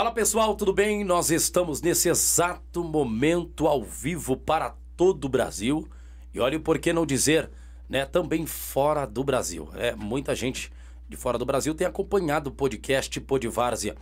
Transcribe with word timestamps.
Fala 0.00 0.12
pessoal, 0.12 0.54
tudo 0.56 0.72
bem? 0.72 1.04
Nós 1.04 1.30
estamos 1.30 1.82
nesse 1.82 2.08
exato 2.08 2.82
momento 2.82 3.66
ao 3.66 3.84
vivo 3.84 4.34
para 4.34 4.74
todo 4.96 5.26
o 5.26 5.28
Brasil. 5.28 5.86
E 6.32 6.40
olha 6.40 6.58
por 6.58 6.78
que 6.78 6.90
não 6.90 7.04
dizer, 7.04 7.50
né, 7.86 8.06
também 8.06 8.46
fora 8.46 9.04
do 9.04 9.22
Brasil. 9.22 9.68
É, 9.74 9.94
muita 9.94 10.34
gente 10.34 10.72
de 11.06 11.18
fora 11.18 11.36
do 11.36 11.44
Brasil 11.44 11.74
tem 11.74 11.86
acompanhado 11.86 12.48
o 12.48 12.50
podcast 12.50 13.20
Podvárzia. 13.20 13.94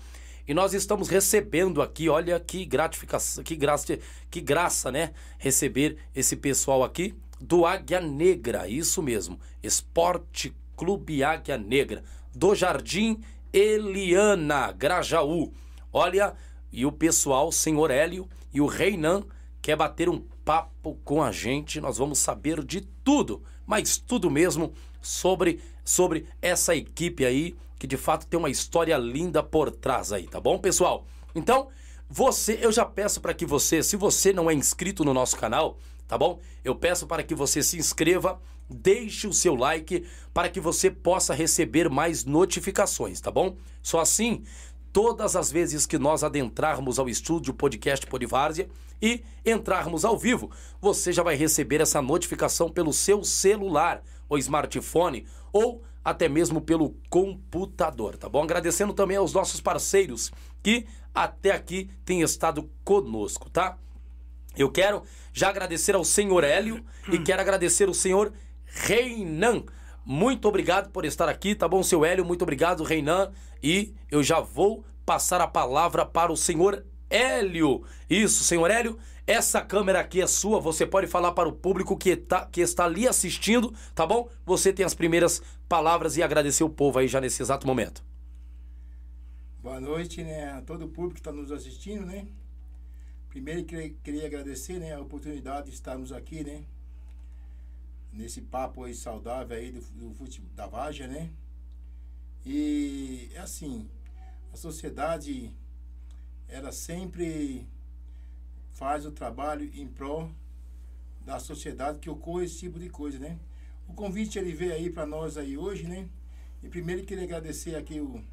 E 0.46 0.54
nós 0.54 0.72
estamos 0.72 1.08
recebendo 1.08 1.82
aqui, 1.82 2.08
olha 2.08 2.38
que 2.38 2.64
gratificação, 2.64 3.42
que 3.42 3.56
graça, 3.56 3.98
que 4.30 4.40
graça, 4.40 4.92
né? 4.92 5.10
Receber 5.36 5.98
esse 6.14 6.36
pessoal 6.36 6.84
aqui 6.84 7.12
do 7.40 7.66
Águia 7.66 8.00
Negra, 8.00 8.68
isso 8.68 9.02
mesmo, 9.02 9.36
Esporte 9.60 10.54
Clube 10.76 11.24
Águia 11.24 11.58
Negra, 11.58 12.04
do 12.32 12.54
Jardim 12.54 13.20
Eliana, 13.52 14.70
Grajaú. 14.70 15.52
Olha, 15.92 16.34
e 16.70 16.84
o 16.84 16.92
pessoal, 16.92 17.50
senhor 17.50 17.90
Hélio 17.90 18.28
e 18.52 18.60
o 18.60 18.66
Reinan, 18.66 19.24
quer 19.62 19.76
bater 19.76 20.08
um 20.08 20.20
papo 20.44 20.98
com 21.04 21.22
a 21.22 21.32
gente. 21.32 21.80
Nós 21.80 21.98
vamos 21.98 22.18
saber 22.18 22.64
de 22.64 22.80
tudo, 22.80 23.42
mas 23.66 23.96
tudo 23.96 24.30
mesmo 24.30 24.72
sobre, 25.00 25.60
sobre 25.84 26.26
essa 26.42 26.74
equipe 26.74 27.24
aí, 27.24 27.56
que 27.78 27.86
de 27.86 27.96
fato 27.96 28.26
tem 28.26 28.38
uma 28.38 28.50
história 28.50 28.96
linda 28.96 29.42
por 29.42 29.70
trás 29.70 30.12
aí, 30.12 30.26
tá 30.26 30.40
bom, 30.40 30.58
pessoal? 30.58 31.06
Então, 31.34 31.68
você, 32.08 32.58
eu 32.60 32.72
já 32.72 32.84
peço 32.84 33.20
para 33.20 33.34
que 33.34 33.46
você, 33.46 33.82
se 33.82 33.96
você 33.96 34.32
não 34.32 34.50
é 34.50 34.54
inscrito 34.54 35.04
no 35.04 35.14
nosso 35.14 35.36
canal, 35.36 35.78
tá 36.06 36.16
bom? 36.16 36.40
Eu 36.64 36.74
peço 36.74 37.06
para 37.06 37.22
que 37.22 37.34
você 37.34 37.62
se 37.62 37.76
inscreva, 37.78 38.40
deixe 38.68 39.26
o 39.26 39.32
seu 39.32 39.54
like 39.54 40.06
para 40.32 40.48
que 40.48 40.60
você 40.60 40.90
possa 40.90 41.34
receber 41.34 41.88
mais 41.88 42.24
notificações, 42.24 43.20
tá 43.20 43.30
bom? 43.30 43.56
Só 43.82 44.00
assim 44.00 44.42
todas 44.98 45.36
as 45.36 45.52
vezes 45.52 45.86
que 45.86 45.96
nós 45.96 46.24
adentrarmos 46.24 46.98
ao 46.98 47.08
estúdio 47.08 47.54
podcast 47.54 48.04
Podvárzia 48.04 48.68
e 49.00 49.22
entrarmos 49.46 50.04
ao 50.04 50.18
vivo, 50.18 50.50
você 50.80 51.12
já 51.12 51.22
vai 51.22 51.36
receber 51.36 51.80
essa 51.80 52.02
notificação 52.02 52.68
pelo 52.68 52.92
seu 52.92 53.22
celular 53.22 54.02
ou 54.28 54.36
smartphone 54.38 55.24
ou 55.52 55.84
até 56.04 56.28
mesmo 56.28 56.60
pelo 56.60 56.96
computador, 57.08 58.16
tá 58.16 58.28
bom? 58.28 58.42
Agradecendo 58.42 58.92
também 58.92 59.16
aos 59.16 59.32
nossos 59.32 59.60
parceiros 59.60 60.32
que 60.64 60.84
até 61.14 61.52
aqui 61.52 61.88
têm 62.04 62.22
estado 62.22 62.68
conosco, 62.82 63.48
tá? 63.48 63.78
Eu 64.56 64.68
quero 64.68 65.04
já 65.32 65.48
agradecer 65.48 65.94
ao 65.94 66.04
senhor 66.04 66.42
Hélio 66.42 66.84
e 67.08 67.20
quero 67.20 67.40
agradecer 67.40 67.88
o 67.88 67.94
senhor 67.94 68.32
Reinan 68.64 69.62
muito 70.10 70.48
obrigado 70.48 70.88
por 70.88 71.04
estar 71.04 71.28
aqui, 71.28 71.54
tá 71.54 71.68
bom, 71.68 71.82
seu 71.82 72.02
Hélio? 72.02 72.24
Muito 72.24 72.40
obrigado, 72.40 72.82
Reinan. 72.82 73.30
E 73.62 73.94
eu 74.10 74.22
já 74.22 74.40
vou 74.40 74.84
passar 75.04 75.40
a 75.40 75.46
palavra 75.46 76.04
para 76.04 76.32
o 76.32 76.36
senhor 76.36 76.84
Hélio. 77.10 77.84
Isso, 78.08 78.44
senhor 78.44 78.70
Hélio, 78.70 78.98
essa 79.26 79.60
câmera 79.60 80.00
aqui 80.00 80.20
é 80.20 80.26
sua, 80.26 80.60
você 80.60 80.86
pode 80.86 81.06
falar 81.06 81.32
para 81.32 81.48
o 81.48 81.52
público 81.52 81.96
que, 81.96 82.16
tá, 82.16 82.46
que 82.46 82.60
está 82.60 82.84
ali 82.84 83.08
assistindo, 83.08 83.74
tá 83.94 84.06
bom? 84.06 84.28
Você 84.44 84.72
tem 84.72 84.84
as 84.84 84.94
primeiras 84.94 85.42
palavras 85.68 86.16
e 86.16 86.22
agradecer 86.22 86.64
o 86.64 86.70
povo 86.70 86.98
aí 86.98 87.08
já 87.08 87.20
nesse 87.20 87.42
exato 87.42 87.66
momento. 87.66 88.02
Boa 89.62 89.80
noite, 89.80 90.22
né, 90.22 90.52
a 90.52 90.62
todo 90.62 90.84
o 90.84 90.88
público 90.88 91.14
que 91.14 91.20
está 91.20 91.32
nos 91.32 91.50
assistindo, 91.50 92.06
né? 92.06 92.26
Primeiro 93.28 93.64
queria, 93.64 93.90
queria 94.02 94.26
agradecer, 94.26 94.78
né, 94.78 94.94
a 94.94 95.00
oportunidade 95.00 95.68
de 95.68 95.74
estarmos 95.74 96.12
aqui, 96.12 96.42
né? 96.42 96.64
nesse 98.12 98.40
papo 98.40 98.84
aí 98.84 98.94
saudável 98.94 99.56
aí 99.56 99.70
do, 99.70 99.80
do 99.80 100.14
da 100.54 100.66
Vaja, 100.66 101.06
né? 101.06 101.30
E 102.44 103.30
é 103.34 103.38
assim, 103.40 103.88
a 104.52 104.56
sociedade 104.56 105.52
ela 106.48 106.72
sempre 106.72 107.68
faz 108.70 109.04
o 109.04 109.12
trabalho 109.12 109.70
em 109.74 109.86
prol 109.86 110.30
da 111.20 111.38
sociedade 111.38 111.98
que 111.98 112.08
ocorre 112.08 112.46
esse 112.46 112.58
tipo 112.58 112.78
de 112.78 112.88
coisa, 112.88 113.18
né? 113.18 113.38
O 113.86 113.92
convite 113.92 114.38
ele 114.38 114.52
veio 114.52 114.72
aí 114.72 114.90
para 114.90 115.06
nós 115.06 115.36
aí 115.36 115.58
hoje, 115.58 115.86
né? 115.86 116.08
E 116.62 116.68
primeiro 116.68 117.04
queria 117.04 117.24
agradecer 117.24 117.74
aqui 117.76 118.00
o 118.00 118.24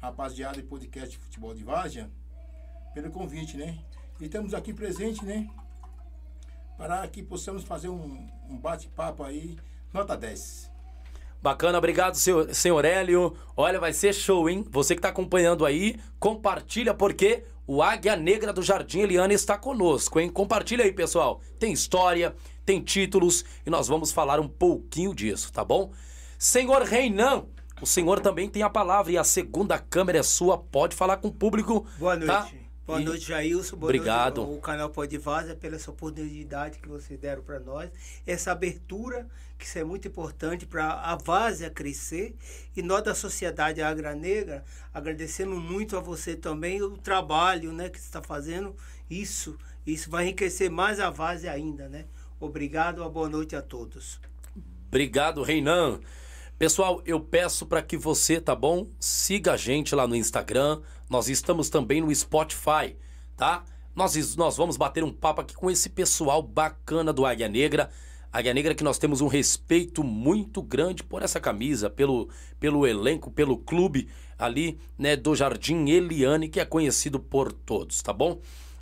rapaziada 0.00 0.60
do 0.60 0.68
podcast 0.68 1.16
Futebol 1.18 1.54
de 1.54 1.64
Várzea 1.64 2.10
pelo 2.94 3.10
convite, 3.10 3.56
né? 3.56 3.78
E 4.20 4.26
estamos 4.26 4.54
aqui 4.54 4.72
presente, 4.72 5.24
né? 5.24 5.50
para 6.76 7.06
que 7.08 7.22
possamos 7.22 7.64
fazer 7.64 7.88
um, 7.88 8.28
um 8.48 8.58
bate-papo 8.58 9.24
aí, 9.24 9.56
nota 9.92 10.16
10. 10.16 10.75
Bacana, 11.42 11.78
obrigado, 11.78 12.16
senhor, 12.16 12.52
senhor 12.54 12.84
Hélio. 12.84 13.36
Olha, 13.56 13.78
vai 13.78 13.92
ser 13.92 14.12
show, 14.12 14.48
hein? 14.48 14.64
Você 14.70 14.94
que 14.94 14.98
está 14.98 15.10
acompanhando 15.10 15.64
aí, 15.64 15.96
compartilha 16.18 16.92
porque 16.92 17.44
o 17.66 17.82
Águia 17.82 18.16
Negra 18.16 18.52
do 18.52 18.62
Jardim 18.62 19.00
Eliana 19.00 19.32
está 19.32 19.58
conosco, 19.58 20.18
hein? 20.20 20.28
Compartilha 20.28 20.84
aí, 20.84 20.92
pessoal. 20.92 21.40
Tem 21.58 21.72
história, 21.72 22.34
tem 22.64 22.80
títulos 22.80 23.44
e 23.64 23.70
nós 23.70 23.88
vamos 23.88 24.12
falar 24.12 24.40
um 24.40 24.48
pouquinho 24.48 25.14
disso, 25.14 25.52
tá 25.52 25.64
bom? 25.64 25.92
Senhor 26.38 26.82
Reinan, 26.82 27.44
o 27.80 27.86
senhor 27.86 28.20
também 28.20 28.48
tem 28.48 28.62
a 28.62 28.70
palavra 28.70 29.12
e 29.12 29.18
a 29.18 29.24
segunda 29.24 29.78
câmera 29.78 30.18
é 30.18 30.22
sua, 30.22 30.58
pode 30.58 30.94
falar 30.94 31.18
com 31.18 31.28
o 31.28 31.32
público. 31.32 31.86
Boa 31.98 32.16
tá? 32.18 32.40
noite. 32.40 32.56
Tá? 32.56 32.65
Boa 32.86 33.00
e... 33.00 33.04
noite, 33.04 33.26
Jailson. 33.26 33.76
Boa 33.76 33.90
Obrigado. 33.90 34.42
Noite, 34.42 34.58
o 34.58 34.60
canal 34.60 34.88
Pode 34.88 35.18
Vaza 35.18 35.56
pela 35.56 35.74
essa 35.74 35.90
oportunidade 35.90 36.78
que 36.78 36.88
vocês 36.88 37.18
deram 37.18 37.42
para 37.42 37.58
nós. 37.58 37.90
Essa 38.24 38.52
abertura, 38.52 39.26
que 39.58 39.64
isso 39.64 39.76
é 39.78 39.82
muito 39.82 40.06
importante 40.06 40.64
para 40.64 40.92
a 40.92 41.16
Várzea 41.16 41.68
crescer. 41.68 42.36
E 42.76 42.82
nós 42.82 43.02
da 43.02 43.12
Sociedade 43.12 43.82
Agra 43.82 44.14
Negra, 44.14 44.64
agradecendo 44.94 45.56
muito 45.56 45.96
a 45.96 46.00
você 46.00 46.36
também 46.36 46.80
o 46.80 46.96
trabalho 46.96 47.72
né, 47.72 47.88
que 47.88 47.98
você 47.98 48.06
está 48.06 48.22
fazendo. 48.22 48.76
Isso, 49.10 49.58
isso 49.84 50.08
vai 50.08 50.24
enriquecer 50.24 50.70
mais 50.70 51.00
a 51.00 51.10
Várzea 51.10 51.50
ainda, 51.50 51.88
né? 51.88 52.04
Obrigado, 52.38 53.00
uma 53.00 53.10
boa 53.10 53.28
noite 53.28 53.56
a 53.56 53.62
todos. 53.62 54.20
Obrigado, 54.86 55.42
Reinan. 55.42 55.98
Pessoal, 56.58 57.02
eu 57.04 57.20
peço 57.20 57.66
para 57.66 57.82
que 57.82 57.98
você, 57.98 58.40
tá 58.40 58.54
bom? 58.54 58.86
Siga 58.98 59.52
a 59.52 59.56
gente 59.58 59.94
lá 59.94 60.06
no 60.06 60.16
Instagram. 60.16 60.80
Nós 61.06 61.28
estamos 61.28 61.68
também 61.68 62.00
no 62.00 62.14
Spotify, 62.14 62.96
tá? 63.36 63.62
Nós, 63.94 64.34
nós 64.36 64.56
vamos 64.56 64.78
bater 64.78 65.04
um 65.04 65.12
papo 65.12 65.42
aqui 65.42 65.54
com 65.54 65.70
esse 65.70 65.90
pessoal 65.90 66.42
bacana 66.42 67.12
do 67.12 67.26
Águia 67.26 67.46
Negra. 67.46 67.90
Águia 68.32 68.54
Negra 68.54 68.74
que 68.74 68.82
nós 68.82 68.96
temos 68.96 69.20
um 69.20 69.26
respeito 69.26 70.02
muito 70.02 70.62
grande 70.62 71.04
por 71.04 71.22
essa 71.22 71.38
camisa, 71.38 71.90
pelo, 71.90 72.30
pelo 72.58 72.86
elenco, 72.86 73.30
pelo 73.30 73.58
clube 73.58 74.08
ali, 74.38 74.80
né, 74.96 75.14
do 75.14 75.34
Jardim 75.34 75.90
Eliane, 75.90 76.48
que 76.48 76.58
é 76.58 76.64
conhecido 76.64 77.20
por 77.20 77.52
todos, 77.52 78.00
tá 78.00 78.14
bom? 78.14 78.40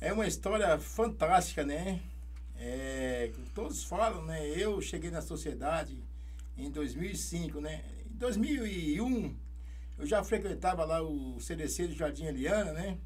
É 0.00 0.12
uma 0.12 0.26
história 0.26 0.76
fantástica, 0.80 1.64
né? 1.64 2.00
É, 2.58 3.30
todos 3.54 3.84
falam, 3.84 4.24
né? 4.24 4.48
Eu 4.48 4.80
cheguei 4.80 5.10
na 5.10 5.22
sociedade 5.22 5.96
em 6.56 6.70
2005, 6.70 7.60
né? 7.60 7.84
Em 8.10 8.16
2001 8.16 9.36
eu 9.96 10.06
já 10.06 10.22
frequentava 10.24 10.84
lá 10.84 11.02
o 11.02 11.40
CDC 11.40 11.88
do 11.88 11.94
Jardim 11.94 12.24
Eliana, 12.24 12.72
né? 12.72 12.98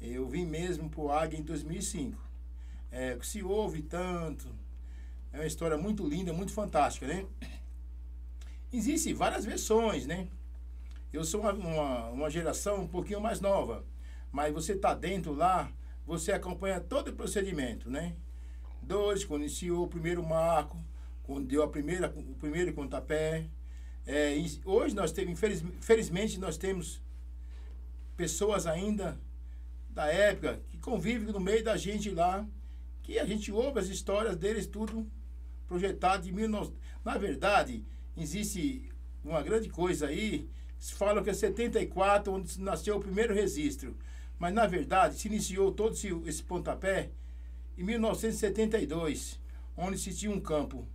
Eu 0.00 0.28
vim 0.28 0.44
mesmo 0.46 0.88
pro 0.88 1.10
Águia 1.10 1.38
em 1.38 1.42
2005. 1.42 2.16
É, 2.90 3.18
se 3.22 3.42
ouve 3.42 3.82
tanto, 3.82 4.48
é 5.32 5.38
uma 5.38 5.46
história 5.46 5.76
muito 5.76 6.06
linda, 6.06 6.32
muito 6.32 6.52
fantástica, 6.52 7.06
né? 7.06 7.26
Existem 8.72 9.14
várias 9.14 9.44
versões, 9.44 10.06
né? 10.06 10.28
Eu 11.12 11.24
sou 11.24 11.40
uma, 11.40 11.52
uma, 11.52 12.08
uma 12.10 12.30
geração 12.30 12.82
um 12.82 12.88
pouquinho 12.88 13.20
mais 13.20 13.40
nova, 13.40 13.84
mas 14.30 14.52
você 14.52 14.76
tá 14.76 14.94
dentro 14.94 15.32
lá, 15.32 15.72
você 16.08 16.32
acompanha 16.32 16.80
todo 16.80 17.08
o 17.08 17.12
procedimento, 17.12 17.90
né? 17.90 18.16
Dois, 18.80 19.26
quando 19.26 19.42
iniciou 19.42 19.84
o 19.84 19.88
primeiro 19.88 20.24
marco, 20.24 20.82
quando 21.22 21.46
deu 21.46 21.62
a 21.62 21.68
primeira, 21.68 22.08
o 22.16 22.34
primeiro 22.36 22.72
pontapé. 22.72 23.46
É, 24.06 24.34
hoje 24.64 24.94
nós 24.94 25.12
temos, 25.12 25.32
infeliz, 25.32 25.60
infelizmente, 25.60 26.40
nós 26.40 26.56
temos 26.56 27.02
pessoas 28.16 28.66
ainda 28.66 29.20
da 29.90 30.06
época 30.06 30.62
que 30.70 30.78
convivem 30.78 31.30
no 31.30 31.38
meio 31.38 31.62
da 31.62 31.76
gente 31.76 32.08
lá, 32.08 32.48
que 33.02 33.18
a 33.18 33.26
gente 33.26 33.52
ouve 33.52 33.78
as 33.78 33.88
histórias 33.88 34.34
deles 34.34 34.66
tudo 34.66 35.06
projetado 35.66 36.22
de 36.22 36.32
19... 36.32 36.72
Na 37.04 37.18
verdade, 37.18 37.84
existe 38.16 38.90
uma 39.22 39.42
grande 39.42 39.68
coisa 39.68 40.06
aí 40.06 40.48
falam 40.80 41.22
que 41.22 41.30
é 41.30 41.34
74 41.34 42.32
onde 42.32 42.58
nasceu 42.60 42.96
o 42.96 43.00
primeiro 43.00 43.34
registro. 43.34 43.96
Mas, 44.38 44.54
na 44.54 44.66
verdade, 44.66 45.16
se 45.16 45.28
iniciou 45.28 45.72
todo 45.72 45.94
esse, 45.94 46.08
esse 46.26 46.42
pontapé 46.42 47.10
em 47.76 47.82
1972, 47.82 49.40
onde 49.76 49.98
se 49.98 50.14
tinha 50.14 50.30
um 50.30 50.40
campo 50.40 50.86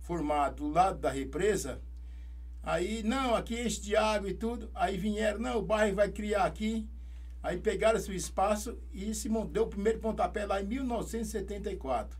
formado 0.00 0.56
do 0.56 0.70
lado 0.70 0.98
da 0.98 1.10
represa. 1.10 1.80
Aí, 2.62 3.02
não, 3.02 3.34
aqui 3.34 3.60
enche 3.60 3.80
de 3.80 3.96
água 3.96 4.30
e 4.30 4.34
tudo. 4.34 4.70
Aí 4.74 4.96
vieram, 4.96 5.40
não, 5.40 5.58
o 5.58 5.62
bairro 5.62 5.96
vai 5.96 6.10
criar 6.10 6.44
aqui. 6.44 6.88
Aí 7.42 7.58
pegaram 7.58 7.98
esse 7.98 8.14
espaço 8.14 8.78
e 8.92 9.14
se 9.14 9.28
deu 9.50 9.64
o 9.64 9.68
primeiro 9.68 9.98
pontapé 9.98 10.46
lá 10.46 10.62
em 10.62 10.66
1974. 10.66 12.18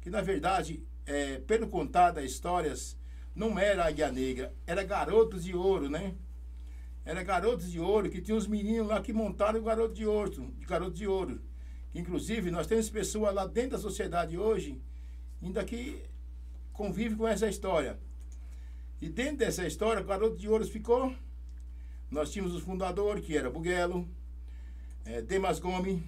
Que, 0.00 0.10
na 0.10 0.20
verdade, 0.20 0.82
é, 1.06 1.38
pelo 1.38 1.68
contar 1.68 2.10
das 2.10 2.24
histórias, 2.24 2.96
não 3.34 3.58
era 3.58 3.86
Águia 3.86 4.10
Negra, 4.10 4.54
era 4.66 4.82
Garotos 4.82 5.44
de 5.44 5.54
Ouro, 5.54 5.88
né? 5.88 6.14
Era 7.06 7.22
Garotos 7.22 7.70
de 7.70 7.78
Ouro, 7.78 8.10
que 8.10 8.20
tinha 8.20 8.36
uns 8.36 8.48
meninos 8.48 8.88
lá 8.88 9.00
que 9.00 9.12
montaram 9.12 9.60
o 9.60 9.62
Garoto 9.62 9.94
de 9.94 10.04
Ouro, 10.04 10.52
Garoto 10.66 10.96
de 10.96 11.06
Ouro. 11.06 11.40
Inclusive, 11.94 12.50
nós 12.50 12.66
temos 12.66 12.90
pessoas 12.90 13.32
lá 13.32 13.46
dentro 13.46 13.70
da 13.70 13.78
sociedade 13.78 14.36
hoje, 14.36 14.82
ainda 15.40 15.64
que 15.64 16.02
convive 16.72 17.14
com 17.14 17.28
essa 17.28 17.48
história. 17.48 17.96
E 19.00 19.08
dentro 19.08 19.36
dessa 19.36 19.64
história, 19.64 20.02
o 20.02 20.04
Garoto 20.04 20.36
de 20.36 20.48
Ouro 20.48 20.66
ficou. 20.66 21.14
Nós 22.10 22.32
tínhamos 22.32 22.52
os 22.52 22.62
fundadores, 22.62 23.24
que 23.24 23.36
era 23.36 23.48
Buguelo, 23.48 24.08
é, 25.04 25.22
Demas 25.22 25.60
Gomes, 25.60 26.02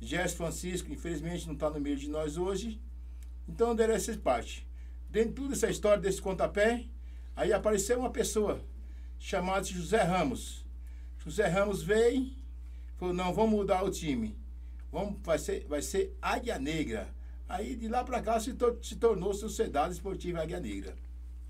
Gerson 0.00 0.36
Francisco, 0.36 0.90
infelizmente 0.90 1.46
não 1.46 1.54
está 1.54 1.68
no 1.68 1.78
meio 1.78 1.96
de 1.96 2.08
nós 2.08 2.38
hoje. 2.38 2.80
Então, 3.46 3.76
deram 3.76 3.92
essa 3.92 4.16
parte. 4.16 4.66
Dentro 5.10 5.28
de 5.30 5.36
toda 5.42 5.52
essa 5.52 5.68
história 5.68 6.00
desse 6.00 6.22
contapé, 6.22 6.86
aí 7.36 7.52
apareceu 7.52 7.98
uma 7.98 8.10
pessoa 8.10 8.64
chamada 9.18 9.64
José 9.64 10.02
Ramos. 10.02 10.64
José 11.18 11.46
Ramos 11.46 11.82
veio, 11.82 12.30
falou, 12.96 13.14
não, 13.14 13.32
vamos 13.32 13.50
mudar 13.50 13.84
o 13.84 13.90
time. 13.90 14.36
Vamos, 14.90 15.16
vai, 15.22 15.38
ser, 15.38 15.66
vai 15.68 15.82
ser 15.82 16.16
Águia 16.22 16.58
Negra. 16.58 17.08
Aí 17.48 17.74
de 17.76 17.88
lá 17.88 18.04
para 18.04 18.20
cá 18.22 18.38
se, 18.38 18.54
se 18.82 18.96
tornou 18.96 19.34
Sociedade 19.34 19.94
Esportiva 19.94 20.42
Águia 20.42 20.60
Negra. 20.60 20.94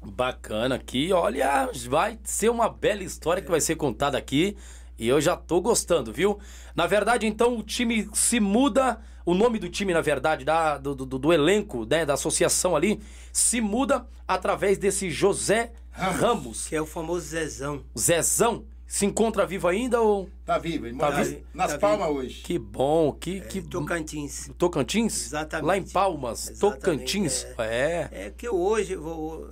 Bacana 0.01 0.77
aqui, 0.77 1.13
olha, 1.13 1.71
vai 1.89 2.19
ser 2.23 2.49
uma 2.51 2.69
bela 2.69 3.03
história 3.03 3.43
que 3.43 3.51
vai 3.51 3.61
ser 3.61 3.77
contada 3.77 4.17
aqui. 4.17 4.57
E 4.99 5.07
eu 5.07 5.21
já 5.21 5.37
tô 5.37 5.61
gostando, 5.61 6.13
viu? 6.13 6.39
Na 6.75 6.87
verdade, 6.87 7.27
então, 7.27 7.57
o 7.57 7.63
time 7.63 8.09
se 8.13 8.41
muda. 8.41 9.01
O 9.25 9.35
nome 9.35 9.59
do 9.59 9.69
time, 9.69 9.93
na 9.93 10.01
verdade, 10.01 10.45
da, 10.45 10.79
do, 10.79 10.95
do, 10.95 11.19
do 11.19 11.33
elenco, 11.33 11.85
né, 11.85 12.07
da 12.07 12.15
associação 12.15 12.75
ali, 12.75 12.99
se 13.31 13.61
muda 13.61 14.07
através 14.27 14.79
desse 14.79 15.11
José 15.11 15.73
Ramos. 15.99 16.21
Ramos. 16.21 16.69
Que 16.69 16.77
é 16.77 16.81
o 16.81 16.87
famoso 16.87 17.27
Zezão. 17.27 17.85
Zezão? 17.99 18.65
Se 18.87 19.05
encontra 19.05 19.45
vivo 19.47 19.69
ainda 19.69 20.01
ou. 20.01 20.31
Tá 20.47 20.57
vivo, 20.57 20.87
ele 20.87 20.97
tá 20.97 21.11
vivo? 21.11 21.43
nas 21.53 21.73
tá 21.73 21.79
Palmas 21.79 22.09
vivo. 22.09 22.19
hoje. 22.21 22.43
Que 22.43 22.59
bom, 22.59 23.13
que. 23.13 23.37
É, 23.37 23.41
que... 23.41 23.61
Tocantins. 23.61 24.51
Tocantins? 24.57 25.27
Exatamente. 25.27 25.67
Lá 25.67 25.77
em 25.77 25.87
Palmas, 25.87 26.49
Exatamente, 26.49 26.81
Tocantins. 26.81 27.47
É. 27.59 28.09
é. 28.13 28.27
É 28.27 28.31
que 28.31 28.49
hoje, 28.49 28.97
vou, 28.97 29.47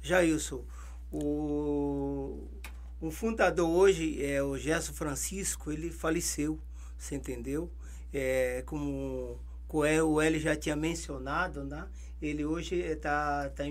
Jailson, 0.00 0.64
o, 1.12 2.48
o 3.02 3.10
fundador 3.10 3.68
hoje 3.68 4.24
é 4.24 4.42
o 4.42 4.56
Gerson 4.56 4.94
Francisco, 4.94 5.70
ele 5.70 5.90
faleceu, 5.90 6.58
você 6.96 7.16
entendeu? 7.16 7.70
É, 8.10 8.62
como 8.64 9.38
o 9.76 10.20
L 10.20 10.38
já 10.38 10.56
tinha 10.56 10.74
mencionado, 10.74 11.64
né? 11.64 11.86
Ele 12.20 12.44
hoje 12.44 12.76
está 12.76 13.48
tá, 13.50 13.64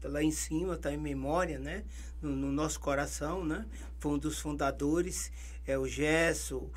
tá 0.00 0.08
lá 0.08 0.22
em 0.22 0.30
cima, 0.30 0.74
está 0.74 0.92
em 0.92 0.96
memória, 0.96 1.58
né? 1.58 1.84
No, 2.20 2.34
no, 2.34 2.50
nosso 2.50 2.80
coração, 2.80 3.44
né? 3.44 3.66
Foi 3.98 4.12
um 4.12 4.18
dos 4.18 4.40
fundadores, 4.40 5.30
é 5.66 5.78
o 5.78 5.86
Gesso, 5.86 6.70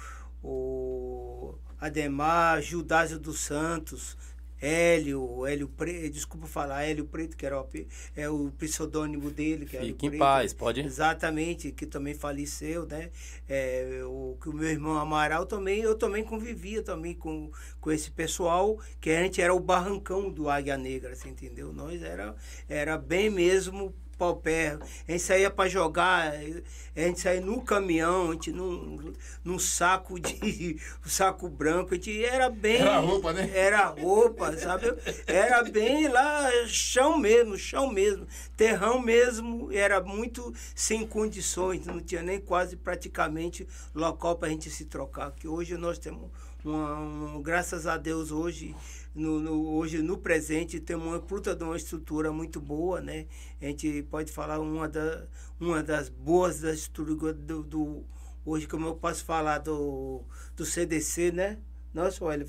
o 0.43 1.55
Ademar, 1.79 2.61
Gildásio 2.61 3.17
dos 3.17 3.39
Santos, 3.39 4.17
Hélio, 4.65 5.45
Hélio 5.45 5.67
Preto, 5.67 6.09
desculpa 6.09 6.47
falar, 6.47 6.83
Hélio 6.83 7.05
Preto, 7.05 7.37
que 7.37 7.45
era 7.45 7.61
o, 7.61 7.67
é 8.15 8.29
o 8.29 8.51
pseudônimo 8.57 9.29
dele. 9.29 9.65
Que 9.65 9.77
Fique 9.77 9.77
Hélio 9.77 9.91
em 9.91 10.09
Preto, 10.09 10.17
paz, 10.17 10.53
pode? 10.53 10.81
Exatamente, 10.81 11.71
que 11.71 11.85
também 11.85 12.15
faleceu, 12.15 12.85
né? 12.85 13.11
É, 13.47 14.01
o, 14.05 14.37
que 14.41 14.49
o 14.49 14.53
meu 14.53 14.67
irmão 14.69 14.97
Amaral 14.97 15.45
também, 15.45 15.81
eu 15.81 15.95
também 15.95 16.23
convivia 16.23 16.81
também 16.81 17.13
com, 17.13 17.51
com 17.79 17.91
esse 17.91 18.09
pessoal, 18.09 18.79
que 18.99 19.11
a 19.11 19.21
gente 19.21 19.39
era 19.39 19.53
o 19.53 19.59
barrancão 19.59 20.31
do 20.31 20.49
Águia 20.49 20.77
Negra, 20.77 21.15
você 21.15 21.29
entendeu? 21.29 21.71
Nós 21.71 22.01
era, 22.01 22.35
era 22.67 22.97
bem 22.97 23.29
mesmo 23.29 23.93
pé 24.41 24.77
A 25.07 25.11
gente 25.11 25.23
saía 25.23 25.49
para 25.49 25.69
jogar, 25.69 26.31
a 26.31 26.99
gente 26.99 27.19
saía 27.19 27.41
no 27.41 27.61
caminhão, 27.61 28.29
a 28.29 28.33
gente 28.33 28.51
num, 28.51 29.13
num 29.43 29.59
saco 29.59 30.19
de. 30.19 30.77
um 31.05 31.09
saco 31.09 31.49
branco, 31.49 31.93
a 31.93 31.95
gente 31.95 32.23
era 32.23 32.49
bem. 32.49 32.77
Era 32.77 32.97
roupa, 32.99 33.33
né? 33.33 33.51
Era 33.53 33.85
roupa, 33.87 34.57
sabe? 34.57 34.93
Era 35.27 35.63
bem 35.63 36.07
lá, 36.07 36.49
chão 36.67 37.17
mesmo, 37.17 37.57
chão 37.57 37.91
mesmo. 37.91 38.25
Terrão 38.55 38.99
mesmo, 38.99 39.71
era 39.71 40.01
muito 40.01 40.53
sem 40.73 41.05
condições, 41.05 41.85
não 41.85 41.99
tinha 41.99 42.21
nem 42.21 42.39
quase 42.39 42.75
praticamente 42.75 43.67
local 43.93 44.37
para 44.37 44.47
a 44.47 44.51
gente 44.51 44.69
se 44.69 44.85
trocar. 44.85 45.31
Que 45.31 45.47
hoje 45.47 45.75
nós 45.77 45.97
temos 45.97 46.29
uma, 46.63 46.93
uma 46.99 47.41
graças 47.41 47.85
a 47.85 47.97
Deus 47.97 48.31
hoje 48.31 48.75
no, 49.15 49.39
no, 49.39 49.75
hoje 49.75 50.01
no 50.01 50.17
presente 50.17 50.79
temos 50.79 51.07
uma 51.07 51.19
puta 51.19 51.55
de 51.55 51.63
uma 51.63 51.77
estrutura 51.77 52.31
muito 52.31 52.59
boa, 52.59 52.99
né? 52.99 53.25
A 53.61 53.65
gente 53.65 54.03
pode 54.03 54.31
falar 54.31 54.59
uma, 54.59 54.87
da, 54.89 55.25
uma 55.59 55.81
das 55.81 56.09
boas 56.09 56.59
da 56.59 56.73
estrutura 56.73 57.33
do, 57.33 57.63
do 57.63 58.03
hoje, 58.45 58.67
como 58.67 58.87
eu 58.87 58.95
posso 58.95 59.23
falar 59.23 59.59
do, 59.59 60.21
do 60.55 60.65
CDC, 60.65 61.31
né? 61.31 61.57
Nossa, 61.93 62.23
olha, 62.25 62.45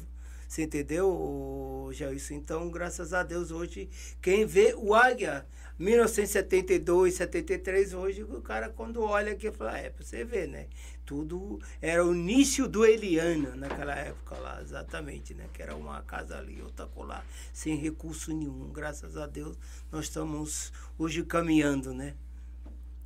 você 0.49 0.65
entendeu, 0.65 1.89
Jailson? 1.93 2.35
Então, 2.35 2.71
graças 2.71 3.13
a 3.13 3.23
Deus, 3.23 3.51
hoje, 3.51 3.89
quem 4.21 4.45
vê 4.45 4.75
o 4.77 4.95
Águia 4.95 5.47
1972, 5.79 7.15
73, 7.15 7.95
hoje 7.95 8.23
o 8.23 8.41
cara 8.41 8.71
quando 8.71 9.03
olha 9.03 9.33
aqui 9.33 9.51
fala, 9.53 9.79
é, 9.79 9.91
pra 9.91 10.05
você 10.05 10.25
ver, 10.25 10.49
né? 10.49 10.67
Tudo 11.07 11.61
era 11.81 12.05
o 12.05 12.13
início 12.13 12.67
do 12.67 12.85
Eliana 12.85 13.55
naquela 13.55 13.95
época 13.95 14.37
lá, 14.39 14.61
exatamente, 14.61 15.33
né? 15.35 15.47
Que 15.53 15.63
era 15.63 15.77
uma 15.77 16.03
casa 16.03 16.37
ali, 16.37 16.61
outra 16.61 16.85
colar, 16.87 17.25
sem 17.53 17.77
recurso 17.77 18.35
nenhum. 18.35 18.73
Graças 18.73 19.17
a 19.17 19.25
Deus 19.25 19.57
nós 19.91 20.07
estamos 20.07 20.73
hoje 20.99 21.23
caminhando, 21.23 21.95
né? 21.95 22.17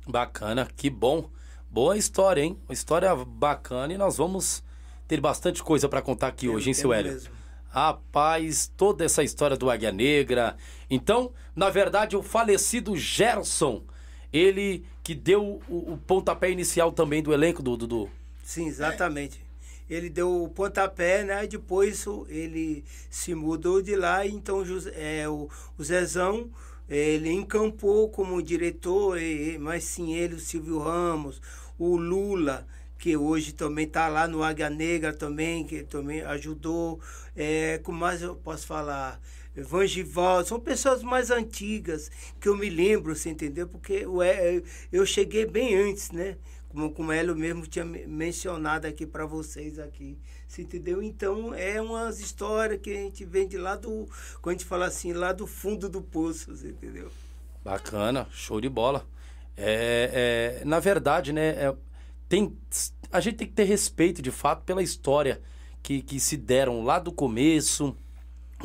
Bacana, 0.07 0.67
que 0.75 0.89
bom. 0.89 1.29
Boa 1.69 1.95
história, 1.95 2.41
hein? 2.41 2.59
Uma 2.67 2.73
história 2.73 3.15
bacana 3.15 3.93
e 3.93 3.97
nós 3.99 4.17
vamos 4.17 4.63
ter 5.07 5.21
bastante 5.21 5.61
coisa 5.61 5.87
para 5.87 6.01
contar 6.01 6.29
aqui 6.29 6.49
hoje, 6.49 6.69
hein, 6.69 6.73
seu 6.73 6.91
Hélio? 6.91 7.13
Mesmo. 7.13 7.33
Rapaz, 7.69 8.67
toda 8.75 9.05
essa 9.05 9.23
história 9.23 9.55
do 9.55 9.69
Águia 9.69 9.91
Negra. 9.91 10.57
Então, 10.89 11.31
na 11.55 11.69
verdade, 11.69 12.17
o 12.17 12.23
falecido 12.23 12.97
Gerson, 12.97 13.83
ele 14.33 14.85
que 15.11 15.15
deu 15.15 15.61
o, 15.67 15.93
o 15.93 15.97
pontapé 15.97 16.49
inicial 16.49 16.89
também 16.89 17.21
do 17.21 17.33
elenco 17.33 17.61
do 17.61 17.75
Dudu. 17.75 18.09
Sim, 18.43 18.67
exatamente. 18.67 19.43
É. 19.89 19.95
Ele 19.95 20.09
deu 20.09 20.43
o 20.43 20.49
pontapé, 20.49 21.21
né? 21.21 21.45
Depois 21.45 22.05
ele 22.29 22.85
se 23.09 23.35
mudou 23.35 23.81
de 23.81 23.93
lá, 23.93 24.25
então 24.25 24.63
é, 24.93 25.27
o, 25.27 25.49
o 25.77 25.83
Zezão 25.83 26.49
ele 26.87 27.29
encampou 27.29 28.09
como 28.09 28.41
diretor, 28.41 29.17
mas 29.59 29.83
sim 29.83 30.13
ele, 30.13 30.35
o 30.35 30.39
Silvio 30.39 30.79
Ramos, 30.79 31.41
o 31.77 31.97
Lula, 31.97 32.65
que 32.97 33.17
hoje 33.17 33.51
também 33.51 33.85
está 33.85 34.07
lá 34.07 34.29
no 34.29 34.41
Águia 34.41 34.69
Negra 34.69 35.11
também, 35.11 35.65
que 35.65 35.83
também 35.83 36.21
ajudou. 36.21 37.01
É, 37.35 37.81
com 37.83 37.91
mais 37.91 38.21
eu 38.21 38.35
posso 38.35 38.65
falar? 38.65 39.19
Vangival, 39.55 40.45
são 40.45 40.59
pessoas 40.59 41.03
mais 41.03 41.29
antigas 41.29 42.09
que 42.39 42.47
eu 42.47 42.55
me 42.55 42.69
lembro, 42.69 43.15
você 43.15 43.29
entendeu? 43.29 43.67
Porque 43.67 44.05
eu 44.91 45.05
cheguei 45.05 45.45
bem 45.45 45.75
antes, 45.75 46.11
né? 46.11 46.37
Como, 46.69 46.89
como 46.91 47.11
Hélio 47.11 47.35
mesmo 47.35 47.67
tinha 47.67 47.83
mencionado 47.83 48.87
aqui 48.87 49.05
para 49.05 49.25
vocês 49.25 49.77
aqui. 49.77 50.17
Você 50.47 50.61
entendeu? 50.61 51.03
Então, 51.03 51.53
é 51.53 51.81
umas 51.81 52.21
histórias 52.21 52.79
que 52.81 52.91
a 52.91 52.95
gente 52.95 53.25
vem 53.25 53.45
de 53.45 53.57
lá 53.57 53.75
do, 53.75 54.07
quando 54.41 54.55
a 54.55 54.57
gente 54.57 54.65
fala 54.65 54.85
assim, 54.85 55.11
lá 55.11 55.33
do 55.33 55.45
fundo 55.45 55.89
do 55.89 56.01
poço, 56.01 56.55
você 56.55 56.69
entendeu? 56.69 57.11
Bacana, 57.63 58.27
show 58.31 58.61
de 58.61 58.69
bola. 58.69 59.05
É, 59.57 60.59
é 60.61 60.65
na 60.65 60.79
verdade, 60.79 61.33
né, 61.33 61.49
é, 61.49 61.75
tem, 62.29 62.57
a 63.11 63.19
gente 63.19 63.35
tem 63.35 63.47
que 63.47 63.53
ter 63.53 63.65
respeito, 63.65 64.21
de 64.21 64.31
fato, 64.31 64.63
pela 64.63 64.81
história 64.81 65.41
que, 65.83 66.01
que 66.01 66.19
se 66.19 66.37
deram 66.37 66.83
lá 66.83 66.99
do 66.99 67.11
começo, 67.11 67.95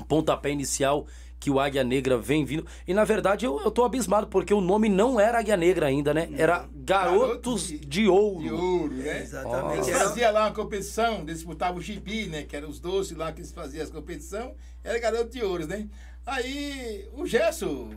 o 0.00 0.04
pontapé 0.04 0.50
inicial 0.50 1.06
que 1.38 1.50
o 1.50 1.60
Águia 1.60 1.84
Negra 1.84 2.18
vem 2.18 2.44
vindo. 2.44 2.66
E 2.86 2.94
na 2.94 3.04
verdade 3.04 3.44
eu, 3.44 3.60
eu 3.60 3.70
tô 3.70 3.84
abismado, 3.84 4.26
porque 4.26 4.52
o 4.52 4.60
nome 4.60 4.88
não 4.88 5.20
era 5.20 5.38
Águia 5.38 5.56
Negra 5.56 5.86
ainda, 5.86 6.12
né? 6.14 6.28
Era 6.36 6.68
Garotos 6.74 7.68
de, 7.68 7.78
de 7.78 8.08
Ouro. 8.08 8.42
De 8.42 8.50
Ouro, 8.50 8.94
né? 8.94 9.22
Exatamente. 9.22 9.88
Eles 9.88 10.02
faziam 10.02 10.32
lá 10.32 10.46
uma 10.46 10.54
competição, 10.54 11.24
disputavam 11.24 11.78
o 11.78 11.82
gibi, 11.82 12.26
né? 12.26 12.42
Que 12.42 12.56
eram 12.56 12.68
os 12.68 12.80
doces 12.80 13.16
lá 13.16 13.32
que 13.32 13.40
eles 13.40 13.52
faziam 13.52 13.84
as 13.84 13.90
competição. 13.90 14.54
Era 14.82 14.98
Garoto 14.98 15.30
de 15.30 15.42
Ouro, 15.42 15.66
né? 15.66 15.88
Aí 16.24 17.08
o 17.12 17.26
Gesso, 17.26 17.88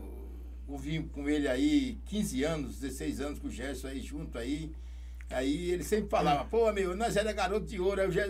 eu 0.69 0.77
vim 0.77 1.01
com 1.01 1.27
ele 1.27 1.47
aí 1.47 1.97
15 2.05 2.43
anos, 2.43 2.79
16 2.79 3.21
anos 3.21 3.39
com 3.39 3.47
o 3.47 3.51
Gerson 3.51 3.87
aí 3.87 4.01
junto 4.01 4.37
aí. 4.37 4.71
Aí 5.31 5.71
ele 5.71 5.83
sempre 5.83 6.09
falava, 6.09 6.43
pô, 6.45 6.71
meu, 6.73 6.95
nós 6.95 7.15
era 7.15 7.31
garoto 7.31 7.65
de 7.67 7.79
ouro. 7.79 8.01
Aí 8.01 8.07
o, 8.07 8.11
Zé- 8.11 8.27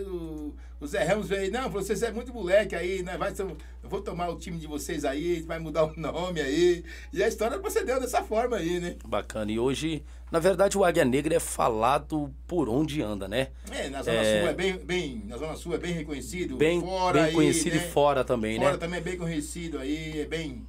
o, 0.80 0.86
Zé 0.86 1.02
Ramos 1.04 1.28
veio, 1.28 1.50
não, 1.50 1.70
vocês 1.70 2.02
é 2.02 2.12
muito 2.12 2.32
moleque 2.32 2.74
aí, 2.74 3.02
né? 3.02 3.16
Vai, 3.16 3.32
eu 3.38 3.56
vou 3.84 4.02
tomar 4.02 4.28
o 4.28 4.36
time 4.36 4.58
de 4.58 4.66
vocês 4.66 5.04
aí, 5.04 5.40
vai 5.40 5.58
mudar 5.58 5.84
o 5.84 5.98
nome 5.98 6.40
aí. 6.42 6.84
E 7.12 7.22
a 7.22 7.28
história 7.28 7.58
procedeu 7.58 7.98
dessa 7.98 8.22
forma 8.22 8.58
aí, 8.58 8.78
né? 8.80 8.96
Bacana. 9.06 9.50
E 9.50 9.58
hoje, 9.58 10.04
na 10.30 10.38
verdade, 10.38 10.76
o 10.76 10.84
Águia 10.84 11.04
Negra 11.04 11.34
é 11.34 11.40
falado 11.40 12.30
por 12.46 12.68
onde 12.68 13.00
anda, 13.00 13.26
né? 13.26 13.48
É, 13.70 13.88
na 13.88 14.02
Zona 14.02 14.18
É. 14.18 14.40
Sul 14.40 14.48
é 14.50 14.54
bem, 14.54 14.76
bem. 14.76 15.22
Na 15.26 15.38
Zona 15.38 15.56
Sul 15.56 15.74
é 15.74 15.78
bem 15.78 15.92
reconhecido. 15.94 16.56
Bem, 16.58 16.80
fora 16.82 17.14
bem 17.14 17.24
aí, 17.24 17.32
conhecido 17.32 17.76
né? 17.76 17.86
e 17.86 17.90
fora 17.90 18.22
também, 18.24 18.58
Fora 18.58 18.72
né? 18.72 18.76
também 18.78 18.98
é 18.98 19.02
bem 19.02 19.16
conhecido 19.16 19.78
aí, 19.78 20.20
é 20.20 20.26
bem. 20.26 20.66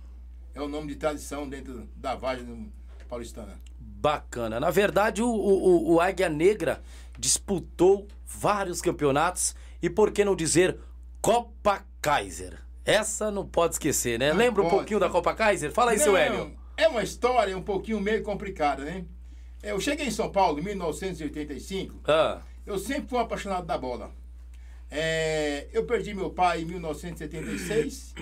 É 0.56 0.62
o 0.62 0.68
nome 0.70 0.88
de 0.88 0.96
tradição 0.96 1.48
dentro 1.50 1.90
da 1.96 2.16
Vagem 2.16 2.72
paulistana. 3.10 3.60
Bacana. 4.02 4.60
Na 4.60 4.72
verdade, 4.72 5.22
o, 5.22 5.30
o, 5.30 5.94
o 5.94 6.02
Águia 6.02 6.28
Negra 6.28 6.82
disputou 7.20 8.08
vários 8.26 8.82
campeonatos 8.82 9.56
e, 9.80 9.90
por 9.92 10.12
que 10.12 10.26
não 10.26 10.36
dizer, 10.36 10.80
Copa 11.22 11.86
Kaiser. 12.02 12.58
Essa 12.84 13.30
não 13.30 13.46
pode 13.46 13.76
esquecer, 13.76 14.18
né? 14.18 14.32
Não 14.32 14.38
Lembra 14.38 14.62
um 14.64 14.66
pode. 14.66 14.76
pouquinho 14.78 15.00
da 15.00 15.08
Copa 15.08 15.36
Kaiser? 15.36 15.72
Fala 15.72 15.92
aí, 15.92 16.00
seu 16.00 16.14
Não, 16.14 16.18
Hélio. 16.18 16.58
É 16.76 16.88
uma 16.88 17.04
história 17.04 17.56
um 17.56 17.62
pouquinho 17.62 18.00
meio 18.02 18.24
complicada, 18.24 18.84
né? 18.84 19.06
Eu 19.62 19.80
cheguei 19.80 20.08
em 20.08 20.12
São 20.12 20.32
Paulo 20.32 20.60
em 20.60 20.64
1985. 20.64 22.02
Ah, 22.08 22.42
Eu 22.66 22.80
sempre 22.80 23.08
fui 23.08 23.20
um 23.20 23.22
apaixonado 23.22 23.68
da 23.68 23.78
bola. 23.78 24.12
É, 24.90 25.68
eu 25.72 25.86
perdi 25.86 26.16
meu 26.16 26.32
pai 26.32 26.62
em 26.64 26.66
1976. 26.66 28.16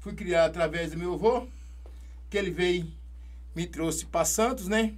fui 0.00 0.12
criado 0.12 0.50
através 0.50 0.90
do 0.90 0.98
meu 0.98 1.14
avô, 1.14 1.46
que 2.28 2.36
ele 2.36 2.50
veio, 2.50 2.88
me 3.54 3.64
trouxe 3.66 4.06
para 4.06 4.24
Santos, 4.24 4.66
né? 4.66 4.92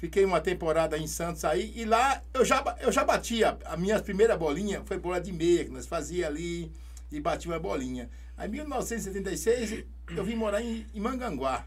Fiquei 0.00 0.24
uma 0.24 0.40
temporada 0.40 0.96
em 0.96 1.06
Santos 1.06 1.44
aí. 1.44 1.74
E 1.76 1.84
lá 1.84 2.22
eu 2.32 2.42
já, 2.42 2.64
eu 2.80 2.90
já 2.90 3.04
batia. 3.04 3.58
A 3.66 3.76
minha 3.76 4.00
primeira 4.00 4.34
bolinha 4.34 4.82
foi 4.86 4.98
bola 4.98 5.20
de 5.20 5.30
meia, 5.30 5.62
que 5.66 5.70
nós 5.70 5.86
fazia 5.86 6.26
ali 6.26 6.72
e 7.12 7.20
batia 7.20 7.52
uma 7.52 7.58
bolinha. 7.60 8.08
Aí 8.34 8.48
em 8.48 8.52
1976 8.52 9.84
eu 10.16 10.24
vim 10.24 10.36
morar 10.36 10.62
em, 10.62 10.86
em 10.94 11.00
Manganguá. 11.00 11.66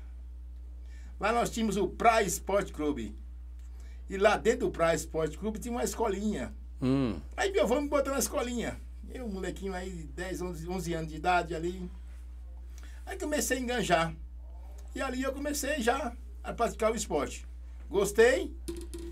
Lá 1.20 1.32
nós 1.32 1.52
tínhamos 1.52 1.78
o 1.78 1.88
Praia 1.88 2.26
Sport 2.26 2.72
Clube. 2.72 3.16
E 4.10 4.18
lá 4.18 4.36
dentro 4.36 4.62
do 4.62 4.72
Praia 4.72 4.96
Sport 4.96 5.38
Clube 5.38 5.60
tinha 5.60 5.72
uma 5.72 5.84
escolinha. 5.84 6.52
hum, 6.82 7.22
Aí 7.38 7.52
meu 7.52 7.66
avô 7.66 7.80
me 7.80 7.88
botou 7.88 8.12
na 8.14 8.18
escolinha. 8.20 8.82
Eu, 9.14 9.30
molequinho 9.30 9.76
aí, 9.76 10.10
10, 10.16 10.42
11, 10.42 10.68
11 10.68 10.94
anos 10.96 11.10
de 11.12 11.18
idade 11.18 11.54
ali. 11.54 11.88
Aí 13.06 13.16
comecei 13.16 13.58
a 13.58 13.62
enganjar. 13.62 14.12
E 14.96 15.02
ali 15.04 15.22
eu 15.22 15.32
comecei 15.34 15.80
já 15.84 16.12
a 16.44 16.52
praticar 16.52 16.92
o 16.92 16.96
esporte. 16.96 17.46
Gostei. 17.94 18.52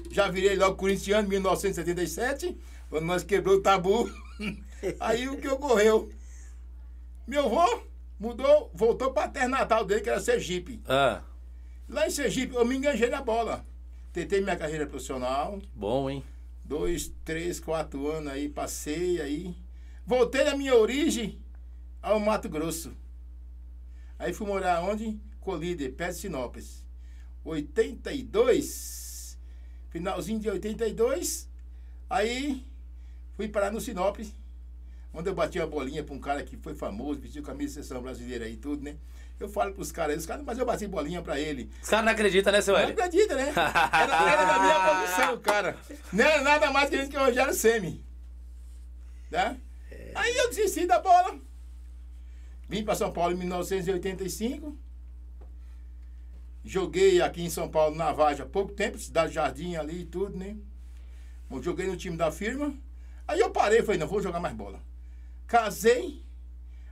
Já 0.09 0.27
virei 0.27 0.55
logo 0.55 0.75
corintiano 0.75 1.27
em 1.27 1.29
1977, 1.29 2.57
quando 2.89 3.05
nós 3.05 3.23
quebrou 3.23 3.57
o 3.57 3.61
tabu. 3.61 4.11
aí 4.99 5.29
o 5.29 5.37
que 5.37 5.47
ocorreu? 5.47 6.11
Meu 7.27 7.45
avô 7.45 7.83
mudou, 8.19 8.71
voltou 8.73 9.13
para 9.13 9.25
a 9.25 9.29
terra 9.29 9.47
natal 9.47 9.85
dele, 9.85 10.01
que 10.01 10.09
era 10.09 10.19
Sergipe. 10.19 10.81
ah, 10.87 11.21
Lá 11.87 12.07
em 12.07 12.09
Sergipe, 12.09 12.55
eu 12.55 12.65
me 12.65 12.75
enganjei 12.75 13.07
na 13.07 13.21
bola. 13.21 13.63
Tentei 14.11 14.41
minha 14.41 14.57
carreira 14.57 14.87
profissional 14.87 15.61
bom, 15.75 16.09
hein? 16.09 16.23
dois, 16.65 17.13
três, 17.23 17.59
quatro 17.59 18.09
anos 18.09 18.33
aí, 18.33 18.49
passei 18.49 19.21
aí. 19.21 19.55
Voltei 20.05 20.43
na 20.43 20.55
minha 20.57 20.75
origem 20.75 21.39
ao 22.01 22.19
Mato 22.19 22.49
Grosso. 22.49 22.93
Aí 24.17 24.33
fui 24.33 24.47
morar 24.47 24.81
onde? 24.81 25.19
Colíder, 25.39 25.93
perto 25.93 26.15
de 26.15 26.21
Sinópolis. 26.21 26.80
82, 27.43 29.37
finalzinho 29.89 30.39
de 30.39 30.49
82, 30.49 31.49
aí 32.09 32.65
fui 33.35 33.47
parar 33.47 33.71
no 33.71 33.81
Sinópolis, 33.81 34.33
onde 35.13 35.29
eu 35.29 35.33
bati 35.35 35.59
uma 35.59 35.67
bolinha 35.67 36.03
para 36.03 36.15
um 36.15 36.19
cara 36.19 36.43
que 36.43 36.55
foi 36.57 36.73
famoso, 36.75 37.19
vestiu 37.19 37.43
camisa 37.43 37.67
de 37.67 37.73
seleção 37.85 38.01
brasileira 38.01 38.45
aí 38.45 38.53
e 38.53 38.57
tudo, 38.57 38.83
né? 38.83 38.95
Eu 39.39 39.49
falo 39.49 39.73
pros 39.73 39.91
caras, 39.91 40.17
os 40.17 40.25
caras, 40.27 40.45
mas 40.45 40.59
eu 40.59 40.65
bati 40.65 40.85
bolinha 40.85 41.19
pra 41.21 41.39
ele. 41.39 41.67
Os 41.81 41.89
caras 41.89 42.05
não 42.05 42.11
acreditam, 42.11 42.53
né, 42.53 42.61
seu 42.61 42.75
Não 42.75 42.81
Hélio? 42.81 42.93
acredita, 42.93 43.35
né? 43.35 43.49
Era, 43.49 44.31
era 44.31 44.45
da 44.45 44.59
minha 44.59 44.79
produção, 44.79 45.39
cara. 45.39 45.77
Não 46.13 46.23
era 46.23 46.41
nada 46.43 46.69
mais 46.71 46.89
que 46.89 46.95
a 46.95 46.99
gente 46.99 47.09
que 47.09 47.17
o 47.17 47.25
Rogério 47.25 47.53
Semi. 47.53 48.05
Né? 49.31 49.57
Aí 50.13 50.35
eu 50.37 50.49
desisti 50.49 50.85
da 50.85 50.99
bola. 50.99 51.39
Vim 52.69 52.83
para 52.83 52.93
São 52.95 53.11
Paulo 53.11 53.33
em 53.33 53.37
1985. 53.37 54.77
Joguei 56.63 57.21
aqui 57.21 57.41
em 57.41 57.49
São 57.49 57.67
Paulo, 57.67 57.95
na 57.95 58.11
Vargem, 58.11 58.45
há 58.45 58.47
pouco 58.47 58.71
tempo, 58.71 58.97
Cidade 58.99 59.33
Jardim 59.33 59.75
ali 59.75 60.01
e 60.01 60.05
tudo, 60.05 60.37
né? 60.37 60.55
Eu 61.49 61.61
joguei 61.61 61.87
no 61.87 61.97
time 61.97 62.15
da 62.15 62.31
firma. 62.31 62.73
Aí 63.27 63.39
eu 63.39 63.49
parei, 63.49 63.81
falei, 63.81 63.99
não, 63.99 64.07
vou 64.07 64.21
jogar 64.21 64.39
mais 64.39 64.55
bola. 64.55 64.79
Casei. 65.47 66.23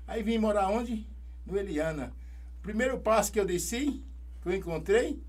Aí 0.07 0.23
vim 0.23 0.37
morar 0.37 0.69
onde? 0.69 1.07
No 1.45 1.57
Eliana. 1.57 2.11
Primeiro 2.61 2.99
passo 2.99 3.31
que 3.31 3.39
eu 3.39 3.45
desci, 3.45 4.03
que 4.41 4.49
eu 4.49 4.53
encontrei, 4.53 5.21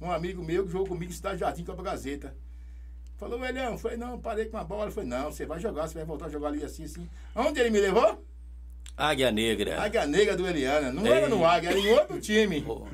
um 0.00 0.10
amigo 0.10 0.42
meu 0.42 0.64
que 0.64 0.70
jogou 0.70 0.88
comigo 0.88 1.10
em 1.10 1.14
Cidade 1.14 1.40
Jardim, 1.40 1.64
Copa 1.64 1.82
Gazeta. 1.82 2.36
Falou, 3.16 3.44
Elião, 3.44 3.76
falei, 3.76 3.96
não, 3.96 4.20
parei 4.20 4.44
com 4.44 4.56
a 4.56 4.62
bola. 4.62 4.86
Eu 4.86 4.92
falei, 4.92 5.08
não, 5.08 5.32
você 5.32 5.44
vai 5.44 5.58
jogar, 5.58 5.88
você 5.88 5.94
vai 5.94 6.04
voltar 6.04 6.26
a 6.26 6.30
jogar 6.30 6.48
ali 6.48 6.62
assim, 6.62 6.84
assim. 6.84 7.08
Onde 7.34 7.58
ele 7.58 7.70
me 7.70 7.80
levou? 7.80 8.24
Águia 8.96 9.32
Negra. 9.32 9.80
Águia 9.82 10.06
Negra 10.06 10.36
do 10.36 10.46
Eliana. 10.46 10.92
Não 10.92 11.04
Ei. 11.04 11.12
era 11.12 11.28
no 11.28 11.44
Águia, 11.44 11.70
era 11.70 11.78
em 11.78 11.88
outro 11.88 12.20
time. 12.20 12.62
Porra. 12.62 12.88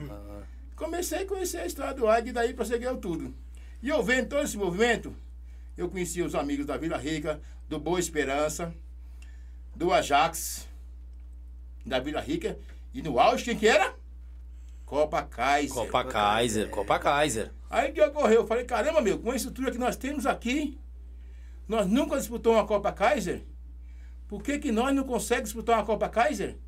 Comecei 0.84 1.22
a 1.22 1.26
conhecer 1.26 1.60
a 1.60 1.66
história 1.66 1.94
do 1.94 2.06
Águia 2.06 2.28
e 2.28 2.32
daí 2.34 2.52
prosseguiu 2.52 2.98
tudo. 2.98 3.34
E 3.82 3.88
eu 3.88 4.02
vendo 4.02 4.28
todo 4.28 4.44
esse 4.44 4.58
movimento, 4.58 5.16
eu 5.78 5.88
conheci 5.88 6.20
os 6.20 6.34
amigos 6.34 6.66
da 6.66 6.76
Vila 6.76 6.98
Rica, 6.98 7.40
do 7.66 7.78
Boa 7.80 7.98
Esperança, 7.98 8.72
do 9.74 9.90
Ajax, 9.94 10.68
da 11.86 11.98
Vila 12.00 12.20
Rica. 12.20 12.58
E 12.92 13.00
no 13.00 13.18
auge, 13.18 13.44
quem 13.44 13.56
que 13.56 13.66
era? 13.66 13.94
Copa 14.84 15.22
Kaiser. 15.22 15.74
Copa 15.74 16.04
Kaiser, 16.04 16.68
Copa 16.68 16.98
Kaiser. 16.98 17.50
Aí 17.70 17.90
o 17.90 17.94
que 17.94 18.02
ocorreu? 18.02 18.42
Eu 18.42 18.46
falei, 18.46 18.64
caramba, 18.64 19.00
meu, 19.00 19.18
com 19.18 19.30
a 19.30 19.36
estrutura 19.36 19.72
que 19.72 19.78
nós 19.78 19.96
temos 19.96 20.26
aqui, 20.26 20.78
nós 21.66 21.86
nunca 21.86 22.18
disputamos 22.18 22.58
uma 22.58 22.66
Copa 22.66 22.92
Kaiser. 22.92 23.42
Por 24.28 24.42
que, 24.42 24.58
que 24.58 24.70
nós 24.70 24.94
não 24.94 25.04
conseguimos 25.04 25.48
disputar 25.48 25.78
uma 25.78 25.86
Copa 25.86 26.10
Kaiser? 26.10 26.58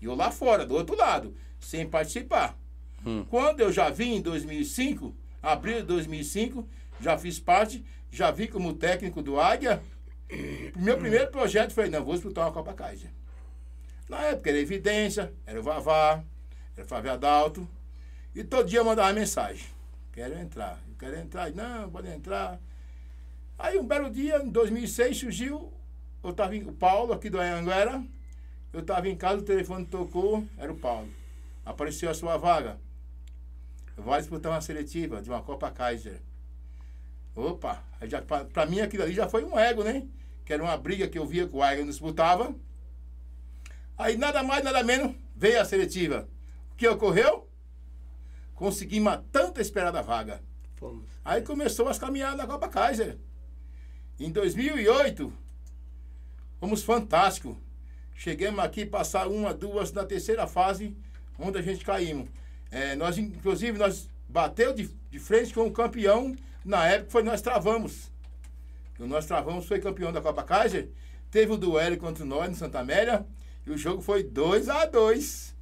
E 0.00 0.04
eu 0.04 0.14
lá 0.14 0.30
fora, 0.30 0.64
do 0.64 0.74
outro 0.74 0.96
lado, 0.96 1.34
sem 1.58 1.84
participar. 1.84 2.56
Hum. 3.04 3.24
Quando 3.28 3.60
eu 3.60 3.72
já 3.72 3.90
vim 3.90 4.16
em 4.16 4.22
2005, 4.22 5.14
abril 5.42 5.76
de 5.76 5.82
2005, 5.82 6.66
já 7.00 7.18
fiz 7.18 7.38
parte, 7.38 7.84
já 8.10 8.30
vi 8.30 8.48
como 8.48 8.74
técnico 8.74 9.22
do 9.22 9.38
Águia. 9.38 9.82
Meu 10.76 10.96
primeiro 10.96 11.30
projeto 11.30 11.72
foi, 11.72 11.88
não, 11.88 12.04
vou 12.04 12.14
disputar 12.14 12.46
uma 12.46 12.52
Copa 12.52 12.72
Kaiser. 12.72 13.10
Na 14.08 14.20
época 14.22 14.50
era 14.50 14.58
Evidência, 14.58 15.32
era 15.46 15.58
o 15.58 15.62
Vavá, 15.62 16.22
era 16.76 16.84
o 16.84 16.88
Flávio 16.88 17.12
Adalto. 17.12 17.68
E 18.34 18.42
todo 18.42 18.68
dia 18.68 18.80
eu 18.80 18.84
mandava 18.84 19.12
mensagem. 19.12 19.66
Quero 20.12 20.38
entrar, 20.38 20.78
quero 20.98 21.16
entrar. 21.16 21.50
Não, 21.52 21.90
pode 21.90 22.08
entrar. 22.08 22.58
Aí 23.58 23.78
um 23.78 23.86
belo 23.86 24.10
dia, 24.10 24.42
em 24.42 24.48
2006, 24.48 25.18
surgiu, 25.18 25.72
eu 26.22 26.32
tava 26.32 26.56
em, 26.56 26.62
o 26.62 26.72
Paulo, 26.72 27.12
aqui 27.12 27.30
do 27.30 27.38
Anhanguera. 27.38 28.02
Eu 28.72 28.80
estava 28.80 29.08
em 29.08 29.16
casa, 29.16 29.40
o 29.40 29.44
telefone 29.44 29.86
tocou, 29.86 30.44
era 30.58 30.72
o 30.72 30.76
Paulo. 30.76 31.08
Apareceu 31.64 32.10
a 32.10 32.14
sua 32.14 32.36
vaga. 32.36 32.78
Vai 33.96 34.20
disputar 34.20 34.52
uma 34.52 34.60
seletiva 34.60 35.22
de 35.22 35.30
uma 35.30 35.42
Copa 35.42 35.70
Kaiser. 35.70 36.20
Opa, 37.34 37.82
pra 38.52 38.66
mim 38.66 38.80
aquilo 38.80 39.02
ali 39.02 39.12
já 39.12 39.28
foi 39.28 39.44
um 39.44 39.58
ego, 39.58 39.82
né? 39.82 40.06
Que 40.44 40.52
era 40.52 40.62
uma 40.62 40.76
briga 40.76 41.08
que 41.08 41.18
eu 41.18 41.26
via 41.26 41.48
que 41.48 41.56
o 41.56 41.62
Águia 41.62 41.80
não 41.84 41.90
disputava. 41.90 42.54
Aí 43.96 44.16
nada 44.16 44.42
mais, 44.42 44.64
nada 44.64 44.82
menos, 44.82 45.14
veio 45.34 45.60
a 45.60 45.64
seletiva. 45.64 46.28
O 46.72 46.76
que 46.76 46.86
ocorreu? 46.88 47.48
Consegui 48.54 49.00
uma 49.00 49.18
tanta 49.32 49.60
esperada 49.60 50.02
vaga. 50.02 50.42
Fomos. 50.76 51.08
Aí 51.24 51.42
começou 51.42 51.88
as 51.88 51.98
caminhadas 51.98 52.38
da 52.38 52.46
Copa 52.46 52.68
Kaiser. 52.68 53.18
Em 54.18 54.30
2008, 54.30 55.32
fomos 56.60 56.82
fantásticos. 56.82 57.56
Chegamos 58.14 58.62
aqui, 58.62 58.86
passar 58.86 59.26
uma, 59.26 59.52
duas, 59.52 59.92
na 59.92 60.04
terceira 60.04 60.46
fase, 60.46 60.96
onde 61.38 61.58
a 61.58 61.62
gente 61.62 61.84
caímos. 61.84 62.28
É, 62.74 62.96
nós, 62.96 63.16
inclusive, 63.16 63.78
nós 63.78 64.10
bateu 64.28 64.74
de, 64.74 64.90
de 65.08 65.18
frente 65.20 65.54
com 65.54 65.64
o 65.64 65.70
campeão, 65.70 66.34
na 66.64 66.84
época 66.84 67.12
foi 67.12 67.22
nós 67.22 67.40
travamos. 67.40 68.10
O 68.98 69.06
nós 69.06 69.26
travamos 69.26 69.66
foi 69.66 69.78
campeão 69.78 70.12
da 70.12 70.20
Copa 70.20 70.42
Kaiser. 70.42 70.88
Teve 71.30 71.52
o 71.52 71.56
duelo 71.56 71.96
contra 71.96 72.24
nós 72.24 72.50
no 72.50 72.56
Santa 72.56 72.80
Amélia. 72.80 73.24
E 73.64 73.70
o 73.70 73.78
jogo 73.78 74.02
foi 74.02 74.24
2 74.24 74.68
a 74.68 74.86
2 74.86 75.54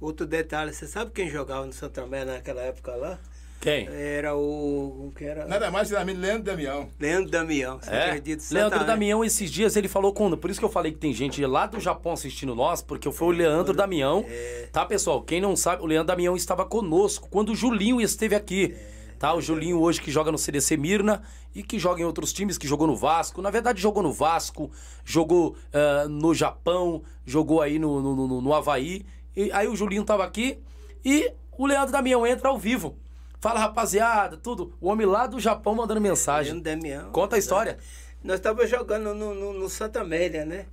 Outro 0.00 0.24
detalhe, 0.26 0.72
você 0.72 0.86
sabe 0.86 1.10
quem 1.10 1.28
jogava 1.28 1.66
no 1.66 1.72
Santa 1.72 2.02
Amélia 2.02 2.34
naquela 2.34 2.62
época 2.62 2.94
lá? 2.94 3.18
Quem? 3.60 3.88
Era 3.88 4.36
o. 4.36 5.08
o 5.08 5.12
que 5.16 5.24
era? 5.24 5.46
Nada 5.46 5.70
mais 5.70 5.88
que 5.88 5.94
nada 5.94 6.04
menos 6.04 6.22
Leandro 6.22 6.44
Damião. 6.44 6.88
Leandro 6.98 7.30
Damião. 7.30 7.78
Você 7.80 7.90
É, 7.90 8.04
acredita? 8.06 8.44
Leandro. 8.52 8.84
Damião, 8.84 9.24
esses 9.24 9.50
dias 9.50 9.74
ele 9.76 9.88
falou 9.88 10.12
com. 10.12 10.30
Por 10.36 10.48
isso 10.48 10.60
que 10.60 10.64
eu 10.64 10.70
falei 10.70 10.92
que 10.92 10.98
tem 10.98 11.12
gente 11.12 11.44
lá 11.44 11.66
do 11.66 11.80
Japão 11.80 12.12
assistindo 12.12 12.54
nós, 12.54 12.80
porque 12.82 13.10
foi 13.10 13.28
o 13.28 13.30
Leandro 13.30 13.74
Damião. 13.74 14.24
É. 14.28 14.68
Tá, 14.72 14.86
pessoal? 14.86 15.22
Quem 15.22 15.40
não 15.40 15.56
sabe, 15.56 15.82
o 15.82 15.86
Leandro 15.86 16.06
Damião 16.06 16.36
estava 16.36 16.64
conosco 16.64 17.28
quando 17.28 17.50
o 17.50 17.54
Julinho 17.56 18.00
esteve 18.00 18.34
aqui. 18.34 18.76
Tá, 19.18 19.34
o 19.34 19.40
Julinho 19.40 19.80
hoje 19.80 20.00
que 20.00 20.12
joga 20.12 20.30
no 20.30 20.38
CDC 20.38 20.76
Mirna 20.76 21.22
e 21.52 21.60
que 21.64 21.76
joga 21.76 22.00
em 22.00 22.04
outros 22.04 22.32
times, 22.32 22.56
que 22.56 22.68
jogou 22.68 22.86
no 22.86 22.94
Vasco. 22.94 23.42
Na 23.42 23.50
verdade, 23.50 23.80
jogou 23.80 24.00
no 24.00 24.12
Vasco, 24.12 24.70
jogou 25.04 25.56
uh, 25.74 26.08
no 26.08 26.32
Japão, 26.32 27.02
jogou 27.26 27.60
aí 27.60 27.80
no, 27.80 28.00
no, 28.00 28.14
no, 28.28 28.40
no 28.40 28.54
Havaí. 28.54 29.04
E 29.34 29.50
aí 29.50 29.66
o 29.66 29.74
Julinho 29.74 30.04
tava 30.04 30.22
aqui 30.24 30.60
e 31.04 31.32
o 31.56 31.66
Leandro 31.66 31.90
Damião 31.90 32.24
entra 32.24 32.48
ao 32.48 32.56
vivo. 32.56 32.96
Fala, 33.40 33.60
rapaziada, 33.60 34.36
tudo. 34.36 34.74
O 34.80 34.88
homem 34.88 35.06
lá 35.06 35.26
do 35.26 35.38
Japão 35.38 35.74
mandando 35.74 36.00
mensagem. 36.00 36.60
Damião. 36.60 37.10
Conta 37.12 37.36
a 37.36 37.38
história. 37.38 37.78
Nós 38.22 38.36
estávamos 38.36 38.68
jogando 38.68 39.14
no, 39.14 39.32
no, 39.32 39.52
no, 39.52 39.68
Santa 39.68 40.00
Amélia, 40.00 40.44
né? 40.44 40.66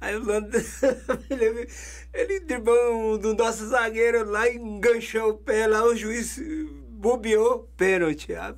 Aí 0.00 0.14
o 0.14 0.24
Leandro, 0.24 0.56
ele, 1.28 1.68
ele 2.14 2.40
driblou 2.40 3.14
um 3.14 3.18
do 3.18 3.34
nosso 3.34 3.66
zagueiro 3.66 4.24
lá, 4.30 4.48
enganchou 4.48 5.30
o 5.30 5.34
pé 5.34 5.66
lá, 5.66 5.84
o 5.84 5.96
juiz 5.96 6.40
bobeou, 6.90 7.68
pênalti. 7.76 8.32
A 8.34 8.54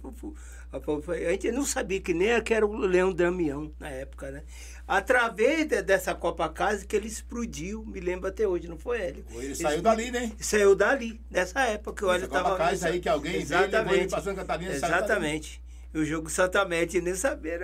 gente 1.30 1.50
não 1.52 1.64
sabia 1.64 2.00
que 2.00 2.12
nem 2.12 2.38
que 2.42 2.52
era 2.52 2.66
o 2.66 2.76
Leão 2.76 3.14
Damião 3.14 3.72
na 3.80 3.88
época, 3.88 4.30
né? 4.30 4.42
Através 4.86 5.66
dessa 5.82 6.14
Copa 6.14 6.48
Casa 6.48 6.84
que 6.84 6.94
ele 6.94 7.08
explodiu, 7.08 7.84
me 7.86 8.00
lembro 8.00 8.28
até 8.28 8.46
hoje, 8.46 8.68
não 8.68 8.76
foi 8.78 9.00
ele? 9.00 9.24
Ele, 9.30 9.46
ele 9.46 9.54
saiu 9.54 9.80
dali, 9.80 10.10
né? 10.10 10.32
Saiu 10.38 10.76
dali, 10.76 11.20
nessa 11.30 11.62
época 11.62 11.96
que 11.96 12.04
o 12.04 12.12
Hélio 12.12 12.26
estava... 12.26 12.50
Copa 12.50 12.70
Casa 12.70 12.88
aí 12.88 13.00
que 13.00 13.08
alguém 13.08 13.36
Exatamente. 13.36 13.94
veio, 13.96 14.10
passando 14.10 14.36
Catarina, 14.36 14.72
Exatamente. 14.72 15.62
E 15.94 15.98
o 15.98 16.04
jogo 16.04 16.28
Santa 16.28 16.64
Mete, 16.64 17.00
nem 17.00 17.14
saber, 17.14 17.60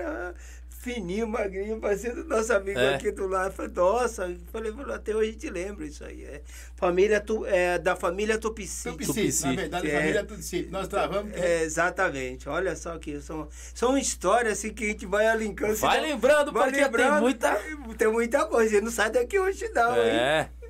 fininho, 0.81 1.29
magrinho, 1.29 1.79
parecendo 1.79 2.25
nosso 2.25 2.53
amigo 2.55 2.79
é. 2.79 2.95
aqui 2.95 3.13
do 3.13 3.27
lado. 3.27 3.53
Falei, 3.53 3.73
nossa, 3.75 4.35
falei, 4.51 4.73
até 4.95 5.15
hoje 5.15 5.29
a 5.29 5.33
gente 5.33 5.51
lembra 5.51 5.85
isso 5.85 6.03
aí. 6.03 6.25
É. 6.25 6.41
Família 6.75 7.21
tu, 7.21 7.45
é, 7.45 7.79
da 7.79 7.95
família 7.95 8.39
Tupici. 8.39 8.91
Tupici, 8.91 9.47
na 9.47 9.53
verdade, 9.53 9.91
é, 9.91 9.99
família 9.99 10.25
Tupici. 10.25 10.69
Nós 10.71 10.89
travamos. 10.89 11.35
É, 11.35 11.63
exatamente. 11.63 12.49
Olha 12.49 12.75
só 12.75 12.99
que 12.99 13.21
são, 13.21 13.47
são 13.75 13.97
histórias 13.99 14.59
assim 14.59 14.73
que 14.73 14.85
a 14.85 14.89
gente 14.89 15.05
vai 15.05 15.27
alincando. 15.27 15.77
Vai 15.77 16.01
lembrando, 16.01 16.51
vai 16.51 16.71
porque 16.71 16.83
lembrando, 16.83 17.13
tem 17.13 17.21
muita. 17.21 17.61
Tem 17.99 18.09
muita 18.09 18.47
coisa. 18.47 18.81
Não 18.81 18.91
sai 18.91 19.11
daqui 19.11 19.39
hoje, 19.39 19.69
não. 19.75 19.95
É. 19.97 20.41
Hein? 20.41 20.61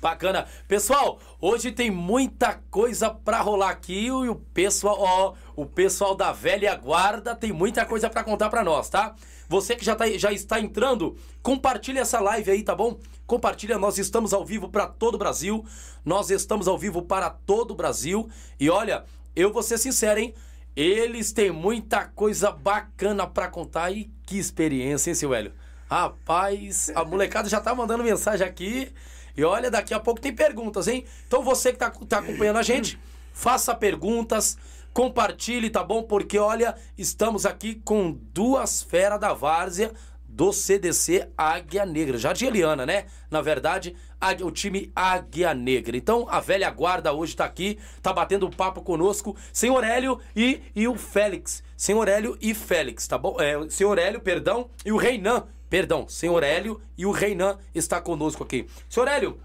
Bacana. 0.00 0.46
Pessoal, 0.68 1.18
hoje 1.40 1.72
tem 1.72 1.90
muita 1.90 2.60
coisa 2.70 3.10
para 3.10 3.40
rolar 3.40 3.70
aqui 3.70 4.06
e 4.06 4.10
o 4.12 4.36
pessoal, 4.36 4.96
ó, 5.00 5.34
o 5.56 5.66
pessoal 5.66 6.14
da 6.14 6.30
velha 6.30 6.72
guarda 6.76 7.34
tem 7.34 7.50
muita 7.50 7.84
coisa 7.84 8.08
para 8.08 8.22
contar 8.22 8.48
para 8.48 8.62
nós, 8.62 8.88
tá? 8.88 9.16
Você 9.48 9.76
que 9.76 9.84
já, 9.84 9.94
tá, 9.94 10.08
já 10.10 10.32
está 10.32 10.60
entrando, 10.60 11.16
compartilha 11.42 12.00
essa 12.00 12.20
live 12.20 12.50
aí, 12.50 12.62
tá 12.62 12.74
bom? 12.74 12.98
Compartilha, 13.26 13.78
nós 13.78 13.98
estamos 13.98 14.32
ao 14.32 14.44
vivo 14.44 14.68
para 14.68 14.86
todo 14.86 15.14
o 15.16 15.18
Brasil. 15.18 15.64
Nós 16.04 16.30
estamos 16.30 16.68
ao 16.68 16.78
vivo 16.78 17.02
para 17.02 17.30
todo 17.30 17.72
o 17.72 17.74
Brasil. 17.74 18.28
E 18.58 18.70
olha, 18.70 19.04
eu 19.34 19.52
vou 19.52 19.62
ser 19.62 19.78
sincero, 19.78 20.20
hein? 20.20 20.34
Eles 20.74 21.32
têm 21.32 21.50
muita 21.50 22.04
coisa 22.04 22.50
bacana 22.50 23.26
para 23.26 23.48
contar 23.48 23.90
e 23.90 24.10
que 24.24 24.38
experiência, 24.38 25.10
hein, 25.10 25.14
seu 25.14 25.34
Hélio? 25.34 25.52
Rapaz, 25.88 26.90
a 26.94 27.04
molecada 27.04 27.48
já 27.48 27.60
tá 27.60 27.74
mandando 27.74 28.04
mensagem 28.04 28.46
aqui. 28.46 28.92
E 29.36 29.44
olha, 29.44 29.70
daqui 29.70 29.94
a 29.94 30.00
pouco 30.00 30.20
tem 30.20 30.34
perguntas, 30.34 30.88
hein? 30.88 31.04
Então 31.26 31.42
você 31.42 31.72
que 31.72 31.78
tá, 31.78 31.90
tá 31.90 32.18
acompanhando 32.18 32.58
a 32.58 32.62
gente, 32.62 32.98
faça 33.32 33.74
perguntas 33.74 34.56
Compartilhe, 34.96 35.68
tá 35.68 35.84
bom? 35.84 36.02
Porque 36.02 36.38
olha, 36.38 36.74
estamos 36.96 37.44
aqui 37.44 37.74
com 37.84 38.18
duas 38.32 38.82
feras 38.82 39.20
da 39.20 39.34
várzea 39.34 39.92
do 40.26 40.54
CDC 40.54 41.28
Águia 41.36 41.84
Negra. 41.84 42.16
Jardim 42.16 42.46
Eliana, 42.46 42.86
né? 42.86 43.04
Na 43.30 43.42
verdade, 43.42 43.94
o 44.42 44.50
time 44.50 44.90
Águia 44.96 45.52
Negra. 45.52 45.98
Então, 45.98 46.26
a 46.30 46.40
velha 46.40 46.70
guarda 46.70 47.12
hoje 47.12 47.34
está 47.34 47.44
aqui, 47.44 47.78
tá 48.00 48.10
batendo 48.10 48.48
papo 48.48 48.80
conosco. 48.80 49.36
Senhor 49.52 49.84
Hélio 49.84 50.18
e, 50.34 50.62
e 50.74 50.88
o 50.88 50.94
Félix. 50.94 51.62
Senhor 51.76 52.08
Hélio 52.08 52.38
e 52.40 52.54
Félix, 52.54 53.06
tá 53.06 53.18
bom? 53.18 53.36
É, 53.38 53.68
senhor 53.68 53.98
Hélio, 53.98 54.22
perdão, 54.22 54.70
e 54.82 54.92
o 54.92 54.96
Reinan. 54.96 55.44
Perdão, 55.68 56.08
senhor 56.08 56.42
Hélio 56.42 56.80
e 56.96 57.04
o 57.04 57.10
Reinan 57.10 57.58
está 57.74 58.00
conosco 58.00 58.42
aqui. 58.42 58.66
Senhor 58.88 59.08
Hélio, 59.08 59.38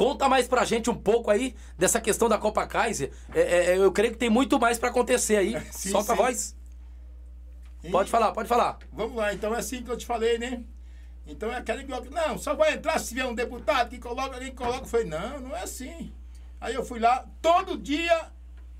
Conta 0.00 0.30
mais 0.30 0.48
pra 0.48 0.64
gente 0.64 0.88
um 0.88 0.94
pouco 0.94 1.30
aí 1.30 1.54
dessa 1.76 2.00
questão 2.00 2.26
da 2.26 2.38
Copa 2.38 2.66
Kaiser. 2.66 3.12
É, 3.34 3.40
é, 3.40 3.64
é 3.72 3.76
eu 3.76 3.92
creio 3.92 4.14
que 4.14 4.18
tem 4.18 4.30
muito 4.30 4.58
mais 4.58 4.78
para 4.78 4.88
acontecer 4.88 5.36
aí. 5.36 5.60
Sim, 5.70 5.90
Solta 5.90 6.06
sim. 6.06 6.12
a 6.12 6.14
voz. 6.14 6.56
E... 7.84 7.90
Pode 7.90 8.10
falar, 8.10 8.32
pode 8.32 8.48
falar. 8.48 8.78
Vamos 8.90 9.14
lá, 9.14 9.34
então 9.34 9.54
é 9.54 9.58
assim 9.58 9.82
que 9.82 9.90
eu 9.90 9.98
te 9.98 10.06
falei, 10.06 10.38
né? 10.38 10.64
Então 11.26 11.52
é 11.52 11.58
aquele 11.58 11.84
que 11.84 12.08
não, 12.08 12.38
só 12.38 12.54
vai 12.54 12.72
entrar 12.72 12.98
se 12.98 13.08
tiver 13.10 13.26
um 13.26 13.34
deputado 13.34 13.90
que 13.90 13.98
coloca, 13.98 14.36
alguém 14.36 14.54
coloca. 14.54 14.86
Falei, 14.86 15.04
não, 15.04 15.38
não 15.38 15.54
é 15.54 15.64
assim. 15.64 16.10
Aí 16.58 16.74
eu 16.74 16.82
fui 16.82 16.98
lá, 16.98 17.26
todo 17.42 17.76
dia 17.76 18.28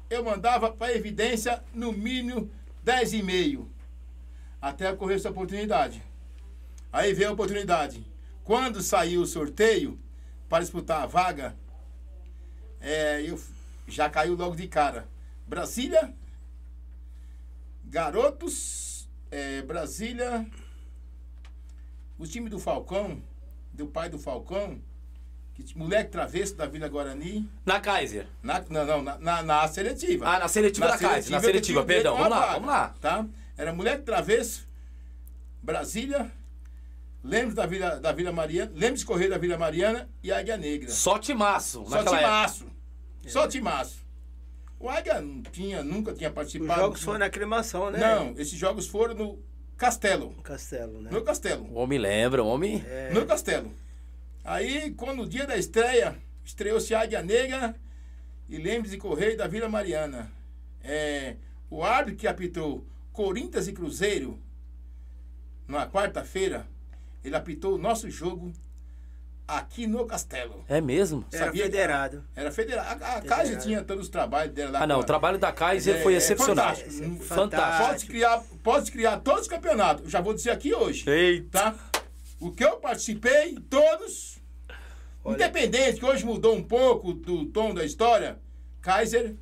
eu 0.09 0.25
mandava 0.25 0.73
para 0.73 0.95
evidência 0.95 1.63
no 1.75 1.93
mínimo 1.93 2.51
10,5 2.83 3.67
até 4.59 4.91
ocorrer 4.91 5.17
essa 5.17 5.29
oportunidade. 5.29 6.03
Aí 6.91 7.13
veio 7.13 7.29
a 7.29 7.35
oportunidade. 7.35 8.07
Quando 8.43 8.81
saiu 8.81 9.21
o 9.21 9.27
sorteio, 9.27 10.01
para 10.51 10.65
disputar 10.65 11.03
a 11.03 11.07
vaga, 11.07 11.55
é, 12.81 13.23
eu 13.23 13.41
já 13.87 14.11
caiu 14.11 14.35
logo 14.35 14.57
de 14.57 14.67
cara. 14.67 15.07
Brasília, 15.47 16.13
Garotos, 17.85 19.09
é, 19.31 19.63
Brasília, 19.63 20.45
o 22.19 22.27
time 22.27 22.51
do 22.51 22.59
Falcão, 22.59 23.23
do 23.73 23.87
pai 23.87 24.11
do 24.11 24.19
Falcão, 24.19 24.83
que, 25.55 25.79
moleque 25.79 26.11
travesso 26.11 26.57
da 26.57 26.67
Vila 26.67 26.89
Guarani. 26.89 27.49
Na 27.65 27.79
Kaiser. 27.79 28.27
Na, 28.43 28.61
não, 28.69 28.85
não, 28.85 29.03
na, 29.03 29.19
na, 29.19 29.43
na 29.43 29.69
seletiva. 29.69 30.27
Ah, 30.27 30.41
na 30.41 30.49
seletiva 30.49 30.87
na 30.87 30.93
da 30.93 30.99
seletiva, 30.99 31.15
Kaiser, 31.15 31.33
na 31.33 31.41
seletiva, 31.41 31.85
perdão. 31.85 32.17
Vamos 32.17 32.31
lá, 32.31 32.41
vaga, 32.41 32.53
vamos 32.55 32.69
lá. 32.69 32.95
Tá? 33.01 33.27
Era 33.57 33.73
moleque 33.73 34.03
travesso, 34.03 34.67
Brasília, 35.63 36.33
Lemos 37.23 37.55
da 37.55 37.67
Vila, 37.67 38.01
da 38.01 38.13
Vila 38.13 38.33
Mariana, 38.33 38.73
Lemos 38.75 39.05
Correia 39.05 39.31
da 39.31 39.39
Vila 39.39 39.59
Mariana 39.59 40.09
e 40.23 40.33
Águia 40.33 40.57
Negra. 40.57 40.91
Só 40.91 41.19
timaço. 41.19 41.85
Só 41.87 42.03
timaço. 42.05 42.67
É. 43.25 43.29
Só 43.29 43.47
timaço. 43.47 44.07
O 44.79 44.89
Águia 44.89 45.21
não 45.21 45.43
tinha, 45.43 45.83
nunca 45.83 46.15
tinha 46.15 46.31
participado. 46.31 46.73
Os 46.73 46.79
jogos 46.79 47.03
foram 47.03 47.19
na 47.19 47.27
aclimação, 47.27 47.91
né? 47.91 47.99
Não, 47.99 48.33
esses 48.33 48.59
jogos 48.59 48.87
foram 48.87 49.15
no 49.15 49.39
Castelo. 49.77 50.35
Castelo, 50.43 51.03
né? 51.03 51.11
No 51.13 51.23
Castelo. 51.23 51.65
O 51.71 51.75
homem 51.75 51.99
lembra, 51.99 52.43
o 52.43 52.47
homem. 52.47 52.83
É. 52.89 53.11
No 53.13 53.27
Castelo. 53.27 53.71
Aí, 54.43 54.93
quando 54.93 55.19
no 55.19 55.29
dia 55.29 55.47
da 55.47 55.59
estreia, 55.59 56.17
estreou-se 56.43 56.95
Águia 56.95 57.23
Negra 57.23 57.77
e 58.49 58.57
Lemos 58.57 58.95
e 58.95 58.97
Correia 58.97 59.37
da 59.37 59.47
Vila 59.47 59.69
Mariana. 59.69 60.33
É, 60.83 61.37
o 61.69 61.85
árbitro 61.85 62.17
que 62.17 62.27
apitou 62.27 62.83
Corinthians 63.13 63.69
e 63.69 63.73
Cruzeiro 63.75 64.39
na 65.69 65.87
quarta-feira 65.87 66.67
ele 67.25 67.37
apitou 67.37 67.75
o 67.75 67.79
nosso 67.79 68.11
jogo 68.11 68.53
aqui 69.47 69.87
no 69.87 70.07
Castelo. 70.07 70.65
É 70.69 70.81
mesmo? 70.81 71.25
Era 71.33 71.47
Sabia 71.47 71.65
federado. 71.65 72.25
Era 72.37 72.53
federado. 72.53 73.05
A, 73.05 73.17
a 73.17 73.21
Kaiser 73.21 73.59
tinha 73.59 73.83
todos 73.83 74.05
os 74.05 74.09
trabalhos 74.09 74.55
dela 74.55 74.71
lá. 74.71 74.83
Ah, 74.83 74.87
não, 74.87 75.01
o 75.01 75.05
trabalho 75.05 75.39
da 75.39 75.53
Kaiser 75.53 75.97
é, 75.97 76.03
foi 76.03 76.15
excepcional. 76.15 76.75
Fantástico. 76.77 77.25
fantástico. 77.25 77.87
Pode 77.89 78.07
criar, 78.07 78.43
pode 78.63 78.93
criar 78.93 79.17
todos 79.19 79.43
os 79.43 79.49
campeonatos. 79.49 80.11
Já 80.11 80.21
vou 80.21 80.35
dizer 80.35 80.51
aqui 80.51 80.73
hoje. 80.75 81.09
Eita. 81.09 81.51
Tá? 81.51 81.75
O 82.39 82.51
que 82.51 82.65
eu 82.65 82.77
participei, 82.77 83.59
todos, 83.69 84.39
Olha. 85.23 85.35
independente, 85.35 85.99
que 85.99 86.07
hoje 86.07 86.25
mudou 86.25 86.55
um 86.55 86.63
pouco 86.63 87.13
do 87.13 87.45
tom 87.47 87.75
da 87.75 87.85
história, 87.85 88.39
Kaiser, 88.81 89.35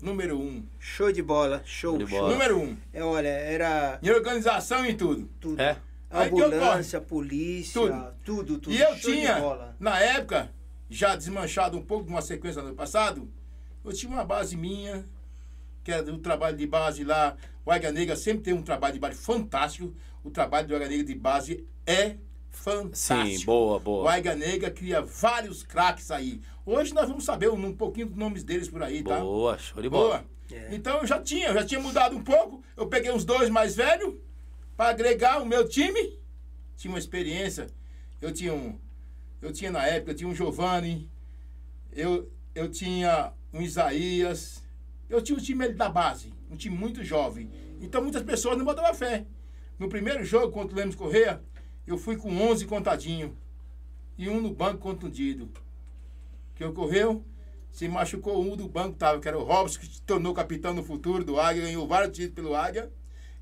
número 0.00 0.36
um. 0.36 0.64
Show 0.78 1.12
de 1.12 1.22
bola, 1.22 1.62
show, 1.64 1.96
de 1.96 2.04
bola. 2.06 2.32
Número 2.32 2.58
um. 2.58 2.76
É, 2.92 3.04
olha, 3.04 3.28
era... 3.28 4.00
Em 4.02 4.10
organização 4.10 4.84
e 4.84 4.94
tudo. 4.94 5.30
Tudo. 5.40 5.60
É. 5.60 5.76
Ambulância, 6.24 7.00
polícia, 7.00 7.80
tudo. 7.80 8.14
tudo, 8.24 8.58
tudo. 8.58 8.74
E 8.74 8.80
eu 8.80 8.98
tinha, 8.98 9.38
na 9.78 9.98
época, 10.00 10.50
já 10.88 11.16
desmanchado 11.16 11.76
um 11.76 11.82
pouco 11.82 12.04
de 12.04 12.10
uma 12.10 12.22
sequência 12.22 12.62
no 12.62 12.68
ano 12.68 12.76
passado, 12.76 13.28
eu 13.84 13.92
tinha 13.92 14.10
uma 14.10 14.24
base 14.24 14.56
minha, 14.56 15.04
que 15.84 15.92
era 15.92 16.02
do 16.02 16.18
trabalho 16.18 16.56
de 16.56 16.66
base 16.66 17.04
lá. 17.04 17.36
O 17.64 17.70
Águia 17.70 17.92
Negra 17.92 18.16
sempre 18.16 18.42
tem 18.42 18.54
um 18.54 18.62
trabalho 18.62 18.94
de 18.94 19.00
base 19.00 19.16
fantástico. 19.16 19.94
O 20.24 20.30
trabalho 20.30 20.66
do 20.66 20.74
Águia 20.74 20.88
Negra 20.88 21.04
de 21.04 21.14
base 21.14 21.64
é 21.86 22.16
fantástico. 22.50 23.38
Sim, 23.38 23.44
boa, 23.44 23.78
boa. 23.78 24.04
O 24.04 24.08
Águia 24.08 24.34
Negra 24.34 24.70
cria 24.70 25.00
vários 25.00 25.62
craques 25.62 26.10
aí. 26.10 26.40
Hoje 26.64 26.92
nós 26.92 27.08
vamos 27.08 27.24
saber 27.24 27.48
um, 27.50 27.66
um 27.66 27.72
pouquinho 27.72 28.08
dos 28.08 28.16
nomes 28.16 28.42
deles 28.42 28.68
por 28.68 28.82
aí, 28.82 29.02
tá? 29.02 29.20
Boa, 29.20 29.56
show 29.58 29.80
de 29.80 29.88
bola. 29.88 30.18
Boa. 30.18 30.24
É. 30.50 30.74
Então 30.74 30.98
eu 30.98 31.06
já 31.06 31.20
tinha, 31.20 31.48
eu 31.48 31.54
já 31.54 31.64
tinha 31.64 31.80
mudado 31.80 32.16
um 32.16 32.22
pouco. 32.22 32.62
Eu 32.76 32.86
peguei 32.88 33.12
uns 33.12 33.24
dois 33.24 33.48
mais 33.50 33.76
velhos 33.76 34.14
para 34.76 34.90
agregar 34.90 35.40
o 35.40 35.46
meu 35.46 35.66
time. 35.68 36.18
Tinha 36.76 36.92
uma 36.92 36.98
experiência. 36.98 37.68
Eu 38.20 38.32
tinha 38.32 38.52
um. 38.52 38.78
Eu 39.40 39.52
tinha 39.52 39.70
na 39.70 39.86
época, 39.86 40.12
eu 40.12 40.16
tinha 40.16 40.28
um 40.28 40.34
Giovanni, 40.34 41.10
eu, 41.92 42.30
eu 42.54 42.70
tinha 42.70 43.32
um 43.52 43.60
Isaías, 43.60 44.62
eu 45.08 45.20
tinha 45.20 45.38
um 45.38 45.40
time 45.40 45.68
da 45.68 45.88
base, 45.88 46.32
um 46.50 46.56
time 46.56 46.76
muito 46.76 47.04
jovem. 47.04 47.50
Então 47.80 48.02
muitas 48.02 48.22
pessoas 48.22 48.56
não 48.56 48.64
botavam 48.64 48.94
fé. 48.94 49.26
No 49.78 49.88
primeiro 49.88 50.24
jogo 50.24 50.50
contra 50.52 50.74
o 50.74 50.78
Lemos 50.78 50.94
Correia, 50.94 51.42
eu 51.86 51.98
fui 51.98 52.16
com 52.16 52.34
11 52.34 52.64
contadinho 52.64 53.36
e 54.16 54.28
um 54.28 54.40
no 54.40 54.54
banco 54.54 54.78
contundido. 54.78 55.44
O 55.44 56.54
que 56.54 56.64
ocorreu? 56.64 57.22
Se 57.70 57.86
machucou 57.86 58.42
um 58.42 58.56
do 58.56 58.66
banco, 58.66 58.96
tava, 58.96 59.20
que 59.20 59.28
era 59.28 59.38
o 59.38 59.44
Robson, 59.44 59.80
que 59.80 59.86
se 59.86 60.02
tornou 60.02 60.32
capitão 60.32 60.72
no 60.72 60.82
futuro 60.82 61.22
do 61.22 61.38
Águia, 61.38 61.64
ganhou 61.64 61.86
vários 61.86 62.16
títulos 62.16 62.34
pelo 62.34 62.56
Águia. 62.56 62.90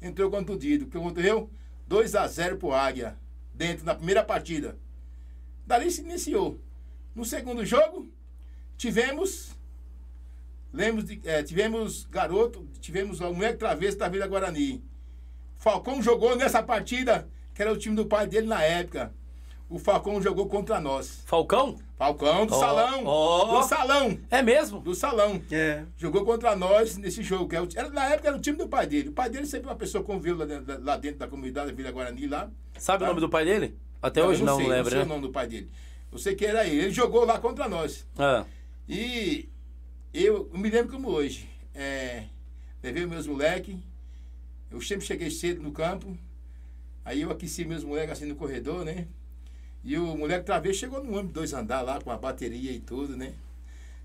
Entrou 0.04 0.30
contundido. 0.30 0.84
O 0.84 0.88
que 0.88 0.98
aconteceu? 0.98 1.48
2 1.88 2.14
a 2.14 2.26
0 2.26 2.58
pro 2.58 2.74
Águia. 2.74 3.16
Dentro, 3.54 3.86
na 3.86 3.94
primeira 3.94 4.22
partida. 4.22 4.76
Dali 5.66 5.90
se 5.90 6.02
iniciou. 6.02 6.60
No 7.14 7.24
segundo 7.24 7.64
jogo, 7.64 8.06
tivemos. 8.76 9.56
Lemos 10.70 11.04
de, 11.04 11.20
é, 11.24 11.42
tivemos 11.42 12.04
garoto, 12.04 12.68
tivemos 12.80 13.20
o 13.20 13.32
moleque 13.32 13.58
travesso 13.58 13.96
da 13.96 14.08
Vila 14.08 14.26
Guarani. 14.26 14.84
Falcão 15.56 16.02
jogou 16.02 16.36
nessa 16.36 16.62
partida, 16.62 17.26
que 17.54 17.62
era 17.62 17.72
o 17.72 17.78
time 17.78 17.96
do 17.96 18.04
pai 18.04 18.26
dele 18.26 18.48
na 18.48 18.60
época. 18.62 19.14
O 19.74 19.78
Falcão 19.80 20.22
jogou 20.22 20.46
contra 20.46 20.78
nós. 20.80 21.20
Falcão? 21.26 21.76
Falcão 21.98 22.46
do 22.46 22.54
Ó, 22.54 22.58
salão. 22.60 23.02
ó. 23.04 23.60
Do 23.60 23.66
salão. 23.66 24.18
É 24.30 24.40
mesmo? 24.40 24.78
Do 24.78 24.94
salão. 24.94 25.42
É. 25.50 25.82
Jogou 25.96 26.24
contra 26.24 26.54
nós 26.54 26.96
nesse 26.96 27.24
jogo. 27.24 27.48
Que 27.48 27.56
é 27.56 27.66
era, 27.74 27.90
na 27.90 28.04
época 28.04 28.28
era 28.28 28.36
o 28.36 28.40
time 28.40 28.56
do 28.56 28.68
pai 28.68 28.86
dele. 28.86 29.08
O 29.08 29.12
pai 29.12 29.28
dele 29.28 29.46
sempre 29.46 29.68
uma 29.68 29.74
pessoa 29.74 30.04
que 30.04 30.06
conviveu 30.12 30.36
lá 30.38 30.44
dentro, 30.44 30.84
lá 30.84 30.96
dentro 30.96 31.18
da 31.18 31.26
comunidade 31.26 31.70
da 31.70 31.76
Vila 31.76 31.90
Guarani 31.90 32.28
lá. 32.28 32.48
Sabe 32.78 33.00
Tá. 33.00 33.04
o 33.06 33.08
nome 33.08 33.20
do 33.20 33.28
pai 33.28 33.44
dele? 33.44 33.76
Até 34.00 34.20
Eu 34.20 34.26
hoje 34.26 34.44
não, 34.44 34.58
sei, 34.58 34.68
lembra, 34.68 34.90
sei 34.90 34.98
né? 35.00 35.04
o 35.04 35.08
nome 35.08 35.22
do 35.22 35.30
pai 35.32 35.48
dele. 35.48 35.68
Eu 36.12 36.18
sei 36.18 36.36
que 36.36 36.46
era 36.46 36.64
ele. 36.64 36.82
Ele 36.82 36.90
jogou 36.92 37.24
lá 37.24 37.40
contra 37.40 37.68
nós. 37.68 38.06
Ah, 38.16 38.44
E 38.88 39.48
eu, 40.12 40.48
eu 40.52 40.58
me 40.58 40.70
lembro 40.70 40.92
como 40.92 41.10
hoje. 41.10 41.48
É, 41.74 42.26
levei 42.80 43.06
meus 43.06 43.26
moleques. 43.26 43.74
Eu 44.70 44.80
sempre 44.80 45.04
cheguei 45.04 45.32
cedo 45.32 45.60
no 45.60 45.72
campo. 45.72 46.16
Aí 47.04 47.22
eu 47.22 47.30
aqueci 47.32 47.64
meus 47.64 47.82
moleques 47.82 48.12
assim 48.12 48.26
no 48.26 48.36
corredor, 48.36 48.84
né? 48.84 49.08
E 49.84 49.98
o 49.98 50.16
moleque 50.16 50.46
talvez 50.46 50.76
chegou 50.76 51.04
no 51.04 51.12
ônibus 51.12 51.32
dois 51.32 51.52
andar 51.52 51.82
lá 51.82 52.00
com 52.00 52.10
a 52.10 52.16
bateria 52.16 52.72
e 52.72 52.80
tudo, 52.80 53.16
né? 53.16 53.34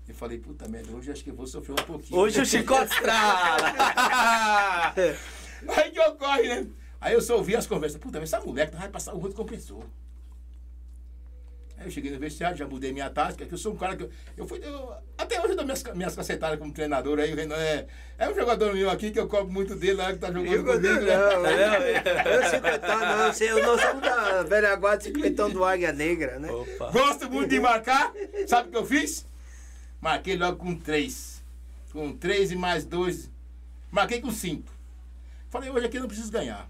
Eu 0.06 0.14
falei, 0.14 0.38
puta 0.38 0.68
merda, 0.68 0.92
hoje 0.92 1.10
acho 1.10 1.24
que 1.24 1.30
eu 1.30 1.34
vou 1.34 1.46
sofrer 1.46 1.72
um 1.72 1.84
pouquinho. 1.84 2.20
Hoje 2.20 2.40
o 2.40 2.44
chicote 2.44 2.92
estrala! 2.92 3.72
Aí 5.68 5.90
que 5.90 6.00
ocorre, 6.00 6.48
né? 6.48 6.66
Aí 7.00 7.14
eu 7.14 7.20
só 7.22 7.36
ouvi 7.36 7.56
as 7.56 7.66
conversas. 7.66 7.98
Puta, 7.98 8.20
mas 8.20 8.32
essa 8.32 8.44
moleque 8.44 8.76
vai 8.76 8.88
passar 8.88 9.14
o 9.14 9.18
rodo 9.18 9.34
compressor. 9.34 9.82
Aí 11.80 11.86
eu 11.86 11.90
cheguei 11.90 12.10
no 12.12 12.18
vestiário, 12.18 12.58
já 12.58 12.66
mudei 12.68 12.92
minha 12.92 13.08
tática, 13.08 13.46
que 13.46 13.54
eu 13.54 13.58
sou 13.58 13.72
um 13.72 13.76
cara 13.76 13.96
que. 13.96 14.02
Eu, 14.02 14.10
eu 14.36 14.46
fui. 14.46 14.60
eu- 14.62 14.92
até 15.16 15.40
hoje 15.40 15.52
eu 15.52 15.56
dou 15.56 15.64
minhas, 15.64 15.82
minhas 15.94 16.14
cacetadas 16.14 16.58
como 16.58 16.70
treinador 16.74 17.18
aí. 17.18 17.32
O 17.32 17.36
Renan 17.36 17.56
é, 17.56 17.86
é 18.18 18.28
um 18.28 18.34
jogador 18.34 18.74
meu 18.74 18.90
aqui 18.90 19.10
que 19.10 19.18
eu 19.18 19.26
cobro 19.26 19.50
muito 19.50 19.74
dele 19.74 19.94
lá, 19.94 20.12
que 20.12 20.18
tá 20.18 20.26
jogando 20.26 20.46
Jogador 20.56 20.82
comigo, 20.82 21.04
né? 21.06 21.16
não, 21.16 21.46
eu 22.32 22.50
cinquentão 22.50 23.00
não, 23.00 23.26
eu 23.26 23.32
sei, 23.32 23.50
eu 23.50 23.62
não 23.62 23.78
sou 23.78 23.98
da 23.98 24.42
velha 24.42 24.76
guarda 24.76 25.02
cinquentão 25.04 25.48
do 25.48 25.64
Águia 25.64 25.90
Negra, 25.90 26.38
né? 26.38 26.50
Opa. 26.52 26.90
Gosto 26.90 27.30
muito 27.30 27.48
de 27.48 27.58
marcar. 27.58 28.12
Sabe 28.46 28.68
o 28.68 28.72
que 28.72 28.76
eu 28.76 28.84
fiz? 28.84 29.24
Marquei 30.02 30.36
logo 30.36 30.58
com 30.58 30.76
três. 30.76 31.42
Com 31.92 32.12
três 32.14 32.52
e 32.52 32.56
mais 32.56 32.84
dois. 32.84 33.30
Marquei 33.90 34.20
com 34.20 34.30
cinco. 34.30 34.70
Falei, 35.48 35.70
hoje 35.70 35.86
aqui 35.86 35.96
eu 35.96 36.02
não 36.02 36.08
preciso 36.08 36.30
ganhar. 36.30 36.68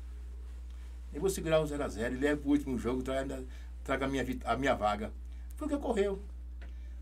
Eu 1.13 1.21
vou 1.21 1.29
segurar 1.29 1.61
o 1.61 1.65
0x0 1.65 2.13
e 2.13 2.17
levo 2.17 2.43
pro 2.43 2.51
último 2.51 2.79
jogo, 2.79 3.03
traga, 3.03 3.43
traga 3.91 4.05
a, 4.07 4.09
minha, 4.09 4.25
a 4.45 4.57
minha 4.57 4.75
vaga. 4.75 5.13
Foi 5.57 5.67
o 5.67 5.69
que 5.69 5.75
ocorreu. 5.75 6.23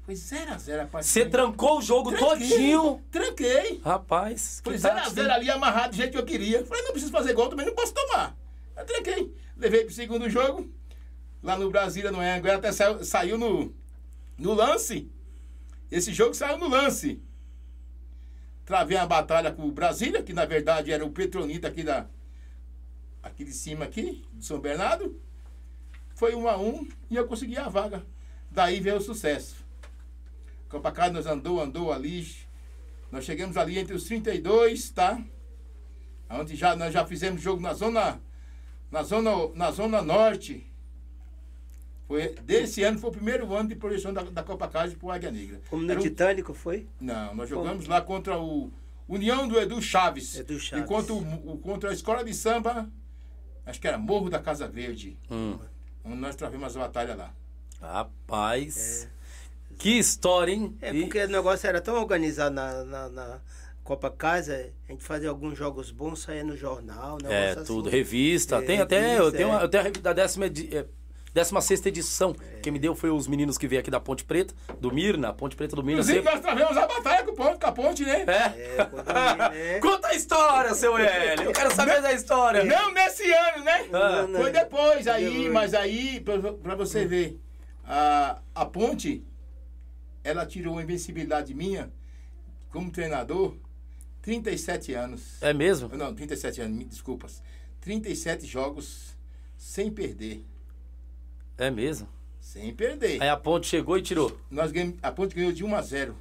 Foi 0.02 0.14
0x0 0.14 0.88
a. 0.90 1.02
Você 1.02 1.26
trancou 1.26 1.78
o 1.78 1.82
jogo 1.82 2.10
Tranquei, 2.10 2.48
todinho. 2.48 3.02
Tranquei. 3.10 3.80
Rapaz, 3.84 4.62
Foi 4.64 4.74
que 4.74 4.80
0x0 4.80 4.94
tática. 4.94 5.34
ali 5.34 5.50
amarrado 5.50 5.90
do 5.90 5.96
jeito 5.96 6.12
que 6.12 6.18
eu 6.18 6.24
queria. 6.24 6.64
Falei, 6.64 6.82
não 6.84 6.92
preciso 6.92 7.12
fazer 7.12 7.34
gol, 7.34 7.48
também 7.48 7.66
não 7.66 7.74
posso 7.74 7.92
tomar. 7.92 8.34
Eu 8.74 8.86
tranquei. 8.86 9.34
Levei 9.56 9.84
pro 9.84 9.92
segundo 9.92 10.30
jogo. 10.30 10.70
Lá 11.42 11.58
no 11.58 11.70
Brasília, 11.70 12.10
no 12.10 12.20
Anguera, 12.20 12.56
até 12.56 12.72
saiu, 12.72 13.04
saiu 13.04 13.36
no, 13.38 13.74
no 14.38 14.54
lance. 14.54 15.10
Esse 15.90 16.12
jogo 16.14 16.34
saiu 16.34 16.56
no 16.56 16.68
lance. 16.68 17.22
Travei 18.64 18.96
uma 18.96 19.06
batalha 19.06 19.52
com 19.52 19.66
o 19.66 19.72
Brasília, 19.72 20.22
que 20.22 20.32
na 20.32 20.44
verdade 20.46 20.90
era 20.90 21.04
o 21.04 21.10
Petronita 21.10 21.68
aqui 21.68 21.82
da. 21.82 22.06
Aqui 23.22 23.44
de 23.44 23.52
cima 23.52 23.84
aqui, 23.84 24.24
de 24.32 24.44
São 24.44 24.58
Bernardo. 24.58 25.27
Foi 26.18 26.34
um 26.34 26.48
a 26.48 26.56
um 26.58 26.84
e 27.08 27.14
eu 27.14 27.28
consegui 27.28 27.56
a 27.56 27.68
vaga. 27.68 28.04
Daí 28.50 28.80
veio 28.80 28.96
o 28.96 29.00
sucesso. 29.00 29.64
Copacabana 30.68 31.12
nós 31.14 31.26
andou, 31.26 31.60
andou 31.60 31.92
ali. 31.92 32.26
Nós 33.12 33.24
chegamos 33.24 33.56
ali 33.56 33.78
entre 33.78 33.94
os 33.94 34.02
32, 34.02 34.90
tá? 34.90 35.22
Onde 36.28 36.56
já, 36.56 36.74
nós 36.74 36.92
já 36.92 37.06
fizemos 37.06 37.40
jogo 37.40 37.62
na 37.62 37.72
zona, 37.72 38.20
na 38.90 39.04
zona, 39.04 39.30
na 39.54 39.70
zona 39.70 40.02
norte. 40.02 40.66
Foi, 42.08 42.34
desse 42.42 42.82
ano 42.82 42.98
foi 42.98 43.10
o 43.10 43.12
primeiro 43.12 43.54
ano 43.54 43.68
de 43.68 43.76
projeção 43.76 44.12
da, 44.12 44.22
da 44.24 44.42
Copa 44.42 44.66
Casa 44.66 44.96
pro 44.96 45.12
Águia 45.12 45.30
Negra. 45.30 45.60
Como 45.70 45.84
no 45.84 45.90
Era 45.92 46.00
um- 46.00 46.02
Titânico 46.02 46.52
foi? 46.52 46.88
não, 47.00 47.32
nós 47.36 47.48
jogamos 47.48 47.86
lá 47.86 48.00
contra 48.00 48.36
o 48.40 48.72
União 49.06 49.46
do 49.46 49.56
Edu 49.56 49.80
Chaves. 49.80 50.36
Edu 50.36 50.58
Chaves. 50.58 50.84
E 50.84 50.88
contra, 50.88 51.12
o, 51.14 51.52
o- 51.52 51.58
contra 51.58 51.90
a 51.90 51.92
escola 51.94 52.24
de 52.24 52.34
samba, 52.34 52.90
acho 53.64 53.80
que 53.80 53.86
era 53.86 53.96
Morro 53.98 54.28
da 54.28 54.40
Casa 54.40 54.66
Verde. 54.66 55.16
Hum. 55.30 55.58
Onde 56.08 56.20
nós 56.20 56.34
travemos 56.36 56.76
a 56.76 56.80
batalha 56.80 57.14
lá. 57.14 57.32
Rapaz. 57.80 59.08
Que 59.78 59.98
história, 59.98 60.52
hein? 60.52 60.76
É 60.80 60.92
E- 60.92 61.02
porque 61.02 61.22
o 61.24 61.28
negócio 61.28 61.68
era 61.68 61.80
tão 61.80 61.94
organizado 61.96 62.54
na, 62.54 62.84
na, 62.84 63.08
na 63.08 63.40
Copa 63.84 64.10
Casa, 64.10 64.70
a 64.88 64.92
gente 64.92 65.04
fazia 65.04 65.28
alguns 65.28 65.56
jogos 65.56 65.90
bons, 65.90 66.20
saía 66.22 66.42
no 66.44 66.56
jornal, 66.56 67.18
É, 67.24 67.48
negócio 67.50 67.64
tudo, 67.66 67.88
assim. 67.88 67.96
revista. 67.96 68.56
É, 68.56 68.62
tem 68.62 68.80
até. 68.80 69.18
eu, 69.18 69.30
tenho, 69.30 69.44
é. 69.48 69.52
uma- 69.52 69.62
eu 69.62 69.68
tenho 69.68 69.80
a 69.82 69.84
revista 69.84 70.02
da 70.02 70.12
décima, 70.12 70.46
é, 70.46 70.84
décima 71.38 71.60
sexta 71.60 71.88
edição. 71.88 72.34
Quem 72.60 72.72
me 72.72 72.80
deu 72.80 72.96
foi 72.96 73.10
os 73.10 73.28
meninos 73.28 73.56
que 73.56 73.68
veio 73.68 73.80
aqui 73.80 73.90
da 73.90 74.00
Ponte 74.00 74.24
Preta, 74.24 74.52
do 74.80 74.92
Mirna, 74.92 75.32
Ponte 75.32 75.54
Preta 75.54 75.76
do 75.76 75.84
Mirna. 75.84 76.00
Inclusive, 76.02 76.18
sempre- 76.18 76.32
nós 76.34 76.40
travemos 76.42 76.76
a 76.76 76.86
batalha 76.86 77.24
com, 77.24 77.30
o 77.30 77.58
com 77.58 77.66
a 77.66 77.72
ponte, 77.72 78.04
né? 78.04 78.24
É. 78.26 78.32
É, 78.32 78.84
vi, 78.84 79.38
né? 79.38 79.78
Conta 79.80 80.08
a 80.08 80.14
história, 80.14 80.74
seu 80.74 80.98
Hélio. 80.98 81.44
Eu 81.44 81.52
quero 81.52 81.72
saber 81.72 82.02
da 82.02 82.12
história. 82.12 82.64
Não 82.64 82.92
nesse 82.92 83.30
ano, 83.30 83.64
né? 83.64 83.86
Ah. 83.92 84.26
Foi 84.36 84.50
depois 84.50 85.06
aí, 85.06 85.48
mas 85.48 85.74
aí, 85.74 86.20
pra, 86.20 86.52
pra 86.54 86.74
você 86.74 87.06
ver, 87.06 87.38
a, 87.84 88.38
a 88.52 88.66
ponte, 88.66 89.24
ela 90.24 90.44
tirou 90.44 90.72
uma 90.74 90.82
invencibilidade 90.82 91.54
minha 91.54 91.92
como 92.72 92.90
treinador, 92.90 93.54
37 94.22 94.92
anos. 94.92 95.40
É 95.40 95.54
mesmo? 95.54 95.88
Não, 95.96 96.12
37 96.12 96.60
anos, 96.62 96.76
me 96.76 96.84
desculpas. 96.84 97.40
37 97.80 98.44
jogos 98.44 99.16
sem 99.56 99.88
perder. 99.88 100.44
É 101.58 101.70
mesmo. 101.70 102.08
Sem 102.40 102.72
perder. 102.72 103.20
Aí 103.20 103.28
a 103.28 103.36
ponte 103.36 103.66
chegou 103.66 103.98
e 103.98 104.02
tirou. 104.02 104.38
Nós 104.50 104.72
ganhamos, 104.72 104.96
a 105.02 105.10
ponte 105.12 105.34
ganhou 105.34 105.52
de 105.52 105.64
1 105.64 105.74
a 105.74 105.82
0 105.82 106.16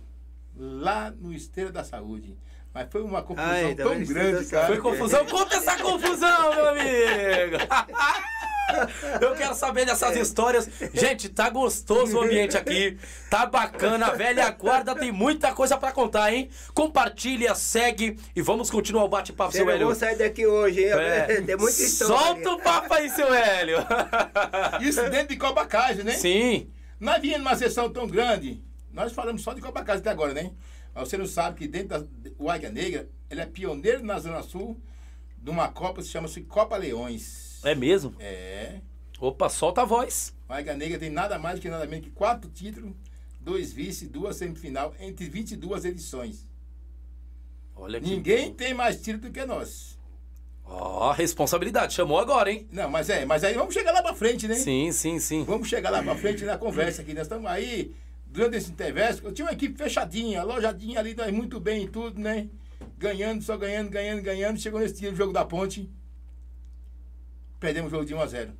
lá 0.58 1.12
no 1.12 1.32
Esteira 1.32 1.71
da 1.71 1.84
Saúde. 1.84 2.36
Mas 2.73 2.88
foi 2.91 3.02
uma 3.02 3.23
confusão 3.23 3.50
Ai, 3.50 3.76
tá 3.76 3.84
tão 3.84 4.04
grande, 4.04 4.45
cara. 4.45 4.67
Foi 4.67 4.78
confusão? 4.78 5.26
Conta 5.26 5.56
essa 5.56 5.78
confusão, 5.78 6.56
meu 6.56 6.69
amigo! 6.69 7.58
Eu 9.22 9.36
quero 9.36 9.56
saber 9.56 9.86
dessas 9.86 10.16
histórias. 10.16 10.70
Gente, 10.94 11.30
tá 11.30 11.50
gostoso 11.50 12.18
o 12.18 12.22
ambiente 12.22 12.58
aqui. 12.58 12.98
Tá 13.30 13.46
bacana. 13.46 14.08
A 14.08 14.12
velha 14.14 14.50
guarda 14.52 14.96
tem 14.96 15.12
muita 15.12 15.54
coisa 15.54 15.78
pra 15.78 15.92
contar, 15.92 16.34
hein? 16.34 16.50
Compartilha, 16.74 17.56
segue 17.56 18.20
e 18.36 18.42
vamos 18.42 18.70
continuar 18.70 19.06
o 19.06 19.08
bate-papo, 19.08 19.52
seu 19.52 19.70
Hélio. 19.70 19.88
vou 19.88 19.96
sair 19.96 20.18
daqui 20.18 20.46
hoje, 20.46 20.82
hein? 20.82 20.92
É. 20.92 21.42
Tem 21.42 21.56
muita 21.56 21.82
história. 21.82 22.16
Solta 22.16 22.52
o 22.52 22.62
papo 22.62 22.94
aí, 22.94 23.10
seu 23.10 23.34
Hélio. 23.34 23.78
Isso 24.82 25.02
dentro 25.10 25.30
de 25.30 25.38
Copacabana, 25.38 26.04
né? 26.04 26.14
Sim. 26.14 26.70
Nós 27.00 27.22
vinha 27.22 27.38
numa 27.38 27.56
sessão 27.56 27.90
tão 27.90 28.08
grande, 28.08 28.64
nós 28.92 29.14
falamos 29.14 29.42
só 29.44 29.54
de 29.54 29.62
Copacabana 29.62 30.00
até 30.00 30.10
agora, 30.10 30.34
né? 30.34 30.52
Mas 30.94 31.08
você 31.08 31.18
não 31.18 31.28
sabe 31.28 31.58
que 31.60 31.68
dentro 31.68 31.90
da 31.90 32.08
o 32.40 32.50
Águia 32.50 32.70
Negra, 32.70 33.10
ele 33.30 33.42
é 33.42 33.46
pioneiro 33.46 34.04
na 34.04 34.20
Zona 34.20 34.42
Sul 34.44 34.80
de 35.38 35.50
uma 35.50 35.68
Copa 35.70 36.02
que 36.02 36.08
chama-se 36.08 36.42
Copa 36.42 36.78
Leões. 36.78 37.47
É 37.63 37.76
mesmo? 37.76 38.13
É. 38.20 38.80
Opa, 39.20 39.50
solta 39.50 39.82
a 39.82 39.86
voz. 39.86 40.34
Águia 40.48 40.76
Negra 40.76 41.00
tem 41.00 41.10
nada 41.10 41.38
mais 41.39 41.60
que 41.60 41.70
nada 41.70 41.86
menos 41.86 42.06
que 42.06 42.12
quatro 42.12 42.50
títulos, 42.50 42.93
dois 43.39 43.74
vice, 43.74 44.08
duas 44.08 44.36
semifinal, 44.38 44.93
entre 45.00 45.28
22 45.28 45.86
edições. 45.86 46.48
Olha 47.76 48.00
que. 48.00 48.10
Ninguém 48.10 48.54
tem 48.54 48.74
mais 48.74 48.98
título 48.98 49.24
do 49.24 49.32
que 49.32 49.46
nós. 49.46 49.98
Ó, 50.63 51.12
responsabilidade. 51.12 51.93
Chamou 51.93 52.20
agora, 52.20 52.52
hein? 52.52 52.67
Não, 52.72 52.89
mas 52.89 53.10
é, 53.10 53.26
mas 53.26 53.43
aí 53.43 53.54
vamos 53.54 53.74
chegar 53.74 53.91
lá 53.91 54.02
pra 54.02 54.13
frente, 54.13 54.48
né? 54.48 54.56
Sim, 54.56 54.91
sim, 54.91 55.20
sim. 55.20 55.43
Vamos 55.43 55.67
chegar 55.67 55.89
lá 55.89 56.04
pra 56.04 56.15
frente 56.15 56.43
na 56.43 56.58
conversa 56.58 57.02
aqui. 57.02 57.13
Nós 57.13 57.24
estamos 57.24 57.50
aí, 57.50 57.96
durante 58.26 58.58
esse 58.58 58.72
interverso, 58.72 59.22
eu 59.24 59.32
tinha 59.32 59.46
uma 59.46 59.54
equipe 59.54 59.78
fechadinha, 59.78 60.41
alojadinha 60.41 61.00
ali, 61.00 61.15
nós 61.15 61.32
muito 61.32 61.60
bem 61.60 61.86
e 61.86 61.88
tudo, 61.88 62.20
né? 62.20 62.50
Ganhando, 62.98 63.43
só 63.43 63.58
ganhando, 63.58 63.89
ganhando, 63.89 64.22
ganhando. 64.22 64.60
Chegou 64.60 64.80
nesse 64.80 64.96
dia 64.96 65.12
do 65.12 65.17
jogo 65.17 65.32
da 65.32 65.46
ponte. 65.46 65.89
Perdemos 67.60 67.91
o 67.91 67.96
jogo 67.96 68.06
de 68.06 68.13
1 68.13 68.22
a 68.22 68.28
0 68.28 68.54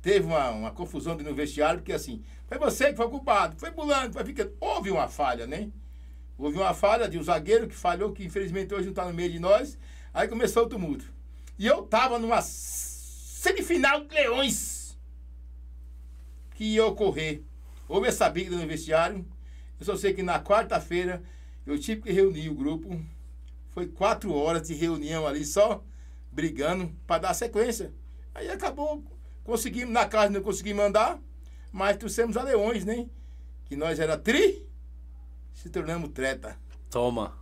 Teve 0.00 0.26
uma, 0.26 0.50
uma 0.50 0.70
confusão 0.70 1.16
no 1.16 1.34
vestiário, 1.34 1.80
porque 1.80 1.92
assim, 1.92 2.22
foi 2.46 2.58
você 2.58 2.90
que 2.90 2.96
foi 2.96 3.08
culpado, 3.08 3.58
foi 3.58 3.70
bulando, 3.70 4.12
foi 4.12 4.24
ficando. 4.24 4.56
Houve 4.60 4.90
uma 4.90 5.08
falha, 5.08 5.46
né? 5.46 5.70
Houve 6.36 6.56
uma 6.56 6.72
falha 6.72 7.08
de 7.08 7.18
um 7.18 7.22
zagueiro 7.22 7.66
que 7.66 7.74
falhou, 7.74 8.12
que 8.12 8.24
infelizmente 8.24 8.72
hoje 8.72 8.84
não 8.84 8.92
está 8.92 9.04
no 9.04 9.12
meio 9.12 9.30
de 9.30 9.40
nós. 9.40 9.76
Aí 10.14 10.28
começou 10.28 10.64
o 10.64 10.68
tumulto. 10.68 11.12
E 11.58 11.66
eu 11.66 11.82
tava 11.82 12.18
numa 12.18 12.40
semifinal 12.40 14.04
de 14.04 14.14
Leões 14.14 14.96
que 16.54 16.64
ia 16.64 16.86
ocorrer. 16.86 17.42
Houve 17.88 18.08
essa 18.08 18.30
briga 18.30 18.56
no 18.56 18.66
vestiário. 18.66 19.26
Eu 19.78 19.86
só 19.86 19.96
sei 19.96 20.14
que 20.14 20.22
na 20.22 20.40
quarta-feira 20.40 21.22
eu 21.66 21.78
tive 21.78 22.02
que 22.02 22.12
reunir 22.12 22.48
o 22.48 22.54
grupo. 22.54 23.04
Foi 23.70 23.86
quatro 23.86 24.32
horas 24.32 24.68
de 24.68 24.74
reunião 24.74 25.26
ali 25.26 25.44
só 25.44 25.84
brigando 26.38 26.94
para 27.04 27.22
dar 27.22 27.34
sequência. 27.34 27.92
Aí 28.32 28.48
acabou, 28.48 29.02
conseguimos, 29.42 29.92
na 29.92 30.06
casa 30.06 30.30
não 30.30 30.40
conseguimos 30.40 30.84
andar, 30.84 31.18
mas 31.72 31.96
trouxemos 31.96 32.36
a 32.36 32.44
Leões, 32.44 32.84
né? 32.84 33.08
Que 33.64 33.74
nós 33.74 33.98
era 33.98 34.16
tri, 34.16 34.64
se 35.52 35.68
tornamos 35.68 36.10
treta. 36.10 36.56
Toma. 36.88 37.36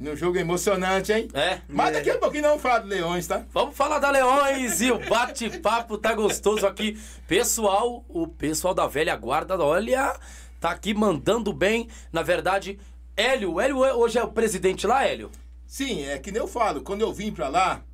Num 0.00 0.16
jogo 0.16 0.38
emocionante, 0.38 1.12
hein? 1.12 1.28
É. 1.34 1.60
Mas 1.68 1.92
daqui 1.92 2.08
a 2.08 2.16
pouquinho 2.16 2.44
não 2.44 2.50
vamos 2.50 2.62
falar 2.62 2.78
de 2.78 2.88
Leões, 2.88 3.26
tá? 3.26 3.44
Vamos 3.52 3.76
falar 3.76 3.98
da 3.98 4.10
Leões 4.10 4.80
e 4.80 4.90
o 4.90 4.98
bate-papo 5.06 5.98
tá 5.98 6.14
gostoso 6.14 6.66
aqui. 6.66 6.98
Pessoal, 7.26 8.02
o 8.08 8.26
pessoal 8.26 8.72
da 8.72 8.86
velha 8.86 9.14
guarda, 9.14 9.62
olha, 9.62 10.18
tá 10.58 10.70
aqui 10.70 10.94
mandando 10.94 11.52
bem. 11.52 11.86
Na 12.10 12.22
verdade, 12.22 12.80
Hélio, 13.14 13.60
Hélio 13.60 13.76
hoje 13.76 14.18
é 14.18 14.22
o 14.22 14.32
presidente 14.32 14.86
lá, 14.86 15.04
Hélio? 15.04 15.30
Sim, 15.68 16.04
é 16.04 16.18
que 16.18 16.32
nem 16.32 16.40
eu 16.40 16.48
falo, 16.48 16.80
quando 16.80 17.02
eu 17.02 17.12
vim 17.12 17.30
pra 17.30 17.46
lá, 17.46 17.84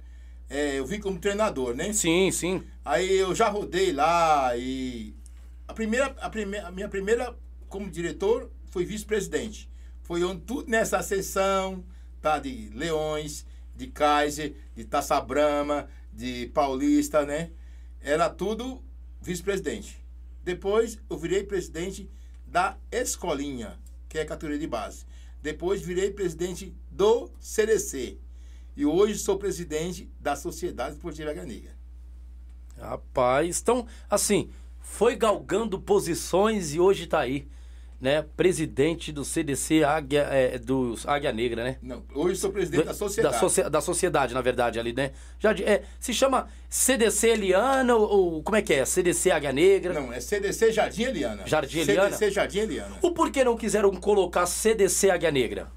é, 0.48 0.78
eu 0.78 0.86
vim 0.86 1.00
como 1.00 1.18
treinador, 1.18 1.74
né? 1.74 1.92
Sim, 1.92 2.30
sim. 2.30 2.62
Aí 2.84 3.12
eu 3.16 3.34
já 3.34 3.48
rodei 3.48 3.92
lá 3.92 4.56
e 4.56 5.12
a 5.66 5.74
primeira, 5.74 6.14
a 6.20 6.30
primeira, 6.30 6.68
a 6.68 6.70
minha 6.70 6.88
primeira 6.88 7.36
como 7.68 7.90
diretor 7.90 8.48
foi 8.66 8.84
vice-presidente. 8.84 9.68
Foi 10.02 10.22
onde 10.22 10.42
tudo 10.42 10.70
nessa 10.70 11.02
sessão, 11.02 11.84
tá? 12.22 12.38
De 12.38 12.70
Leões, 12.72 13.44
de 13.74 13.88
Kaiser, 13.88 14.54
de 14.76 14.84
Taça 14.84 15.20
Brama, 15.20 15.88
de 16.12 16.46
Paulista, 16.54 17.26
né? 17.26 17.50
Era 18.00 18.30
tudo 18.30 18.84
vice-presidente. 19.20 20.00
Depois 20.44 21.00
eu 21.10 21.18
virei 21.18 21.42
presidente 21.42 22.08
da 22.46 22.78
escolinha, 22.92 23.80
que 24.08 24.16
é 24.16 24.22
a 24.22 24.26
categoria 24.26 24.60
de 24.60 24.68
base. 24.68 25.04
Depois 25.42 25.82
virei 25.82 26.10
presidente 26.10 26.72
do 26.94 27.28
CDC. 27.40 28.18
E 28.76 28.86
hoje 28.86 29.18
sou 29.18 29.36
presidente 29.36 30.08
da 30.20 30.36
Sociedade 30.36 30.94
Esportiva 30.94 31.32
Ganiga. 31.32 31.70
Rapaz, 32.78 33.60
então, 33.60 33.86
assim, 34.08 34.48
foi 34.80 35.16
galgando 35.16 35.78
posições 35.80 36.74
e 36.74 36.80
hoje 36.80 37.06
tá 37.06 37.20
aí, 37.20 37.46
né? 38.00 38.22
Presidente 38.36 39.12
do 39.12 39.24
CDC 39.24 39.82
Águia, 39.84 40.22
é, 40.22 40.58
do 40.58 40.94
Águia 41.06 41.32
Negra, 41.32 41.62
né? 41.64 41.78
Não, 41.82 42.04
hoje 42.14 42.36
sou 42.36 42.50
presidente 42.50 42.84
da 42.84 42.94
sociedade. 42.94 43.34
Da, 43.34 43.40
socie- 43.40 43.70
da 43.70 43.80
sociedade, 43.80 44.34
na 44.34 44.40
verdade, 44.40 44.78
ali, 44.78 44.92
né? 44.92 45.12
Já, 45.38 45.52
é, 45.52 45.82
se 46.00 46.12
chama 46.12 46.48
CDC 46.68 47.28
Eliana 47.28 47.94
ou, 47.94 48.08
ou 48.36 48.42
como 48.42 48.56
é 48.56 48.62
que 48.62 48.74
é? 48.74 48.84
CDC 48.84 49.30
Águia 49.30 49.52
Negra? 49.52 49.94
Não, 49.94 50.12
é 50.12 50.20
CDC 50.20 50.72
Jardim 50.72 51.04
Eliana. 51.04 51.46
Jardim 51.46 51.78
Eliana? 51.80 52.10
CDC 52.16 52.30
Jardim 52.32 52.58
Eliana. 52.58 52.96
O 53.02 53.12
porquê 53.12 53.42
não 53.44 53.56
quiseram 53.56 53.90
colocar 53.94 54.46
CDC 54.46 55.10
Águia 55.10 55.30
Negra? 55.30 55.70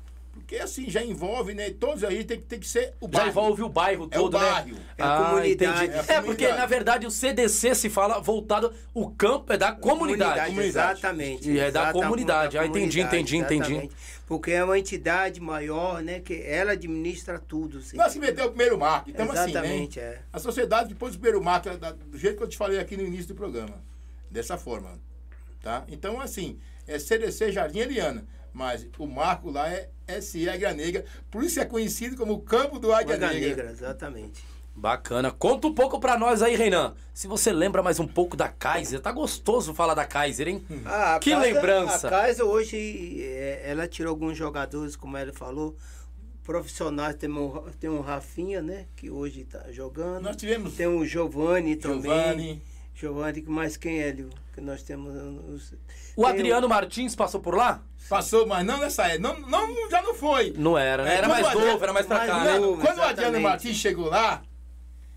Porque 0.47 0.63
assim, 0.63 0.89
já 0.89 1.03
envolve, 1.03 1.53
né? 1.53 1.69
Todos 1.71 2.05
aí 2.05 2.23
tem, 2.23 2.37
que- 2.39 2.45
tem 2.45 2.57
que 2.57 2.67
ser 2.69 2.93
o 3.01 3.05
Já 3.07 3.11
bairro. 3.17 3.29
envolve 3.31 3.63
o 3.63 3.67
bairro 3.69 4.07
É 4.09 4.17
o 4.17 4.21
todo, 4.21 4.39
bairro. 4.39 4.75
né? 4.75 4.81
É 4.97 5.03
a 5.03 5.17
comunidade. 5.17 5.51
entendi. 5.51 5.91
É 5.91 5.97
a 5.97 5.99
É, 5.99 6.03
porque, 6.05 6.21
comunidade. 6.21 6.57
na 6.57 6.65
verdade, 6.65 7.05
o 7.05 7.11
CDC 7.11 7.75
se 7.75 7.89
fala 7.89 8.19
voltado... 8.21 8.73
O 8.93 9.09
campo 9.11 9.51
é 9.51 9.57
da 9.57 9.73
comunidade. 9.73 10.39
Comunidade. 10.49 10.67
Exatamente. 10.69 11.51
E 11.51 11.59
é 11.59 11.69
da 11.69 11.81
exata- 11.81 11.91
comunidade. 11.91 12.57
Ah, 12.57 12.65
entendi, 12.65 13.01
entendi, 13.01 13.35
entendi. 13.35 13.89
Porque 14.25 14.51
é 14.51 14.63
uma 14.63 14.79
entidade 14.79 15.41
maior, 15.41 16.01
né? 16.01 16.21
Que 16.21 16.41
ela 16.45 16.71
administra 16.71 17.37
tudo. 17.39 17.81
sim. 17.81 17.97
Nós 17.97 18.13
que 18.13 18.19
meteu 18.19 18.45
o 18.45 18.49
primeiro 18.49 18.77
marco. 18.79 19.09
Então, 19.09 19.29
assim, 19.29 19.51
Exatamente, 19.51 19.99
né? 19.99 20.05
é. 20.05 20.19
A 20.31 20.39
sociedade 20.39 20.87
depois 20.89 21.11
do 21.11 21.19
primeiro 21.19 21.43
marco, 21.43 21.69
da- 21.77 21.91
do 21.91 22.17
jeito 22.17 22.37
que 22.37 22.43
eu 22.43 22.47
te 22.47 22.55
falei 22.57 22.79
aqui 22.79 22.95
no 22.95 23.03
início 23.05 23.27
do 23.27 23.35
programa. 23.35 23.83
Dessa 24.31 24.57
forma. 24.57 24.97
Tá? 25.61 25.83
Então, 25.89 26.21
assim, 26.21 26.57
é 26.87 26.97
CDC 26.97 27.51
Jardim 27.51 27.79
Eliana. 27.79 28.25
Mas 28.53 28.87
o 28.97 29.05
marco 29.05 29.49
lá 29.51 29.69
é 29.69 29.89
SE 30.21 30.49
Águia 30.49 30.73
Negra. 30.73 31.05
Por 31.29 31.43
isso 31.43 31.59
é 31.59 31.65
conhecido 31.65 32.15
como 32.17 32.33
o 32.33 32.41
Campo 32.41 32.79
do 32.79 32.91
Águia 32.93 33.15
Águia 33.15 33.27
Negra. 33.29 33.47
Negra, 33.49 33.71
exatamente. 33.71 34.43
Bacana. 34.75 35.31
Conta 35.31 35.67
um 35.67 35.73
pouco 35.73 35.99
pra 35.99 36.19
nós 36.19 36.41
aí, 36.43 36.55
Reinan. 36.55 36.93
Se 37.11 37.27
você 37.27 37.51
lembra 37.51 37.81
mais 37.81 37.99
um 37.99 38.05
pouco 38.07 38.37
da 38.37 38.47
Kaiser. 38.47 38.99
Tá 38.99 39.11
gostoso 39.11 39.73
falar 39.73 39.95
da 39.95 40.05
Kaiser, 40.05 40.47
hein? 40.47 40.63
Ah, 40.85 41.15
a 41.15 41.19
Que 41.19 41.31
casa- 41.31 41.41
lembrança. 41.45 42.07
A 42.07 42.11
casa 42.11 42.45
hoje, 42.45 43.21
é, 43.23 43.63
ela 43.65 43.87
tirou 43.87 44.11
alguns 44.11 44.37
jogadores, 44.37 44.95
como 44.95 45.17
ele 45.17 45.33
falou, 45.33 45.75
profissionais. 46.43 47.15
Tem 47.15 47.29
um, 47.29 47.63
tem 47.79 47.89
um 47.89 48.01
Rafinha, 48.01 48.61
né? 48.61 48.85
Que 48.95 49.09
hoje 49.09 49.43
tá 49.45 49.71
jogando. 49.71 50.21
Nós 50.23 50.35
tivemos 50.35 50.73
Tem 50.75 50.87
o 50.87 51.03
Giovanni 51.05 51.75
também. 51.75 52.01
Giovanni. 52.03 52.61
Giovanni, 52.93 53.43
mais 53.47 53.77
quem 53.77 53.99
é, 54.01 54.11
Lio? 54.11 54.29
Que 54.53 54.61
nós 54.61 54.81
temos. 54.83 55.13
os- 55.49 55.73
O 56.15 56.23
tem 56.23 56.31
Adriano 56.31 56.67
Martins 56.69 57.15
passou 57.15 57.39
por 57.39 57.55
lá? 57.55 57.83
Passou, 58.09 58.45
mas 58.47 58.65
não 58.65 58.77
nessa 58.79 59.05
época. 59.07 59.19
Não, 59.19 59.39
não, 59.41 59.89
já 59.89 60.01
não 60.01 60.13
foi. 60.13 60.53
Não 60.57 60.77
era, 60.77 61.03
né? 61.03 61.15
É, 61.15 61.17
Era 61.17 61.27
quando 61.27 61.41
mais 61.43 61.53
novo, 61.53 61.83
era 61.83 61.93
mais 61.93 62.05
pra 62.05 62.25
cá, 62.25 62.43
né? 62.43 62.51
Quando, 62.59 62.77
quando 62.81 62.97
o 62.97 63.01
Adriano 63.01 63.11
exatamente. 63.37 63.41
Martins 63.43 63.75
chegou 63.77 64.09
lá, 64.09 64.41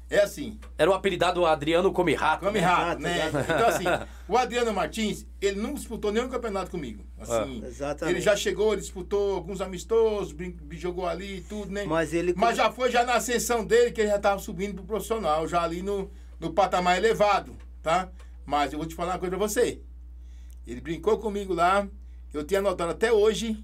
é 0.09 0.19
assim, 0.23 0.59
Era 0.77 0.91
o 0.91 0.95
apelidado 0.95 1.47
Adriano 1.47 1.93
Come 1.93 2.15
Rato. 2.15 2.45
come 2.47 2.61
né? 2.61 2.67
Exato, 2.67 3.01
né? 3.01 3.27
exato. 3.29 3.53
Então, 3.53 3.69
assim, 3.69 3.85
o 4.27 4.37
Adriano 4.37 4.73
Martins, 4.73 5.25
ele 5.41 5.61
não 5.61 5.73
disputou 5.75 6.11
nenhum 6.11 6.29
campeonato 6.29 6.69
comigo. 6.69 7.05
Assim, 7.17 7.61
Ah. 7.63 7.67
Exatamente. 7.69 8.17
Ele 8.17 8.21
já 8.21 8.35
chegou, 8.35 8.73
ele 8.73 8.83
disputou 8.83 9.37
alguns 9.37 9.61
amistosos, 9.61 10.33
brin- 10.33 10.57
jogou 10.73 11.07
ali 11.07 11.37
e 11.37 11.41
tudo, 11.43 11.71
né? 11.71 11.85
Mas 11.85 12.13
ele- 12.13 12.35
Mas 12.37 12.57
já 12.57 12.73
foi 12.73 12.91
já 12.91 13.05
na 13.05 13.15
ascensão 13.15 13.65
dele, 13.65 13.93
que 13.93 14.01
ele 14.01 14.11
já 14.11 14.17
estava 14.17 14.41
subindo 14.41 14.75
pro 14.75 14.83
profissional, 14.85 15.47
já 15.47 15.63
ali 15.63 15.81
no, 15.81 16.11
no 16.41 16.53
patamar 16.53 16.97
elevado, 16.99 17.57
tá? 17.81 18.09
Mas 18.45 18.73
eu 18.73 18.81
vou 18.81 18.89
te 18.89 18.97
falar 18.97 19.13
uma 19.13 19.19
coisa 19.21 19.37
pra 19.37 19.47
você. 19.47 19.81
Ele 20.67 20.81
brincou 20.81 21.19
comigo 21.19 21.55
lá, 21.55 21.87
eu 22.33 22.45
tinha 22.45 22.61
anotado 22.61 22.91
até 22.93 23.13
hoje, 23.13 23.63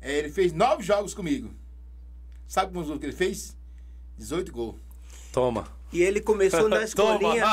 é, 0.00 0.18
ele 0.18 0.30
fez 0.30 0.52
nove 0.52 0.82
jogos 0.82 1.14
comigo. 1.14 1.52
Sabe 2.46 2.72
quantos 2.72 2.88
gols 2.88 3.00
que 3.00 3.06
ele 3.06 3.12
fez? 3.12 3.56
18 4.16 4.52
gols. 4.52 4.76
Toma. 5.32 5.66
E 5.92 6.02
ele 6.02 6.20
começou 6.20 6.68
na 6.68 6.82
escolinha. 6.84 7.44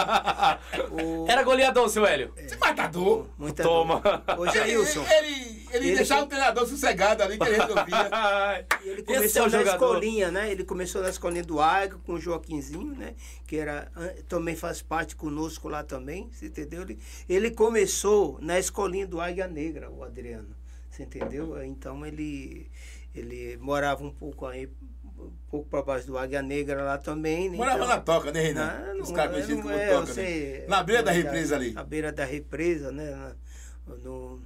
O- 0.92 1.26
Era 1.30 1.44
goleador, 1.44 1.90
seu 1.90 2.06
Hélio. 2.06 2.34
Você 2.36 2.56
matador! 2.58 3.28
Muita 3.38 3.64
Toma. 3.64 4.00
dor. 4.00 4.40
Ô, 4.40 4.48
Jailson. 4.50 5.04
Ele, 5.10 5.28
ele, 5.28 5.63
ele 5.74 5.88
Ele 5.88 5.96
deixava 5.98 6.22
com- 6.22 6.26
o 6.28 6.30
treinador 6.30 6.68
sossegado 6.68 7.24
ali, 7.24 7.38
que 7.38 7.44
ele 7.48 7.58
resolvia. 7.58 7.84
E 8.84 8.90
Ele 8.90 9.02
Esse 9.02 9.04
começou 9.06 9.42
é 9.44 9.48
o 9.48 9.52
na 9.52 9.58
jogador. 9.60 9.74
escolinha, 9.86 10.32
né? 10.32 10.52
Ele 10.52 10.64
começou 10.64 11.02
na 11.02 11.10
escolinha 11.10 11.44
do 11.44 11.60
Águia 11.60 11.98
com 12.06 12.14
o 12.14 12.20
Joaquinzinho, 12.20 12.96
né? 12.96 13.16
Que 13.48 13.58
era, 13.58 13.92
ah, 13.96 14.14
também 14.28 14.56
faz 14.56 14.82
parte 14.82 15.16
conosco 15.16 15.68
lá 15.70 15.84
também, 15.84 16.30
você 16.32 16.48
entendeu? 16.48 16.82
Ele, 16.84 17.00
ele 17.28 17.52
começou 17.52 18.38
na 18.42 18.60
escolinha 18.60 19.08
do 19.08 19.20
Águia 19.22 19.48
Negra, 19.48 19.90
o 19.90 20.04
Adriano, 20.04 20.56
você 20.90 21.04
entendeu? 21.04 21.64
Então 21.64 22.06
ele, 22.06 22.70
ele 23.16 23.58
morava 23.58 24.04
um 24.04 24.12
pouco 24.12 24.46
aí, 24.46 24.70
um 25.18 25.32
pouco 25.50 25.70
para 25.70 25.82
baixo 25.82 26.06
do 26.08 26.18
Águia 26.18 26.42
Negra 26.42 26.84
lá 26.84 26.98
também. 26.98 27.50
né? 27.50 27.58
Morava 27.58 27.78
Então- 27.78 27.88
na 27.88 28.00
toca, 28.02 28.32
né, 28.32 28.42
Renan? 28.42 28.94
Não, 28.96 29.02
Os 29.04 29.12
caras 29.12 29.30
é, 29.30 29.34
conhecidos 29.34 29.62
como 29.62 29.74
é, 29.74 29.88
toca, 29.90 30.06
você- 30.08 30.58
né? 30.62 30.66
Na 30.68 30.84
beira 30.84 31.02
da 31.04 31.12
represa 31.12 31.56
ali. 31.56 31.72
Na 31.72 31.84
beira 31.84 32.12
da 32.12 32.26
represa, 32.26 32.92
né? 32.92 33.34
No, 34.04 34.42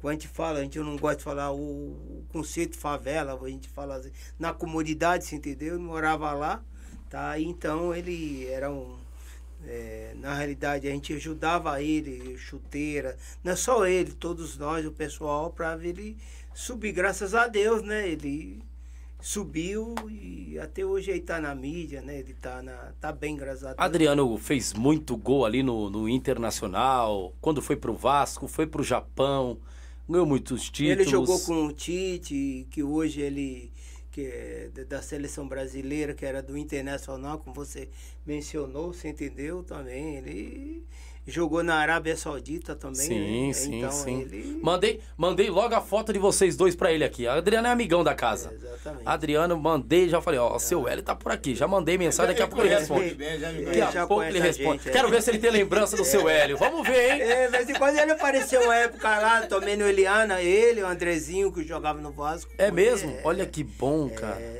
quando 0.00 0.12
a 0.12 0.14
gente 0.14 0.28
fala, 0.28 0.58
a 0.60 0.62
gente 0.62 0.78
não 0.78 0.96
gosta 0.96 1.18
de 1.18 1.24
falar 1.24 1.52
o, 1.52 2.24
conceito 2.32 2.76
favela, 2.76 3.38
a 3.40 3.48
gente 3.48 3.68
fala 3.68 3.96
assim, 3.96 4.10
na 4.38 4.52
comunidade, 4.52 5.24
você 5.24 5.36
entendeu? 5.36 5.74
Ele 5.74 5.82
morava 5.82 6.32
lá, 6.32 6.62
tá? 7.10 7.38
Então 7.38 7.94
ele 7.94 8.46
era 8.46 8.70
um. 8.70 8.96
é, 9.66 10.14
na 10.16 10.34
realidade, 10.34 10.88
a 10.88 10.90
gente 10.90 11.12
ajudava 11.12 11.82
ele, 11.82 12.36
chuteira, 12.38 13.16
não 13.44 13.52
é 13.52 13.56
só 13.56 13.86
ele, 13.86 14.12
todos 14.12 14.56
nós, 14.56 14.86
o 14.86 14.92
pessoal, 14.92 15.50
para 15.50 15.78
ele 15.84 16.16
subir, 16.54 16.92
graças 16.92 17.34
a 17.34 17.46
Deus, 17.46 17.82
né? 17.82 18.08
Ele 18.08 18.62
subiu 19.20 19.94
e 20.08 20.58
até 20.58 20.82
hoje 20.82 21.10
ele 21.10 21.20
tá 21.20 21.38
na 21.38 21.54
mídia, 21.54 22.00
né? 22.00 22.20
Ele 22.20 22.32
tá, 22.32 22.62
na, 22.62 22.92
tá 22.98 23.12
bem, 23.12 23.36
graças 23.36 23.64
a 23.64 23.66
Deus. 23.74 23.78
Adriano 23.78 24.38
fez 24.38 24.72
muito 24.72 25.14
gol 25.14 25.44
ali 25.44 25.62
no, 25.62 25.90
no 25.90 26.08
Internacional. 26.08 27.34
Quando 27.38 27.60
foi 27.60 27.76
pro 27.76 27.92
Vasco, 27.92 28.48
foi 28.48 28.66
pro 28.66 28.82
Japão. 28.82 29.58
Ganhou 30.10 30.26
muitos 30.26 30.68
títulos. 30.68 31.00
Ele 31.00 31.10
jogou 31.10 31.38
com 31.40 31.66
o 31.66 31.72
Tite, 31.72 32.66
que 32.70 32.82
hoje 32.82 33.20
ele 33.20 33.72
que 34.10 34.22
é 34.22 34.70
da- 34.88 35.00
seleção 35.00 35.46
brasileira, 35.46 36.12
que 36.14 36.26
era 36.26 36.42
do 36.42 36.58
Internacional, 36.58 37.38
como 37.38 37.54
você 37.54 37.88
mencionou, 38.26 38.92
você 38.92 39.08
entendeu 39.08 39.62
também. 39.62 40.16
Ele 40.16 40.82
jogou 41.26 41.62
na 41.62 41.76
Arábia 41.76 42.16
Saudita 42.16 42.74
também. 42.74 42.96
Sim, 42.96 43.46
né? 43.48 43.52
sim, 43.52 43.78
então, 43.78 43.90
sim. 43.90 44.20
Ele... 44.22 44.58
Mandei, 44.62 45.00
mandei 45.16 45.50
logo 45.50 45.74
a 45.74 45.80
foto 45.80 46.12
de 46.12 46.18
vocês 46.18 46.56
dois 46.56 46.74
pra 46.74 46.92
ele 46.92 47.04
aqui. 47.04 47.26
Adriano 47.26 47.68
é 47.68 47.70
amigão 47.70 48.02
da 48.02 48.14
casa. 48.14 48.50
É, 48.50 48.54
exatamente. 48.54 49.02
Adriano, 49.06 49.58
mandei, 49.58 50.08
já 50.08 50.20
falei, 50.20 50.40
ó, 50.40 50.58
seu 50.58 50.88
Hélio 50.88 51.02
tá 51.02 51.14
por 51.14 51.32
aqui. 51.32 51.54
Já 51.54 51.68
mandei 51.68 51.96
mensagem, 51.96 52.34
daqui 52.34 52.42
a 52.42 52.46
pouco 52.46 52.64
ele 52.64 52.74
responde. 52.74 53.14
Daqui 53.14 53.98
a 53.98 54.06
pouco 54.06 54.22
ele 54.24 54.40
responde. 54.40 54.88
é. 54.88 54.92
Quero 54.92 55.08
ver 55.08 55.22
se 55.22 55.30
ele 55.30 55.38
tem 55.38 55.50
lembrança 55.50 55.96
do 55.96 56.04
seu 56.04 56.28
Hélio. 56.28 56.56
Vamos 56.56 56.86
ver, 56.86 57.12
hein? 57.14 57.22
É, 57.22 57.48
mas 57.48 57.78
quando 57.78 57.98
ele 57.98 58.12
apareceu 58.12 58.62
uma 58.62 58.76
época 58.76 59.08
lá, 59.08 59.42
também 59.42 59.76
no 59.76 59.86
Eliana, 59.86 60.40
ele, 60.40 60.82
o 60.82 60.86
Andrezinho, 60.86 61.52
que 61.52 61.62
jogava 61.64 62.00
no 62.00 62.10
Vasco. 62.10 62.50
É 62.58 62.70
mesmo? 62.70 63.10
É, 63.10 63.20
Olha 63.24 63.46
que 63.46 63.62
bom, 63.62 64.08
cara. 64.08 64.59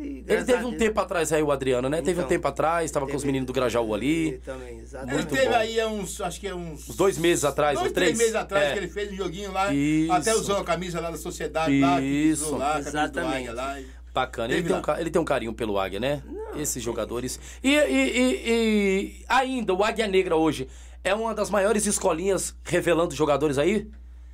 É, 0.00 0.04
então 0.20 0.36
Ele 0.36 0.44
teve 0.44 0.64
um 0.64 0.76
tempo 0.76 1.00
atrás 1.00 1.32
aí, 1.32 1.42
o 1.42 1.50
Adriano, 1.50 1.88
né? 1.88 1.98
teve 1.98 2.10
um 2.12 2.22
Então, 2.22 2.28
tempo 2.28 2.46
atrás, 2.48 2.84
estava 2.84 3.06
com 3.06 3.12
os 3.16 3.22
teve- 3.22 3.26
meninos 3.26 3.46
do 3.46 3.52
Grajaú 3.52 3.92
ali. 3.94 4.28
Ele 4.28 4.38
também, 4.38 4.68
Ele 4.74 4.82
exatamente. 4.82 5.26
teve 5.26 5.48
bom. 5.48 5.54
aí 5.54 5.80
há 5.80 5.88
uns, 5.88 6.20
acho 6.20 6.40
que 6.40 6.46
é 6.46 6.54
uns... 6.54 6.88
Uns 6.88 6.96
dois 6.96 7.18
meses 7.18 7.44
atrás, 7.44 7.74
dois, 7.78 7.88
ou 7.88 7.94
três? 7.94 8.10
três 8.10 8.18
meses 8.18 8.34
atrás 8.34 8.66
É. 8.66 8.72
que 8.72 8.78
ele 8.78 8.88
fez 8.88 9.12
um 9.12 9.16
joguinho 9.16 9.52
lá. 9.52 9.72
Isso. 9.72 10.12
Até 10.12 10.34
usou 10.34 10.56
a 10.56 10.64
camisa 10.64 11.00
lá 11.00 11.10
da 11.10 11.16
sociedade 11.18 11.80
lá, 11.80 12.00
Isso. 12.00 12.44
usou 12.46 12.58
lá, 12.58 12.72
camisa 12.72 12.90
do 12.90 12.96
Exatamente. 12.98 13.50
Lá. 13.50 13.80
e- 13.80 13.86
Bacana. 14.14 14.46
Ele 14.52 14.62
Teve 14.62 14.68
tem, 14.74 14.76
um, 14.76 14.82
lá. 14.86 15.00
ele 15.00 15.10
tem 15.10 15.22
um 15.22 15.24
carinho 15.24 15.52
pelo 15.52 15.78
Águia, 15.78 16.00
né? 16.00 16.22
Esses 16.56 16.82
jogadores. 16.82 17.38
E, 17.62 17.74
e- 17.74 17.78
e- 17.78 18.42
e 18.50 19.24
ainda, 19.28 19.72
o 19.74 19.84
Águia 19.84 20.08
Negra 20.08 20.34
hoje 20.34 20.66
é 21.04 21.14
uma 21.14 21.32
das 21.34 21.50
maiores 21.50 21.86
escolinhas 21.86 22.54
revelando 22.64 23.14
jogadores 23.14 23.58
aí? 23.58 23.88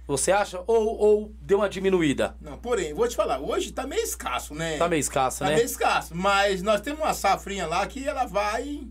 Você 0.07 0.31
acha? 0.33 0.63
Ou, 0.67 0.99
ou 0.99 1.33
deu 1.41 1.59
uma 1.59 1.69
diminuída? 1.69 2.37
Não, 2.41 2.59
porém, 2.59 2.93
vou 2.93 3.09
te 3.09 3.17
falar, 3.17 3.41
hoje 3.41 3.73
tá 3.73 3.87
meio 3.87 4.03
escasso, 4.03 4.55
né? 4.55 4.77
Tá 4.77 4.87
meio 4.89 5.01
escassa, 5.01 5.45
Tá 5.45 5.51
né? 5.51 5.57
meio 5.57 5.65
escasso, 5.67 6.15
mas 6.15 6.63
nós 6.63 6.81
temos 6.83 7.01
uma 7.01 7.15
safrinha 7.15 7.67
lá 7.67 7.87
que 7.87 8.07
ela 8.07 8.27
vai, 8.27 8.83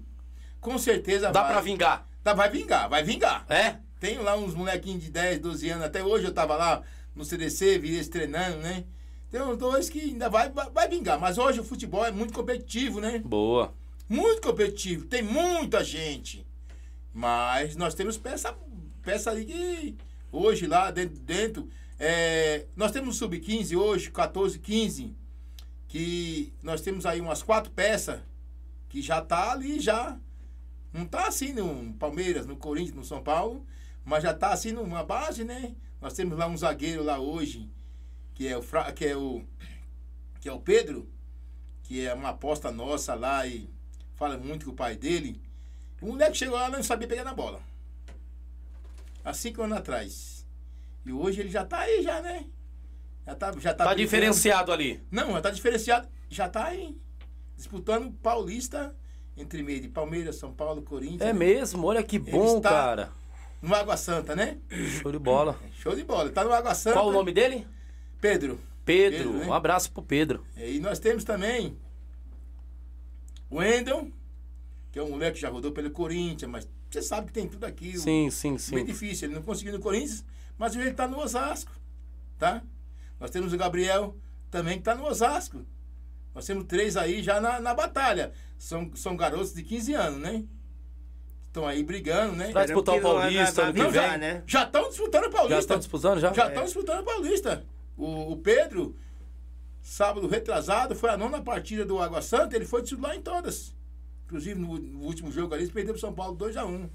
com 0.60 0.78
certeza 0.80 1.32
Dá 1.32 1.44
vai. 1.44 1.52
pra 1.52 1.62
vingar. 1.62 2.08
Tá, 2.24 2.34
vai 2.34 2.50
vingar, 2.50 2.90
vai 2.90 3.04
vingar. 3.04 3.46
É? 3.48 3.76
Tenho 4.00 4.24
lá 4.24 4.36
uns 4.36 4.56
molequinhos 4.56 5.04
de 5.04 5.12
10, 5.12 5.40
12 5.40 5.70
anos, 5.70 5.86
até 5.86 6.04
hoje 6.04 6.26
eu 6.26 6.34
tava 6.34 6.56
lá 6.56 6.82
no 7.16 7.24
CDC, 7.24 7.78
vi 7.78 7.94
eles 7.94 8.08
treinando, 8.08 8.58
né? 8.58 8.84
Tem 9.30 9.42
uns 9.42 9.58
dois 9.58 9.90
que 9.90 10.00
ainda 10.00 10.30
vai, 10.30 10.50
vai, 10.50 10.70
vai 10.72 10.88
vingar, 10.88 11.20
mas 11.20 11.38
hoje 11.38 11.60
o 11.60 11.64
futebol 11.64 12.04
é 12.06 12.12
muito 12.12 12.34
competitivo, 12.34 13.00
né? 13.00 13.20
Boa. 13.24 13.74
Muito 14.10 14.42
competitivo, 14.42 15.06
tem 15.06 15.22
muita 15.22 15.84
gente. 15.84 16.46
Mas 17.14 17.76
nós 17.76 17.94
temos 17.94 18.18
peça, 18.18 18.56
peça 19.04 19.30
ali 19.30 19.46
que 19.46 19.98
hoje 20.34 20.68
lá 20.68 20.92
dentro, 20.92 21.20
dentro 21.20 21.70
é, 22.00 22.66
nós 22.76 22.92
temos 22.92 23.16
sub-15 23.18 23.78
hoje, 23.78 24.12
14, 24.12 24.60
15, 24.60 25.16
que 25.88 26.52
nós 26.62 26.82
temos 26.82 27.06
aí 27.06 27.22
umas 27.22 27.42
quatro 27.42 27.72
peças 27.72 28.20
que 28.90 29.02
já 29.02 29.22
tá 29.22 29.52
ali 29.52 29.80
já. 29.80 30.20
Não 30.92 31.06
tá 31.06 31.28
assim 31.28 31.54
no 31.54 31.94
Palmeiras, 31.94 32.46
no 32.46 32.58
Corinthians, 32.58 32.96
no 32.96 33.06
São 33.06 33.24
Paulo, 33.24 33.66
mas 34.04 34.24
já 34.24 34.34
tá 34.34 34.52
assim 34.52 34.72
numa 34.72 35.04
base, 35.04 35.44
né? 35.44 35.74
Nós 36.02 36.14
temos 36.14 36.38
lá 36.38 36.46
um 36.46 36.58
zagueiro 36.58 37.04
lá 37.04 37.20
hoje, 37.20 37.70
que 38.34 38.48
é 38.48 38.58
o 38.58 38.62
que 38.94 39.06
é 39.06 39.16
o 39.16 39.42
que 40.42 40.50
é 40.50 40.52
o 40.52 40.60
Pedro, 40.60 41.10
que 41.84 42.06
é 42.06 42.14
uma 42.14 42.30
aposta 42.30 42.70
nossa 42.70 43.16
lá 43.16 43.48
e 43.48 43.70
fala 44.16 44.38
muito 44.38 44.66
com 44.66 44.72
o 44.72 44.76
pai 44.76 44.96
dele. 44.98 45.42
O 46.02 46.08
moleque 46.08 46.38
chegou 46.38 46.58
lá 46.58 46.70
não 46.70 46.84
sabia 46.84 47.08
pegar 47.08 47.24
na 47.24 47.34
bola. 47.34 47.62
Há 49.24 49.34
cinco 49.34 49.62
anos 49.64 49.78
atrás. 49.78 50.46
E 51.06 51.12
hoje 51.12 51.42
ele 51.42 51.50
já 51.50 51.66
tá 51.66 51.80
aí, 51.80 52.02
já, 52.04 52.22
né? 52.22 52.46
Já 53.26 53.36
tá, 53.36 53.54
já 53.60 53.74
tá, 53.74 53.86
Tá 53.86 53.94
diferenciado 53.94 54.72
ali. 54.72 55.02
Não, 55.10 55.32
já 55.32 55.42
tá 55.42 55.50
diferenciado. 55.50 56.08
Já 56.30 56.50
tá 56.50 56.66
aí. 56.66 56.98
Disputando 57.56 58.12
Paulista 58.22 58.96
entre 59.36 59.64
meio 59.64 59.82
de 59.82 59.88
Palmeiras, 59.88 60.36
São 60.36 60.54
Paulo, 60.54 60.82
Corinthians. 60.82 61.22
É 61.22 61.34
mesmo? 61.34 61.86
Olha 61.88 62.04
que 62.04 62.20
bom, 62.20 62.62
cara. 62.62 63.12
No 63.62 63.74
Água 63.74 63.96
Santa, 63.96 64.36
né? 64.36 64.58
Show 65.02 65.12
de 65.12 65.20
bola. 65.20 65.58
Show 65.80 65.96
de 65.96 66.04
bola. 66.04 66.30
Tá 66.30 66.44
no 66.44 66.52
Água 66.52 66.76
Santa. 66.76 66.98
Qual 66.98 67.08
o 67.08 67.14
nome 67.14 67.32
dele? 67.32 67.66
Pedro. 68.20 68.60
Pedro. 68.86 69.18
Pedro, 69.20 69.34
né? 69.34 69.46
Um 69.46 69.54
abraço 69.54 69.92
pro 69.92 70.04
Pedro. 70.04 70.46
E 70.58 70.80
nós 70.80 71.00
temos 71.00 71.24
também 71.24 71.78
o 73.50 73.58
Wendel, 73.58 74.12
que 74.92 75.00
é 75.00 75.04
um 75.04 75.12
moleque 75.12 75.36
que 75.36 75.42
já 75.42 75.50
rodou 75.50 75.72
pelo 75.72 75.90
Corinthians, 75.92 76.52
mas 76.52 76.68
você 76.94 77.02
sabe 77.02 77.28
que 77.28 77.34
tem 77.34 77.48
tudo 77.48 77.66
aqui. 77.66 77.98
Sim, 77.98 78.30
sim, 78.30 78.52
Bem 78.52 78.60
sim. 78.60 78.86
difícil. 78.86 79.28
Ele 79.28 79.36
não 79.36 79.42
conseguiu 79.42 79.74
no 79.74 79.80
Corinthians, 79.80 80.24
mas 80.58 80.76
ele 80.76 80.90
está 80.90 81.08
no 81.08 81.20
Osasco. 81.20 81.72
Tá? 82.38 82.62
Nós 83.20 83.32
temos 83.32 83.54
o 83.54 83.58
Gabriel 83.58 84.16
também 84.52 84.76
que 84.76 84.82
está 84.82 84.96
no 84.96 85.06
Osasco. 85.06 85.66
Nós 86.34 86.46
temos 86.46 86.66
três 86.66 86.98
aí 86.98 87.22
já 87.22 87.40
na, 87.40 87.60
na 87.60 87.74
batalha. 87.74 88.32
São, 88.58 88.92
são 88.96 89.16
garotos 89.16 89.54
de 89.54 89.64
15 89.64 89.94
anos, 89.94 90.20
né? 90.20 90.44
Estão 91.48 91.68
aí 91.68 91.84
brigando, 91.84 92.36
né? 92.36 92.52
Vai 92.52 92.66
disputar 92.66 92.96
o 92.96 93.02
Paulista 93.02 93.64
ano 93.64 93.74
que 93.74 93.82
vem. 93.82 93.92
vingar, 93.92 94.18
né? 94.18 94.44
Já 94.48 94.64
estão 94.64 94.90
disputando 94.90 95.26
o 95.26 95.30
Paulista. 95.30 95.54
Já 95.56 95.60
estão 95.60 95.78
disputando 95.78 96.20
já? 96.20 96.34
Já 96.34 96.48
estão 96.48 96.64
disputando 96.64 97.00
o 97.02 97.04
Paulista. 97.04 97.66
O, 97.96 98.32
o 98.32 98.38
Pedro, 98.38 98.96
sábado 99.82 100.28
retrasado, 100.28 100.96
foi 100.96 101.12
a 101.12 101.18
nona 101.18 101.42
partida 101.42 101.86
do 101.86 102.00
Água 102.00 102.22
Santa, 102.22 102.56
ele 102.56 102.66
foi 102.66 102.82
titular 102.82 103.16
em 103.16 103.22
todas. 103.22 103.76
Inclusive 104.34 104.60
no, 104.60 104.80
no 104.80 105.06
último 105.06 105.32
jogo 105.32 105.54
ali, 105.54 105.62
eles 105.62 105.72
perderam 105.72 105.94
pro 105.94 106.02
São 106.02 106.12
Paulo 106.12 106.36
2x1. 106.36 106.90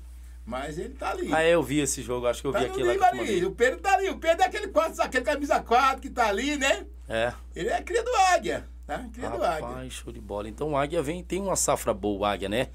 Mas 0.44 0.77
ele 0.77 0.94
tá 0.94 1.11
ali. 1.11 1.33
Ah, 1.33 1.42
é, 1.42 1.55
eu 1.55 1.62
vi 1.62 1.79
esse 1.79 2.03
jogo, 2.03 2.27
acho 2.27 2.40
que 2.40 2.48
eu 2.48 2.53
vi 2.53 2.59
tá 2.59 2.64
no 2.64 2.72
aquilo 2.72 2.90
ali. 2.90 2.98
mandei. 2.98 3.44
O 3.44 3.53
Pedro 3.53 3.79
tá 3.81 3.94
ali. 3.94 4.09
O 4.11 4.18
Pedro 4.18 4.42
é 4.42 4.46
aquele, 4.46 4.68
quatro, 4.68 5.01
aquele 5.01 5.24
camisa 5.24 5.61
4 5.61 6.01
que 6.01 6.11
tá 6.11 6.27
ali, 6.27 6.57
né? 6.57 6.85
É. 7.09 7.33
Ele 7.55 7.68
é 7.68 7.81
cria 7.81 8.03
do 8.03 8.11
Águia. 8.35 8.66
Tá? 8.87 9.07
Cria 9.12 9.29
do 9.31 9.37
Águia. 9.37 9.66
Rapaz, 9.66 9.92
show 9.92 10.12
de 10.12 10.20
bola. 10.20 10.48
Então 10.48 10.70
o 10.70 10.77
Águia 10.77 11.01
vem, 11.01 11.22
tem 11.22 11.40
uma 11.40 11.55
safra 11.55 11.94
boa, 11.94 12.20
o 12.20 12.24
Águia, 12.24 12.48
né? 12.48 12.68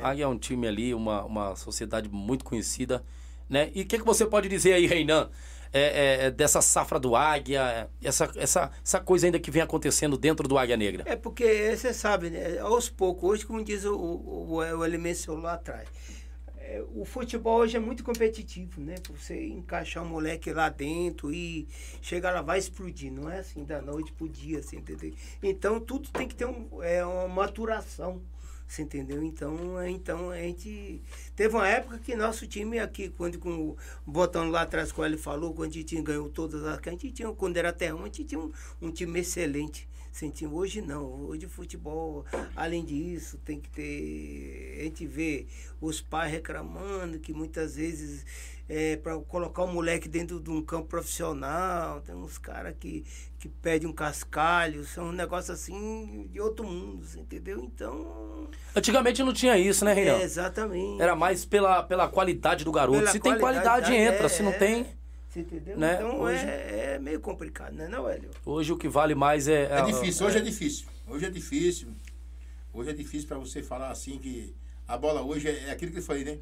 Águia 0.00 0.24
é 0.24 0.28
um 0.28 0.38
time 0.38 0.68
ali, 0.68 0.94
uma, 0.94 1.24
uma 1.24 1.56
sociedade 1.56 2.08
muito 2.08 2.44
conhecida, 2.44 3.02
né? 3.48 3.72
E 3.74 3.82
o 3.82 3.86
que, 3.86 3.98
que 3.98 4.04
você 4.04 4.24
pode 4.26 4.48
dizer 4.48 4.74
aí, 4.74 4.86
Reinan, 4.86 5.30
é, 5.74 6.26
é, 6.26 6.30
dessa 6.30 6.62
safra 6.62 7.00
do 7.00 7.16
Águia, 7.16 7.90
essa, 8.00 8.30
essa, 8.36 8.70
essa 8.80 9.00
coisa 9.00 9.26
ainda 9.26 9.40
que 9.40 9.50
vem 9.50 9.60
acontecendo 9.60 10.16
dentro 10.16 10.46
do 10.46 10.56
Águia 10.56 10.76
Negra? 10.76 11.02
É 11.04 11.16
porque 11.16 11.76
você 11.76 11.92
sabe, 11.92 12.30
né? 12.30 12.58
Aos 12.60 12.88
poucos, 12.88 13.28
hoje, 13.28 13.44
como 13.44 13.62
diz 13.64 13.84
o, 13.84 13.96
o, 13.96 14.54
o, 14.54 14.84
elemento 14.84 15.18
celular 15.18 15.54
atrás. 15.54 15.88
é, 16.56 16.80
o 16.94 17.04
futebol 17.04 17.58
hoje 17.58 17.76
é 17.76 17.80
muito 17.80 18.04
competitivo, 18.04 18.80
né? 18.80 18.94
Você 19.10 19.46
encaixar 19.48 20.04
um 20.04 20.08
moleque 20.08 20.52
lá 20.52 20.68
dentro 20.68 21.32
e 21.32 21.66
chegar 22.00 22.32
lá, 22.32 22.40
vai 22.40 22.60
explodir. 22.60 23.12
Não 23.12 23.28
é 23.28 23.40
assim 23.40 23.64
da 23.64 23.82
noite 23.82 24.12
pro 24.12 24.28
dia, 24.28 24.60
assim, 24.60 24.76
entendeu? 24.76 25.12
Então 25.42 25.80
tudo 25.80 26.08
tem 26.10 26.28
que 26.28 26.36
ter 26.36 26.46
um, 26.46 26.80
é, 26.84 27.04
uma 27.04 27.26
maturação. 27.26 28.22
Você 28.66 28.82
entendeu? 28.82 29.22
Então, 29.22 29.78
é, 29.78 29.90
então 29.90 30.30
a 30.30 30.38
gente. 30.38 31.00
Teve 31.36 31.54
uma 31.54 31.68
época 31.68 31.98
que 31.98 32.14
nosso 32.14 32.46
time 32.46 32.78
aqui, 32.78 33.08
quando 33.10 33.38
com 33.38 33.70
o 33.70 33.76
botão 34.06 34.48
lá 34.48 34.62
atrás, 34.62 34.90
como 34.90 35.06
ele 35.06 35.16
falou, 35.16 35.54
quando 35.54 35.70
a 35.70 35.74
gente 35.74 36.00
ganhou 36.02 36.28
todas 36.28 36.64
as. 36.64 36.78
A 36.84 36.90
gente 36.90 37.12
tinha, 37.12 37.30
quando 37.32 37.56
era 37.56 37.72
terra, 37.72 37.96
a 37.98 38.04
gente 38.04 38.24
tinha 38.24 38.40
um, 38.40 38.50
um 38.80 38.90
time 38.90 39.20
excelente. 39.20 39.88
Senti, 40.14 40.46
hoje 40.46 40.80
não, 40.80 41.26
hoje 41.26 41.48
futebol, 41.48 42.24
além 42.54 42.84
disso, 42.84 43.36
tem 43.44 43.60
que 43.60 43.68
ter. 43.68 44.76
A 44.80 44.84
gente 44.84 45.06
vê 45.08 45.46
os 45.80 46.00
pais 46.00 46.30
reclamando 46.30 47.18
que 47.18 47.32
muitas 47.32 47.74
vezes 47.74 48.24
é, 48.68 48.96
para 48.96 49.18
colocar 49.18 49.64
o 49.64 49.66
moleque 49.66 50.08
dentro 50.08 50.40
de 50.40 50.50
um 50.50 50.62
campo 50.62 50.88
profissional, 50.88 52.00
tem 52.00 52.14
uns 52.14 52.38
caras 52.38 52.74
que, 52.78 53.04
que 53.44 53.48
pedem 53.50 53.86
um 53.86 53.92
cascalho, 53.92 54.86
são 54.86 55.08
um 55.08 55.12
negócio 55.12 55.52
assim 55.52 56.26
de 56.32 56.40
outro 56.40 56.66
mundo, 56.66 57.04
você 57.04 57.20
entendeu? 57.20 57.62
Então. 57.62 58.48
Antigamente 58.74 59.22
não 59.22 59.34
tinha 59.34 59.58
isso, 59.58 59.84
né, 59.84 59.92
Reinan? 59.92 60.16
É, 60.16 60.22
exatamente. 60.22 61.02
Era 61.02 61.14
mais 61.14 61.44
pela, 61.44 61.82
pela 61.82 62.08
qualidade 62.08 62.64
do 62.64 62.72
garoto. 62.72 63.00
Pela 63.00 63.10
se 63.10 63.20
tem 63.20 63.38
qualidade, 63.38 63.92
entra. 63.92 64.24
é, 64.24 64.28
se 64.30 64.42
não 64.42 64.50
é. 64.50 64.56
tem. 64.56 64.86
Você 65.28 65.40
entendeu? 65.40 65.76
né, 65.76 65.96
Então 65.96 66.20
hoje- 66.20 66.42
é, 66.42 66.94
é 66.94 66.98
meio 66.98 67.20
complicado, 67.20 67.74
né, 67.74 67.86
não, 67.86 68.08
Hélio? 68.08 68.30
Hoje 68.46 68.72
o 68.72 68.78
que 68.78 68.88
vale 68.88 69.14
mais 69.14 69.46
é. 69.46 69.64
É 69.64 69.82
difícil, 69.82 70.26
hoje 70.26 70.38
é 70.38 70.40
difícil. 70.40 70.86
Hoje 71.06 71.26
é 71.26 71.30
difícil. 71.30 71.88
Hoje 72.72 72.90
é 72.90 72.92
difícil 72.94 73.28
para 73.28 73.36
você 73.36 73.62
falar 73.62 73.90
assim 73.90 74.16
que 74.16 74.54
a 74.88 74.96
bola 74.96 75.20
hoje 75.20 75.48
é, 75.48 75.64
é 75.64 75.70
aquilo 75.70 75.92
que 75.92 75.98
eu 75.98 76.02
falei, 76.02 76.24
né? 76.24 76.38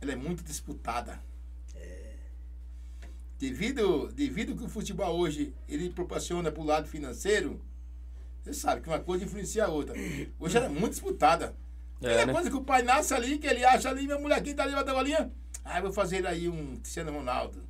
Ela 0.00 0.14
é 0.14 0.16
muito 0.16 0.42
disputada. 0.42 1.22
Devido, 3.40 4.08
devido 4.12 4.54
que 4.54 4.62
o 4.64 4.68
futebol 4.68 5.18
hoje 5.18 5.54
ele 5.66 5.88
proporciona 5.88 6.52
para 6.52 6.60
o 6.62 6.66
lado 6.66 6.86
financeiro, 6.86 7.58
você 8.42 8.52
sabe 8.52 8.82
que 8.82 8.88
uma 8.88 8.98
coisa 9.00 9.24
influencia 9.24 9.64
a 9.64 9.68
outra. 9.68 9.94
Hoje 10.38 10.58
ela 10.58 10.66
é 10.66 10.68
muito 10.68 10.90
disputada. 10.90 11.54
É, 12.02 12.16
É, 12.20 12.26
né? 12.26 12.32
coisa 12.34 12.50
que 12.50 12.56
o 12.56 12.62
pai 12.62 12.82
nasce 12.82 13.14
ali, 13.14 13.38
que 13.38 13.46
ele 13.46 13.64
acha 13.64 13.88
ali, 13.88 14.06
meu 14.06 14.20
molequinho 14.20 14.54
tá 14.56 14.64
ali 14.64 14.72
na 14.72 14.84
bolinha. 14.84 15.30
Ah, 15.64 15.80
vou 15.80 15.90
fazer 15.90 16.26
aí 16.26 16.50
um 16.50 16.76
Cristiano 16.80 17.12
Ronaldo. 17.12 17.62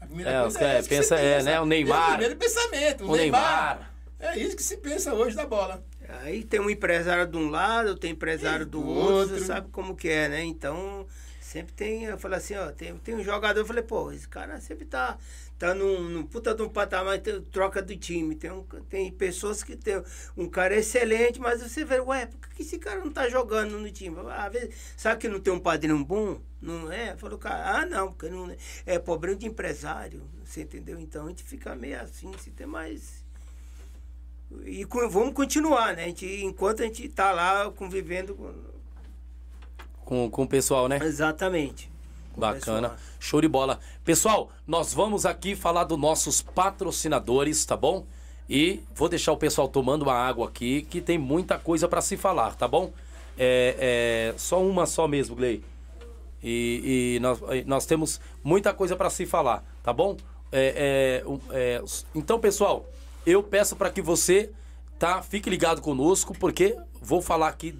A 0.00 0.06
primeira 0.06 0.30
É, 0.30 0.40
coisa 0.40 0.58
essa 0.64 0.88
que 0.88 0.94
pensa, 0.96 1.16
é, 1.16 1.42
né, 1.42 1.60
o 1.60 1.66
Neymar. 1.66 2.00
É 2.00 2.04
o 2.04 2.10
primeiro 2.12 2.36
pensamento, 2.36 3.04
o, 3.04 3.10
O 3.10 3.16
Neymar. 3.16 3.76
Neymar. 3.76 3.94
É 4.20 4.38
isso 4.38 4.56
que 4.56 4.62
se 4.62 4.78
pensa 4.78 5.12
hoje 5.12 5.36
da 5.36 5.44
bola. 5.44 5.84
Aí 6.22 6.42
tem 6.44 6.60
um 6.60 6.70
empresário 6.70 7.26
de 7.26 7.36
um 7.36 7.50
lado, 7.50 7.94
tem 7.94 8.12
empresário 8.12 8.62
E 8.62 8.66
do 8.66 8.80
do 8.80 8.86
outro, 8.88 9.14
outro. 9.16 9.38
você 9.38 9.44
sabe 9.44 9.68
como 9.70 9.94
que 9.94 10.08
é, 10.08 10.28
né? 10.30 10.42
Então, 10.44 11.06
sempre 11.54 11.72
tem, 11.72 12.02
eu 12.02 12.18
falei 12.18 12.38
assim, 12.38 12.56
ó, 12.56 12.72
tem, 12.72 12.96
tem 12.98 13.14
um 13.14 13.22
jogador, 13.22 13.60
eu 13.60 13.64
falei, 13.66 13.84
pô, 13.84 14.10
esse 14.10 14.28
cara 14.28 14.60
sempre 14.60 14.84
tá, 14.84 15.16
tá 15.56 15.72
num, 15.72 16.00
num 16.00 16.26
puta 16.26 16.52
de 16.52 16.62
um 16.62 16.68
patamar, 16.68 17.20
tem, 17.20 17.40
troca 17.42 17.80
do 17.80 17.96
time. 17.96 18.34
Tem, 18.34 18.50
um, 18.50 18.64
tem 18.90 19.12
pessoas 19.12 19.62
que 19.62 19.76
tem 19.76 20.02
um 20.36 20.48
cara 20.48 20.74
excelente, 20.74 21.38
mas 21.38 21.62
você 21.62 21.84
vê, 21.84 22.00
ué, 22.00 22.26
por 22.26 22.48
que 22.50 22.62
esse 22.62 22.76
cara 22.76 22.98
não 23.04 23.12
tá 23.12 23.28
jogando 23.28 23.78
no 23.78 23.88
time? 23.88 24.16
Às 24.32 24.52
vezes, 24.52 24.74
sabe 24.96 25.20
que 25.20 25.28
não 25.28 25.38
tem 25.38 25.52
um 25.52 25.60
padrinho 25.60 26.04
bom? 26.04 26.40
Não 26.60 26.90
é? 26.90 27.16
Falou, 27.16 27.38
cara, 27.38 27.82
ah, 27.82 27.86
não, 27.86 28.12
porque 28.12 28.28
não 28.28 28.52
é 28.84 28.98
problema 28.98 29.36
de 29.36 29.46
empresário, 29.46 30.28
você 30.44 30.62
entendeu? 30.62 30.98
Então 30.98 31.26
a 31.26 31.28
gente 31.28 31.44
fica 31.44 31.76
meio 31.76 32.00
assim, 32.00 32.32
se 32.38 32.50
tem 32.50 32.66
mais. 32.66 33.22
E 34.64 34.84
vamos 34.84 35.34
continuar, 35.34 35.94
né? 35.94 36.04
A 36.04 36.06
gente, 36.08 36.26
enquanto 36.42 36.82
a 36.82 36.86
gente 36.86 37.08
tá 37.08 37.30
lá 37.30 37.70
convivendo 37.70 38.73
com. 40.04 40.30
Com, 40.30 40.42
o 40.42 40.48
pessoal, 40.48 40.88
né? 40.88 40.98
Exatamente. 41.02 41.90
Bacana. 42.36 42.90
pessoal. 42.90 43.14
Show 43.20 43.40
de 43.40 43.48
bola. 43.48 43.78
Pessoal, 44.04 44.50
nós 44.66 44.92
vamos 44.92 45.24
aqui 45.24 45.54
falar 45.54 45.84
dos 45.84 45.98
nossos 45.98 46.42
patrocinadores, 46.42 47.64
tá 47.64 47.76
bom? 47.76 48.04
E 48.48 48.80
vou 48.94 49.08
deixar 49.08 49.32
o 49.32 49.36
pessoal 49.36 49.68
tomando 49.68 50.02
uma 50.02 50.14
água 50.14 50.48
aqui, 50.48 50.82
que 50.82 51.00
tem 51.00 51.16
muita 51.16 51.58
coisa 51.58 51.88
para 51.88 52.00
se 52.00 52.16
falar, 52.16 52.54
tá 52.54 52.68
bom? 52.68 52.92
É, 53.38 54.32
é, 54.32 54.38
só 54.38 54.62
uma 54.62 54.86
só 54.86 55.08
mesmo, 55.08 55.34
Glei. 55.34 55.62
E, 56.42 57.16
e 57.16 57.20
nós, 57.20 57.38
nós, 57.64 57.86
temos 57.86 58.20
muita 58.42 58.74
coisa 58.74 58.94
para 58.94 59.08
se 59.08 59.24
falar, 59.24 59.64
tá 59.82 59.92
bom? 59.92 60.16
É, 60.52 61.22
é, 61.24 61.56
é 61.56 61.84
então, 62.14 62.38
pessoal, 62.38 62.84
eu 63.24 63.42
peço 63.42 63.74
para 63.76 63.90
que 63.90 64.02
você 64.02 64.50
tá, 64.98 65.22
fique 65.22 65.48
ligado 65.48 65.80
conosco, 65.80 66.34
porque 66.38 66.76
vou 67.00 67.22
falar 67.22 67.48
aqui 67.48 67.74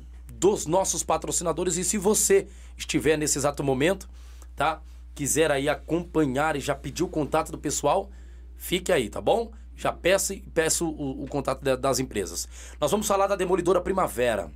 dos 0.45 0.67
nossos 0.67 1.03
patrocinadores 1.03 1.79
e 1.79 1.85
se 1.85 1.97
você 1.97 2.47
estiver 2.77 3.17
nesse 3.17 3.39
exato 3.39 3.65
momento, 3.65 4.07
tá? 4.55 4.83
Quiser 5.15 5.51
aí 5.51 5.71
acompanhar 5.71 6.55
e 6.55 6.61
já 6.61 6.75
pedir 6.75 7.03
o 7.03 7.09
contato 7.09 7.51
do 7.51 7.57
pessoal, 7.57 8.11
fique 8.55 8.93
aí, 8.93 9.09
tá 9.09 9.23
bom? 9.23 9.51
Já 9.75 9.91
peço, 9.91 10.39
peço 10.53 10.87
o, 10.87 11.25
o 11.25 11.27
contato 11.29 11.63
das 11.63 11.99
empresas. 11.99 12.47
Nós 12.79 12.91
vamos 12.91 13.07
falar 13.07 13.27
da 13.27 13.37
Demolidora 13.37 13.81
Primavera. 13.81 14.51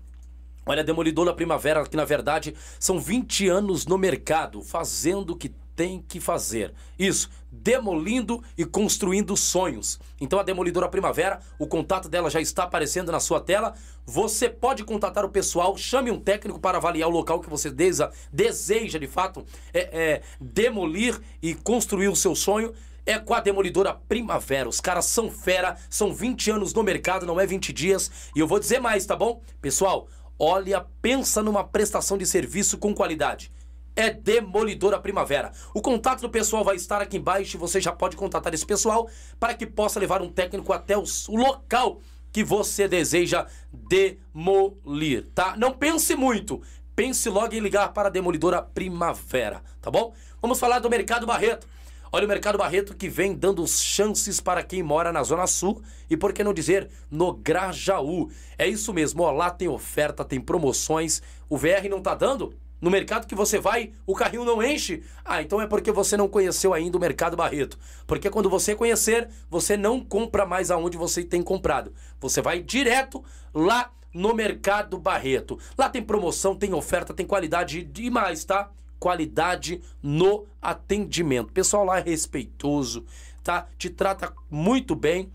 Olha, 0.66 0.82
a 0.82 0.84
Demolidora 0.84 1.32
Primavera, 1.32 1.82
que 1.86 1.96
na 1.96 2.04
verdade 2.04 2.54
são 2.78 3.00
20 3.00 3.48
anos 3.48 3.86
no 3.86 3.96
mercado, 3.96 4.60
fazendo 4.60 5.30
o 5.30 5.36
que 5.36 5.54
tem 5.78 6.04
que 6.08 6.18
fazer. 6.18 6.74
Isso, 6.98 7.30
demolindo 7.52 8.42
e 8.56 8.64
construindo 8.64 9.36
sonhos. 9.36 10.00
Então 10.20 10.40
a 10.40 10.42
Demolidora 10.42 10.88
Primavera, 10.88 11.38
o 11.56 11.68
contato 11.68 12.08
dela 12.08 12.28
já 12.28 12.40
está 12.40 12.64
aparecendo 12.64 13.12
na 13.12 13.20
sua 13.20 13.40
tela. 13.40 13.74
Você 14.04 14.48
pode 14.48 14.82
contatar 14.82 15.24
o 15.24 15.28
pessoal, 15.28 15.76
chame 15.76 16.10
um 16.10 16.18
técnico 16.18 16.58
para 16.58 16.78
avaliar 16.78 17.08
o 17.08 17.12
local 17.12 17.38
que 17.38 17.48
você 17.48 17.70
deseja, 17.70 18.10
deseja 18.32 18.98
de 18.98 19.06
fato 19.06 19.46
é, 19.72 19.80
é, 19.92 20.22
demolir 20.40 21.16
e 21.40 21.54
construir 21.54 22.08
o 22.08 22.16
seu 22.16 22.34
sonho 22.34 22.74
é 23.06 23.16
com 23.16 23.32
a 23.32 23.38
Demolidora 23.40 23.94
Primavera. 23.94 24.68
Os 24.68 24.80
caras 24.80 25.04
são 25.04 25.30
fera, 25.30 25.76
são 25.88 26.12
20 26.12 26.50
anos 26.50 26.74
no 26.74 26.82
mercado, 26.82 27.24
não 27.24 27.38
é 27.38 27.46
20 27.46 27.72
dias. 27.72 28.10
E 28.34 28.40
eu 28.40 28.48
vou 28.48 28.58
dizer 28.58 28.80
mais, 28.80 29.06
tá 29.06 29.14
bom? 29.14 29.40
Pessoal, 29.62 30.08
olha, 30.36 30.84
pensa 31.00 31.40
numa 31.40 31.62
prestação 31.62 32.18
de 32.18 32.26
serviço 32.26 32.78
com 32.78 32.92
qualidade. 32.92 33.52
É 33.98 34.10
Demolidora 34.10 35.00
Primavera. 35.00 35.50
O 35.74 35.82
contato 35.82 36.20
do 36.20 36.30
pessoal 36.30 36.62
vai 36.62 36.76
estar 36.76 37.02
aqui 37.02 37.16
embaixo 37.16 37.56
e 37.56 37.58
você 37.58 37.80
já 37.80 37.90
pode 37.90 38.16
contatar 38.16 38.54
esse 38.54 38.64
pessoal 38.64 39.10
para 39.40 39.54
que 39.54 39.66
possa 39.66 39.98
levar 39.98 40.22
um 40.22 40.30
técnico 40.30 40.72
até 40.72 40.96
o 40.96 41.02
local 41.26 42.00
que 42.30 42.44
você 42.44 42.86
deseja 42.86 43.48
demolir, 43.72 45.26
tá? 45.34 45.56
Não 45.56 45.72
pense 45.72 46.14
muito. 46.14 46.62
Pense 46.94 47.28
logo 47.28 47.52
em 47.52 47.58
ligar 47.58 47.92
para 47.92 48.06
a 48.06 48.10
Demolidora 48.10 48.62
Primavera, 48.62 49.64
tá 49.82 49.90
bom? 49.90 50.14
Vamos 50.40 50.60
falar 50.60 50.78
do 50.78 50.88
Mercado 50.88 51.26
Barreto. 51.26 51.66
Olha 52.12 52.24
o 52.24 52.28
Mercado 52.28 52.56
Barreto 52.56 52.94
que 52.94 53.08
vem 53.08 53.34
dando 53.34 53.66
chances 53.66 54.40
para 54.40 54.62
quem 54.62 54.80
mora 54.80 55.10
na 55.10 55.24
Zona 55.24 55.48
Sul 55.48 55.82
e 56.08 56.16
por 56.16 56.32
que 56.32 56.44
não 56.44 56.54
dizer 56.54 56.88
no 57.10 57.32
Grajaú. 57.32 58.30
É 58.56 58.68
isso 58.68 58.94
mesmo, 58.94 59.24
ó, 59.24 59.32
lá 59.32 59.50
tem 59.50 59.66
oferta, 59.66 60.24
tem 60.24 60.40
promoções. 60.40 61.20
O 61.48 61.58
VR 61.58 61.88
não 61.90 62.00
tá 62.00 62.14
dando? 62.14 62.54
No 62.80 62.90
mercado 62.90 63.26
que 63.26 63.34
você 63.34 63.58
vai, 63.58 63.92
o 64.06 64.14
carrinho 64.14 64.44
não 64.44 64.62
enche? 64.62 65.02
Ah, 65.24 65.42
então 65.42 65.60
é 65.60 65.66
porque 65.66 65.90
você 65.90 66.16
não 66.16 66.28
conheceu 66.28 66.72
ainda 66.72 66.96
o 66.96 67.00
Mercado 67.00 67.36
Barreto. 67.36 67.78
Porque 68.06 68.30
quando 68.30 68.48
você 68.48 68.74
conhecer, 68.74 69.28
você 69.50 69.76
não 69.76 70.00
compra 70.00 70.46
mais 70.46 70.70
aonde 70.70 70.96
você 70.96 71.24
tem 71.24 71.42
comprado. 71.42 71.92
Você 72.20 72.40
vai 72.40 72.60
direto 72.60 73.24
lá 73.52 73.90
no 74.14 74.32
Mercado 74.34 74.98
Barreto. 74.98 75.58
Lá 75.76 75.88
tem 75.88 76.02
promoção, 76.02 76.54
tem 76.54 76.72
oferta, 76.72 77.12
tem 77.12 77.26
qualidade 77.26 77.82
demais, 77.82 78.44
tá? 78.44 78.70
qualidade 78.98 79.80
no 80.02 80.46
atendimento. 80.60 81.50
O 81.50 81.52
pessoal 81.52 81.84
lá 81.84 81.98
é 81.98 82.02
respeitoso, 82.02 83.04
tá? 83.42 83.66
Te 83.78 83.88
trata 83.88 84.32
muito 84.50 84.94
bem. 84.94 85.30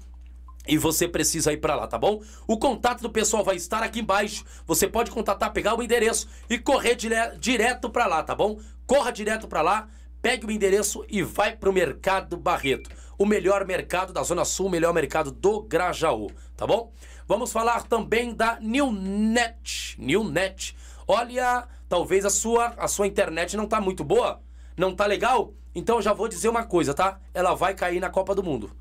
E 0.67 0.77
você 0.77 1.07
precisa 1.07 1.51
ir 1.51 1.57
para 1.57 1.75
lá, 1.75 1.87
tá 1.87 1.97
bom? 1.97 2.21
O 2.47 2.57
contato 2.57 3.01
do 3.01 3.09
pessoal 3.09 3.43
vai 3.43 3.55
estar 3.55 3.83
aqui 3.83 3.99
embaixo. 3.99 4.45
Você 4.65 4.87
pode 4.87 5.11
contatar, 5.11 5.51
pegar 5.51 5.77
o 5.77 5.83
endereço 5.83 6.27
e 6.49 6.57
correr 6.57 6.95
dire 6.95 7.15
direto 7.37 7.89
para 7.89 8.07
lá, 8.07 8.23
tá 8.23 8.33
bom? 8.33 8.59
Corra 8.87 9.11
direto 9.11 9.47
para 9.47 9.61
lá, 9.61 9.89
pegue 10.21 10.45
o 10.45 10.51
endereço 10.51 11.05
e 11.09 11.21
vai 11.21 11.55
para 11.55 11.69
o 11.69 11.73
Mercado 11.73 12.37
Barreto. 12.37 12.89
O 13.17 13.25
melhor 13.25 13.65
mercado 13.65 14.13
da 14.13 14.23
Zona 14.23 14.45
Sul, 14.45 14.67
o 14.67 14.69
melhor 14.69 14.93
mercado 14.93 15.31
do 15.31 15.61
Grajaú, 15.61 16.31
tá 16.55 16.65
bom? 16.65 16.93
Vamos 17.27 17.51
falar 17.51 17.83
também 17.83 18.33
da 18.33 18.57
Newnet. 18.59 19.95
Newnet. 19.99 20.75
Olha, 21.07 21.67
talvez 21.89 22.25
a 22.25 22.29
sua, 22.29 22.73
a 22.77 22.87
sua 22.87 23.07
internet 23.07 23.57
não 23.57 23.67
tá 23.67 23.79
muito 23.81 24.03
boa, 24.03 24.41
não 24.77 24.95
tá 24.95 25.05
legal, 25.05 25.53
então 25.75 26.01
já 26.01 26.13
vou 26.13 26.27
dizer 26.27 26.47
uma 26.49 26.63
coisa, 26.63 26.93
tá? 26.93 27.19
Ela 27.33 27.53
vai 27.53 27.73
cair 27.75 27.99
na 27.99 28.09
Copa 28.09 28.33
do 28.33 28.43
Mundo. 28.43 28.71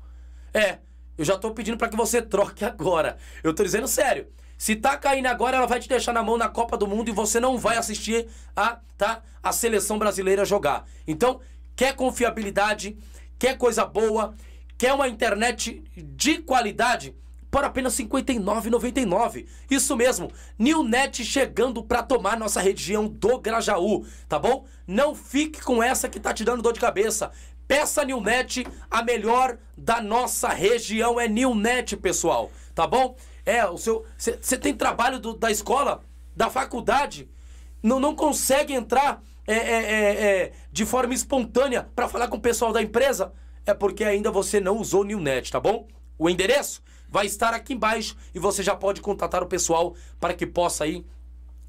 É, 0.53 0.79
eu 1.17 1.25
já 1.25 1.37
tô 1.37 1.51
pedindo 1.51 1.77
para 1.77 1.89
que 1.89 1.95
você 1.95 2.21
troque 2.21 2.65
agora. 2.65 3.17
Eu 3.43 3.53
tô 3.53 3.63
dizendo 3.63 3.87
sério. 3.87 4.27
Se 4.57 4.75
tá 4.75 4.97
caindo 4.97 5.27
agora, 5.27 5.57
ela 5.57 5.65
vai 5.65 5.79
te 5.79 5.89
deixar 5.89 6.13
na 6.13 6.23
mão 6.23 6.37
na 6.37 6.47
Copa 6.47 6.77
do 6.77 6.87
Mundo 6.87 7.09
e 7.09 7.11
você 7.11 7.39
não 7.39 7.57
vai 7.57 7.77
assistir 7.77 8.27
a, 8.55 8.79
tá, 8.97 9.21
a 9.41 9.51
seleção 9.51 9.99
brasileira 9.99 10.45
jogar. 10.45 10.85
Então, 11.07 11.41
quer 11.75 11.95
confiabilidade, 11.95 12.97
quer 13.37 13.57
coisa 13.57 13.85
boa, 13.85 14.33
quer 14.77 14.93
uma 14.93 15.07
internet 15.07 15.83
de 15.97 16.37
qualidade? 16.37 17.15
por 17.53 17.63
apenas 17.63 17.95
R$ 17.99 18.05
59,99. 18.05 19.45
Isso 19.69 19.95
mesmo, 19.95 20.31
Newnet 20.57 21.23
chegando 21.23 21.83
para 21.83 22.01
tomar 22.01 22.35
nossa 22.35 22.59
região 22.59 23.07
do 23.07 23.37
Grajaú, 23.37 24.07
tá 24.27 24.39
bom? 24.39 24.65
Não 24.87 25.13
fique 25.13 25.61
com 25.61 25.83
essa 25.83 26.09
que 26.09 26.19
tá 26.19 26.33
te 26.33 26.43
dando 26.43 26.63
dor 26.63 26.73
de 26.73 26.79
cabeça. 26.79 27.31
Peça 27.67 28.03
Newnet, 28.03 28.67
a 28.89 29.01
melhor 29.03 29.57
da 29.77 30.01
nossa 30.01 30.49
região 30.49 31.19
é 31.19 31.27
Newnet, 31.27 31.97
pessoal, 31.97 32.51
tá 32.75 32.85
bom? 32.85 33.15
É, 33.45 33.65
o 33.65 33.77
seu. 33.77 34.05
Você 34.17 34.57
tem 34.57 34.73
trabalho 34.73 35.19
do, 35.19 35.33
da 35.33 35.51
escola, 35.51 36.01
da 36.35 36.49
faculdade, 36.49 37.29
não, 37.81 37.99
não 37.99 38.15
consegue 38.15 38.73
entrar 38.73 39.21
é, 39.45 39.53
é, 39.53 39.57
é, 39.57 40.25
é 40.25 40.51
de 40.71 40.85
forma 40.85 41.13
espontânea 41.13 41.89
para 41.95 42.07
falar 42.07 42.27
com 42.27 42.37
o 42.37 42.41
pessoal 42.41 42.71
da 42.71 42.81
empresa? 42.81 43.33
É 43.65 43.73
porque 43.73 44.03
ainda 44.03 44.31
você 44.31 44.59
não 44.59 44.77
usou 44.77 45.03
Newnet, 45.03 45.51
tá 45.51 45.59
bom? 45.59 45.87
O 46.17 46.29
endereço 46.29 46.81
vai 47.09 47.25
estar 47.25 47.53
aqui 47.53 47.73
embaixo 47.73 48.15
e 48.33 48.39
você 48.39 48.63
já 48.63 48.75
pode 48.75 49.01
contatar 49.01 49.43
o 49.43 49.47
pessoal 49.47 49.95
para 50.19 50.33
que 50.33 50.45
possa 50.45 50.83
aí 50.83 51.05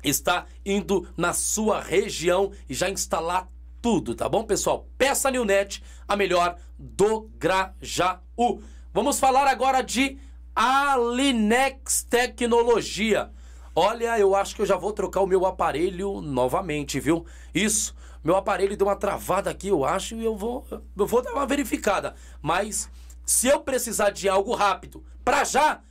estar 0.03 0.47
indo 0.65 1.09
na 1.17 1.33
sua 1.33 1.81
região 1.81 2.53
e 2.69 2.75
já 2.75 2.91
instalar 2.91 3.49
tudo, 3.85 4.15
tá 4.15 4.27
bom, 4.31 4.43
pessoal? 4.43 4.89
Peça 4.97 5.31
Newnet, 5.31 5.85
a 6.09 6.17
melhor 6.17 6.57
do 6.79 7.29
Grajaú. 7.39 8.63
Vamos 8.95 9.21
falar 9.21 9.47
agora 9.47 9.83
de 9.83 10.17
Alinex 10.57 12.03
Tecnologia. 12.09 13.31
Olha, 13.77 14.19
eu 14.19 14.35
acho 14.35 14.57
que 14.57 14.63
eu 14.63 14.67
já 14.67 14.79
vou 14.79 14.91
trocar 14.91 15.21
o 15.21 15.27
meu 15.27 15.45
aparelho 15.45 16.23
novamente, 16.23 16.99
viu? 16.99 17.27
Isso, 17.55 17.95
meu 18.25 18.37
aparelho 18.37 18.75
deu 18.75 18.87
uma 18.87 18.97
travada 18.97 19.51
aqui, 19.51 19.69
eu 19.69 19.85
acho, 19.85 20.15
e 20.15 20.25
eu 20.25 20.35
vou, 20.35 20.67
eu 20.97 21.07
vou 21.07 21.21
dar 21.21 21.35
uma 21.35 21.45
verificada. 21.45 22.15
Mas 22.41 22.89
se 23.23 23.49
eu 23.49 23.61
precisar 23.61 24.09
de 24.09 24.31
algo 24.31 24.55
rápido, 24.55 25.05
para 25.23 25.45
já 25.45 25.83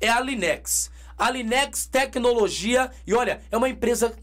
é 0.00 0.08
a 0.08 0.18
Linex. 0.18 0.90
A 1.18 1.30
Linex 1.30 1.86
Tecnologia, 1.86 2.90
e 3.06 3.14
olha, 3.14 3.40
é 3.50 3.56
uma 3.56 3.68
empresa, 3.68 4.14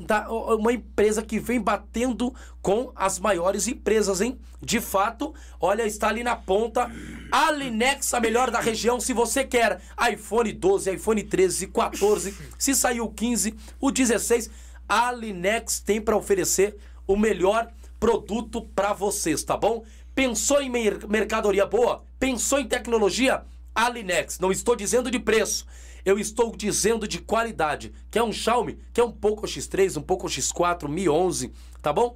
uma 0.59 0.71
empresa 0.71 1.23
que 1.23 1.39
vem 1.39 1.59
batendo 1.59 2.33
com 2.61 2.91
as 2.95 3.17
maiores 3.17 3.67
empresas, 3.67 4.21
hein? 4.21 4.39
De 4.61 4.79
fato, 4.79 5.33
olha, 5.59 5.85
está 5.85 6.07
ali 6.09 6.23
na 6.23 6.35
ponta. 6.35 6.91
A 7.31 7.51
Linex, 7.51 8.13
a 8.13 8.19
melhor 8.19 8.51
da 8.51 8.59
região, 8.59 8.99
se 8.99 9.11
você 9.11 9.43
quer 9.43 9.81
iPhone 10.11 10.53
12, 10.53 10.93
iPhone 10.93 11.23
13, 11.23 11.67
14, 11.67 12.37
se 12.59 12.75
sair 12.75 13.01
o 13.01 13.09
15, 13.09 13.55
o 13.81 13.89
16, 13.89 14.51
a 14.87 15.11
Linex 15.11 15.79
tem 15.79 15.99
para 15.99 16.15
oferecer 16.15 16.77
o 17.07 17.17
melhor 17.17 17.71
produto 17.99 18.61
para 18.75 18.93
vocês, 18.93 19.43
tá 19.43 19.57
bom? 19.57 19.83
Pensou 20.13 20.61
em 20.61 20.69
mercadoria 20.69 21.65
boa? 21.65 22.03
Pensou 22.19 22.59
em 22.59 22.67
tecnologia? 22.67 23.43
Alinex. 23.73 24.37
Não 24.37 24.51
estou 24.51 24.75
dizendo 24.75 25.09
de 25.09 25.17
preço. 25.17 25.65
Eu 26.05 26.19
estou 26.19 26.55
dizendo 26.55 27.07
de 27.07 27.19
qualidade. 27.19 27.93
Quer 28.11 28.23
um 28.23 28.31
Xiaomi? 28.31 28.79
Quer 28.93 29.03
um 29.03 29.11
Poco 29.11 29.45
X3, 29.45 29.97
um 29.97 30.01
Poco 30.01 30.27
X4, 30.27 30.87
Mi 30.87 31.07
11, 31.07 31.51
tá 31.81 31.93
bom? 31.93 32.15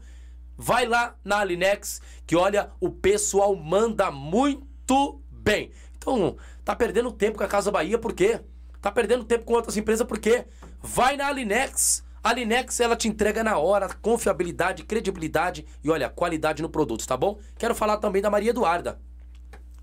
Vai 0.58 0.86
lá 0.86 1.16
na 1.24 1.40
Alinex, 1.40 2.02
que 2.26 2.36
olha, 2.36 2.72
o 2.80 2.90
pessoal 2.90 3.56
manda 3.56 4.10
muito 4.12 5.22
bem. 5.30 5.72
Então, 5.98 6.36
tá 6.66 6.76
perdendo 6.76 7.12
tempo 7.12 7.38
com 7.38 7.44
a 7.44 7.48
Casa 7.48 7.72
Bahia, 7.72 7.98
por 7.98 8.14
quê? 8.14 8.42
Tá 8.82 8.92
perdendo 8.92 9.24
tempo 9.24 9.46
com 9.46 9.54
outras 9.54 9.78
empresas, 9.78 10.06
por 10.06 10.20
quê? 10.20 10.46
Vai 10.82 11.16
na 11.16 11.28
Alinex. 11.28 12.04
A 12.24 12.34
Linex, 12.34 12.82
ela 12.82 12.96
te 12.96 13.08
entrega 13.08 13.42
na 13.42 13.58
hora, 13.58 13.88
confiabilidade, 14.02 14.84
credibilidade 14.84 15.66
e 15.82 15.90
olha, 15.90 16.10
qualidade 16.10 16.62
no 16.62 16.70
produto, 16.70 17.08
tá 17.08 17.16
bom? 17.16 17.40
Quero 17.58 17.74
falar 17.74 17.98
também 17.98 18.22
da 18.22 18.30
Maria 18.30 18.50
Eduarda. 18.50 19.00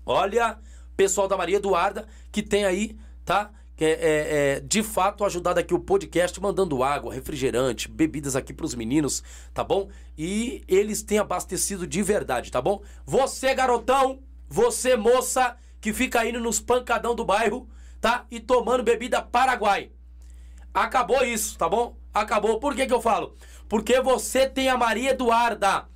Olha, 0.05 0.59
pessoal 0.95 1.27
da 1.27 1.35
Maria 1.35 1.57
Eduarda, 1.57 2.07
que 2.31 2.43
tem 2.43 2.65
aí, 2.65 2.97
tá? 3.23 3.49
Que 3.75 3.85
é, 3.85 3.89
é, 3.89 3.97
é, 3.97 4.59
de 4.61 4.81
fato 4.81 5.25
ajudado 5.25 5.59
aqui 5.59 5.73
o 5.73 5.79
podcast, 5.79 6.39
mandando 6.41 6.81
água, 6.81 7.13
refrigerante, 7.13 7.89
bebidas 7.89 8.35
aqui 8.35 8.53
para 8.53 8.65
os 8.65 8.73
meninos, 8.73 9.21
tá 9.53 9.63
bom? 9.63 9.89
E 10.17 10.63
eles 10.67 11.03
têm 11.03 11.17
abastecido 11.17 11.85
de 11.85 12.01
verdade, 12.01 12.51
tá 12.51 12.61
bom? 12.61 12.81
Você, 13.05 13.53
garotão, 13.53 14.19
você, 14.47 14.95
moça, 14.95 15.57
que 15.81 15.91
fica 15.91 16.25
indo 16.25 16.39
nos 16.39 16.59
pancadão 16.59 17.13
do 17.13 17.25
bairro, 17.25 17.67
tá? 17.99 18.25
E 18.31 18.39
tomando 18.39 18.83
bebida 18.83 19.21
Paraguai. 19.21 19.91
Acabou 20.73 21.23
isso, 21.23 21.57
tá 21.57 21.69
bom? 21.69 21.95
Acabou. 22.13 22.59
Por 22.59 22.75
que 22.75 22.85
que 22.85 22.93
eu 22.93 23.01
falo? 23.01 23.35
Porque 23.67 24.01
você 24.01 24.47
tem 24.47 24.69
a 24.69 24.77
Maria 24.77 25.11
Eduarda. 25.11 25.87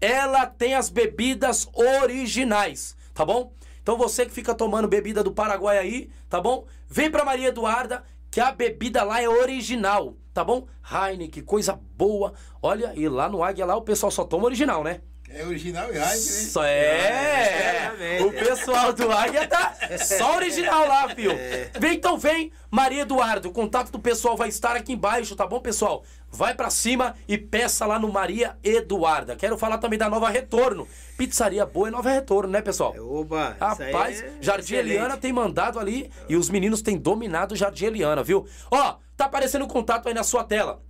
Ela 0.00 0.46
tem 0.46 0.74
as 0.74 0.88
bebidas 0.90 1.68
originais, 1.72 2.96
tá 3.14 3.24
bom? 3.24 3.52
Então 3.82 3.96
você 3.96 4.26
que 4.26 4.32
fica 4.32 4.54
tomando 4.54 4.86
bebida 4.86 5.24
do 5.24 5.32
Paraguai 5.32 5.78
aí, 5.78 6.10
tá 6.28 6.40
bom? 6.40 6.66
Vem 6.88 7.10
pra 7.10 7.24
Maria 7.24 7.48
Eduarda, 7.48 8.02
que 8.30 8.40
a 8.40 8.52
bebida 8.52 9.02
lá 9.02 9.22
é 9.22 9.28
original, 9.28 10.14
tá 10.34 10.44
bom? 10.44 10.66
Heineken, 10.90 11.42
coisa 11.42 11.78
boa. 11.96 12.34
Olha, 12.62 12.92
e 12.94 13.08
lá 13.08 13.28
no 13.28 13.42
Águia 13.42 13.66
lá 13.66 13.76
o 13.76 13.82
pessoal 13.82 14.10
só 14.10 14.24
toma 14.24 14.44
original, 14.46 14.82
né? 14.84 15.00
É 15.30 15.44
original 15.44 15.84
e 15.88 15.96
Heineken, 15.96 16.08
né? 16.10 16.16
Só 16.16 16.64
é. 16.64 18.18
É, 18.18 18.22
O 18.22 18.32
pessoal 18.32 18.92
do 18.94 19.10
Águia 19.12 19.46
tá 19.46 19.74
só 19.98 20.36
original 20.36 20.86
lá, 20.88 21.08
fio. 21.10 21.32
Vem 21.78 21.96
então, 21.96 22.16
vem, 22.16 22.50
Maria 22.70 23.02
Eduardo. 23.02 23.48
O 23.48 23.52
contato 23.52 23.90
do 23.90 23.98
pessoal 23.98 24.36
vai 24.36 24.48
estar 24.48 24.74
aqui 24.74 24.92
embaixo, 24.94 25.36
tá 25.36 25.46
bom, 25.46 25.60
pessoal? 25.60 26.02
Vai 26.30 26.54
pra 26.54 26.68
cima 26.70 27.14
e 27.26 27.38
peça 27.38 27.86
lá 27.86 27.98
no 27.98 28.12
Maria 28.12 28.56
Eduarda. 28.62 29.34
Quero 29.34 29.56
falar 29.56 29.78
também 29.78 29.98
da 29.98 30.10
Nova 30.10 30.28
Retorno. 30.28 30.86
Pizzaria 31.16 31.64
boa 31.64 31.88
é 31.88 31.90
Nova 31.90 32.10
Retorno, 32.10 32.50
né, 32.50 32.60
pessoal? 32.60 32.94
Oba, 32.98 33.56
isso 33.72 33.82
aí 33.82 33.92
Rapaz, 33.92 34.22
é 34.22 34.32
Jardim 34.40 34.74
excelente. 34.74 34.90
Eliana 34.90 35.16
tem 35.16 35.32
mandado 35.32 35.78
ali 35.78 36.10
e 36.28 36.36
os 36.36 36.50
meninos 36.50 36.82
têm 36.82 36.98
dominado 36.98 37.54
o 37.54 37.56
Jardim 37.56 37.86
Eliana, 37.86 38.22
viu? 38.22 38.46
Ó, 38.70 38.96
tá 39.16 39.24
aparecendo 39.24 39.64
o 39.64 39.68
contato 39.68 40.06
aí 40.06 40.14
na 40.14 40.22
sua 40.22 40.44
tela. 40.44 40.82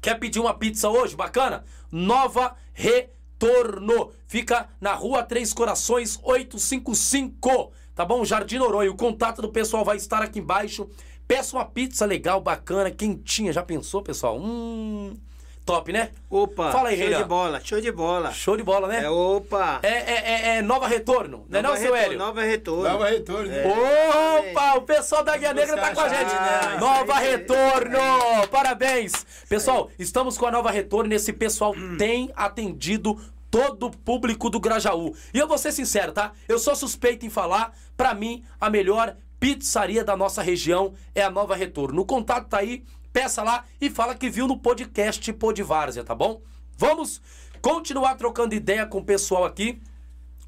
Quer 0.00 0.18
pedir 0.18 0.40
uma 0.40 0.54
pizza 0.54 0.88
hoje? 0.88 1.14
Bacana? 1.14 1.64
Nova 1.90 2.56
Retorno. 2.72 4.10
Fica 4.26 4.68
na 4.80 4.94
rua 4.94 5.22
Três 5.22 5.52
Corações 5.52 6.18
855. 6.22 7.72
Tá 7.94 8.04
bom? 8.04 8.24
Jardim 8.24 8.56
Noronha. 8.58 8.90
O 8.90 8.96
contato 8.96 9.42
do 9.42 9.50
pessoal 9.50 9.84
vai 9.84 9.96
estar 9.98 10.22
aqui 10.22 10.38
embaixo. 10.38 10.88
Peça 11.32 11.56
uma 11.56 11.64
pizza 11.64 12.04
legal, 12.04 12.42
bacana, 12.42 12.90
quentinha. 12.90 13.54
Já 13.54 13.62
pensou, 13.62 14.02
pessoal? 14.02 14.38
Hum. 14.38 15.16
Top, 15.64 15.90
né? 15.90 16.10
Opa, 16.28 16.72
Fala 16.72 16.90
aí, 16.90 16.96
show 16.98 17.06
Renan. 17.06 17.22
de 17.22 17.24
bola, 17.24 17.60
show 17.64 17.80
de 17.80 17.92
bola. 17.92 18.32
Show 18.32 18.56
de 18.56 18.62
bola, 18.62 18.88
né? 18.88 19.04
É, 19.04 19.08
opa. 19.08 19.78
É, 19.82 19.88
é, 19.88 20.24
é, 20.24 20.56
é 20.56 20.62
Nova 20.62 20.86
Retorno, 20.86 21.46
não 21.48 21.58
é 21.58 21.62
não, 21.62 21.70
Nova 21.70 21.80
seu 21.80 21.94
retorno, 21.94 22.04
Hélio? 22.04 22.18
Nova 22.18 22.42
retorno. 22.42 22.82
Nova 22.82 23.08
retorno, 23.08 23.48
né? 23.48 23.64
Opa, 23.64 24.74
o 24.74 24.82
pessoal 24.82 25.24
da 25.24 25.36
Guia 25.36 25.54
Negra 25.54 25.76
tá 25.76 25.94
com 25.94 26.00
a 26.00 26.08
gente. 26.08 26.24
a 26.24 26.28
chave, 26.28 26.74
né? 26.74 26.80
Nova 26.80 27.04
Isso 27.04 27.12
aí. 27.12 27.30
Retorno, 27.30 27.98
parabéns. 28.50 29.26
Pessoal, 29.48 29.88
estamos 29.98 30.36
com 30.36 30.46
a 30.46 30.50
Nova 30.50 30.70
Retorno 30.70 31.12
e 31.12 31.16
esse 31.16 31.32
pessoal 31.32 31.74
tem 31.96 32.30
atendido 32.36 33.18
todo 33.50 33.86
o 33.86 33.90
público 33.90 34.50
do 34.50 34.60
Grajaú. 34.60 35.14
E 35.32 35.38
eu 35.38 35.46
vou 35.46 35.56
ser 35.56 35.72
sincero, 35.72 36.12
tá? 36.12 36.32
Eu 36.48 36.58
sou 36.58 36.74
suspeito 36.74 37.24
em 37.24 37.30
falar, 37.30 37.72
pra 37.96 38.14
mim, 38.14 38.44
a 38.60 38.68
melhor 38.68 39.16
pizzaria 39.42 40.04
da 40.04 40.16
nossa 40.16 40.40
região 40.40 40.94
é 41.12 41.20
a 41.20 41.28
Nova 41.28 41.56
Retorno. 41.56 42.02
O 42.02 42.06
contato 42.06 42.46
tá 42.46 42.58
aí, 42.58 42.84
peça 43.12 43.42
lá 43.42 43.64
e 43.80 43.90
fala 43.90 44.14
que 44.14 44.30
viu 44.30 44.46
no 44.46 44.56
podcast 44.56 45.32
Podvárzea, 45.32 46.04
tá 46.04 46.14
bom? 46.14 46.40
Vamos 46.78 47.20
continuar 47.60 48.14
trocando 48.14 48.54
ideia 48.54 48.86
com 48.86 48.98
o 48.98 49.04
pessoal 49.04 49.44
aqui 49.44 49.82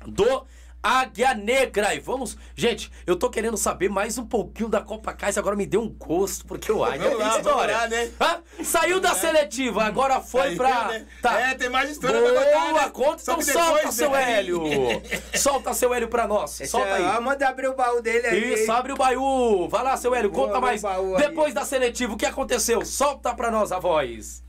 do 0.06 0.46
Águia 0.84 1.32
Negra. 1.32 1.94
E 1.94 1.98
vamos, 1.98 2.36
gente, 2.54 2.92
eu 3.06 3.16
tô 3.16 3.30
querendo 3.30 3.56
saber 3.56 3.88
mais 3.88 4.18
um 4.18 4.26
pouquinho 4.26 4.68
da 4.68 4.82
Copa 4.82 5.14
Cais, 5.14 5.38
agora 5.38 5.56
me 5.56 5.64
deu 5.64 5.80
um 5.80 5.88
gosto, 5.88 6.44
porque 6.44 6.70
o 6.70 6.84
Águia 6.84 7.08
Vamos 7.08 7.18
lá, 7.18 7.38
história. 7.38 7.74
vamos 7.74 7.80
lá, 7.80 7.88
né? 7.88 8.10
Hã? 8.20 8.62
Saiu 8.62 9.00
da 9.00 9.14
seletiva, 9.14 9.82
agora 9.84 10.20
foi 10.20 10.42
Aí, 10.48 10.56
pra. 10.56 10.88
né? 10.88 11.06
Tá. 11.22 11.40
É, 11.40 11.54
tem 11.54 11.70
mais 11.70 11.90
história 11.90 12.20
pra 12.20 12.30
Boa, 12.30 12.44
contar, 12.44 12.72
né? 12.84 12.90
conta, 12.90 13.18
Só 13.18 13.32
então 13.32 13.44
solta, 13.46 13.74
depois, 13.76 13.94
seu 13.94 14.10
né? 14.10 14.38
Hélio. 14.38 14.62
solta, 15.34 15.72
seu 15.72 15.94
Hélio, 15.94 16.08
pra 16.08 16.28
nós. 16.28 16.60
Esse 16.60 16.70
solta 16.70 16.88
é, 16.88 16.94
aí. 17.16 17.20
manda 17.22 17.48
abrir 17.48 17.68
o 17.68 17.74
baú 17.74 18.02
dele 18.02 18.26
aí. 18.26 18.52
Isso, 18.52 18.70
abre 18.70 18.92
o 18.92 18.96
Baiú. 18.96 19.66
Vai 19.68 19.82
lá, 19.82 19.96
seu 19.96 20.14
Hélio, 20.14 20.30
Boa, 20.30 20.48
conta 20.48 20.60
mais. 20.60 20.82
baú 20.82 21.16
aí. 21.16 21.22
Depois 21.22 21.54
da 21.54 21.64
seletiva, 21.64 22.12
o 22.12 22.16
que 22.18 22.26
aconteceu? 22.26 22.84
Solta 22.84 23.34
pra 23.34 23.50
nós 23.50 23.72
a 23.72 23.78
voz. 23.78 24.44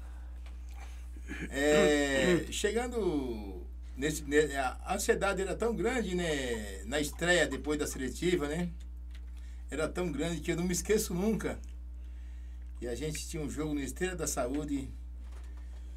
É, 1.49 2.45
chegando 2.51 3.54
nesse, 3.95 4.23
ne- 4.23 4.55
a 4.55 4.93
ansiedade 4.95 5.41
era 5.41 5.55
tão 5.55 5.75
grande, 5.75 6.15
né? 6.15 6.83
Na 6.85 6.99
estreia 6.99 7.47
depois 7.47 7.79
da 7.79 7.87
seletiva, 7.87 8.47
né? 8.47 8.69
Era 9.69 9.87
tão 9.87 10.11
grande 10.11 10.41
que 10.41 10.51
eu 10.51 10.55
não 10.55 10.63
me 10.65 10.71
esqueço 10.73 11.13
nunca. 11.13 11.59
E 12.81 12.87
a 12.87 12.95
gente 12.95 13.27
tinha 13.27 13.41
um 13.41 13.49
jogo 13.49 13.73
no 13.73 13.79
Esteira 13.79 14.15
da 14.15 14.27
Saúde. 14.27 14.89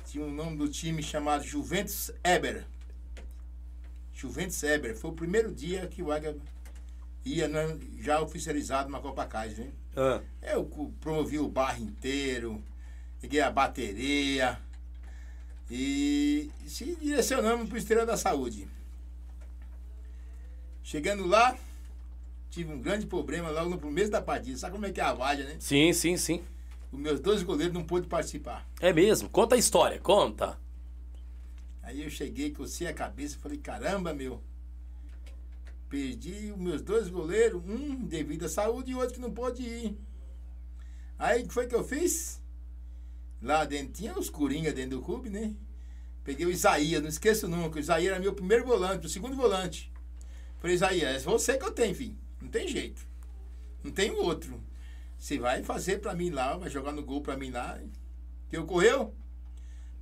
Tinha 0.07 0.24
o 0.24 0.30
nome 0.30 0.57
do 0.57 0.68
time 0.68 1.03
chamado 1.03 1.44
Juventus 1.44 2.11
Eber. 2.24 2.64
Juventus 4.14 4.62
Eber. 4.62 4.96
Foi 4.96 5.11
o 5.11 5.14
primeiro 5.14 5.53
dia 5.53 5.86
que 5.86 6.03
o 6.03 6.11
Águia 6.11 6.36
ia 7.24 7.46
né, 7.46 7.78
já 8.01 8.20
oficializado 8.20 8.88
na 8.90 9.01
Copa 9.01 9.26
Cais, 9.26 9.59
né? 9.59 9.70
Ah, 9.96 10.20
Eu 10.42 10.64
promovi 11.01 11.38
o 11.38 11.49
bairro 11.49 11.82
inteiro, 11.82 12.62
peguei 13.20 13.40
a 13.40 13.51
bateria 13.51 14.59
e 15.71 16.51
se 16.66 16.97
direcionamos 16.97 17.69
para 17.69 17.75
o 17.75 17.79
Estrela 17.79 18.07
da 18.07 18.16
Saúde. 18.16 18.69
Chegando 20.83 21.27
lá, 21.27 21.57
tive 22.49 22.73
um 22.73 22.81
grande 22.81 23.07
problema 23.07 23.51
logo 23.51 23.71
no 23.71 23.79
começo 23.79 24.11
da 24.11 24.23
partida. 24.23 24.57
Sabe 24.57 24.73
como 24.73 24.87
é 24.87 24.93
que 24.93 25.01
é 25.01 25.05
a 25.05 25.12
vaga, 25.12 25.45
né? 25.45 25.57
sim, 25.61 25.93
sim, 25.93 26.16
sim. 26.16 26.43
Os 26.91 26.99
meus 26.99 27.21
dois 27.21 27.43
goleiros 27.43 27.75
não 27.75 27.85
pôde 27.85 28.07
participar. 28.07 28.66
É 28.81 28.93
mesmo. 28.93 29.29
Conta 29.29 29.55
a 29.55 29.59
história, 29.59 30.01
conta. 30.01 30.59
Aí 31.83 32.03
eu 32.03 32.11
cheguei, 32.11 32.51
cocei 32.51 32.87
a 32.87 32.95
cabeça 32.95 33.37
e 33.37 33.39
falei, 33.39 33.59
caramba, 33.59 34.14
meu. 34.14 34.43
Perdi 35.91 36.53
os 36.53 36.59
meus 36.59 36.83
dois 36.83 37.09
goleiros, 37.09 37.62
um 37.66 38.07
devido 38.07 38.47
à 38.47 38.49
saúde 38.49 38.91
e 38.91 38.95
outro 38.95 39.14
que 39.14 39.21
não 39.21 39.31
pôde 39.31 39.62
ir. 39.62 39.99
Aí 41.19 41.43
o 41.43 41.49
que 41.49 41.53
foi 41.53 41.66
que 41.66 41.75
eu 41.75 41.85
fiz? 41.85 42.38
Lá 43.41 43.64
dentro 43.64 43.93
tinha 43.93 44.18
os 44.18 44.28
coringa 44.28 44.72
dentro 44.72 44.99
do 44.99 45.03
clube, 45.03 45.30
né? 45.30 45.55
Peguei 46.24 46.45
o 46.45 46.51
Isaías, 46.51 47.01
não 47.01 47.09
esqueço 47.09 47.49
nunca. 47.49 47.76
O 47.76 47.80
Isaías 47.80 48.12
era 48.12 48.20
meu 48.20 48.34
primeiro 48.34 48.66
volante, 48.66 49.07
o 49.07 49.09
segundo 49.09 49.36
volante. 49.36 49.93
Falei, 50.59 50.76
Isaías, 50.76 51.22
é 51.22 51.24
você 51.24 51.57
que 51.57 51.64
eu 51.64 51.70
tenho, 51.70 51.95
filho. 51.95 52.16
Não 52.41 52.49
tem 52.49 52.66
jeito. 52.68 53.01
Não 53.82 53.91
tem 53.91 54.11
outro. 54.11 54.61
Você 55.16 55.39
vai 55.39 55.62
fazer 55.62 56.01
pra 56.01 56.14
mim 56.14 56.30
lá, 56.30 56.57
vai 56.57 56.68
jogar 56.68 56.93
no 56.93 57.03
gol 57.03 57.22
pra 57.22 57.36
mim 57.36 57.51
lá. 57.51 57.80
Que 58.49 58.59
ocorreu? 58.59 59.14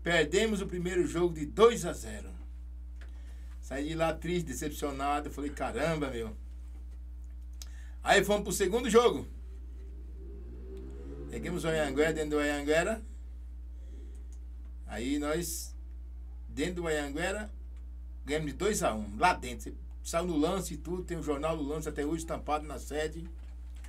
Perdemos 0.03 0.61
o 0.61 0.67
primeiro 0.67 1.07
jogo 1.07 1.35
de 1.35 1.47
2 1.47 1.85
a 1.85 1.93
0. 1.93 2.31
Saí 3.61 3.89
de 3.89 3.95
lá 3.95 4.15
triste, 4.15 4.47
decepcionado. 4.47 5.31
Falei, 5.31 5.51
caramba, 5.51 6.11
meu. 6.11 6.37
Aí 8.03 8.25
fomos 8.25 8.45
pro 8.45 8.53
segundo 8.53 8.89
jogo. 8.89 9.27
Peguemos 11.31 11.65
o 11.65 11.69
Anhanguera 11.69 12.13
dentro 12.13 12.31
do 12.31 12.39
Anhanguera. 12.39 13.03
Aí 14.97 15.19
nós, 15.19 15.77
dentro 16.49 16.77
do 16.77 16.89
Anhanguera, 16.89 17.51
ganhamos 18.25 18.53
de 18.53 18.57
2 18.57 18.83
a 18.83 18.95
1 18.95 18.99
um, 18.99 19.19
lá 19.19 19.35
dentro. 19.35 19.77
Saiu 20.03 20.25
no 20.25 20.39
lance 20.39 20.73
e 20.73 20.77
tudo, 20.79 21.05
tem 21.05 21.19
o 21.19 21.23
jornal 21.23 21.55
do 21.55 21.63
lance 21.63 21.87
até 21.87 22.03
hoje 22.03 22.21
estampado 22.21 22.67
na 22.67 22.79
sede. 22.79 23.29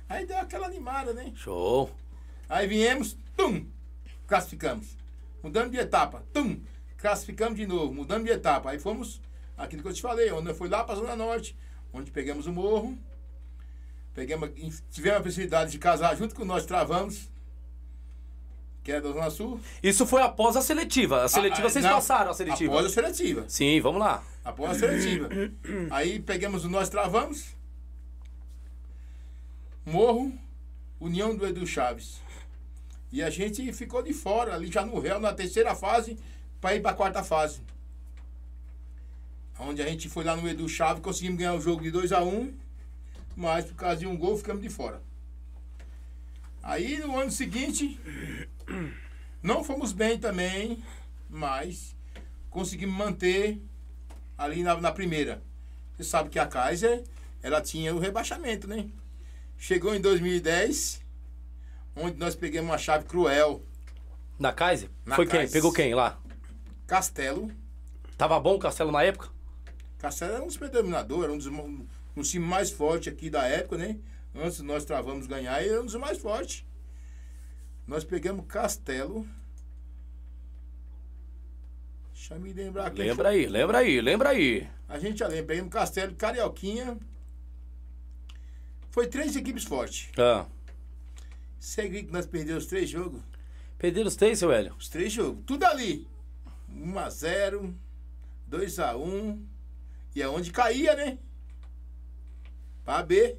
Aí 0.06 0.26
deu 0.26 0.36
aquela 0.36 0.66
animada, 0.66 1.14
né? 1.14 1.32
Show. 1.34 1.90
Aí 2.46 2.66
viemos, 2.66 3.16
tum, 3.34 3.66
classificamos. 4.26 4.98
Mudando 5.42 5.70
de 5.70 5.78
etapa, 5.78 6.22
tum, 6.30 6.60
classificamos 6.98 7.56
de 7.56 7.66
novo, 7.66 7.94
mudando 7.94 8.24
de 8.24 8.30
etapa. 8.30 8.68
Aí 8.68 8.78
fomos, 8.78 9.18
aquilo 9.56 9.80
que 9.80 9.88
eu 9.88 9.94
te 9.94 10.02
falei, 10.02 10.30
onde 10.30 10.50
eu 10.50 10.54
fui 10.54 10.68
lá 10.68 10.84
para 10.84 10.92
a 10.92 10.98
Zona 10.98 11.16
Norte, 11.16 11.56
onde 11.90 12.10
pegamos 12.10 12.46
o 12.46 12.52
morro, 12.52 12.98
pegamos, 14.12 14.50
tivemos 14.90 15.20
a 15.20 15.22
possibilidade 15.22 15.70
de 15.70 15.78
casar 15.78 16.14
junto 16.18 16.34
com 16.34 16.44
nós, 16.44 16.66
travamos, 16.66 17.30
que 18.88 18.92
era 18.92 19.02
da 19.02 19.12
Zona 19.12 19.28
Sul. 19.28 19.60
Isso 19.82 20.06
foi 20.06 20.22
após 20.22 20.56
a 20.56 20.62
seletiva. 20.62 21.22
A 21.22 21.28
seletiva 21.28 21.66
Ah, 21.66 21.70
vocês 21.70 21.84
não, 21.84 21.92
passaram 21.92 22.30
a 22.30 22.34
seletiva. 22.34 22.72
Após 22.72 22.86
a 22.86 22.88
seletiva. 22.88 23.44
Sim, 23.46 23.78
vamos 23.82 24.00
lá. 24.00 24.24
Após 24.42 24.70
a 24.70 24.74
seletiva. 24.80 25.28
Aí 25.90 26.18
pegamos 26.18 26.64
o 26.64 26.70
Nós 26.70 26.88
Travamos, 26.88 27.54
Morro, 29.84 30.32
União 30.98 31.36
do 31.36 31.46
Edu 31.46 31.66
Chaves. 31.66 32.18
E 33.12 33.22
a 33.22 33.28
gente 33.28 33.70
ficou 33.74 34.02
de 34.02 34.14
fora, 34.14 34.54
ali 34.54 34.72
já 34.72 34.86
no 34.86 34.98
réu, 34.98 35.20
na 35.20 35.34
terceira 35.34 35.74
fase, 35.74 36.18
para 36.58 36.74
ir 36.74 36.80
para 36.80 36.92
a 36.92 36.94
quarta 36.94 37.22
fase. 37.22 37.60
Onde 39.58 39.82
a 39.82 39.86
gente 39.86 40.08
foi 40.08 40.24
lá 40.24 40.34
no 40.34 40.48
Edu 40.48 40.66
Chaves, 40.66 41.02
conseguimos 41.02 41.38
ganhar 41.38 41.52
o 41.52 41.60
jogo 41.60 41.82
de 41.82 41.90
2 41.90 42.10
a 42.12 42.22
1 42.22 42.26
um, 42.26 42.54
mas 43.36 43.66
por 43.66 43.74
causa 43.74 43.96
de 43.96 44.06
um 44.06 44.16
gol 44.16 44.38
ficamos 44.38 44.62
de 44.62 44.70
fora. 44.70 45.02
Aí 46.62 46.98
no 46.98 47.18
ano 47.18 47.30
seguinte, 47.30 47.98
não 49.42 49.64
fomos 49.64 49.92
bem 49.92 50.18
também, 50.18 50.82
mas 51.28 51.96
conseguimos 52.50 52.94
manter 52.96 53.60
ali 54.36 54.62
na, 54.62 54.80
na 54.80 54.92
primeira. 54.92 55.42
Você 55.96 56.04
sabe 56.04 56.30
que 56.30 56.38
a 56.38 56.46
Kaiser, 56.46 57.02
ela 57.42 57.60
tinha 57.60 57.94
o 57.94 57.98
rebaixamento, 57.98 58.66
né? 58.66 58.88
Chegou 59.56 59.94
em 59.94 60.00
2010, 60.00 61.02
onde 61.96 62.16
nós 62.18 62.34
pegamos 62.34 62.70
uma 62.70 62.78
chave 62.78 63.04
cruel. 63.04 63.62
Na 64.38 64.52
Kaiser? 64.52 64.88
Na 65.04 65.16
Foi 65.16 65.26
quem? 65.26 65.40
Kaiser. 65.40 65.52
Pegou 65.52 65.72
quem 65.72 65.94
lá? 65.94 66.18
Castelo. 66.86 67.50
Tava 68.16 68.38
bom 68.38 68.54
o 68.54 68.58
Castelo 68.58 68.92
na 68.92 69.02
época? 69.02 69.28
Castelo 69.98 70.32
era 70.34 70.42
um 70.42 70.46
dos 70.46 70.56
predominadores, 70.56 71.24
era 71.24 71.32
um 71.32 71.38
dos, 71.38 71.46
um 71.46 71.86
um 72.18 72.22
time 72.22 72.44
mais 72.44 72.70
forte 72.70 73.08
aqui 73.08 73.30
da 73.30 73.44
época, 73.44 73.76
né? 73.76 73.98
Antes 74.34 74.60
nós 74.60 74.84
travamos 74.84 75.26
ganhar 75.26 75.62
e 75.62 75.68
éramos 75.68 75.94
o 75.94 76.00
mais 76.00 76.18
forte. 76.18 76.66
Nós 77.88 78.04
pegamos 78.04 78.44
Castelo. 78.46 79.26
Deixa 82.12 82.34
eu 82.34 82.40
me 82.40 82.52
lembrar 82.52 82.88
aqui. 82.88 82.98
Lembra 82.98 83.30
aí, 83.30 83.46
lembra 83.46 83.78
aí, 83.78 84.00
lembra 84.02 84.28
aí. 84.28 84.68
A 84.86 84.98
gente 84.98 85.20
já 85.20 85.26
lembra. 85.26 85.46
Pegamos 85.46 85.72
Castelo, 85.72 86.14
Carioquinha. 86.14 86.98
Foi 88.90 89.06
três 89.06 89.34
equipes 89.34 89.64
fortes. 89.64 90.10
Ah. 90.18 90.44
Você 91.58 91.80
acredita 91.80 92.08
que 92.08 92.12
nós 92.12 92.26
perdemos 92.26 92.64
os 92.64 92.68
três 92.68 92.90
jogos? 92.90 93.22
Perderam 93.78 94.08
os 94.08 94.16
três, 94.16 94.38
seu 94.38 94.52
Hélio? 94.52 94.74
Os 94.78 94.90
três 94.90 95.10
jogos. 95.10 95.42
Tudo 95.46 95.64
ali. 95.64 96.06
1x0, 96.70 97.72
2x1. 98.50 99.42
E 100.14 100.20
é 100.20 100.28
onde 100.28 100.52
caía, 100.52 100.94
né? 100.94 101.18
Pra 102.84 103.02
B. 103.02 103.38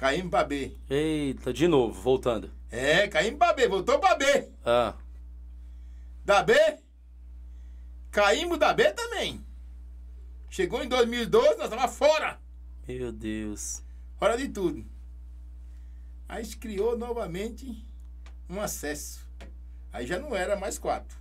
Caímos 0.00 0.30
pra 0.30 0.44
B. 0.44 0.78
Eita, 0.88 1.52
de 1.52 1.68
novo, 1.68 1.92
voltando. 2.00 2.50
É, 2.70 3.06
caímos 3.06 3.38
pra 3.38 3.52
B. 3.52 3.68
Voltou 3.68 3.98
pra 3.98 4.14
B. 4.14 4.48
Ah. 4.64 4.94
Da 6.24 6.42
B. 6.42 6.54
Caímos 8.10 8.58
da 8.58 8.72
B 8.72 8.90
também. 8.94 9.44
Chegou 10.48 10.82
em 10.82 10.88
2012, 10.88 11.48
nós 11.58 11.64
estávamos 11.64 11.94
fora. 11.94 12.40
Meu 12.88 13.12
Deus. 13.12 13.82
Fora 14.18 14.38
de 14.38 14.48
tudo. 14.48 14.86
Aí 16.26 16.46
criou 16.46 16.96
novamente 16.96 17.86
um 18.48 18.58
acesso. 18.58 19.28
Aí 19.92 20.06
já 20.06 20.18
não 20.18 20.34
era 20.34 20.56
mais 20.56 20.78
quatro. 20.78 21.14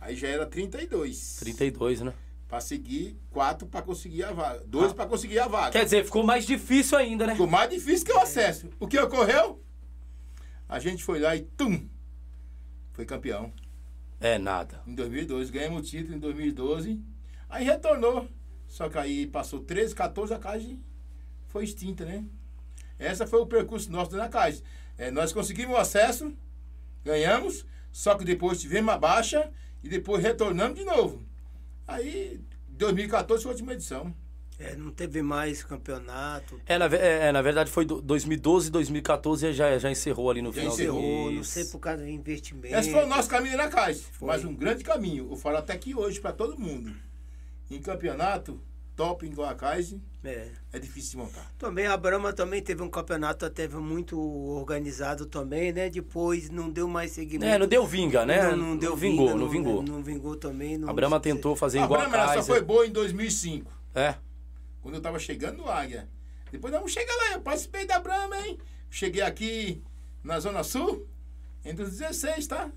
Aí 0.00 0.16
já 0.16 0.26
era 0.26 0.44
32. 0.44 1.36
32, 1.36 2.00
né? 2.00 2.12
Pra 2.50 2.60
seguir, 2.60 3.16
quatro 3.30 3.64
pra 3.68 3.80
conseguir 3.80 4.24
a 4.24 4.32
vaga. 4.32 4.64
Dois 4.66 4.92
pra 4.92 5.06
conseguir 5.06 5.38
a 5.38 5.46
vaga. 5.46 5.70
Quer 5.70 5.84
dizer, 5.84 6.04
ficou 6.04 6.24
mais 6.24 6.44
difícil 6.44 6.98
ainda, 6.98 7.24
né? 7.24 7.34
Ficou 7.34 7.46
mais 7.46 7.70
difícil 7.70 8.04
que 8.04 8.12
o 8.12 8.18
acesso. 8.18 8.68
O 8.80 8.88
que 8.88 8.98
ocorreu? 8.98 9.62
A 10.68 10.80
gente 10.80 11.04
foi 11.04 11.20
lá 11.20 11.36
e 11.36 11.42
tum! 11.42 11.88
Foi 12.92 13.04
campeão. 13.04 13.52
É 14.18 14.36
nada. 14.36 14.82
Em 14.84 14.96
2012, 14.96 15.52
ganhamos 15.52 15.80
o 15.80 15.84
título 15.84 16.16
em 16.16 16.18
2012. 16.18 17.00
Aí 17.48 17.64
retornou. 17.64 18.28
Só 18.66 18.88
que 18.88 18.98
aí 18.98 19.28
passou 19.28 19.60
13, 19.60 19.94
14, 19.94 20.34
a 20.34 20.38
casa 20.40 20.76
foi 21.46 21.62
extinta, 21.62 22.04
né? 22.04 22.24
Essa 22.98 23.28
foi 23.28 23.38
o 23.38 23.46
percurso 23.46 23.92
nosso 23.92 24.16
na 24.16 24.28
casa. 24.28 24.60
É, 24.98 25.08
nós 25.08 25.32
conseguimos 25.32 25.76
o 25.76 25.78
acesso, 25.78 26.34
ganhamos, 27.04 27.64
só 27.92 28.16
que 28.16 28.24
depois 28.24 28.60
tivemos 28.60 28.92
a 28.92 28.98
baixa 28.98 29.52
e 29.84 29.88
depois 29.88 30.20
retornamos 30.20 30.76
de 30.76 30.84
novo. 30.84 31.29
Aí, 31.94 32.40
2014 32.68 33.42
foi 33.42 33.50
a 33.50 33.54
última 33.54 33.72
edição. 33.72 34.14
É, 34.58 34.76
não 34.76 34.90
teve 34.90 35.22
mais 35.22 35.64
campeonato. 35.64 36.60
É, 36.66 36.76
na, 36.76 36.84
é, 36.86 37.28
é, 37.28 37.32
na 37.32 37.40
verdade 37.40 37.70
foi 37.70 37.86
do- 37.86 38.02
2012, 38.02 38.70
2014 38.70 39.52
já, 39.54 39.78
já 39.78 39.90
encerrou 39.90 40.28
ali 40.30 40.42
no 40.42 40.52
Já 40.52 40.60
final. 40.60 40.76
do- 40.76 40.82
encerrou, 40.82 41.30
Não 41.32 41.42
sei 41.44 41.64
por 41.64 41.78
causa 41.78 42.02
do 42.02 42.08
investimento. 42.10 42.74
Esse 42.74 42.90
foi 42.92 43.04
o 43.04 43.06
nosso 43.06 43.28
caminho 43.30 43.56
na 43.56 43.68
casa. 43.68 44.02
Foi. 44.12 44.28
Mas 44.28 44.44
um 44.44 44.54
grande 44.54 44.84
caminho. 44.84 45.28
Eu 45.30 45.36
falo 45.36 45.56
até 45.56 45.76
que 45.78 45.94
hoje 45.94 46.20
para 46.20 46.32
todo 46.32 46.58
mundo. 46.58 46.92
Em 47.70 47.80
campeonato, 47.80 48.60
top 49.00 49.24
igual 49.24 49.48
a 49.48 49.54
Kaiser, 49.54 49.98
É. 50.22 50.48
é 50.74 50.78
difícil 50.78 51.12
de 51.12 51.16
montar. 51.16 51.50
Também 51.58 51.86
a 51.86 51.96
Brahma 51.96 52.34
também 52.34 52.60
teve 52.60 52.82
um 52.82 52.88
campeonato 52.90 53.46
até 53.46 53.66
muito 53.66 54.20
organizado 54.20 55.24
também, 55.24 55.72
né? 55.72 55.88
Depois 55.88 56.50
não 56.50 56.68
deu 56.68 56.86
mais 56.86 57.12
seguimento. 57.12 57.50
É, 57.50 57.58
não 57.58 57.66
deu 57.66 57.86
vinga, 57.86 58.26
né? 58.26 58.50
Não, 58.50 58.56
não 58.58 58.76
deu 58.76 58.94
vingou, 58.94 59.28
vinga, 59.28 59.38
não 59.38 59.48
vingou. 59.48 59.82
Não, 59.82 60.02
vingou 60.02 60.36
também. 60.36 60.76
não- 60.76 60.90
A 60.90 60.92
Brahma 60.92 61.18
tentou 61.18 61.56
fazer 61.56 61.78
a 61.78 61.84
igual 61.84 62.00
Brahma 62.00 62.14
a 62.16 62.18
ela 62.20 62.28
só 62.28 62.34
Kaiser. 62.34 62.54
foi 62.56 62.62
boa 62.62 62.86
em 62.86 62.90
2005. 62.92 63.72
É. 63.94 64.16
Quando 64.82 64.96
eu 64.96 65.00
tava 65.00 65.18
chegando 65.18 65.58
no 65.58 65.68
Águia. 65.70 66.06
Depois 66.52 66.70
nós 66.72 66.80
vamos 66.80 66.92
chegar 66.92 67.14
lá. 67.14 67.32
Eu 67.32 67.40
participei 67.40 67.86
da 67.86 67.98
Brahma, 67.98 68.36
hein? 68.46 68.58
Cheguei 68.90 69.22
aqui 69.22 69.82
na 70.22 70.38
Zona 70.40 70.62
Sul, 70.62 71.06
entre 71.64 71.84
os 71.84 71.90
16, 71.96 72.46
tá? 72.46 72.70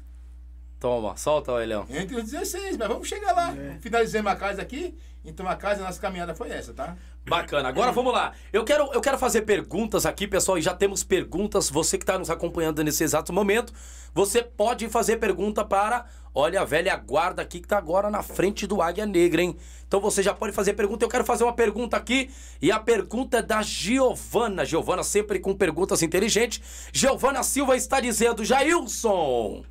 Toma, 0.84 1.16
solta, 1.16 1.54
Elião. 1.64 1.86
Entre 1.90 2.14
os 2.14 2.30
16, 2.30 2.76
mas 2.76 2.90
vamos 2.90 3.08
chegar 3.08 3.32
lá. 3.32 3.56
Finalizamos 3.80 4.30
a 4.30 4.36
casa 4.36 4.62
aqui. 4.62 4.94
Então 5.24 5.48
a 5.48 5.56
casa, 5.56 5.82
a 5.82 5.86
nossa 5.86 5.98
caminhada 5.98 6.36
foi 6.36 6.50
essa, 6.50 6.74
tá? 6.74 6.98
Bacana. 7.26 7.70
Agora 7.70 7.94
vamos 7.94 8.12
lá. 8.12 8.34
Eu 8.52 8.66
quero, 8.66 8.92
eu 8.92 9.00
quero 9.00 9.18
fazer 9.18 9.44
perguntas 9.44 10.06
aqui, 10.06 10.28
pessoal, 10.28 10.58
e 10.58 10.62
já 10.62 10.74
temos 10.74 11.02
perguntas. 11.02 11.70
Você 11.70 11.98
que 11.98 12.04
está 12.04 12.20
nos 12.20 12.30
acompanhando 12.30 12.84
nesse 12.84 13.02
exato 13.02 13.32
momento, 13.32 13.72
você 14.14 14.44
pode 14.44 14.90
fazer 14.90 15.16
pergunta 15.16 15.64
para, 15.64 16.06
olha, 16.36 16.60
a 16.60 16.66
velha 16.66 16.98
guarda 16.98 17.42
aqui 17.42 17.60
que 17.60 17.66
está 17.66 17.78
agora 17.78 18.10
na 18.10 18.22
frente 18.22 18.68
do 18.68 18.82
Águia 18.82 19.06
Negra, 19.06 19.42
hein? 19.42 19.56
Então 19.88 20.02
você 20.02 20.22
já 20.22 20.34
pode 20.34 20.52
fazer 20.52 20.74
pergunta. 20.74 21.06
Eu 21.06 21.10
quero 21.10 21.24
fazer 21.24 21.46
uma 21.46 21.54
pergunta 21.54 21.96
aqui, 21.96 22.30
e 22.62 22.74
a 22.74 22.78
pergunta 22.78 23.38
é 23.38 23.42
da 23.42 23.62
Giovana. 23.62 24.66
Giovana 24.66 25.02
sempre 25.02 25.40
com 25.40 25.56
perguntas 25.56 26.02
inteligentes. 26.02 26.90
Giovana 26.92 27.42
Silva 27.42 27.78
está 27.78 28.02
dizendo, 28.02 28.44
Jailson, 28.44 29.64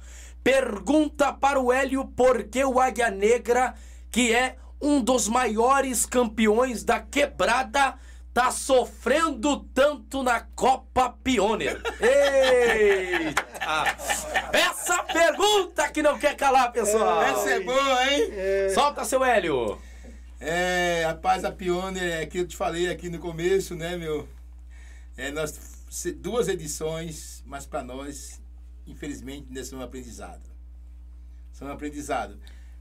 pergunta 0.43 1.33
para 1.33 1.61
o 1.61 1.73
Hélio 1.73 2.05
por 2.07 2.45
que 2.45 2.65
o 2.65 2.81
Águia 2.81 3.11
Negra, 3.11 3.75
que 4.11 4.35
é 4.35 4.57
um 4.81 5.01
dos 5.01 5.29
maiores 5.29 6.05
campeões 6.05 6.83
da 6.83 7.01
quebrada, 7.01 7.95
tá 8.35 8.51
sofrendo 8.51 9.61
tanto 9.75 10.23
na 10.23 10.41
Copa 10.41 11.15
Pioneer. 11.23 11.81
Eita! 12.01 13.45
Essa 14.53 15.03
pergunta 15.05 15.89
que 15.91 16.03
não 16.03 16.19
quer 16.19 16.37
calar, 16.37 16.73
pessoal. 16.73 17.23
Essa 17.23 17.51
é 17.51 17.61
boa, 17.61 18.13
hein? 18.13 18.31
Solta, 18.75 19.05
seu 19.05 19.25
Hélio. 19.25 19.79
É, 20.41 21.05
rapaz, 21.07 21.45
a 21.45 21.53
Pioneer, 21.53 22.23
é 22.23 22.27
que 22.27 22.39
eu 22.39 22.49
te 22.49 22.57
falei 22.57 22.91
aqui 22.91 23.09
no 23.09 23.21
começo, 23.21 23.77
né, 23.77 23.97
meu? 23.97 24.29
É, 25.17 25.31
nós, 25.31 25.57
duas 26.17 26.49
edições, 26.49 27.45
mas 27.47 27.65
para 27.65 27.85
nós, 27.85 28.42
infelizmente, 28.87 29.47
ainda 29.49 29.65
são 29.65 29.79
um 29.79 29.83
aprendizado. 29.83 30.43
São 31.53 31.69
um 31.69 31.73
aprendizado. 31.73 32.39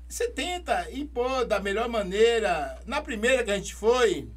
Você 0.08 0.28
tenta 0.28 0.92
impor 0.92 1.46
da 1.46 1.60
melhor 1.60 1.88
maneira. 1.88 2.78
Na 2.86 3.02
primeira 3.02 3.44
que 3.44 3.52
a 3.52 3.56
gente 3.56 3.74
foi, 3.74 4.30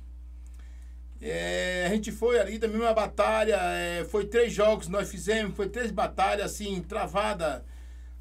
é, 1.21 1.87
a 1.87 1.95
gente 1.95 2.13
foi 2.13 2.39
ali 2.39 2.59
da 2.59 2.69
mesma 2.69 2.93
batalha, 2.93 3.57
é, 3.57 4.05
foi 4.05 4.27
três 4.27 4.53
jogos 4.53 4.87
que 4.87 4.93
nós 4.93 5.11
fizemos, 5.11 5.57
foi 5.57 5.69
três 5.69 5.91
batalhas 5.91 6.53
assim, 6.53 6.81
travada. 6.83 7.65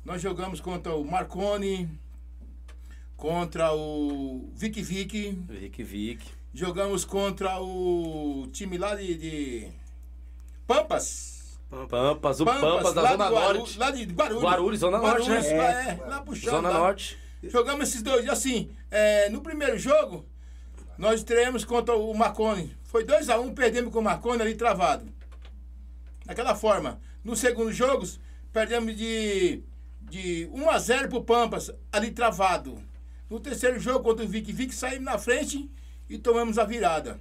Nós 0.06 0.22
jogamos 0.22 0.60
contra 0.60 0.96
o 0.96 1.06
Marconi, 1.06 1.90
contra 3.18 3.74
o 3.74 4.50
Vic 4.56 4.82
Vic, 4.82 5.32
Vic, 5.48 5.84
Vic. 5.84 6.26
jogamos 6.54 7.06
contra 7.06 7.62
o 7.62 8.48
time 8.52 8.78
lá 8.78 8.96
de, 8.96 9.16
de 9.16 9.68
Pampas. 10.66 11.33
Pampas, 11.90 12.40
o 12.40 12.46
Pampas, 12.46 12.94
da 12.94 13.02
lá 13.02 13.12
Zona 13.12 13.26
de 13.26 13.32
Guaru- 13.34 13.58
Norte. 13.60 13.80
Lá 13.80 13.92
de 13.92 14.04
Guarulhos. 14.06 14.44
Guarulhos, 14.44 14.80
Zona 14.80 14.98
Norte, 15.00 15.22
Guarulhos, 15.30 15.46
né? 15.52 15.58
lá, 15.58 15.72
é, 15.72 15.96
lá 16.08 16.22
pro 16.22 16.36
chão, 16.36 16.52
Zona 16.56 16.70
lá. 16.70 16.78
Norte. 16.80 17.18
Jogamos 17.44 17.90
esses 17.90 18.02
dois. 18.02 18.28
Assim, 18.30 18.72
é, 18.90 19.30
no 19.30 19.42
primeiro 19.42 19.78
jogo, 19.78 20.26
nós 20.98 21.20
estreamos 21.20 21.66
contra 21.66 21.96
o 21.96 22.14
Marconi. 22.14 22.76
Foi 22.84 23.04
2x1, 23.04 23.40
um, 23.40 23.54
perdemos 23.54 23.92
com 23.92 24.00
o 24.00 24.04
Marconi 24.04 24.42
ali 24.42 24.56
travado. 24.56 25.06
Daquela 26.26 26.56
forma. 26.56 27.02
No 27.24 27.36
segundo 27.36 27.72
jogo, 27.72 28.06
perdemos 28.52 28.96
de, 28.96 29.62
de 30.02 30.50
1x0 30.54 31.10
pro 31.10 31.24
Pampas, 31.24 31.72
ali 31.92 32.12
travado. 32.12 32.82
No 33.30 33.40
terceiro 33.40 33.80
jogo, 33.80 34.04
contra 34.04 34.24
o 34.24 34.28
Vic 34.28 34.52
Vic, 34.52 34.74
saímos 34.74 35.06
na 35.06 35.18
frente 35.18 35.70
e 36.10 36.18
tomamos 36.18 36.58
a 36.58 36.64
virada. 36.64 37.20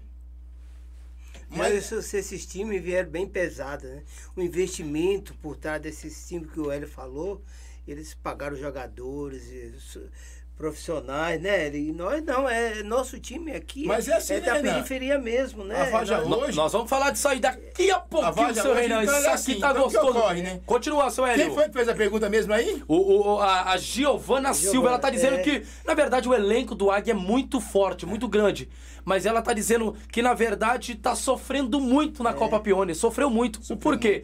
Mas 1.55 1.75
esses, 1.75 2.15
esses 2.15 2.47
times 2.47 2.83
vieram 2.83 3.11
bem 3.11 3.27
pesados, 3.27 3.89
né? 3.89 4.03
O 4.35 4.41
investimento 4.41 5.35
por 5.35 5.57
trás 5.57 5.81
desses 5.83 6.27
times 6.27 6.51
que 6.51 6.59
o 6.59 6.71
Hélio 6.71 6.89
falou, 6.89 7.43
eles 7.87 8.15
pagaram 8.15 8.57
jogadores, 8.57 9.47
isso, 9.49 10.03
profissionais, 10.67 11.43
né? 11.43 11.75
E 11.75 11.93
nós 11.93 12.25
não, 12.25 12.49
é 12.49 12.85
nosso 12.85 13.19
time 13.19 13.51
aqui. 13.53 13.85
Mas 13.85 14.07
é 14.07 14.15
assim, 14.15 14.35
é 14.35 14.41
né, 14.41 14.47
da 14.47 14.53
Renan? 14.55 14.73
periferia 14.75 15.19
mesmo, 15.19 15.65
né? 15.65 15.83
A 15.83 15.87
Faja 15.87 16.21
Nós- 16.21 16.43
Hoje- 16.45 16.57
nós 16.57 16.73
vamos 16.73 16.89
falar 16.89 17.11
disso 17.11 17.27
aí 17.27 17.41
daqui 17.41 17.91
a 17.91 17.99
pouquinho, 17.99 18.33
Vaja 18.47 18.63
seu 18.63 18.73
Reinaldo. 18.73 19.05
então, 19.05 19.17
Isso 19.19 19.27
é 19.27 19.29
aqui 19.29 19.35
assim, 19.35 19.59
tá 19.61 19.71
então 19.71 19.83
gostoso. 19.83 20.09
ocorre, 20.19 20.43
né? 20.43 20.61
Continua, 20.65 21.11
seu 21.11 21.27
Hélio. 21.27 21.47
Quem 21.47 21.55
foi 21.55 21.65
que 21.65 21.73
fez 21.73 21.89
a 21.89 21.95
pergunta 21.97 22.31
mesmo 22.31 22.53
aí? 22.55 22.81
O, 22.87 22.97
o- 23.35 23.41
a, 23.41 23.73
a 23.73 23.77
Giovana 23.77 24.55
Silva, 24.55 24.87
ela 24.89 24.99
tá 25.01 25.11
dizendo 25.11 25.35
é. 25.37 25.43
que, 25.43 25.65
na 25.85 25.95
verdade, 25.95 26.29
o 26.29 26.35
elenco 26.35 26.77
do 26.77 26.93
Águia 26.93 27.11
é 27.11 27.15
muito 27.15 27.61
forte, 27.61 28.07
muito 28.07 28.29
grande. 28.29 28.69
Mas 29.05 29.27
ela 29.27 29.43
tá 29.43 29.53
dizendo 29.53 29.97
que, 30.13 30.23
na 30.23 30.33
verdade, 30.33 30.95
tá 30.95 31.17
sofrendo 31.17 31.81
muito 31.81 32.23
na 32.23 32.31
É. 32.31 32.35
Copa 32.35 32.61
Pione. 32.61 32.95
Sofreu 32.95 33.29
muito. 33.29 33.59
o 33.69 33.77
porquê? 33.77 34.23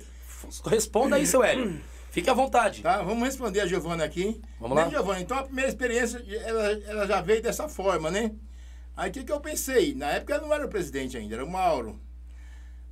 Responda 0.66 1.16
aí, 1.16 1.26
seu 1.26 1.42
Hélio. 1.42 1.80
Fique 2.10 2.30
à 2.30 2.34
vontade. 2.34 2.82
Tá, 2.82 3.02
vamos 3.02 3.24
responder 3.24 3.60
a 3.60 3.66
Giovana 3.66 4.04
aqui. 4.04 4.40
Vamos 4.58 4.76
né, 4.76 4.84
lá. 4.84 4.90
Giovana? 4.90 5.20
Então 5.20 5.38
a 5.38 5.42
primeira 5.42 5.68
experiência, 5.68 6.24
ela, 6.44 6.70
ela 6.86 7.06
já 7.06 7.20
veio 7.20 7.42
dessa 7.42 7.68
forma, 7.68 8.10
né? 8.10 8.32
Aí 8.96 9.10
o 9.10 9.12
que, 9.12 9.24
que 9.24 9.32
eu 9.32 9.40
pensei? 9.40 9.94
Na 9.94 10.10
época 10.10 10.34
eu 10.34 10.42
não 10.42 10.52
era 10.52 10.66
o 10.66 10.68
presidente 10.68 11.16
ainda, 11.16 11.34
era 11.34 11.44
o 11.44 11.50
Mauro. 11.50 12.00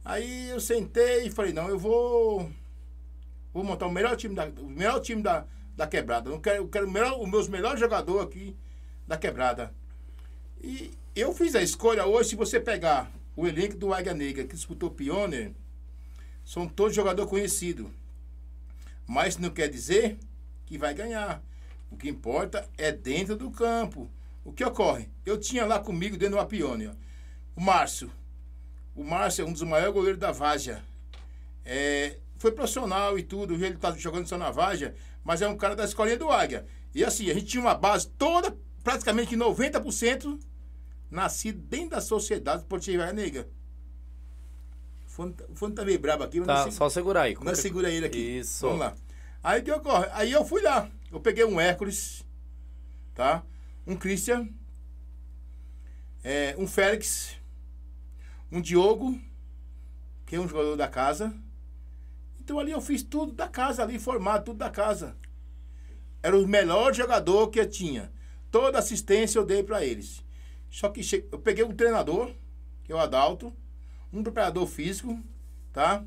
Aí 0.05 0.51
eu 0.51 0.61
sentei 0.61 1.27
e 1.27 1.31
falei, 1.31 1.53
não, 1.53 1.69
eu 1.69 1.79
vou. 1.79 2.49
Vou 3.53 3.65
montar 3.65 3.87
o 3.87 3.91
melhor 3.91 4.17
time 4.17 4.35
da, 4.35 4.47
o 4.47 4.69
melhor 4.69 5.01
time 5.01 5.23
da, 5.23 5.45
da 5.77 5.87
quebrada. 5.87 6.31
Eu 6.31 6.39
quero, 6.39 6.57
eu 6.59 6.69
quero 6.69 6.87
o 6.87 6.91
melhor, 6.91 7.21
os 7.21 7.29
meus 7.29 7.49
melhores 7.49 7.81
jogadores 7.81 8.23
aqui 8.23 8.57
da 9.07 9.17
quebrada. 9.17 9.75
E 10.63 10.93
eu 11.15 11.35
fiz 11.35 11.55
a 11.55 11.63
escolha 11.63 12.07
hoje, 12.07 12.31
se 12.31 12.37
você 12.37 12.61
pegar 12.61 13.11
o 13.35 13.47
elenco 13.47 13.77
do 13.77 13.93
Águia 13.93 14.15
Negra 14.15 14.45
que 14.45 14.55
disputou 14.55 14.91
Pioneer, 14.91 15.53
são 16.45 16.69
todos 16.69 16.95
jogadores 16.95 17.29
conhecidos. 17.29 17.89
Mas 19.07 19.37
não 19.37 19.51
quer 19.51 19.69
dizer 19.69 20.19
que 20.65 20.77
vai 20.77 20.93
ganhar. 20.93 21.43
O 21.91 21.97
que 21.97 22.09
importa 22.09 22.69
é 22.77 22.91
dentro 22.91 23.37
do 23.37 23.51
campo. 23.51 24.11
O 24.45 24.53
que 24.53 24.65
ocorre? 24.65 25.09
Eu 25.25 25.39
tinha 25.39 25.65
lá 25.65 25.79
comigo 25.79 26.17
dentro 26.17 26.37
do 26.37 26.41
Apione, 26.41 26.89
ó, 26.89 26.93
o 27.55 27.61
Márcio. 27.61 28.11
O 28.95 29.03
Márcio 29.03 29.43
é 29.43 29.49
um 29.49 29.53
dos 29.53 29.63
maiores 29.63 29.95
goleiros 29.95 30.21
da 30.21 30.31
Vágia. 30.31 30.83
É, 31.65 32.19
foi 32.39 32.53
profissional 32.53 33.19
e 33.19 33.23
tudo, 33.23 33.55
ele 33.55 33.75
está 33.75 33.91
jogando 33.93 34.29
só 34.29 34.39
na 34.39 34.51
Vágia, 34.51 34.95
mas 35.25 35.43
é 35.43 35.49
um 35.49 35.57
cara 35.57 35.75
da 35.75 35.85
escolinha 35.85 36.17
do 36.17 36.31
Águia. 36.31 36.67
E 36.95 37.05
assim, 37.05 37.31
a 37.31 37.35
gente 37.35 37.47
tinha 37.47 37.61
uma 37.61 37.75
base 37.75 38.09
toda, 38.09 38.57
praticamente 38.85 39.37
90%, 39.37 40.39
nascido 41.11 41.61
dentro 41.61 41.91
da 41.91 42.01
sociedade 42.01 42.63
esportiva 42.63 43.13
negra. 43.13 43.49
O 45.17 45.25
fone, 45.25 45.35
o 45.49 45.55
fone 45.55 45.75
tá 45.75 45.83
meio 45.83 45.99
brabo 45.99 46.25
aqui, 46.25 46.41
mas 46.41 46.47
Tá, 46.47 46.65
não 46.67 46.71
só 46.71 46.91
segurar 46.91 47.23
aí. 47.23 47.35
Nós 47.41 47.59
segura 47.59 47.91
ele 47.91 48.05
aqui. 48.05 48.19
Isso. 48.19 48.67
Vamos 48.67 48.81
lá. 48.81 48.95
Aí 49.43 49.63
o 49.63 49.65
que 49.65 49.73
ocorre? 49.73 50.07
Aí 50.13 50.31
eu 50.31 50.45
fui 50.45 50.61
lá. 50.61 50.91
Eu 51.11 51.19
peguei 51.21 51.43
um 51.43 51.59
Hércules, 51.59 52.23
tá? 53.15 53.43
Um 53.87 53.97
Christian, 53.97 54.47
é, 56.23 56.55
um 56.59 56.67
Félix, 56.67 57.35
um 58.53 58.61
Diogo, 58.61 59.19
que 60.27 60.37
é 60.37 60.41
um 60.41 60.47
jogador 60.47 60.77
da 60.77 60.87
casa. 60.87 61.35
Então 62.39 62.59
ali 62.59 62.73
eu 62.73 62.81
fiz 62.83 63.03
tudo 63.03 63.33
da 63.33 63.49
casa 63.49 63.83
ali, 63.83 63.99
formado, 63.99 64.45
tudo 64.45 64.59
da 64.59 64.69
casa. 64.69 65.17
Era 66.23 66.37
o 66.37 66.47
melhor 66.47 66.93
jogador 66.93 67.49
que 67.49 67.59
eu 67.59 67.71
tinha. 67.71 68.13
Toda 68.51 68.79
assistência 68.79 69.39
eu 69.39 69.47
dei 69.47 69.63
para 69.63 69.83
eles. 69.83 70.23
Só 70.71 70.91
que 70.91 71.03
che... 71.03 71.27
eu 71.33 71.39
peguei 71.39 71.65
um 71.65 71.75
treinador, 71.75 72.35
que 72.85 72.93
é 72.93 72.95
o 72.95 72.99
Adalto, 72.99 73.51
um 74.13 74.23
preparador 74.23 74.67
físico, 74.67 75.19
tá? 75.73 76.05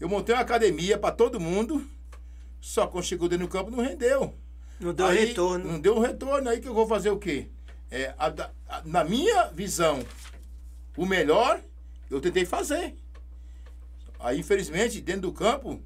Eu 0.00 0.08
montei 0.08 0.34
uma 0.34 0.42
academia 0.42 0.98
para 0.98 1.14
todo 1.14 1.40
mundo. 1.40 1.86
Só 2.60 2.86
quando 2.86 3.04
chegou 3.04 3.28
dentro 3.28 3.46
do 3.46 3.50
campo 3.50 3.70
não 3.70 3.82
rendeu. 3.82 4.34
Não 4.80 4.92
deu 4.92 5.06
Aí, 5.06 5.26
retorno. 5.26 5.72
Não 5.72 5.80
deu 5.80 5.96
um 5.96 6.00
retorno. 6.00 6.48
Aí 6.50 6.60
que 6.60 6.68
eu 6.68 6.74
vou 6.74 6.86
fazer 6.86 7.10
o 7.10 7.18
quê? 7.18 7.48
É, 7.90 8.14
a 8.18 8.26
a- 8.68 8.82
na 8.84 9.04
minha 9.04 9.46
visão, 9.48 10.04
o 10.96 11.06
melhor 11.06 11.60
eu 12.10 12.20
tentei 12.20 12.44
fazer. 12.44 12.94
Aí, 14.18 14.40
infelizmente, 14.40 15.00
dentro 15.00 15.22
do 15.22 15.32
campo, 15.32 15.80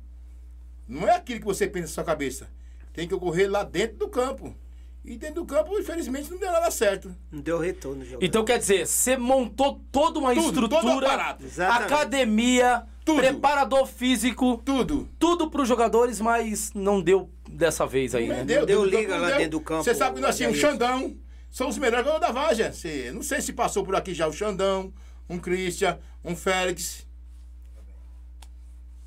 não 0.89 1.07
é 1.07 1.17
aquilo 1.17 1.41
que 1.41 1.47
você 1.47 1.67
pensa 1.69 1.89
na 1.89 1.93
sua 1.95 2.05
cabeça. 2.05 2.49
Tem 2.93 3.07
que 3.07 3.15
ocorrer 3.15 3.51
lá 3.51 3.63
dentro 3.63 3.99
do 3.99 4.09
campo. 4.09 4.57
E 5.05 5.17
dentro 5.17 5.37
do 5.37 5.47
campo, 5.47 5.79
infelizmente, 5.79 6.31
não 6.31 6.39
deu 6.39 6.53
nada 6.53 6.71
certo. 6.71 7.15
Não 7.33 7.41
deu 7.41 7.59
retorno. 7.59 8.05
Jogador. 8.05 8.25
Então 8.25 8.45
quer 8.45 8.59
dizer, 8.59 8.87
você 8.87 9.17
montou 9.17 9.81
toda 9.91 10.19
uma 10.19 10.35
Tudo, 10.35 10.69
todo 10.69 10.75
o 10.75 10.89
estrutura. 10.91 11.37
Exatamente. 11.41 11.93
academia, 11.95 12.87
Tudo. 13.05 13.19
preparador 13.19 13.87
físico, 13.87 14.59
Tudo. 14.65 15.09
tudo 15.19 15.51
para 15.51 15.63
os 15.63 15.69
jogadores, 15.69 16.21
mas 16.21 16.73
não 16.75 17.01
deu 17.01 17.31
dessa 17.49 17.87
vez 17.87 18.15
aí, 18.15 18.29
né? 18.29 18.45
deu 18.45 18.67
dentro 18.67 18.83
do 18.83 18.91
liga 18.91 19.09
campo, 19.09 19.21
lá 19.23 19.29
deu. 19.29 19.37
dentro 19.39 19.51
do 19.53 19.61
campo, 19.61 19.85
Você 19.85 19.95
sabe 19.95 20.17
que 20.17 20.21
nós 20.21 20.37
tínhamos 20.37 20.59
o. 20.59 20.61
Xandão. 20.61 21.17
São 21.51 21.69
os 21.69 21.79
melhores 21.79 22.07
jogadores 22.07 22.35
da 22.35 22.41
Vaja. 22.41 22.73
Você, 22.73 23.11
não 23.13 23.23
sei 23.23 23.41
se 23.41 23.53
passou 23.53 23.83
por 23.83 23.97
aqui 23.97 24.15
já 24.15 24.29
o 24.29 24.33
Xandão, 24.33 24.93
um 25.29 25.39
Christian, 25.39 25.99
um 26.23 26.37
Félix. 26.37 27.07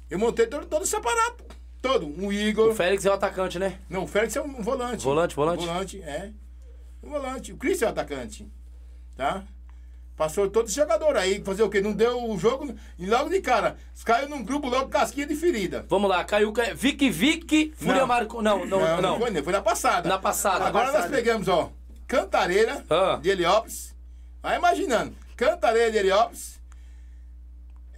Eu 0.10 0.20
montei 0.20 0.48
todo, 0.48 0.66
todo 0.66 0.84
esse 0.84 0.96
aparato. 0.96 1.46
Todo. 1.84 2.08
Um 2.08 2.32
Igor. 2.32 2.70
O 2.70 2.74
Félix 2.76 3.06
é 3.06 3.10
o 3.10 3.14
atacante, 3.14 3.60
né? 3.60 3.78
Não, 3.90 4.06
o 4.06 4.08
Félix 4.08 4.36
é 4.38 4.42
um 4.42 4.62
volante. 4.62 5.04
Volante, 5.04 5.36
volante? 5.36 5.66
Volante, 5.66 6.02
é. 6.02 6.32
Um 7.04 7.10
volante. 7.10 7.52
O 7.52 7.58
Christian 7.58 7.88
é 7.88 7.90
o 7.90 7.92
atacante. 7.92 8.50
Tá? 9.18 9.44
Passou 10.16 10.50
todo 10.50 10.68
esse 10.68 10.76
jogador 10.78 11.18
aí. 11.18 11.44
Fazer 11.44 11.62
o 11.62 11.70
quê? 11.70 11.82
Não 11.82 11.92
deu 11.92 12.24
o 12.32 12.38
jogo. 12.40 12.74
E 12.98 13.06
logo 13.06 13.30
de 13.30 13.42
cara, 13.42 13.76
caiu 14.06 14.30
num 14.30 14.44
grupo 14.46 14.70
logo 14.70 14.88
casquinha 14.88 15.28
de 15.28 15.36
ferida. 15.36 15.86
Vamos 15.90 16.10
lá, 16.10 16.24
caiu 16.24 16.54
Ca- 16.54 16.74
Vic 16.74 17.10
Vic, 17.10 17.74
Fúria 17.76 18.00
Não. 18.02 18.08
Marco. 18.08 18.42
Não, 18.42 18.66
não, 18.66 18.80
não. 18.80 19.02
não, 19.02 19.20
foi, 19.20 19.30
não, 19.32 19.44
foi 19.44 19.52
na 19.54 19.62
passada. 19.62 20.08
Na 20.08 20.18
passada. 20.18 20.64
Agora 20.66 20.86
Na 20.86 20.92
nós 20.94 21.02
passada. 21.02 21.16
pegamos, 21.18 21.48
ó, 21.50 21.70
Cantareira 22.08 22.82
Ah. 22.90 23.20
de 23.22 23.30
Heliópolis. 23.30 23.94
Vai 24.42 24.58
imaginando. 24.58 25.14
Cantareira 25.36 25.92
de 25.92 25.98
Heliópolis. 25.98 26.62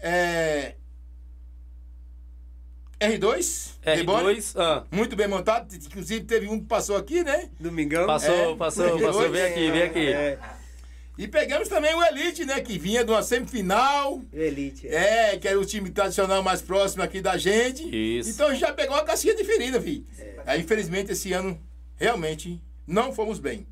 É. 0.02 0.74
R2. 3.00 3.72
Debone, 3.84 4.36
R2, 4.36 4.54
ah, 4.56 4.84
Muito 4.92 5.16
bem 5.16 5.28
montado. 5.28 5.74
Inclusive 5.76 6.26
teve 6.26 6.48
um 6.48 6.60
que 6.60 6.66
passou 6.66 6.96
aqui, 6.96 7.24
né? 7.24 7.50
Domingão. 7.60 8.06
passou, 8.06 8.34
É, 8.34 8.56
passou, 8.56 9.00
passou. 9.00 9.30
Vem 9.30 9.44
aqui, 9.44 9.72
vem 9.72 9.82
aqui. 9.84 10.08
É, 10.14 10.40
E 11.18 11.28
pegamos 11.28 11.68
também 11.70 11.94
o 11.94 12.04
Elite, 12.04 12.46
né? 12.46 12.60
Que 12.62 12.78
vinha 12.78 13.04
de 13.04 13.12
uma 13.12 13.22
semifinal. 13.22 14.22
elite. 14.34 14.88
É, 14.88 15.38
que 15.38 15.48
era 15.48 15.60
o 15.60 15.66
time 15.66 15.90
tradicional 15.90 16.42
mais 16.42 16.62
próximo 16.62 17.04
aqui 17.04 17.22
da 17.22 17.38
gente. 17.38 17.84
Isso. 17.84 18.30
Então 18.30 18.48
a 18.48 18.52
gente 18.52 18.62
já 18.62 18.74
pegou 18.74 18.96
a 18.96 19.04
casquinha 19.04 19.36
de 19.36 19.44
ferida, 19.44 19.82
filho. 19.82 20.06
Aí, 20.46 20.62
infelizmente, 20.62 21.12
esse 21.12 21.34
ano, 21.34 21.60
realmente, 21.98 22.62
não 22.88 23.14
fomos 23.14 23.40
bem. 23.40 23.68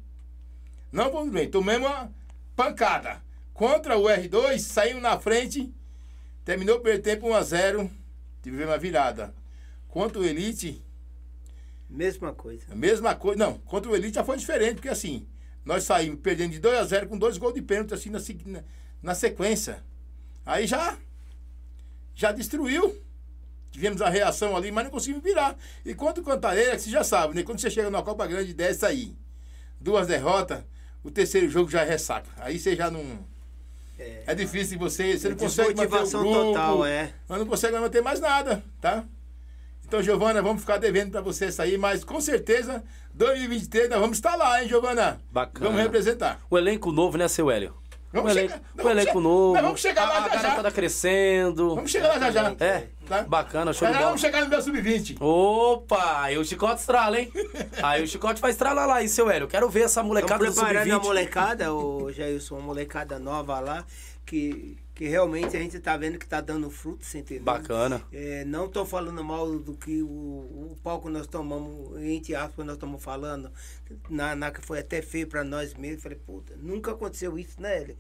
Não 0.92 1.12
fomos 1.12 1.32
bem. 1.32 1.50
Tomamos 1.50 1.88
uma 1.88 2.12
pancada. 2.56 3.22
Contra 3.54 3.98
o 3.98 4.04
R2, 4.04 4.60
saímos 4.60 5.02
na 5.02 5.18
frente. 5.20 5.72
Terminou 6.44 6.78
o 6.78 6.80
primeiro 6.80 7.02
tempo 7.04 7.28
1x0. 7.28 7.90
Tivemos 8.44 8.68
uma 8.68 8.78
virada. 8.78 9.34
Contra 9.88 10.20
o 10.20 10.26
Elite, 10.26 10.84
Mesma 11.90 12.34
coisa. 12.34 12.76
mesma 12.76 13.16
coisa. 13.16 13.38
Não, 13.38 13.58
contra 13.60 13.90
o 13.90 13.96
Elite 13.96 14.16
já 14.16 14.24
foi 14.24 14.38
diferente, 14.38 14.76
porque 14.76 14.90
assim, 14.90 15.28
nós 15.64 15.84
saímos 15.84 16.20
perdendo 16.20 16.52
de 16.52 16.60
2 16.60 16.78
a 16.78 16.84
0 16.84 17.08
com 17.08 17.18
dois 17.18 17.38
gols 17.38 17.54
de 17.54 17.62
pênalti 17.62 17.94
assim 17.94 18.10
na, 18.10 18.64
na, 19.02 19.16
sequência. 19.16 19.84
Aí 20.46 20.68
já 20.68 20.98
já 22.14 22.32
destruiu. 22.32 23.02
Tivemos 23.72 24.02
a 24.02 24.10
reação 24.10 24.56
ali, 24.56 24.72
mas 24.72 24.84
não 24.84 24.92
conseguimos 24.92 25.24
virar. 25.24 25.58
E 25.84 25.96
contra 25.96 26.22
o 26.22 26.26
Cantareira, 26.26 26.76
que 26.76 26.82
você 26.84 26.90
já 26.90 27.04
sabe, 27.04 27.34
né? 27.34 27.44
Quando 27.44 27.60
você 27.60 27.72
chega 27.72 27.90
numa 27.90 28.04
Copa 28.04 28.28
Grande 28.28 28.54
dessa 28.54 28.88
aí, 28.88 29.16
duas 29.80 30.06
derrotas, 30.06 30.64
o 31.04 31.10
terceiro 31.10 31.50
jogo 31.50 31.72
já 31.72 31.82
é 31.82 31.86
ressaca. 31.86 32.30
Aí 32.38 32.60
você 32.60 32.76
já 32.76 32.92
não. 32.92 33.26
É. 34.04 34.24
É 34.28 34.36
difícil 34.36 34.78
você, 34.78 35.18
você 35.18 35.30
não 35.30 35.38
consegue 35.38 35.76
manter 35.76 36.16
o 36.16 36.20
grupo, 36.20 36.34
total, 36.34 36.86
é. 36.86 37.14
mas 37.28 37.40
não 37.40 37.46
consegue 37.48 37.78
manter 37.80 38.02
mais 38.02 38.20
nada, 38.20 38.64
tá? 38.80 39.04
Então, 39.86 40.02
Giovana, 40.02 40.42
vamos 40.42 40.62
ficar 40.62 40.78
devendo 40.78 41.12
pra 41.12 41.22
você 41.22 41.52
sair, 41.52 41.78
mas 41.78 42.04
com 42.04 42.20
certeza, 42.20 42.84
2023 43.14 43.90
nós 43.90 44.00
vamos 44.00 44.18
estar 44.18 44.36
lá, 44.36 44.62
hein, 44.62 44.68
Giovana? 44.68 45.22
Bacana. 45.32 45.68
Vamos 45.68 45.82
representar. 45.84 46.40
O 46.50 46.58
elenco 46.58 46.92
novo, 46.92 47.18
né, 47.18 47.28
seu 47.28 47.52
Hélio? 47.52 47.76
Vamos 48.14 48.32
o 48.32 48.36
chegar- 48.36 48.62
elenco, 48.78 48.90
elenco 48.90 49.12
che- 49.14 49.20
novo. 49.20 49.54
vamos 49.54 49.82
chegar 49.82 50.06
lá 50.08 50.18
a, 50.18 50.22
já 50.22 50.26
a 50.28 50.30
já. 50.38 50.42
garotada 50.44 50.72
crescendo. 50.72 51.76
Vamos 51.76 51.92
chegar 51.92 52.08
lá 52.10 52.20
já 52.20 52.32
já. 52.32 52.56
É, 52.60 52.88
Tá? 53.08 53.24
bacana, 53.24 53.74
show 53.74 53.88
de 53.88 53.94
bola. 53.96 54.06
vamos 54.06 54.22
chegar 54.22 54.42
no 54.44 54.50
meu 54.50 54.62
sub-20. 54.62 55.18
Opa, 55.20 56.22
aí 56.22 56.38
o 56.38 56.46
Chicote 56.46 56.80
estrala, 56.80 57.20
hein? 57.20 57.32
Aí 57.84 58.04
o 58.04 58.08
Chicote 58.08 58.40
vai 58.40 58.52
estralar 58.52 58.88
lá, 58.88 59.02
hein, 59.02 59.08
seu 59.08 59.30
Hélio? 59.30 59.48
Quero 59.48 59.68
ver 59.70 59.82
essa 59.82 60.02
molecada 60.04 60.40
do 60.46 60.50
Estamos 60.50 60.70
preparando 60.70 60.92
a 60.92 60.96
Sub-20. 60.96 61.06
molecada, 61.08 61.74
o 61.74 62.12
Jailson, 62.12 62.56
uma 62.56 62.64
molecada 62.68 63.20
nova 63.20 63.60
lá, 63.60 63.84
que, 64.26 64.78
que 64.96 65.08
realmente 65.08 65.58
a 65.58 65.60
gente 65.60 65.80
tá 65.80 65.98
vendo 65.98 66.20
que 66.20 66.28
tá 66.28 66.40
dando 66.40 66.70
fruto, 66.70 67.04
você 67.04 67.18
entendeu? 67.20 67.44
Bacana. 67.44 68.02
É, 68.12 68.46
não 68.46 68.68
tô 68.70 68.86
falando 68.86 69.24
mal 69.24 69.58
do 69.58 69.74
que 69.74 70.04
o, 70.04 70.06
o 70.08 70.78
palco 70.84 71.10
nós 71.10 71.26
tomamos, 71.26 72.00
entre 72.04 72.36
aspas, 72.36 72.64
nós 72.66 72.76
estamos 72.76 73.04
falando, 73.04 73.52
na, 74.10 74.36
na 74.36 74.52
que 74.52 74.62
foi 74.62 74.80
até 74.80 75.02
feio 75.02 75.26
para 75.28 75.44
nós 75.44 75.74
mesmos. 75.74 76.04
Falei, 76.04 76.20
puta, 76.24 76.54
nunca 76.62 76.92
aconteceu 76.92 77.40
isso, 77.40 77.60
né, 77.60 77.82
ele? 77.82 77.98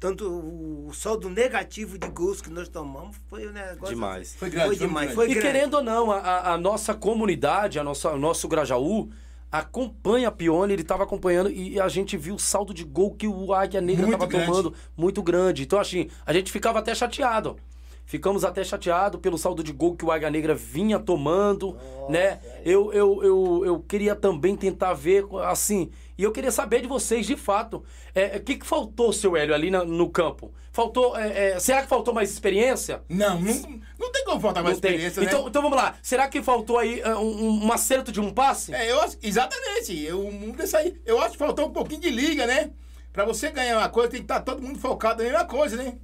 Tanto 0.00 0.28
o, 0.28 0.88
o 0.88 0.92
saldo 0.94 1.28
negativo 1.30 1.96
de 1.96 2.08
gols 2.08 2.40
que 2.40 2.50
nós 2.50 2.68
tomamos 2.68 3.16
foi 3.28 3.46
um 3.46 3.52
negócio. 3.52 3.94
Demais. 3.94 4.34
Foi 4.34 4.50
grande, 4.50 4.66
Foi 4.68 4.76
foi 4.76 4.86
demais. 4.88 5.06
grande. 5.06 5.14
Foi 5.14 5.30
E 5.30 5.34
grande. 5.34 5.46
querendo 5.46 5.74
ou 5.74 5.82
não, 5.82 6.10
a- 6.10 6.18
a, 6.18 6.52
a 6.54 6.58
nossa 6.58 6.92
comunidade, 6.92 7.78
a 7.78 7.84
nossa, 7.84 8.10
o 8.10 8.18
nosso 8.18 8.48
Grajaú, 8.48 9.10
acompanha 9.52 10.28
a 10.28 10.32
Pione, 10.32 10.72
ele 10.72 10.80
estava 10.80 11.04
acompanhando 11.04 11.50
e 11.50 11.78
a 11.78 11.86
gente 11.86 12.16
viu 12.16 12.36
o 12.36 12.38
saldo 12.38 12.72
de 12.72 12.84
gol 12.84 13.14
que 13.14 13.28
o 13.28 13.52
Águia 13.52 13.82
Negra 13.82 14.06
estava 14.06 14.26
tomando, 14.26 14.72
muito 14.96 15.22
grande. 15.22 15.62
Então, 15.62 15.78
assim, 15.78 16.08
a 16.24 16.32
gente 16.32 16.50
ficava 16.50 16.78
até 16.78 16.94
chateado. 16.94 17.56
Ficamos 18.04 18.44
até 18.44 18.64
chateados 18.64 19.20
pelo 19.20 19.38
saldo 19.38 19.62
de 19.62 19.72
gol 19.72 19.94
que 19.94 20.04
o 20.04 20.10
Águia 20.10 20.30
Negra 20.30 20.54
vinha 20.54 20.98
tomando, 20.98 21.76
né? 22.08 22.40
Eu, 22.64 22.92
eu, 22.92 23.22
eu, 23.22 23.62
eu 23.64 23.80
queria 23.80 24.16
também 24.16 24.56
tentar 24.56 24.94
ver, 24.94 25.24
assim, 25.44 25.90
e 26.16 26.22
eu 26.22 26.32
queria 26.32 26.50
saber 26.50 26.80
de 26.82 26.86
vocês, 26.86 27.26
de 27.26 27.36
fato, 27.36 27.84
é, 28.14 28.36
o 28.36 28.40
que, 28.40 28.56
que 28.56 28.66
faltou, 28.66 29.12
seu 29.12 29.36
Hélio, 29.36 29.54
ali 29.54 29.70
na- 29.70 29.84
no 29.84 30.10
campo? 30.10 30.52
Faltou, 30.70 31.16
é, 31.16 31.50
é, 31.52 31.60
será 31.60 31.82
que 31.82 31.88
faltou 31.88 32.14
mais 32.14 32.30
experiência? 32.30 33.02
Não, 33.08 33.40
não, 33.40 33.80
não 33.98 34.12
tem 34.12 34.24
como 34.24 34.40
faltar 34.40 34.62
mais 34.62 34.76
Não 34.76 34.80
tem. 34.80 34.92
experiência, 34.92 35.22
então, 35.22 35.42
né? 35.44 35.48
então 35.50 35.62
vamos 35.62 35.76
lá. 35.76 35.96
Será 36.02 36.28
que 36.28 36.42
faltou 36.42 36.78
aí 36.78 37.02
uh, 37.02 37.18
um, 37.18 37.64
um 37.66 37.72
acerto 37.72 38.10
de 38.10 38.20
um 38.20 38.32
passe? 38.32 38.74
É, 38.74 38.90
eu 38.90 39.00
acho, 39.02 39.18
exatamente. 39.22 40.00
Eu, 40.02 40.26
um 40.26 40.52
desse 40.52 40.76
aí, 40.76 41.00
eu 41.04 41.20
acho 41.20 41.32
que 41.32 41.38
faltou 41.38 41.66
um 41.68 41.72
pouquinho 41.72 42.00
de 42.00 42.10
liga, 42.10 42.46
né? 42.46 42.70
Pra 43.12 43.24
você 43.26 43.50
ganhar 43.50 43.76
uma 43.78 43.88
coisa, 43.90 44.08
tem 44.10 44.20
que 44.20 44.24
estar 44.24 44.40
todo 44.40 44.62
mundo 44.62 44.78
focado 44.78 45.22
na 45.22 45.28
mesma 45.30 45.44
coisa, 45.46 45.76
né? 45.76 45.98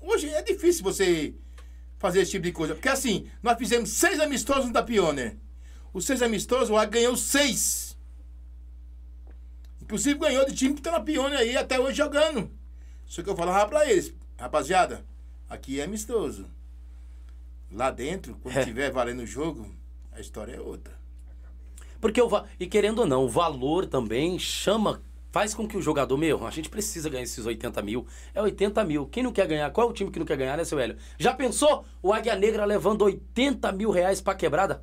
Hoje 0.00 0.28
é 0.30 0.42
difícil 0.42 0.82
você 0.82 1.34
fazer 1.98 2.22
esse 2.22 2.32
tipo 2.32 2.44
de 2.44 2.52
coisa. 2.52 2.74
Porque 2.74 2.88
assim, 2.88 3.26
nós 3.42 3.56
fizemos 3.58 3.90
seis 3.90 4.18
amistosos 4.18 4.66
no 4.66 4.72
da 4.72 4.82
Pioneer. 4.82 5.36
Os 5.92 6.06
seis 6.06 6.22
amistosos, 6.22 6.70
o 6.70 6.76
Águia 6.76 7.00
ganhou 7.02 7.16
seis. 7.16 7.81
Inclusive 9.92 10.18
ganhou 10.18 10.46
de 10.46 10.54
time 10.54 10.74
que 10.74 10.80
tá 10.80 10.90
na 10.90 11.00
Pione 11.00 11.36
aí 11.36 11.54
até 11.54 11.78
hoje 11.78 11.98
jogando. 11.98 12.50
Só 13.04 13.22
que 13.22 13.28
eu 13.28 13.36
falava 13.36 13.68
pra 13.68 13.86
eles, 13.86 14.14
rapaziada, 14.38 15.04
aqui 15.50 15.80
é 15.80 15.84
amistoso. 15.84 16.46
Lá 17.70 17.90
dentro, 17.90 18.38
quando 18.42 18.56
É. 18.56 18.64
tiver 18.64 18.90
valendo 18.90 19.20
o 19.20 19.26
jogo, 19.26 19.70
a 20.10 20.18
história 20.18 20.54
é 20.54 20.60
outra. 20.60 20.94
Porque 22.00 22.22
o 22.22 22.44
e 22.58 22.66
querendo 22.66 23.00
ou 23.00 23.06
não, 23.06 23.26
o 23.26 23.28
valor 23.28 23.84
também 23.84 24.38
chama, 24.38 25.02
faz 25.30 25.52
com 25.52 25.68
que 25.68 25.76
o 25.76 25.82
jogador, 25.82 26.16
meu, 26.16 26.46
a 26.46 26.50
gente 26.50 26.70
precisa 26.70 27.10
ganhar 27.10 27.24
esses 27.24 27.44
80 27.44 27.82
mil. 27.82 28.06
É 28.32 28.40
80 28.40 28.82
mil. 28.84 29.06
Quem 29.08 29.22
não 29.22 29.30
quer 29.30 29.46
ganhar? 29.46 29.70
Qual 29.72 29.88
é 29.88 29.90
o 29.90 29.92
time 29.92 30.10
que 30.10 30.18
não 30.18 30.24
quer 30.24 30.38
ganhar, 30.38 30.56
né, 30.56 30.64
seu 30.64 30.78
Hélio? 30.80 30.96
Já 31.18 31.34
pensou 31.34 31.84
o 32.02 32.14
Águia 32.14 32.34
Negra 32.34 32.64
levando 32.64 33.02
80 33.02 33.70
mil 33.72 33.90
reais 33.90 34.22
pra 34.22 34.34
quebrada? 34.34 34.82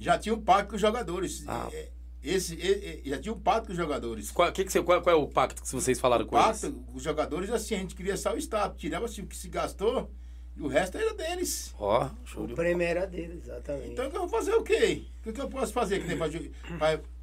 Já 0.00 0.18
tinha 0.18 0.34
um 0.34 0.40
pacto 0.40 0.70
com 0.70 0.74
os 0.74 0.80
jogadores. 0.82 1.44
Ah. 1.46 1.68
É, 1.72 1.93
Esse, 2.24 2.54
e- 2.54 3.02
e- 3.04 3.10
já 3.10 3.18
tinha 3.20 3.34
um 3.34 3.38
pacto 3.38 3.66
com 3.66 3.72
os 3.72 3.76
jogadores. 3.76 4.30
Qual, 4.30 4.50
que 4.50 4.64
que 4.64 4.72
você- 4.72 4.82
qual- 4.82 5.02
qual 5.02 5.14
é 5.14 5.18
o 5.18 5.28
pacto 5.28 5.62
que 5.62 5.68
vocês 5.70 6.00
falaram 6.00 6.26
com 6.26 6.36
eles? 6.38 6.60
Pacto, 6.62 6.84
os 6.94 7.02
jogadores, 7.02 7.50
assim, 7.50 7.74
a 7.74 7.78
gente 7.78 7.94
queria 7.94 8.16
só 8.16 8.32
o 8.34 8.38
status. 8.38 8.80
Tirava 8.80 9.04
assim, 9.04 9.22
o 9.22 9.26
que 9.26 9.36
se 9.36 9.48
gastou 9.48 10.10
e 10.56 10.62
o 10.62 10.66
resto 10.66 10.96
era 10.96 11.12
deles. 11.14 11.74
Ó, 11.78 12.08
show 12.24 12.44
O 12.44 12.46
de 12.46 12.54
prêmio 12.54 12.82
era 12.86 13.06
dele, 13.06 13.38
exatamente. 13.42 13.90
Então, 13.90 14.06
eu 14.06 14.10
vou 14.10 14.28
fazer 14.28 14.54
o 14.54 14.62
quê? 14.62 15.02
O 15.26 15.32
que 15.32 15.40
eu 15.40 15.48
posso 15.50 15.72
fazer 15.72 16.00
que 16.00 16.06
nem 16.08 16.16
pra 16.16 16.26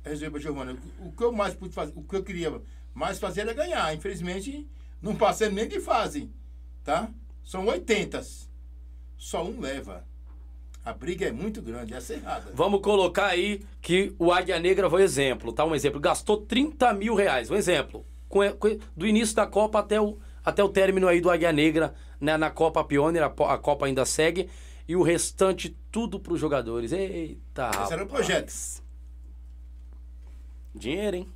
resolver 0.04 0.32
pra 0.32 0.40
Giovana? 0.40 0.78
O 1.00 1.12
que 1.12 1.24
eu 1.24 1.32
mais 1.32 1.56
pude 1.56 1.74
fazer, 1.74 1.94
o 1.96 2.04
que 2.04 2.16
eu 2.16 2.24
queria 2.24 2.62
mais 2.94 3.18
fazer 3.18 3.42
era 3.42 3.54
ganhar. 3.54 3.96
Infelizmente, 3.96 4.68
não 5.02 5.16
passei 5.16 5.50
nem 5.50 5.68
de 5.68 5.80
fase, 5.80 6.30
tá? 6.84 7.10
São 7.44 7.66
80. 7.66 8.22
Só 9.18 9.44
um 9.44 9.60
leva. 9.60 10.06
A 10.84 10.94
briga 10.94 11.28
é 11.28 11.32
muito 11.32 11.62
grande, 11.62 11.94
é 11.94 11.98
acirrada. 11.98 12.52
Vamos 12.56 12.82
colocar 12.82 13.28
aí 13.28 13.62
que 13.82 14.16
o 14.18 14.32
Águia 14.32 14.60
Negra 14.60 14.90
foi 14.90 15.04
exemplo, 15.04 15.54
tá? 15.54 15.64
Um 15.64 15.76
exemplo. 15.76 16.00
Gastou 16.00 16.38
30 16.38 16.92
mil 16.94 17.14
reais, 17.14 17.52
um 17.52 17.56
exemplo. 17.56 18.04
Com, 18.28 18.40
com- 18.54 18.80
do 18.98 19.06
início 19.06 19.36
da 19.36 19.46
Copa 19.46 19.78
até 19.80 20.02
o, 20.02 20.18
até 20.44 20.64
o 20.64 20.70
término 20.70 21.08
aí 21.08 21.22
do 21.22 21.30
Águia 21.30 21.52
Negra, 21.52 21.94
né, 22.20 22.36
na 22.36 22.50
Copa 22.50 22.84
Pioneer, 22.84 23.24
a, 23.26 23.54
a 23.54 23.58
Copa 23.60 23.86
ainda 23.86 24.06
segue. 24.06 24.50
E 24.88 24.96
o 24.96 25.04
restante 25.04 25.78
tudo 25.92 26.20
pros 26.20 26.40
jogadores. 26.40 26.92
Eita, 26.92 27.70
Esse 27.70 27.94
era 27.94 28.04
o 28.04 28.08
rapaz. 28.08 28.10
projeto. 28.10 28.54
Dinheiro, 30.74 31.18
hein? 31.18 31.28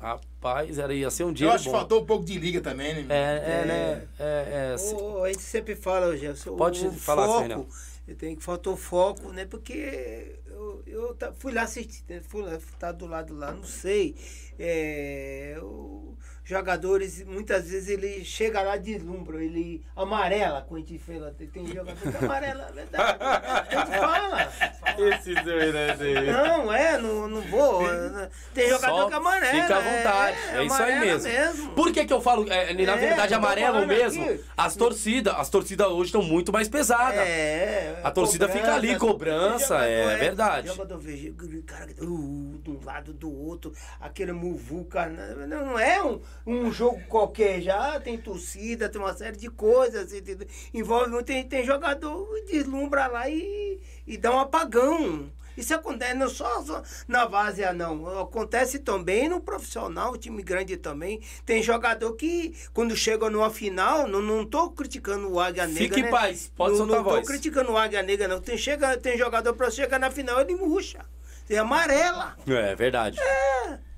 Rapaz, 0.00 0.78
era, 0.78 0.94
ia 0.94 1.10
ser 1.10 1.24
um 1.24 1.28
Eu 1.28 1.34
dinheiro 1.34 1.54
acho 1.56 1.64
que 1.64 1.70
faltou 1.70 2.00
um 2.02 2.06
pouco 2.06 2.24
de 2.24 2.38
liga 2.38 2.60
também, 2.60 2.94
né? 2.94 3.06
É, 3.08 3.34
é, 3.62 3.64
né? 3.66 4.08
É, 4.18 4.72
é, 4.74 4.78
se- 4.78 4.94
O- 4.94 5.24
a 5.24 5.28
gente 5.28 5.42
sempre 5.42 5.74
fala, 5.74 6.16
Gerson, 6.16 6.56
Pode 6.56 6.86
o 6.86 6.92
falar, 6.92 7.26
foco, 7.26 7.38
Fernando. 7.40 7.66
Eu 8.08 8.16
tenho 8.16 8.36
que 8.36 8.42
faltou 8.44 8.76
foco, 8.76 9.32
né? 9.32 9.44
Porque 9.46 10.40
eu, 10.46 10.82
eu 10.86 11.16
fui 11.36 11.52
lá 11.52 11.62
assistir, 11.62 12.04
né? 12.08 12.20
fui 12.20 12.42
lá, 12.42 12.58
tá 12.78 12.92
do 12.92 13.06
lado 13.06 13.34
lá, 13.34 13.52
não 13.52 13.64
sei. 13.64 14.16
É, 14.58 15.58
o- 15.62 16.16
jogadores, 16.48 17.22
muitas 17.26 17.68
vezes 17.68 17.90
ele 17.90 18.24
chega 18.24 18.62
lá 18.62 18.78
deslumbra, 18.78 19.44
ele 19.44 19.84
amarela 19.94 20.62
quando 20.66 20.82
a 20.82 20.86
gente 20.86 21.12
lá. 21.18 21.30
Tem- 21.30 21.66
jogador 21.66 21.94
que 22.10 22.24
amarela, 22.24 22.68
é 22.70 22.72
verdade. 22.72 23.18
A 23.20 23.66
gente 23.70 23.98
fala. 23.98 24.52
Esse 24.98 25.34
doido, 25.34 25.72
né? 25.74 26.32
Não, 26.32 26.72
é, 26.72 26.96
não, 26.98 27.28
não 27.28 27.40
vou. 27.42 27.86
é, 27.86 28.30
Tem 28.54 28.70
jogador 28.70 28.96
Só 29.02 29.08
que 29.08 29.14
amarela. 29.14 29.60
Fica 29.62 29.76
à 29.76 29.80
vontade. 29.80 30.38
É, 30.54 30.64
isso 30.64 30.82
aí 30.82 30.92
amarela 30.94 31.18
mesmo. 31.22 31.70
Por 31.72 31.92
que, 31.92 32.04
que 32.06 32.12
eu 32.12 32.20
falo, 32.22 32.50
é, 32.50 32.72
na 32.72 32.94
É, 32.94 32.96
verdade, 32.96 33.34
amarelo 33.34 33.86
mesmo? 33.86 34.24
aqui. 34.24 34.44
As 34.56 34.74
torcidas, 34.74 35.34
as 35.36 35.50
torcidas 35.50 35.86
hoje 35.88 36.04
estão 36.06 36.22
muito 36.22 36.50
mais 36.50 36.66
pesadas. 36.68 37.18
É, 37.28 38.00
A 38.02 38.10
torcida 38.10 38.48
fica 38.48 38.74
ali, 38.74 38.96
cobrança, 38.96 39.66
jogador, 39.74 39.84
é 39.86 40.16
verdade. 40.16 40.68
Jogador 40.68 40.98
veja, 40.98 41.32
cara, 41.66 41.90
uh, 42.00 42.58
de 42.62 42.70
um 42.70 42.80
lado 42.84 43.12
do 43.12 43.30
outro, 43.30 43.72
aquele 44.00 44.32
muvuca. 44.32 45.06
Não, 45.06 45.66
não 45.66 45.78
é 45.78 46.02
um, 46.02 46.20
um 46.46 46.72
jogo 46.72 47.00
qualquer, 47.08 47.60
já 47.60 48.00
tem 48.00 48.16
torcida, 48.16 48.88
tem 48.88 49.00
uma 49.00 49.14
série 49.14 49.36
de 49.36 49.50
coisas, 49.50 50.12
entendeu? 50.12 50.46
envolve 50.72 51.10
muito, 51.10 51.26
tem, 51.26 51.46
tem 51.46 51.64
jogador 51.64 52.26
que 52.46 52.52
deslumbra 52.52 53.06
lá 53.06 53.28
e, 53.28 53.80
e 54.06 54.16
dá 54.16 54.34
um 54.34 54.40
apagão. 54.40 55.30
Isso 55.58 55.74
acontece 55.74 56.14
não 56.14 56.28
só, 56.28 56.62
só 56.62 56.82
na 57.08 57.26
várzea, 57.26 57.72
não. 57.72 58.20
Acontece 58.20 58.78
também 58.78 59.28
no 59.28 59.40
profissional, 59.40 60.16
time 60.16 60.40
grande 60.40 60.76
também. 60.76 61.20
Tem 61.44 61.60
jogador 61.60 62.12
que, 62.12 62.54
quando 62.72 62.94
chega 62.94 63.28
numa 63.28 63.50
final, 63.50 64.06
não, 64.06 64.22
não 64.22 64.46
tô 64.46 64.70
criticando 64.70 65.28
o 65.28 65.40
Águia 65.40 65.66
Negra. 65.66 65.82
Fique 65.82 65.98
em 65.98 66.04
né? 66.04 66.10
paz, 66.10 66.52
pode 66.56 66.70
não, 66.70 66.78
soltar 66.78 67.02
não 67.02 67.10
a 67.10 67.12
voz. 67.12 67.20
tô 67.22 67.32
criticando 67.32 67.72
o 67.72 67.76
Águia 67.76 68.04
Negra, 68.04 68.28
não. 68.28 68.40
Tem, 68.40 68.56
chega, 68.56 68.96
tem 68.96 69.18
jogador 69.18 69.52
pra 69.54 69.68
chegar 69.68 69.98
na 69.98 70.12
final, 70.12 70.40
ele 70.40 70.54
murcha. 70.54 71.04
Tem 71.48 71.58
amarela. 71.58 72.36
É 72.46 72.76
verdade. 72.76 73.18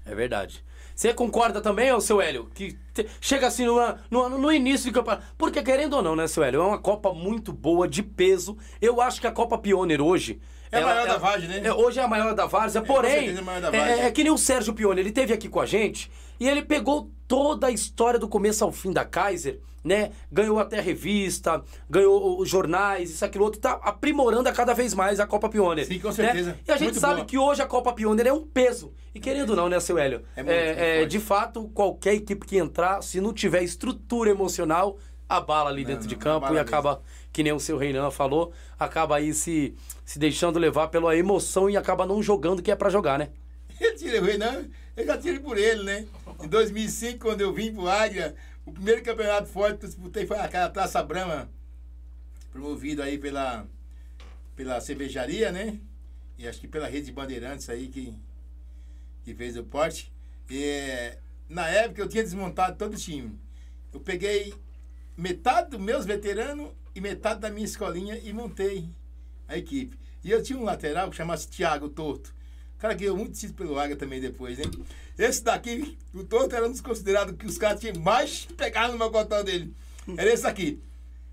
É 0.07 0.14
verdade. 0.14 0.64
Você 1.01 1.14
concorda 1.14 1.62
também, 1.62 1.90
ô 1.94 1.98
seu 1.98 2.20
Hélio? 2.20 2.51
Que 2.53 2.76
chega 3.22 3.46
assim 3.46 3.64
no, 3.64 3.80
no, 4.11 4.28
no 4.38 4.53
início 4.53 4.92
do 4.92 4.94
campeonato. 4.94 5.24
Porque, 5.38 5.62
querendo 5.62 5.94
ou 5.94 6.03
não, 6.03 6.14
né, 6.14 6.26
seu 6.26 6.44
Hélio? 6.44 6.61
É 6.61 6.62
uma 6.62 6.78
Copa 6.78 7.14
muito 7.14 7.55
boa, 7.55 7.88
de 7.88 8.03
peso. 8.03 8.55
Eu 8.82 9.01
acho 9.01 9.18
que 9.18 9.26
a 9.26 9.32
Copa 9.32 9.57
Pioneer 9.57 10.03
hoje. 10.03 10.38
É 10.70 10.76
a 10.78 10.84
maior 10.84 11.07
da 11.07 11.16
Várzea, 11.16 11.48
né? 11.48 11.62
é, 11.64 11.72
hoje 11.72 11.98
é 11.98 12.03
a 12.03 12.07
maior 12.07 12.34
da 12.34 12.44
Várzea, 12.44 12.82
porém. 12.82 13.12
certeza 13.12 13.38
é 13.38 13.40
a 13.40 13.44
maior 13.46 13.62
da 13.62 13.68
é- 13.68 13.80
Várzea. 13.80 14.05
é 14.05 14.11
que 14.11 14.22
nem 14.22 14.30
o 14.30 14.36
Sérgio 14.36 14.74
Pioneer. 14.74 14.98
Ele 15.07 15.11
teve 15.11 15.32
aqui 15.32 15.48
com 15.48 15.59
a 15.59 15.64
gente 15.64 16.11
e 16.41 16.49
ele 16.49 16.62
pegou 16.62 17.11
toda 17.28 17.66
a 17.66 17.70
história 17.70 18.18
do 18.18 18.26
começo 18.26 18.64
ao 18.64 18.72
fim 18.72 18.91
da 18.93 19.05
Kaiser, 19.05 19.61
né? 19.84 20.11
Ganhou 20.32 20.59
até 20.59 20.80
revista, 20.80 21.62
ganhou 21.88 22.41
os 22.41 22.49
jornais, 22.49 23.11
isso, 23.11 23.24
aquilo 23.24 23.45
outro. 23.45 23.61
Tá 23.61 23.78
aprimorando 23.82 24.49
a 24.49 24.53
cada 24.53 24.72
vez 24.72 24.95
mais 24.95 25.20
a 25.20 25.26
Copa 25.26 25.49
Pioneer. 25.49 25.86
Sim, 25.86 25.99
com 26.01 26.09
né? 26.09 26.14
certeza. 26.14 26.59
E 26.66 26.72
a 26.72 26.76
gente 26.76 26.88
Muito 26.88 27.01
sabe 27.01 27.16
boa. 27.16 27.26
que 27.26 27.38
hoje 27.38 27.62
a 27.62 27.66
Copa 27.66 27.93
Pioneer 27.93 28.28
é 28.28 28.32
um 28.32 28.47
peso. 28.47 28.93
E 29.14 29.20
querendo 29.20 29.51
ou 29.51 29.57
não, 29.57 29.68
né, 29.68 29.78
seu 29.80 29.99
Hélio? 29.99 30.22
É 30.34 30.43
muito, 30.43 30.57
muito 30.57 30.80
é, 30.80 30.99
forte. 30.99 31.11
de 31.11 31.18
fato, 31.20 31.68
qualquer 31.74 32.14
equipe 32.14 32.47
que 32.47 32.57
entrar, 32.57 33.03
se 33.03 33.20
não 33.20 33.32
tiver 33.32 33.62
estrutura 33.62 34.30
emocional, 34.30 34.99
abala 35.28 35.70
ali 35.70 35.84
dentro 35.84 36.03
não, 36.03 36.09
de 36.09 36.16
campo 36.16 36.53
e 36.53 36.59
acaba, 36.59 37.01
que 37.32 37.43
nem 37.43 37.53
o 37.53 37.61
seu 37.61 37.78
Reinan 37.78 38.11
falou, 38.11 38.53
acaba 38.78 39.16
aí 39.16 39.32
se, 39.32 39.74
se 40.05 40.18
deixando 40.18 40.59
levar 40.59 40.88
pela 40.88 41.16
emoção 41.16 41.70
e 41.70 41.76
acaba 41.76 42.05
não 42.05 42.22
jogando 42.22 42.59
o 42.59 42.62
que 42.62 42.70
é 42.70 42.76
pra 42.76 42.91
jogar, 42.91 43.18
né? 43.18 43.28
Ele 43.80 43.95
tira 43.95 44.20
o 44.20 44.24
Renan, 44.24 44.64
eu 44.97 45.07
já 45.07 45.16
tiro 45.16 45.41
por 45.41 45.57
ele, 45.57 45.82
né? 45.84 46.07
Em 46.43 46.49
2005, 46.49 47.18
quando 47.18 47.43
eu 47.43 47.53
vim 47.53 47.72
pro 47.72 47.86
Águia, 47.86 48.34
o 48.64 48.72
primeiro 48.72 49.03
campeonato 49.03 49.47
forte 49.47 49.78
que 49.78 49.84
eu 49.84 49.88
disputei 49.88 50.26
foi 50.26 50.38
aquela 50.38 50.70
Taça 50.70 51.03
Brama, 51.03 51.51
promovido 52.51 53.03
aí 53.03 53.18
pela, 53.18 53.66
pela 54.57 54.80
cervejaria, 54.80 55.53
né? 55.53 55.78
E 56.38 56.49
acho 56.49 56.61
que 56.61 56.66
pela 56.66 56.88
rede 56.88 57.07
de 57.07 57.12
bandeirantes 57.12 57.68
aí 57.68 57.88
que, 57.88 58.14
que 59.22 59.34
fez 59.34 59.57
o 59.57 59.64
porte. 59.64 60.11
E, 60.49 61.14
na 61.47 61.68
época 61.68 62.01
eu 62.01 62.09
tinha 62.09 62.22
desmontado 62.22 62.78
todo 62.78 62.95
o 62.95 62.97
time. 62.97 63.38
Eu 63.93 64.01
peguei 64.01 64.55
metade 65.16 65.70
dos 65.70 65.80
meus 65.80 66.07
veteranos 66.07 66.72
e 66.95 67.01
metade 67.03 67.41
da 67.41 67.51
minha 67.51 67.66
escolinha 67.66 68.18
e 68.18 68.32
montei 68.32 68.88
a 69.47 69.59
equipe. 69.59 69.99
E 70.24 70.30
eu 70.30 70.43
tinha 70.43 70.59
um 70.59 70.64
lateral 70.64 71.11
que 71.11 71.16
chamasse 71.16 71.49
Thiago 71.49 71.91
Torto. 71.91 72.34
Cara 72.80 72.94
ganhou 72.94 73.16
muito 73.16 73.38
título 73.38 73.58
pelo 73.58 73.78
Águia 73.78 73.94
também 73.94 74.20
depois, 74.20 74.58
né? 74.58 74.64
Esse 75.18 75.44
daqui, 75.44 75.98
o 76.14 76.24
Torto 76.24 76.56
era 76.56 76.66
um 76.66 76.70
dos 76.70 76.80
considerados 76.80 77.36
que 77.36 77.44
os 77.44 77.58
caras 77.58 77.78
tinham 77.78 77.94
mais 78.00 78.46
pegado 78.56 78.94
no 78.94 78.98
meu 78.98 79.10
cotão 79.10 79.44
dele. 79.44 79.74
Era 80.16 80.32
esse 80.32 80.46
aqui. 80.46 80.82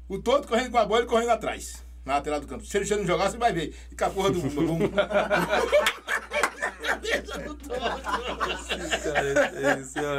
O 0.09 0.19
Torto 0.19 0.47
correndo 0.47 0.71
com 0.71 0.77
a 0.77 0.85
bola 0.85 1.03
e 1.03 1.07
correndo 1.07 1.29
atrás. 1.29 1.81
Na 2.03 2.15
lateral 2.15 2.41
do 2.41 2.47
campo. 2.47 2.65
Se 2.65 2.77
ele 2.77 2.95
não 2.97 3.05
jogar, 3.05 3.29
você 3.29 3.37
vai 3.37 3.53
ver. 3.53 3.73
E 3.89 3.95
com 3.95 4.05
a 4.05 4.09
porra 4.09 4.31
do 4.31 4.41
bum. 4.41 4.79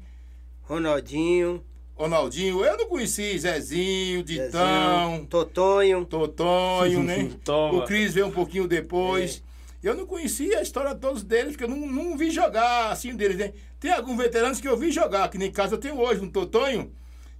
Ronaldinho, 0.62 1.60
Ronaldinho, 1.96 2.64
eu 2.64 2.78
não 2.78 2.86
conheci, 2.86 3.36
Zezinho, 3.36 4.22
Ditão, 4.22 5.10
Zezinho, 5.10 5.26
Totonho. 5.26 6.04
Totonho, 6.04 7.02
né? 7.02 7.32
O 7.72 7.82
Cris 7.82 8.14
veio 8.14 8.28
um 8.28 8.30
pouquinho 8.30 8.68
depois. 8.68 9.42
Eu 9.82 9.96
não 9.96 10.06
conhecia 10.06 10.58
a 10.58 10.62
história 10.62 10.94
de 10.94 11.00
todos 11.00 11.24
deles, 11.24 11.52
porque 11.52 11.64
eu 11.64 11.68
não, 11.68 11.86
não 11.86 12.16
vi 12.16 12.30
jogar 12.30 12.92
assim 12.92 13.16
deles, 13.16 13.36
né? 13.36 13.52
Tem 13.80 13.90
alguns 13.90 14.16
veteranos 14.16 14.60
que 14.60 14.68
eu 14.68 14.76
vi 14.76 14.92
jogar, 14.92 15.28
que 15.28 15.36
nem 15.36 15.50
caso 15.50 15.74
eu 15.74 15.78
tenho 15.78 15.98
hoje, 15.98 16.20
um 16.20 16.30
Totonho, 16.30 16.92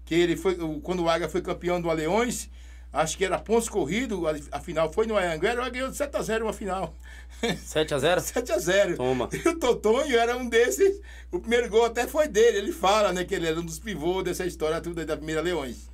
que 0.05 0.15
ele 0.15 0.37
foi, 0.37 0.57
quando 0.83 1.05
o 1.05 1.09
Águia 1.09 1.29
foi 1.29 1.41
campeão 1.41 1.81
do 1.81 1.89
Aleões, 1.89 2.51
acho 2.93 3.17
que 3.17 3.25
era 3.25 3.39
pontos 3.39 3.69
corrido, 3.69 4.27
a, 4.27 4.35
a 4.51 4.61
final 4.61 4.93
foi 4.93 5.07
no 5.07 5.17
Anhanguera, 5.17 5.61
o 5.61 5.65
Águia 5.65 5.83
ganhou 5.83 5.91
de 5.91 5.97
7x0 5.97 6.43
uma 6.43 6.53
final. 6.53 6.97
7x0? 7.43 8.19
7x0. 8.19 8.97
Toma. 8.99 9.29
E 9.33 9.49
o 9.49 9.59
Totonho 9.59 10.19
era 10.19 10.37
um 10.37 10.49
desses. 10.49 11.01
O 11.31 11.39
primeiro 11.39 11.69
gol 11.69 11.85
até 11.85 12.09
foi 12.09 12.27
dele. 12.27 12.59
Ele 12.59 12.73
fala, 12.73 13.13
né, 13.13 13.25
que 13.25 13.35
ele 13.35 13.47
era 13.47 13.59
um 13.59 13.65
dos 13.65 13.79
pivôs 13.79 14.25
dessa 14.25 14.45
história 14.45 14.81
tudo 14.81 14.99
aí 15.01 15.07
da 15.07 15.17
primeira 15.17 15.41
Leões. 15.41 15.91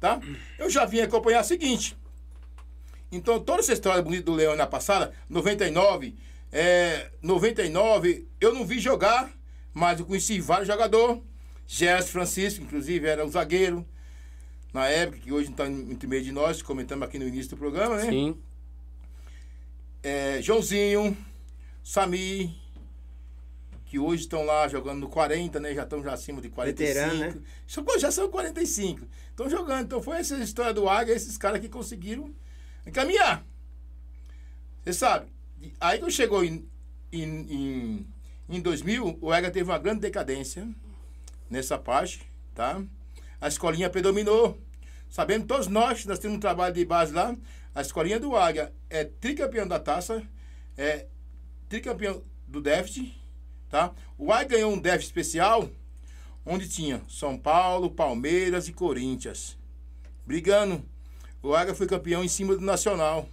Tá? 0.00 0.18
Eu 0.58 0.70
já 0.70 0.86
vim 0.86 1.00
acompanhar 1.00 1.42
o 1.42 1.44
seguinte. 1.44 1.96
Então, 3.12 3.40
toda 3.40 3.60
essa 3.60 3.72
história 3.72 4.02
bonita 4.02 4.24
do 4.24 4.34
Leão 4.34 4.54
na 4.54 4.66
passada, 4.66 5.12
99, 5.28 6.14
é, 6.52 7.10
99, 7.22 8.28
eu 8.40 8.54
não 8.54 8.64
vi 8.64 8.78
jogar, 8.78 9.30
mas 9.74 9.98
eu 9.98 10.06
conheci 10.06 10.40
vários 10.40 10.68
jogadores. 10.68 11.20
Gerson 11.66 12.08
Francisco, 12.08 12.64
inclusive, 12.64 13.06
era 13.06 13.24
o 13.24 13.30
zagueiro. 13.30 13.86
Na 14.72 14.86
época, 14.86 15.18
que 15.18 15.32
hoje 15.32 15.46
não 15.46 15.52
está 15.52 15.66
entre 15.66 16.06
meio 16.06 16.22
de 16.22 16.30
nós, 16.32 16.62
comentamos 16.62 17.06
aqui 17.06 17.18
no 17.18 17.26
início 17.26 17.50
do 17.50 17.56
programa, 17.56 17.96
né? 17.96 18.08
Sim. 18.08 18.36
é, 20.02 20.40
Joãozinho, 20.40 21.16
Sami, 21.82 22.56
que 23.86 23.98
hoje 23.98 24.22
estão 24.22 24.44
lá 24.44 24.68
jogando 24.68 25.00
no 25.00 25.08
40, 25.08 25.58
né? 25.58 25.74
Já 25.74 25.82
estão 25.82 26.02
já 26.02 26.12
acima 26.12 26.40
de 26.40 26.48
45. 26.48 27.00
Veterano, 27.00 27.18
né? 27.18 27.98
Já 27.98 28.12
são 28.12 28.28
45. 28.28 29.04
Estão 29.30 29.50
jogando. 29.50 29.82
Então 29.82 30.00
foi 30.00 30.18
essa 30.18 30.36
história 30.38 30.72
do 30.72 30.88
Águia, 30.88 31.12
esses 31.12 31.36
caras 31.36 31.60
que 31.60 31.68
conseguiram 31.68 32.32
encaminhar. 32.86 33.44
Você 34.82 34.92
sabe, 34.92 35.26
aí 35.80 35.98
quando 35.98 36.12
chegou 36.12 36.44
em, 36.44 36.68
em, 37.12 37.22
em, 37.22 38.06
em 38.48 38.60
2000, 38.60 39.18
o 39.20 39.32
Águia 39.32 39.50
teve 39.50 39.70
uma 39.70 39.78
grande 39.78 40.00
decadência 40.00 40.66
nessa 41.48 41.76
parte, 41.78 42.22
tá? 42.54 42.82
A 43.40 43.48
escolinha 43.48 43.90
predominou. 43.90 44.58
Sabendo 45.08 45.46
todos 45.46 45.66
nós 45.66 46.02
que 46.02 46.08
nós 46.08 46.18
temos 46.18 46.36
um 46.36 46.40
trabalho 46.40 46.74
de 46.74 46.84
base 46.84 47.12
lá, 47.12 47.36
a 47.74 47.80
escolinha 47.80 48.18
do 48.18 48.36
Águia 48.36 48.72
é 48.88 49.04
tricampeão 49.04 49.66
da 49.66 49.78
taça, 49.78 50.22
é 50.76 51.06
tricampeão 51.68 52.22
do 52.46 52.60
déficit, 52.60 53.20
tá? 53.68 53.92
O 54.16 54.32
Águia 54.32 54.56
ganhou 54.56 54.72
um 54.72 54.78
déficit 54.78 55.08
especial, 55.08 55.68
onde 56.44 56.68
tinha 56.68 57.02
São 57.08 57.36
Paulo, 57.36 57.90
Palmeiras 57.90 58.68
e 58.68 58.72
Corinthians. 58.72 59.58
Brigando. 60.26 60.84
O 61.42 61.54
Águia 61.54 61.74
foi 61.74 61.86
campeão 61.86 62.22
em 62.22 62.28
cima 62.28 62.54
do 62.54 62.60
Nacional. 62.60 63.28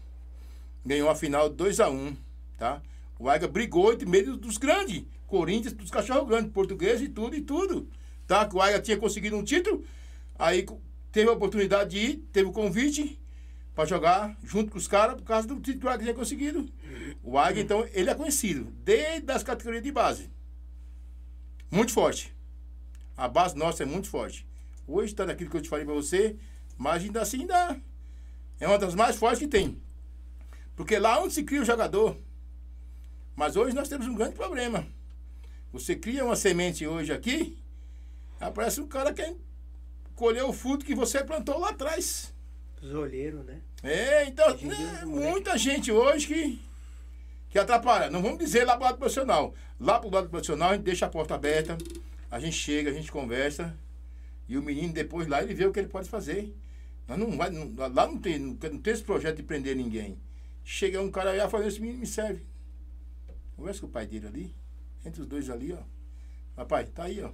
Ganhou 0.86 1.10
a 1.10 1.16
final 1.16 1.50
2 1.50 1.80
a 1.80 1.90
1 1.90 2.16
tá? 2.58 2.82
O 3.20 3.30
Águia 3.30 3.48
brigou 3.48 3.94
entre 3.94 4.08
meio 4.08 4.36
dos 4.36 4.58
grandes. 4.58 5.04
Corinthians, 5.26 5.74
dos 5.74 5.92
cachorros 5.92 6.28
grandes, 6.28 6.52
português 6.52 7.02
e 7.02 7.10
tudo 7.10 7.36
e 7.36 7.42
tudo. 7.42 7.88
Tá? 8.26 8.50
O 8.54 8.62
Águia 8.62 8.82
tinha 8.82 8.98
conseguido 8.98 9.38
um 9.38 9.44
título, 9.44 9.86
aí 10.38 10.66
teve 11.12 11.30
a 11.30 11.34
oportunidade 11.34 11.92
de 11.92 11.98
ir, 11.98 12.18
teve 12.32 12.50
o 12.50 12.54
convite 12.54 13.20
para 13.76 13.86
jogar 13.86 14.38
junto 14.44 14.72
com 14.72 14.78
os 14.78 14.88
caras 14.88 15.16
por 15.16 15.24
causa 15.24 15.48
do 15.48 15.56
título 15.56 15.80
que 15.80 15.86
o 15.86 15.90
Águia 15.90 16.04
tinha 16.06 16.14
conseguido. 16.14 16.70
O 17.22 17.38
Águia, 17.38 17.62
então, 17.62 17.86
ele 17.94 18.10
é 18.10 18.16
conhecido 18.16 18.72
desde 18.84 19.32
as 19.32 19.44
categorias 19.44 19.84
de 19.84 19.92
base. 19.92 20.30
Muito 21.70 21.92
forte. 21.92 22.34
A 23.16 23.28
base 23.28 23.56
nossa 23.58 23.84
é 23.84 23.86
muito 23.86 24.10
forte. 24.10 24.48
Hoje 24.88 25.12
está 25.12 25.26
naquilo 25.26 25.50
que 25.50 25.58
eu 25.58 25.62
te 25.62 25.70
falei 25.70 25.86
para 25.86 25.94
você, 25.94 26.38
mas 26.78 27.04
ainda 27.04 27.22
assim 27.22 27.42
ainda 27.42 27.78
é 28.60 28.68
uma 28.68 28.78
das 28.78 28.96
mais 28.96 29.16
fortes 29.16 29.40
que 29.40 29.48
tem. 29.48 29.82
Porque 30.76 30.98
lá 30.98 31.22
onde 31.22 31.34
se 31.34 31.44
cria 31.44 31.62
o 31.62 31.66
jogador. 31.66 32.18
Mas 33.36 33.56
hoje 33.56 33.76
nós 33.76 33.90
temos 33.90 34.08
um 34.08 34.16
grande 34.16 34.36
problema. 34.36 34.88
Você 35.72 35.96
cria 35.96 36.26
uma 36.26 36.36
semente 36.36 36.88
hoje 36.88 37.12
aqui, 37.12 37.58
aparece 38.40 38.82
um 38.82 38.88
cara 38.88 39.14
que 39.14 39.22
quer 39.22 39.36
colher 40.16 40.44
o 40.44 40.54
fruto 40.54 40.86
que 40.86 40.96
você 40.96 41.24
plantou 41.24 41.60
lá 41.60 41.70
atrás. 41.70 42.34
Os 42.82 42.92
olheiros, 42.94 43.46
né? 43.46 43.62
É, 43.84 44.26
então, 44.26 44.56
né, 44.58 45.04
muita 45.06 45.58
gente 45.58 45.92
hoje 45.92 46.28
que, 46.28 46.62
que 47.50 47.60
atrapalha. 47.60 48.10
Não 48.10 48.22
vamos 48.22 48.40
dizer 48.40 48.66
lá 48.66 48.76
pro 48.76 48.86
lado 48.86 48.98
profissional. 48.98 49.54
Lá 49.80 50.00
pro 50.00 50.10
lado 50.10 50.30
profissional 50.30 50.72
a 50.72 50.74
gente 50.74 50.84
deixa 50.84 51.06
a 51.06 51.10
porta 51.10 51.36
aberta, 51.36 51.78
a 52.32 52.40
gente 52.40 52.56
chega, 52.56 52.90
a 52.90 52.94
gente 52.94 53.12
conversa, 53.12 53.78
e 54.50 54.58
o 54.58 54.64
menino 54.64 54.94
depois 54.94 55.28
lá 55.28 55.44
ele 55.44 55.54
vê 55.54 55.66
o 55.66 55.72
que 55.72 55.80
ele 55.80 55.88
pode 55.88 56.10
fazer. 56.10 56.56
Não 57.16 57.38
vai, 57.38 57.50
não- 57.50 57.74
lá 57.94 58.08
não 58.08 58.18
tem, 58.18 58.38
não, 58.38 58.50
não 58.50 58.80
tem 58.80 58.94
esse 58.94 59.04
projeto 59.04 59.38
de 59.38 59.44
prender 59.44 59.76
ninguém. 59.76 60.20
Chega 60.64 61.02
um 61.02 61.10
cara 61.10 61.32
aí 61.32 61.40
e 61.40 61.50
fala, 61.50 61.66
esse 61.68 61.80
menino 61.80 62.00
me 62.00 62.08
serve. 62.08 62.46
Conversa 63.56 63.80
com 63.82 63.88
o 63.88 63.90
pai 63.90 64.06
dele 64.06 64.28
ali, 64.28 64.56
entre 65.06 65.22
os 65.22 65.28
dois 65.28 65.50
ali, 65.50 65.72
ó. 65.74 65.80
Rapaz, 66.58 66.90
tá 66.90 67.04
aí, 67.04 67.22
ó. 67.22 67.32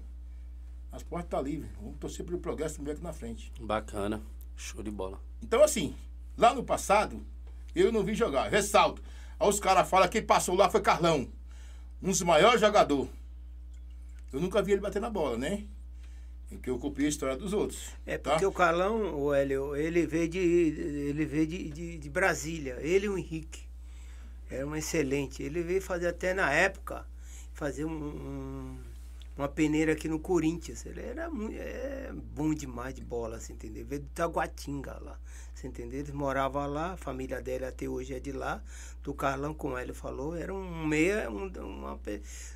As 0.92 1.02
portas 1.02 1.30
tá 1.30 1.42
livres. 1.42 1.72
Vamos 1.82 1.98
torcer 1.98 2.24
pelo 2.24 2.38
progresso 2.38 2.76
do 2.78 2.84
moleque 2.84 3.02
na 3.02 3.12
frente. 3.12 3.52
Bacana. 3.60 4.22
Show 4.56 4.84
de 4.84 4.92
bola. 4.92 5.20
Então, 5.42 5.64
assim, 5.64 5.96
lá 6.38 6.54
no 6.54 6.64
passado, 6.64 7.26
eu 7.74 7.92
não 7.92 8.04
vi 8.04 8.14
jogar. 8.14 8.50
Ressalto. 8.52 9.02
Aí 9.40 9.48
os 9.50 9.60
caras 9.60 9.90
falam 9.90 10.08
que 10.08 10.20
quem 10.20 10.28
passou 10.28 10.56
lá 10.56 10.70
foi 10.70 10.82
Carlão. 10.82 11.28
Um 12.02 12.10
dos 12.10 12.22
maiores 12.22 12.62
jogadores. 12.62 13.10
Eu 14.32 14.40
nunca 14.40 14.62
vi 14.62 14.74
ele 14.74 14.82
bater 14.82 15.02
na 15.02 15.10
bola, 15.10 15.38
né? 15.38 15.66
Porque 16.54 16.70
eu 16.70 16.78
copiei 16.78 17.08
a 17.08 17.10
história 17.10 17.36
dos 17.36 17.54
outros. 17.54 17.90
É 18.06 18.18
tá? 18.18 18.32
porque 18.32 18.46
o 18.46 18.52
Carlão, 18.52 19.16
o 19.20 19.34
Hélio, 19.34 19.76
ele 19.76 20.06
veio 20.06 20.28
de, 20.28 20.38
ele 20.40 21.26
veio 21.26 21.48
de, 21.48 21.70
de, 21.70 21.98
de 21.98 22.10
Brasília, 22.10 22.78
ele 22.82 23.06
e 23.06 23.10
o 23.10 23.18
Henrique. 23.18 23.62
Era 24.50 24.66
um 24.68 24.76
excelente. 24.76 25.42
Ele 25.42 25.62
veio 25.62 25.82
fazer 25.82 26.08
até 26.08 26.34
na 26.34 26.52
época, 26.52 27.06
fazer 27.54 27.86
um, 27.86 27.92
um- 27.92 28.78
uma 29.38 29.48
peneira 29.48 29.94
aqui 29.94 30.08
no 30.08 30.20
Corinthians. 30.20 30.86
Ele 30.86 31.02
era 31.02 31.30
muito, 31.30 31.56
é, 31.58 32.12
bom 32.14 32.54
demais 32.54 32.94
de 32.94 33.04
bola, 33.04 33.40
você 33.40 33.54
entendeu? 33.54 33.86
Veio 33.86 34.02
de 34.02 34.08
Taguatinga 34.10 35.00
lá, 35.02 35.20
você 35.54 35.68
entendeu? 35.68 36.00
Eles 36.00 36.12
moravam 36.12 36.68
lá, 36.68 36.94
a 36.94 36.98
família 36.98 37.42
dele 37.42 37.66
até 37.66 37.88
hoje 37.88 38.14
é 38.14 38.20
de 38.20 38.32
lá. 38.32 38.62
Do 39.02 39.14
Carlão, 39.14 39.54
como 39.54 39.78
ele 39.78 39.94
falou, 39.94 40.34
era 40.34 40.54
um 40.54 40.86
meia, 40.86 41.30
um, 41.30 41.48
uma, 41.48 42.00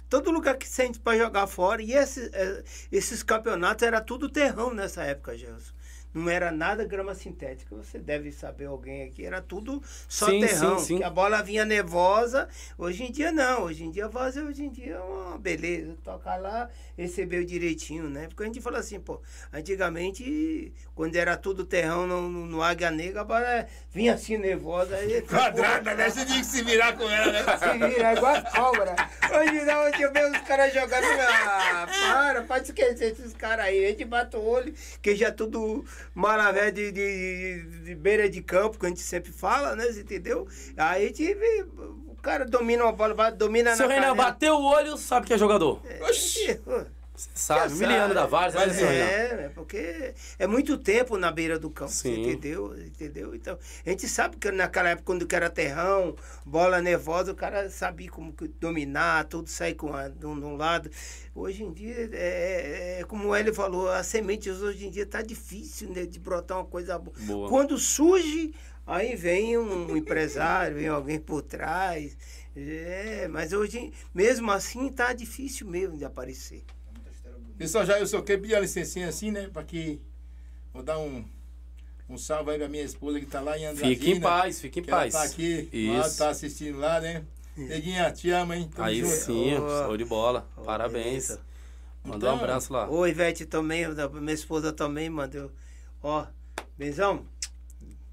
todo 0.10 0.32
lugar 0.32 0.56
que 0.56 0.68
sente 0.68 0.98
para 0.98 1.18
jogar 1.18 1.46
fora. 1.46 1.82
E 1.82 1.92
esse, 1.92 2.30
é, 2.34 2.64
esses 2.90 3.22
campeonatos 3.22 3.86
era 3.86 4.00
tudo 4.00 4.30
terrão 4.30 4.74
nessa 4.74 5.04
época, 5.04 5.38
Gelson. 5.38 5.77
Não 6.18 6.30
era 6.30 6.52
nada 6.52 6.84
grama 6.84 7.14
sintética. 7.14 7.76
Você 7.76 8.00
deve 8.00 8.32
saber 8.32 8.66
alguém 8.66 9.04
aqui. 9.04 9.24
Era 9.24 9.40
tudo 9.40 9.82
só 10.10 10.26
Sim, 10.26 10.40
terrão. 10.40 10.80
sim, 10.80 10.86
sim. 10.86 10.98
Que 10.98 11.04
a 11.04 11.10
bola 11.12 11.44
vinha 11.44 11.64
nervosa. 11.64 12.50
Hoje 12.76 13.04
em 13.04 13.12
dia 13.12 13.32
não. 13.32 13.64
Hoje 13.64 13.84
em 13.84 13.92
dia 13.92 14.06
a 14.06 14.08
voz 14.08 14.36
hoje 14.36 14.64
em 14.64 14.70
dia 14.70 14.96
é 14.96 15.00
uma 15.00 15.38
beleza. 15.38 15.96
Tocar 16.04 16.38
lá, 16.38 16.70
recebeu 16.98 17.46
direitinho, 17.46 18.10
né? 18.10 18.28
Porque 18.28 18.42
a 18.42 18.46
gente 18.48 18.60
fala 18.60 18.80
assim, 18.80 19.00
pô, 19.00 19.22
antigamente, 19.54 20.74
quando 20.96 21.16
era 21.16 21.38
tudo 21.38 21.64
terrão 21.64 22.08
no, 22.08 22.28
no, 22.28 22.46
no 22.48 22.64
Águia 22.64 22.90
Negra, 22.90 23.22
a 23.22 23.24
bola 23.24 23.68
vinha 23.92 24.16
assim 24.16 24.38
nervosa. 24.38 24.96
Aí, 24.96 25.22
Quadrada, 25.28 25.94
né? 25.94 26.10
Você 26.10 26.26
tinha 26.26 26.40
que 26.40 26.46
se 26.46 26.64
virar 26.64 26.98
com 26.98 27.08
ela, 27.08 27.32
né? 27.32 27.44
se 27.44 27.78
vira 27.96 28.14
igual 28.14 28.36
a 28.36 28.42
cobra. 28.42 28.96
Hoje 29.40 29.66
não, 29.66 29.84
hoje 29.84 30.02
eu 30.02 30.12
vejo 30.12 30.32
os 30.32 30.42
caras 30.42 30.74
jogando. 30.74 31.06
Ah, 31.06 31.88
para, 31.88 32.42
pode 32.44 32.66
esquecer 32.66 33.12
esses 33.12 33.34
caras 33.34 33.66
aí. 33.66 33.86
A 33.86 33.90
gente 33.90 34.06
bate 34.06 34.36
o 34.36 34.44
olho, 34.44 34.74
que 35.02 35.16
já 35.16 35.28
é 35.28 35.32
tudo 35.32 35.86
maravilha 36.14 36.72
de, 36.72 36.92
de, 36.92 37.64
de 37.84 37.96
beira 37.96 38.30
de 38.30 38.42
campo, 38.42 38.80
que 38.80 38.86
a 38.86 38.90
gente 38.90 39.02
sempre 39.02 39.32
fala, 39.32 39.76
né? 39.76 39.86
Você 39.86 40.02
entendeu? 40.02 40.48
Aí 40.76 41.06
a 41.06 41.08
gente 41.08 41.34
vê, 41.34 41.66
o 42.08 42.16
cara 42.22 42.46
domina 42.46 42.84
uma 42.84 42.92
bola, 42.92 43.32
domina 43.32 43.76
Seu 43.76 43.88
na 43.88 43.96
Renan, 43.96 44.16
bateu 44.16 44.56
o 44.56 44.64
olho, 44.64 44.98
sabe 44.98 45.28
que 45.28 45.34
é 45.34 45.38
jogador. 45.38 45.82
Oxi, 46.02 46.60
Você 46.64 46.88
sabe, 47.34 47.74
Miliano 47.74 48.14
da 48.14 48.24
né, 48.24 48.52
Mas 48.54 48.76
senhor? 48.76 48.92
É, 48.92 49.36
né, 49.36 49.52
porque 49.54 50.14
é 50.38 50.46
muito 50.46 50.78
tempo 50.78 51.18
na 51.18 51.32
beira 51.32 51.58
do 51.58 51.70
campo, 51.70 51.92
entendeu? 52.06 52.78
Entendeu? 52.78 53.34
Então, 53.36 53.58
a 53.86 53.90
gente 53.90 54.08
sabe 54.08 54.38
que 54.38 54.52
naquela 54.52 54.90
época, 54.90 55.06
quando 55.06 55.28
era 55.34 55.50
terrão, 55.50 56.16
bola 56.46 56.82
nervosa, 56.82 57.32
o 57.32 57.36
cara 57.36 57.70
sabia 57.70 58.10
como 58.10 58.34
dominar, 58.60 59.26
tudo 59.26 59.50
sair 59.50 59.74
com 59.74 59.94
a, 59.94 60.08
de, 60.08 60.26
um, 60.26 60.40
de 60.40 60.46
um 60.46 60.56
lado. 60.56 60.90
Hoje 61.34 61.64
em 61.64 61.74
dia, 61.74 62.10
é, 62.14 63.00
é 63.00 63.04
como 63.04 63.36
ele 63.36 63.52
falou, 63.52 63.90
as 63.90 64.08
sementes 64.08 64.62
hoje 64.62 64.86
em 64.86 64.92
dia 64.92 65.06
tá 65.06 65.22
difícil 65.22 65.90
né, 65.90 66.06
de 66.06 66.20
brotar 66.20 66.58
uma 66.58 66.66
coisa 66.66 66.98
boa. 67.00 67.16
Boa. 67.20 67.50
Quando 67.50 67.78
surge, 67.78 68.54
aí 68.86 69.16
vem 69.16 69.58
um 69.58 69.96
empresário, 69.98 70.78
vem 70.78 70.88
alguém 70.88 71.20
por 71.20 71.42
trás. 71.42 72.16
É, 72.56 73.28
mas 73.28 73.54
hoje, 73.54 73.94
mesmo 74.14 74.50
assim, 74.52 74.92
tá 74.92 75.14
difícil 75.14 75.68
mesmo 75.68 75.96
de 75.96 76.04
aparecer. 76.04 76.64
Pessoal, 77.58 77.86
já 77.86 78.00
eu 78.00 78.06
sou 78.08 78.22
que 78.22 78.38
pedir 78.38 78.56
a 78.56 78.60
licencinha 78.60 79.08
assim, 79.08 79.32
né? 79.32 79.50
Pra 79.52 79.64
que. 79.64 80.00
Vou 80.74 80.84
dar 80.84 81.00
um. 81.00 81.26
Um 82.10 82.18
salve 82.18 82.52
aí 82.52 82.58
pra 82.58 82.70
minha 82.70 82.84
esposa 82.84 83.20
que 83.20 83.26
tá 83.26 83.42
lá 83.42 83.58
em 83.58 83.66
Andradina. 83.66 83.90
Fique 83.96 84.12
em 84.12 84.22
paz, 84.22 84.62
fique 84.62 84.80
em 84.80 84.84
que 84.84 84.90
paz. 84.90 85.14
Ela 85.14 85.24
tá 85.24 85.30
aqui, 85.30 85.70
lá, 85.98 86.10
tá 86.10 86.30
assistindo 86.30 86.78
lá, 86.80 87.02
né? 87.02 87.24
Neguinha, 87.58 88.10
te 88.12 88.30
amo, 88.30 88.54
hein? 88.54 88.70
Tamo 88.74 88.88
Aí 88.88 89.02
junto. 89.02 89.12
sim, 89.14 89.56
Ô, 89.58 89.68
show 89.86 89.98
de 89.98 90.06
bola. 90.06 90.48
ô, 90.56 90.62
Parabéns. 90.62 91.28
beleza. 91.28 91.42
Mandou 92.06 92.30
um 92.30 92.34
Então, 92.36 92.46
abraço 92.46 92.72
lá. 92.72 92.90
Ô, 92.90 93.06
Ivete 93.06 93.46
também, 93.46 93.86
minha 94.22 94.34
esposa 94.34 94.72
também 94.72 95.10
mandou. 95.10 95.52
Ó, 96.02 96.26
benzão, 96.78 97.26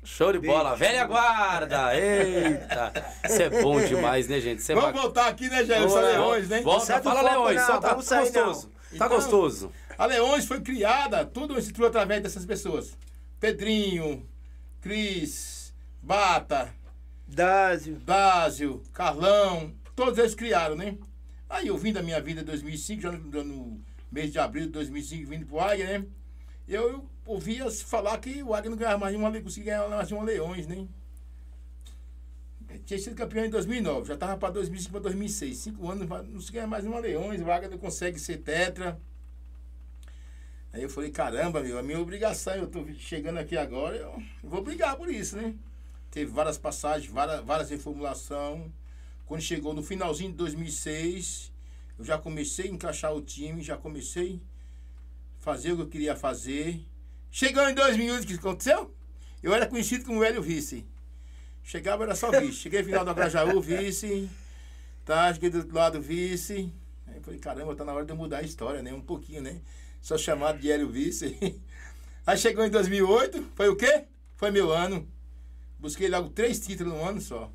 Show 0.03 0.33
de 0.33 0.39
bola. 0.41 0.75
Velha 0.77 1.07
guarda. 1.07 1.97
Eita. 1.97 2.93
Isso 3.25 3.43
é 3.43 3.63
bom 3.63 3.81
demais, 3.81 4.29
né, 4.29 4.39
gente? 4.41 4.59
Isso 4.59 4.73
é 4.73 4.75
Vamos 4.75 4.89
bacana. 4.91 5.03
voltar 5.05 5.29
aqui, 5.29 5.49
né, 5.49 5.65
Jair? 5.65 5.89
Só. 5.89 6.01
Leões, 6.01 6.49
né? 6.49 6.61
Volta, 6.63 7.01
fala 7.01 7.23
Leões. 7.23 7.57
não, 7.61 7.67
Só 7.67 7.81
tá 7.81 7.95
gostoso. 7.95 8.71
Tá 8.99 9.07
Então- 9.07 9.17
gostoso. 9.17 9.73
A 9.97 10.07
Leões 10.07 10.47
foi 10.47 10.61
criada, 10.61 11.25
tudo 11.25 11.61
se 11.61 11.73
criou 11.73 11.89
através 11.89 12.23
dessas 12.23 12.45
pessoas. 12.45 12.97
Pedrinho, 13.39 14.27
Cris, 14.81 15.73
Bata, 16.03 16.73
Dásio. 17.27 17.97
Dásio, 18.05 18.83
Carlão, 18.93 19.73
todos 19.95 20.19
eles 20.19 20.35
criaram, 20.35 20.77
né? 20.77 20.97
Aí 21.49 21.69
eu 21.69 21.77
vim 21.77 21.93
da 21.93 22.03
minha 22.03 22.21
vida 22.21 22.41
em 22.41 22.45
2005, 22.45 23.03
já 23.03 23.13
no, 23.13 23.45
no 23.45 23.81
mês 24.11 24.33
de 24.33 24.39
abril 24.39 24.67
de 24.67 24.73
2005, 24.73 25.29
vindo 25.31 25.47
pro 25.47 25.61
Águia, 25.61 25.87
né? 25.99 26.07
Eu, 26.67 26.91
eu 26.91 27.09
ouvia 27.27 27.71
falar 27.71 28.19
que 28.19 28.43
o 28.43 28.55
Águia 28.55 28.71
não 28.71 28.77
ganhava 28.77 28.99
mais 28.99 29.15
uma, 29.15 29.31
conseguia 29.41 29.77
ganhar 29.77 29.89
mais 29.89 30.11
uma 30.11 30.25
Leões, 30.25 30.67
né? 30.67 30.87
Tinha 32.87 32.99
sido 32.99 33.17
campeão 33.17 33.47
em 33.47 33.51
2009, 33.51 34.09
já 34.09 34.17
tava 34.17 34.37
para 34.37 34.53
2005 34.53 34.93
para 34.93 35.01
2006. 35.01 35.57
Cinco 35.57 35.91
anos, 35.91 36.07
não 36.29 36.41
se 36.41 36.53
ganha 36.53 36.67
mais 36.67 36.83
de 36.83 36.89
uma 36.89 36.99
Leões, 36.99 37.41
Águia 37.41 37.69
não 37.69 37.79
consegue 37.79 38.19
ser 38.19 38.39
tetra. 38.39 39.01
Aí 40.73 40.83
eu 40.83 40.91
falei, 40.91 41.11
caramba, 41.11 41.61
meu, 41.61 41.79
é 41.79 41.83
minha 41.83 42.01
obrigação, 42.01 42.55
eu 42.55 42.67
tô 42.67 42.85
chegando 42.95 43.39
aqui 43.39 43.57
agora, 43.57 43.97
eu 43.97 44.23
vou 44.43 44.63
brigar 44.63 44.97
por 44.97 45.09
isso, 45.09 45.37
né? 45.37 45.55
Teve 46.11 46.31
várias 46.31 46.59
passagens, 46.59 47.11
várias, 47.11 47.45
várias 47.45 47.71
reformulações. 47.71 48.71
Quando 49.25 49.41
chegou 49.41 49.73
no 49.73 49.83
finalzinho 49.83 50.33
de 50.33 50.37
2006, 50.37 51.53
eu 51.99 52.05
já 52.05 52.19
comecei 52.19 52.67
a 52.67 52.73
encaixar 52.73 53.15
o 53.15 53.23
time, 53.23 53.63
já 53.63 53.77
comecei 53.77 54.43
a 55.39 55.43
fazer 55.43 55.73
o 55.73 55.77
que 55.77 55.83
eu 55.83 55.89
queria 55.89 56.17
fazer. 56.17 56.81
Chegou 57.31 57.67
em 57.69 57.75
2011, 57.75 58.25
o 58.25 58.27
que 58.27 58.35
aconteceu? 58.35 58.95
Eu 59.43 59.55
era 59.55 59.67
conhecido 59.67 60.05
como 60.05 60.21
velho 60.21 60.43
vice. 60.43 60.85
Chegava, 61.65 62.05
era 62.05 62.15
só 62.15 62.31
vice. 62.31 62.53
Cheguei 62.53 62.81
no 62.81 62.87
final 62.87 63.05
do 63.05 63.15
Grajaú, 63.15 63.59
vice. 63.61 64.31
Tá, 65.05 65.33
cheguei 65.33 65.49
do 65.49 65.59
outro 65.59 65.75
lado, 65.75 66.01
vice. 66.01 66.71
Aí 67.07 67.17
eu 67.17 67.23
falei, 67.23 67.41
caramba, 67.41 67.75
tá 67.75 67.85
na 67.85 67.93
hora 67.93 68.05
de 68.05 68.13
eu 68.13 68.17
mudar 68.17 68.39
a 68.39 68.43
história, 68.43 68.83
né? 68.83 68.93
Um 68.93 69.01
pouquinho, 69.01 69.43
né? 69.43 69.61
Sou 70.01 70.19
chamado 70.19 70.59
de 70.59 70.71
Hélio 70.71 70.91
Vice. 70.91 71.35
Aí 72.27 72.37
chegou 72.37 72.65
em 72.65 72.71
2008, 72.71 73.43
foi 73.55 73.69
o 73.69 73.77
quê? 73.77 74.05
Foi 74.37 74.51
meu 74.51 74.71
ano. 74.71 75.09
Busquei 75.79 76.09
logo 76.09 76.29
três 76.29 76.61
títulos 76.61 76.93
no 76.93 77.03
ano 77.03 77.21
só. 77.21 77.51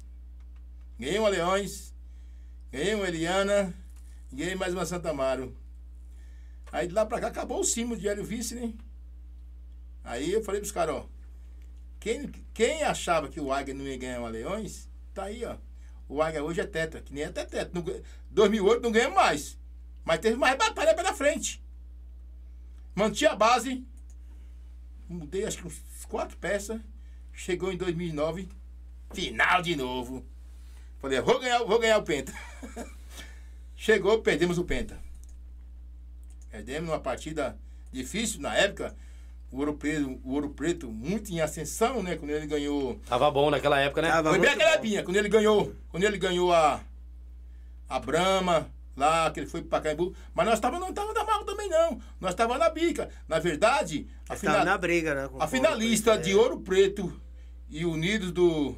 Ganhei 0.99 1.19
uma 1.19 1.29
Leões, 1.29 1.93
ganhei 2.71 2.95
uma 2.95 3.07
Eliana, 3.07 3.73
ganhei 4.33 4.55
mais 4.55 4.73
uma 4.73 4.85
Santa 4.85 5.11
Amaro. 5.11 5.55
Aí 6.71 6.87
de 6.87 6.93
lá 6.93 7.05
pra 7.05 7.19
cá 7.19 7.27
acabou 7.27 7.59
o 7.59 7.63
cimo 7.63 7.95
de 7.95 8.07
Hélio 8.07 8.23
Vice, 8.23 8.55
né? 8.55 8.73
Aí 10.03 10.31
eu 10.31 10.43
falei 10.43 10.59
pros 10.59 10.71
caras, 10.71 10.95
ó. 10.95 11.18
Quem, 11.99 12.29
quem 12.53 12.83
achava 12.83 13.27
que 13.27 13.39
o 13.39 13.51
Águia 13.51 13.73
não 13.73 13.85
ia 13.85 13.97
ganhar 13.97 14.19
uma 14.19 14.29
Leões, 14.29 14.87
tá 15.13 15.23
aí, 15.25 15.43
ó. 15.43 15.57
O 16.07 16.21
Águia 16.21 16.43
hoje 16.43 16.61
é 16.61 16.65
tetra, 16.65 17.01
que 17.01 17.13
nem 17.13 17.23
até 17.25 17.45
tetra. 17.45 17.71
Não 17.73 17.81
ganha- 17.81 18.01
2008 18.31 18.81
não 18.81 18.91
ganhamos 18.91 19.15
mais. 19.15 19.57
Mas 20.03 20.19
teve 20.19 20.37
mais 20.37 20.57
batalha 20.57 20.95
pela 20.95 21.13
frente. 21.13 21.61
Mantinha 22.95 23.31
a 23.31 23.35
base. 23.35 23.85
Mudei 25.07 25.45
acho 25.45 25.57
que 25.59 25.67
uns 25.67 25.81
quatro 26.07 26.37
peças. 26.37 26.79
Chegou 27.33 27.71
em 27.71 27.77
2009. 27.77 28.47
Final 29.13 29.61
de 29.61 29.75
novo. 29.75 30.25
Falei, 30.99 31.19
vou 31.21 31.39
ganhar, 31.39 31.59
vou 31.63 31.79
ganhar 31.79 31.97
o 31.97 32.03
Penta. 32.03 32.33
Chegou, 33.75 34.21
perdemos 34.21 34.57
o 34.57 34.63
Penta. 34.65 34.99
Perdemos 36.49 36.89
numa 36.89 36.99
partida 36.99 37.57
difícil 37.91 38.41
na 38.41 38.55
época. 38.55 38.95
O 39.51 39.57
Ouro 39.59 39.73
Preto, 39.73 40.19
o 40.23 40.33
Ouro 40.33 40.49
Preto 40.49 40.87
muito 40.87 41.31
em 41.31 41.41
ascensão, 41.41 42.03
né? 42.03 42.15
Quando 42.15 42.31
ele 42.31 42.45
ganhou 42.45 42.99
Tava 43.07 43.31
bom 43.31 43.49
naquela 43.49 43.79
época, 43.79 44.01
né? 44.01 44.09
Tava. 44.09 44.29
foi 44.29 44.39
bem 44.39 44.51
aquela 44.51 44.71
época, 44.71 45.03
quando 45.03 45.17
ele 45.17 45.29
ganhou, 45.29 45.73
quando 45.89 46.03
ele 46.03 46.17
ganhou 46.17 46.53
a 46.53 46.79
a 47.89 47.99
Brahma, 47.99 48.69
lá 48.95 49.31
que 49.31 49.39
ele 49.39 49.47
foi 49.47 49.61
para 49.61 49.79
Pacaembu, 49.79 50.13
mas 50.33 50.45
nós 50.45 50.59
tava 50.59 50.79
não 50.79 50.93
tava 50.93 51.13
da 51.13 51.23
mal 51.23 51.43
também 51.43 51.67
não. 51.67 51.99
Nós 52.21 52.35
tava 52.35 52.57
na 52.57 52.69
bica. 52.69 53.09
Na 53.27 53.39
verdade, 53.39 54.07
a, 54.27 54.35
final, 54.35 54.63
na 54.63 54.77
briga, 54.77 55.15
né? 55.15 55.29
a 55.39 55.47
finalista 55.47 56.17
de 56.17 56.31
é. 56.31 56.35
Ouro 56.35 56.59
Preto 56.59 57.11
e 57.69 57.85
Unidos 57.85 58.31
do 58.31 58.75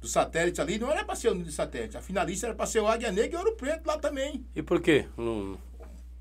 do 0.00 0.08
satélite 0.08 0.60
ali 0.60 0.80
não 0.80 0.90
era 0.90 1.04
para 1.04 1.14
ser 1.14 1.28
Unidos 1.28 1.52
do 1.52 1.56
satélite. 1.56 1.96
A 1.96 2.02
finalista 2.02 2.46
era 2.46 2.54
para 2.54 2.66
ser 2.66 2.80
o 2.80 2.88
Águia 2.88 3.10
Negra 3.10 3.34
e 3.34 3.38
Ouro 3.38 3.56
Preto 3.56 3.86
lá 3.86 3.98
também. 3.98 4.44
E 4.54 4.62
por 4.62 4.80
quê? 4.80 5.06
Não... 5.16 5.58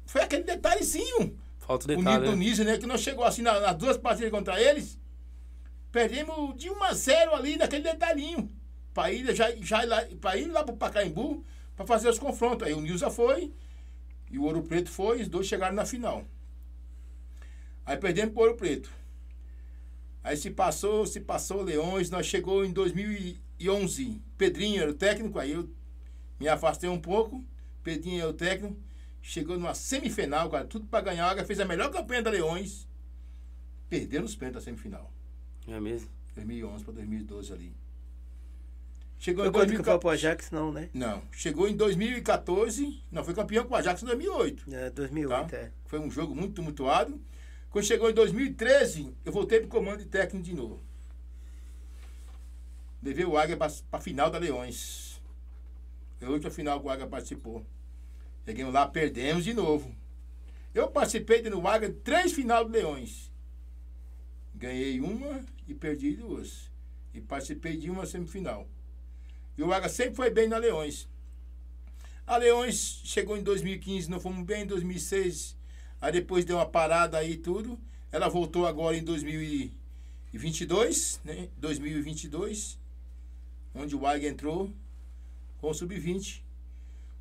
Foi 0.06 0.22
aquele 0.22 0.43
detalhezinho. 0.43 1.38
O 1.76 1.88
detalhe, 1.88 2.07
Unido 2.07 2.22
né? 2.26 2.31
do 2.31 2.35
Nício, 2.38 2.64
né? 2.65 2.77
Que 2.77 2.85
nós 2.85 3.02
chegou 3.02 3.23
assim 3.23 3.41
na- 3.41 3.60
nas 3.60 3.76
duas 3.76 3.98
partidas 3.98 4.31
contra 4.31 4.60
eles. 4.61 4.99
Perdemos 5.91 6.56
de 6.57 6.69
1 6.69 6.84
a 6.84 6.93
0 6.93 7.34
ali 7.35 7.57
naquele 7.57 7.84
detalhinho. 7.84 8.49
Pra 8.93 9.11
ir, 9.11 9.34
já, 9.35 9.52
já 9.61 9.84
ir 9.84 9.88
lá, 9.88 10.06
pra 10.19 10.38
ir 10.38 10.48
lá 10.48 10.64
pro 10.64 10.76
Pacaembu 10.76 11.45
pra 11.76 11.85
fazer 11.85 12.10
os 12.10 12.19
confrontos. 12.19 12.68
Aí 12.68 12.73
o 12.73 12.81
Nilza 12.81 13.10
foi 13.10 13.53
e 14.30 14.38
o 14.38 14.43
Ouro 14.43 14.61
Preto 14.64 14.89
foi, 14.89 15.22
os 15.22 15.27
dois 15.27 15.48
chegaram 15.48 15.76
na 15.76 15.85
final. 15.85 16.23
Aí 17.85 17.98
perdemos 17.98 18.34
pro 18.34 18.43
Ouro 18.43 18.56
Preto. 18.56 18.89
Aí 20.23 20.38
se 20.38 20.52
passou, 20.52 21.06
se 21.06 21.19
passou 21.19 21.61
Leões, 21.64 22.10
nós 22.10 22.26
chegou 22.26 22.64
em 22.64 22.72
2011. 22.72 24.22
Pedrinho 24.38 24.81
era 24.81 24.91
o 24.91 24.93
técnico, 24.93 25.39
aí 25.39 25.52
eu 25.52 25.69
me 26.39 26.48
afastei 26.48 26.89
um 26.89 26.99
pouco. 26.99 27.43
Pedrinho 27.84 28.22
era 28.22 28.30
o 28.30 28.34
técnico. 28.34 28.77
Chegou 29.22 29.57
numa 29.57 29.73
semifinal, 29.76 30.49
cara, 30.49 30.65
tudo 30.65 30.85
pra 30.88 31.02
ganhar. 31.02 31.27
A 31.27 31.31
Águia 31.31 31.45
fez 31.45 31.60
a 31.60 31.65
melhor 31.65 31.91
campanha 31.91 32.22
da 32.23 32.31
Leões. 32.31 32.88
Perdeu 33.89 34.22
nos 34.22 34.35
pênaltis 34.35 34.61
da 34.64 34.65
semifinal. 34.65 35.11
É 35.68 35.80
mesmo? 35.80 36.10
2011 36.35 36.84
para 36.84 36.93
2012 36.93 37.53
ali. 37.53 37.73
Chegou 39.19 39.43
Foi 39.43 39.49
em 39.49 39.52
quando 39.53 39.69
que 39.69 39.76
foi 39.76 39.84
2014. 39.84 39.99
pro 39.99 40.10
Ajax, 40.10 40.49
não, 40.52 40.72
né? 40.72 40.89
Não, 40.93 41.22
chegou 41.31 41.68
em 41.68 41.76
2014. 41.76 43.03
Não, 43.11 43.23
foi 43.23 43.35
campeão 43.35 43.65
com 43.65 43.73
o 43.76 43.77
Ajax 43.77 44.02
em 44.02 44.06
2008. 44.07 44.73
É, 44.73 44.89
2008, 44.89 45.49
Tá? 45.52 45.57
é. 45.57 45.72
Foi 45.85 45.99
um 45.99 46.10
jogo 46.10 46.34
muito 46.34 46.56
tumultuado. 46.56 47.22
Quando 47.69 47.85
chegou 47.85 48.10
em 48.10 48.14
2013, 48.14 49.14
eu 49.23 49.31
voltei 49.31 49.60
pro 49.60 49.69
comando 49.69 49.99
de 49.99 50.06
técnico 50.06 50.43
de 50.43 50.56
novo. 50.56 50.81
Levei 53.03 53.26
o 53.26 53.38
Águia 53.38 53.56
para 53.57 53.72
a 53.91 53.99
final 53.99 54.30
da 54.31 54.39
Leões. 54.39 55.22
Foi 56.18 56.27
a 56.27 56.31
última 56.31 56.52
final 56.52 56.80
que 56.80 56.88
o 56.88 56.89
Águia 56.89 57.07
participou. 57.07 57.64
Cheguemos 58.45 58.73
lá, 58.73 58.88
perdemos 58.88 59.43
de 59.43 59.53
novo. 59.53 59.93
Eu 60.73 60.89
participei 60.89 61.41
no 61.43 61.61
de 61.61 61.89
três 61.89 62.31
final 62.31 62.65
de 62.65 62.72
Leões. 62.72 63.31
Ganhei 64.55 64.99
uma 64.99 65.45
e 65.68 65.73
perdi 65.73 66.15
duas. 66.15 66.72
E 67.13 67.22
participei 67.22 67.77
de 67.77 67.89
uma 67.89 68.05
semifinal. 68.05 68.68
E 69.57 69.63
o 69.63 69.73
Águia 69.73 69.89
sempre 69.89 70.15
foi 70.15 70.30
bem 70.30 70.47
na 70.47 70.57
Leões. 70.57 71.09
A 72.26 72.38
Leões 72.38 73.01
chegou 73.03 73.38
em 73.38 73.43
2015, 73.43 74.09
não 74.09 74.18
fomos 74.19 74.43
bem, 74.45 74.63
em 74.63 74.68
2006, 74.68 75.57
aí 75.99 76.13
depois 76.13 76.45
deu 76.45 76.55
uma 76.57 76.65
parada 76.65 77.18
aí 77.18 77.34
e 77.34 77.38
tudo. 77.38 77.77
Ela 78.11 78.30
voltou 78.30 78.65
agora 78.65 78.95
em 78.95 79.03
2022, 79.03 81.19
né? 81.26 81.49
2022, 81.57 82.80
onde 83.76 83.93
o 83.95 84.07
Águia 84.07 84.30
entrou 84.30 84.72
com 85.59 85.69
o 85.69 85.73
Sub-20. 85.73 86.41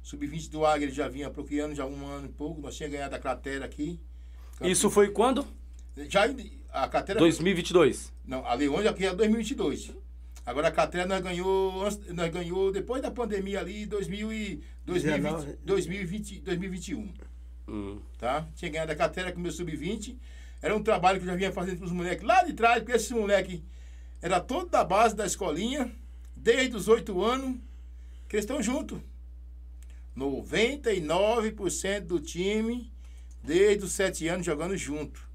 Sub-20 0.03 0.51
do 0.51 0.65
Águia 0.65 0.87
ele 0.87 0.93
já 0.93 1.09
vinha 1.09 1.31
procurando 1.31 1.75
já 1.75 1.87
um 1.87 2.07
ano 2.07 2.27
e 2.27 2.33
pouco, 2.33 2.61
nós 2.61 2.77
tínhamos 2.77 2.97
ganhado 2.97 3.15
a 3.15 3.19
cratera 3.19 3.65
aqui. 3.65 4.01
Isso 4.61 4.91
foi 4.91 5.11
quando? 5.11 5.47
Já 6.09 6.23
a 6.71 6.89
cratera... 6.89 7.19
2022. 7.19 8.13
Não, 8.27 8.45
a 8.47 8.55
Leões 8.55 8.87
aqui 8.87 9.07
é 9.07 9.15
2022. 9.15 9.93
Agora 10.45 10.69
a 10.69 10.73
Catera 10.73 11.07
nós 11.07 11.23
ganhou, 11.23 11.87
nós 12.13 12.31
ganhou 12.33 12.73
depois 12.73 13.03
da 13.03 13.11
pandemia 13.11 13.61
ali, 13.61 13.87
2000 13.87 14.33
e 14.33 14.63
2020, 14.85 15.23
19. 15.23 15.59
2020, 15.65 16.41
2021. 16.41 17.15
Hum. 17.69 18.01
Tá? 18.19 18.49
Tinha 18.57 18.71
ganhado 18.71 18.91
a 18.91 18.97
carteira 18.97 19.31
com 19.33 19.39
o 19.39 19.43
meu 19.43 19.53
sub-20. 19.53 20.17
Era 20.63 20.75
um 20.77 20.83
trabalho 20.83 21.19
que 21.19 21.25
eu 21.25 21.31
já 21.31 21.37
vinha 21.37 21.53
fazendo 21.53 21.79
com 21.79 21.85
os 21.85 21.93
moleques 21.93 22.25
lá 22.25 22.43
de 22.43 22.53
trás, 22.53 22.79
porque 22.79 22.97
esses 22.97 23.11
moleques 23.11 23.61
era 24.21 24.41
todo 24.41 24.69
da 24.69 24.83
base 24.83 25.15
da 25.15 25.25
escolinha, 25.25 25.91
desde 26.35 26.77
os 26.77 26.89
oito 26.89 27.23
anos, 27.23 27.57
que 28.29 28.37
eles 28.37 28.45
estão 28.45 28.63
juntos. 28.63 28.99
99% 30.17 32.01
do 32.01 32.21
time, 32.21 32.93
desde 33.43 33.85
os 33.85 33.93
sete 33.93 34.27
anos, 34.29 34.45
jogando 34.45 34.77
junto. 34.77 35.29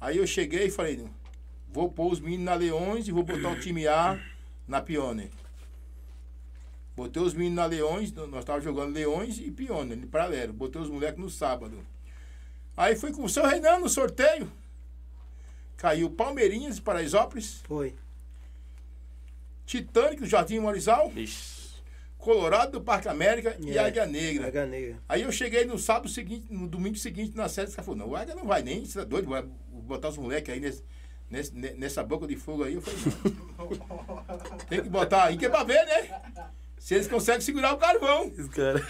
Aí 0.00 0.18
eu 0.18 0.26
cheguei 0.26 0.66
e 0.66 0.70
falei, 0.70 1.08
vou 1.68 1.90
pôr 1.90 2.12
os 2.12 2.20
meninos 2.20 2.44
na 2.44 2.54
Leões 2.54 3.08
e 3.08 3.12
vou 3.12 3.22
botar 3.22 3.50
o 3.50 3.60
time 3.60 3.86
A 3.86 4.20
na 4.66 4.80
Pione. 4.80 5.30
Botei 6.96 7.22
os 7.22 7.34
meninos 7.34 7.56
na 7.56 7.66
Leões, 7.66 8.12
nós 8.12 8.40
estávamos 8.40 8.64
jogando 8.64 8.94
Leões 8.94 9.38
e 9.38 9.50
Pione, 9.50 9.94
em 9.94 10.06
paralelo. 10.06 10.52
Botei 10.52 10.80
os 10.80 10.88
moleques 10.88 11.18
no 11.18 11.28
sábado. 11.28 11.84
Aí 12.76 12.94
fui 12.94 13.12
com 13.12 13.24
o 13.24 13.28
seu 13.28 13.46
Renan 13.46 13.78
no 13.78 13.88
sorteio. 13.88 14.50
Caiu 15.76 16.08
Palmeirinhas 16.10 16.76
de 16.76 16.82
Paraisópolis, 16.82 17.62
Foi. 17.66 17.94
Titânico, 19.66 20.26
Jardim 20.26 20.60
Morizal, 20.60 21.12
Ixi. 21.16 21.53
Colorado 22.24 22.72
do 22.72 22.80
Parque 22.80 23.06
América 23.08 23.54
e 23.60 23.76
É, 23.76 23.78
Águia 23.78 24.06
Negra. 24.06 24.48
Águia 24.48 24.66
Negra. 24.66 24.96
Aí 25.08 25.22
eu 25.22 25.30
cheguei 25.30 25.64
no 25.66 25.78
sábado 25.78 26.08
seguinte, 26.08 26.46
no 26.50 26.66
domingo 26.66 26.96
seguinte 26.96 27.36
na 27.36 27.48
sede, 27.48 27.68
os 27.68 27.76
caras 27.76 27.86
falaram, 27.86 28.06
não, 28.06 28.12
o 28.12 28.16
Águia 28.16 28.34
não 28.34 28.44
vai 28.46 28.62
nem, 28.62 28.84
você 28.84 28.98
tá 28.98 29.04
doido, 29.04 29.28
vai 29.28 29.44
botar 29.68 30.08
os 30.08 30.16
moleques 30.16 30.52
aí 30.52 30.58
nesse, 30.58 30.82
nesse- 31.30 31.54
ne- 31.54 31.74
nessa 31.74 32.02
boca 32.02 32.26
de 32.26 32.34
fogo 32.36 32.64
aí. 32.64 32.74
Eu 32.74 32.80
falei, 32.80 32.98
não. 33.58 34.56
Tem 34.68 34.82
que 34.82 34.88
botar 34.88 35.24
aí 35.24 35.36
que 35.36 35.44
é 35.46 35.48
pra 35.50 35.62
ver, 35.64 35.84
né? 35.84 36.20
Se 36.78 36.94
eles 36.94 37.08
conseguem 37.08 37.40
segurar 37.40 37.74
o 37.74 37.78
carvão. 37.78 38.30
Cara. 38.54 38.80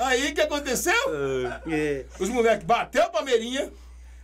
Aí 0.00 0.30
o 0.30 0.34
que 0.34 0.40
aconteceu? 0.40 0.92
É. 1.68 2.04
Os 2.18 2.28
moleques 2.28 2.64
bateu 2.66 3.04
o 3.04 3.10
Palmeirinha, 3.10 3.72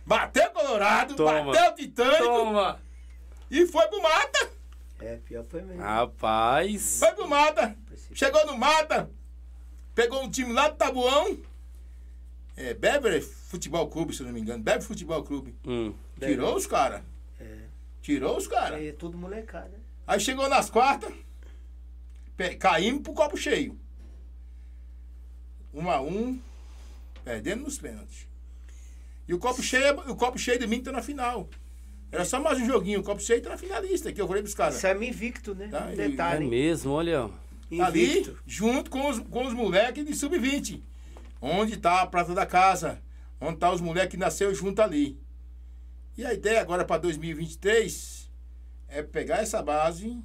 bateu 0.05 0.45
o 0.47 0.51
Colorado, 0.51 1.15
Toma. 1.15 1.53
bateu 1.53 1.71
o 1.71 1.75
Titânico 1.75 2.23
Toma! 2.23 2.79
e 3.49 3.65
foi 3.65 3.87
pro 3.87 4.01
mata. 4.01 4.49
É, 4.99 5.17
pior 5.17 5.45
foi 5.47 5.61
mesmo. 5.61 5.81
Rapaz. 5.81 6.99
Foi 6.99 7.11
pro 7.11 7.27
mata. 7.27 7.75
Chegou 8.17 8.47
no 8.47 8.57
mata, 8.57 9.11
pegou 9.93 10.23
um 10.23 10.29
time 10.31 10.51
lá 10.51 10.69
do 10.69 10.75
Tabuão. 10.75 11.37
É, 12.55 12.73
Bever 12.73 13.21
Futebol 13.21 13.87
Clube, 13.87 14.11
se 14.15 14.21
eu 14.23 14.25
não 14.25 14.33
me 14.33 14.41
engano. 14.41 14.63
Bever 14.63 14.81
Futebol 14.81 15.21
Clube. 15.23 15.53
Hum. 15.63 15.93
Tirou 16.19 16.55
os 16.55 16.65
caras. 16.65 17.03
É. 17.39 17.59
Tirou 18.01 18.35
os 18.35 18.47
caras. 18.47 18.81
É 18.81 18.91
tudo 18.91 19.15
molecada. 19.19 19.79
Aí 20.07 20.19
chegou 20.19 20.49
nas 20.49 20.67
quartas, 20.67 21.13
pe- 22.35 22.55
caímos 22.55 23.03
pro 23.03 23.13
copo 23.13 23.37
cheio. 23.37 23.77
Um 25.71 25.87
a 25.91 26.01
um, 26.01 26.39
perdemos 27.23 27.65
nos 27.65 27.77
pênaltis. 27.77 28.25
E 29.27 29.33
o 29.35 29.37
copo 29.37 29.61
cheio, 29.61 29.93
o 30.09 30.15
copo 30.15 30.39
cheio 30.39 30.59
domingo 30.59 30.85
tá 30.85 30.91
na 30.91 31.03
final. 31.03 31.47
Era 32.11 32.25
só 32.25 32.39
mais 32.41 32.57
um 32.59 32.65
joguinho, 32.65 33.01
o 33.01 33.03
copo 33.03 33.21
cheio 33.21 33.43
tá 33.43 33.51
na 33.51 33.57
finalista, 33.59 34.11
que 34.11 34.19
eu 34.19 34.25
falei 34.27 34.41
pros 34.41 34.55
caras. 34.55 34.77
Isso 34.77 34.87
é 34.87 35.05
invicto, 35.05 35.53
né? 35.53 35.67
Tá, 35.67 35.85
Um 35.85 35.89
e- 35.89 35.93
É 35.93 35.95
detalhe. 36.09 36.43
hein? 36.45 36.49
mesmo, 36.49 36.93
olha. 36.93 37.29
Ali, 37.79 38.19
Invicto. 38.19 38.39
junto 38.45 38.89
com 38.89 39.09
os, 39.09 39.19
com 39.19 39.45
os 39.45 39.53
moleques 39.53 40.05
de 40.05 40.15
sub-20. 40.15 40.81
Onde 41.41 41.77
tá 41.77 42.01
a 42.01 42.07
prata 42.07 42.33
da 42.33 42.45
casa. 42.45 43.01
Onde 43.39 43.57
tá 43.57 43.71
os 43.71 43.81
moleques 43.81 44.11
que 44.11 44.17
nasceu 44.17 44.53
junto 44.53 44.81
ali. 44.81 45.19
E 46.17 46.25
a 46.25 46.33
ideia 46.33 46.61
agora 46.61 46.83
para 46.83 47.01
2023 47.01 48.31
é 48.87 49.03
pegar 49.03 49.37
essa 49.37 49.61
base, 49.61 50.17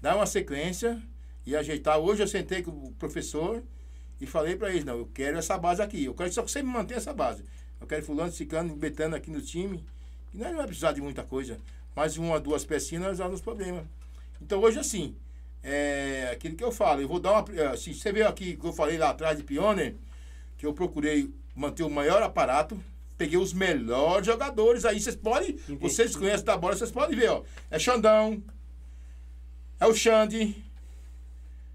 dar 0.00 0.16
uma 0.16 0.26
sequência 0.26 1.00
e 1.46 1.56
ajeitar. 1.56 1.98
Hoje 1.98 2.22
eu 2.22 2.28
sentei 2.28 2.62
com 2.62 2.70
o 2.70 2.92
professor 2.98 3.62
e 4.20 4.26
falei 4.26 4.56
para 4.56 4.70
eles, 4.70 4.84
não, 4.84 4.98
eu 4.98 5.06
quero 5.14 5.38
essa 5.38 5.56
base 5.56 5.80
aqui. 5.80 6.04
Eu 6.04 6.14
quero 6.14 6.32
só 6.32 6.42
que 6.42 6.50
você 6.50 6.62
me 6.62 6.68
mantenha 6.68 6.98
essa 6.98 7.14
base. 7.14 7.44
Eu 7.80 7.86
quero 7.86 8.04
fulano, 8.04 8.30
ciclano, 8.30 8.76
betano 8.76 9.16
aqui 9.16 9.30
no 9.30 9.40
time. 9.40 9.82
E 10.34 10.38
nós 10.38 10.48
não 10.48 10.58
vai 10.58 10.66
precisar 10.66 10.92
de 10.92 11.00
muita 11.00 11.22
coisa. 11.22 11.58
Mais 11.96 12.18
uma, 12.18 12.38
duas 12.38 12.64
pecinhas, 12.64 13.02
nós 13.02 13.10
resolvemos 13.12 13.40
os 13.40 13.44
problemas. 13.44 13.86
Então 14.40 14.60
hoje 14.60 14.78
assim, 14.78 15.16
é 15.62 16.30
aquilo 16.32 16.56
que 16.56 16.64
eu 16.64 16.72
falo, 16.72 17.00
eu 17.00 17.08
vou 17.08 17.20
dar 17.20 17.32
uma. 17.32 17.44
eh, 17.56 17.76
Se 17.76 17.94
você 17.94 18.12
veio 18.12 18.28
aqui, 18.28 18.56
que 18.56 18.64
eu 18.66 18.72
falei 18.72 18.96
lá 18.98 19.10
atrás 19.10 19.36
de 19.36 19.44
Pioneer, 19.44 19.94
que 20.56 20.66
eu 20.66 20.72
procurei 20.72 21.32
manter 21.54 21.82
o 21.82 21.90
maior 21.90 22.22
aparato, 22.22 22.82
peguei 23.18 23.38
os 23.38 23.52
melhores 23.52 24.26
jogadores. 24.26 24.84
Aí 24.84 25.00
vocês 25.00 25.16
podem, 25.16 25.56
vocês 25.78 26.16
conhecem 26.16 26.44
da 26.44 26.56
bola, 26.56 26.74
vocês 26.76 26.90
podem 26.90 27.18
ver, 27.18 27.30
ó. 27.30 27.42
É 27.70 27.78
Xandão, 27.78 28.42
é 29.78 29.86
o 29.86 29.94
Xande, 29.94 30.64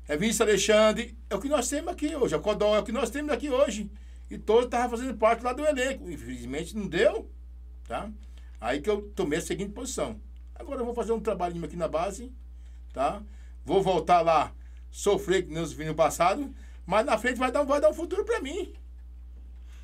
é 0.08 0.18
Vinícius 0.18 0.42
Alexandre, 0.42 1.16
é 1.30 1.36
o 1.36 1.40
que 1.40 1.50
nós 1.50 1.68
temos 1.68 1.92
aqui 1.92 2.16
hoje, 2.16 2.34
é 2.34 2.38
o 2.38 2.42
Codó, 2.42 2.76
é 2.76 2.80
o 2.80 2.84
que 2.84 2.92
nós 2.92 3.10
temos 3.10 3.32
aqui 3.32 3.50
hoje. 3.50 3.90
E 4.30 4.38
todos 4.40 4.66
estavam 4.66 4.98
fazendo 4.98 5.16
parte 5.18 5.44
lá 5.44 5.54
do 5.54 5.64
elenco. 5.66 6.10
Infelizmente 6.10 6.76
não 6.76 6.88
deu, 6.88 7.30
tá? 7.88 8.10
Aí 8.60 8.82
que 8.82 8.90
eu 8.90 9.04
tomei 9.16 9.38
a 9.38 9.42
seguinte 9.42 9.72
posição. 9.72 10.20
Agora 10.56 10.82
eu 10.82 10.86
vou 10.86 10.96
fazer 10.96 11.12
um 11.12 11.20
trabalhinho 11.20 11.64
aqui 11.66 11.76
na 11.76 11.88
base, 11.88 12.32
tá? 12.92 13.22
Vou 13.66 13.82
voltar 13.82 14.22
lá, 14.22 14.54
sofrer 14.92 15.44
que 15.44 15.52
nem 15.52 15.62
os 15.62 15.74
vinhos 15.74 15.96
passado, 15.96 16.54
mas 16.86 17.06
na 17.06 17.18
frente 17.18 17.38
vai 17.38 17.52
dar, 17.52 17.64
um- 17.64 17.66
vai 17.66 17.82
dar 17.82 17.90
um 17.90 17.94
futuro 17.94 18.24
pra 18.24 18.40
mim. 18.40 18.74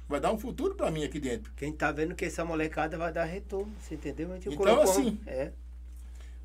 Vai 0.07 0.19
dar 0.19 0.31
um 0.31 0.37
futuro 0.37 0.75
pra 0.75 0.91
mim 0.91 1.03
aqui 1.03 1.19
dentro. 1.19 1.51
Quem 1.55 1.71
tá 1.71 1.91
vendo 1.91 2.13
que 2.13 2.25
essa 2.25 2.43
molecada 2.45 2.97
vai 2.97 3.11
dar 3.11 3.23
retorno, 3.25 3.73
você 3.81 3.95
entendeu? 3.95 4.35
Então, 4.35 4.55
colocou- 4.55 4.83
assim, 4.83 5.19
É. 5.25 5.51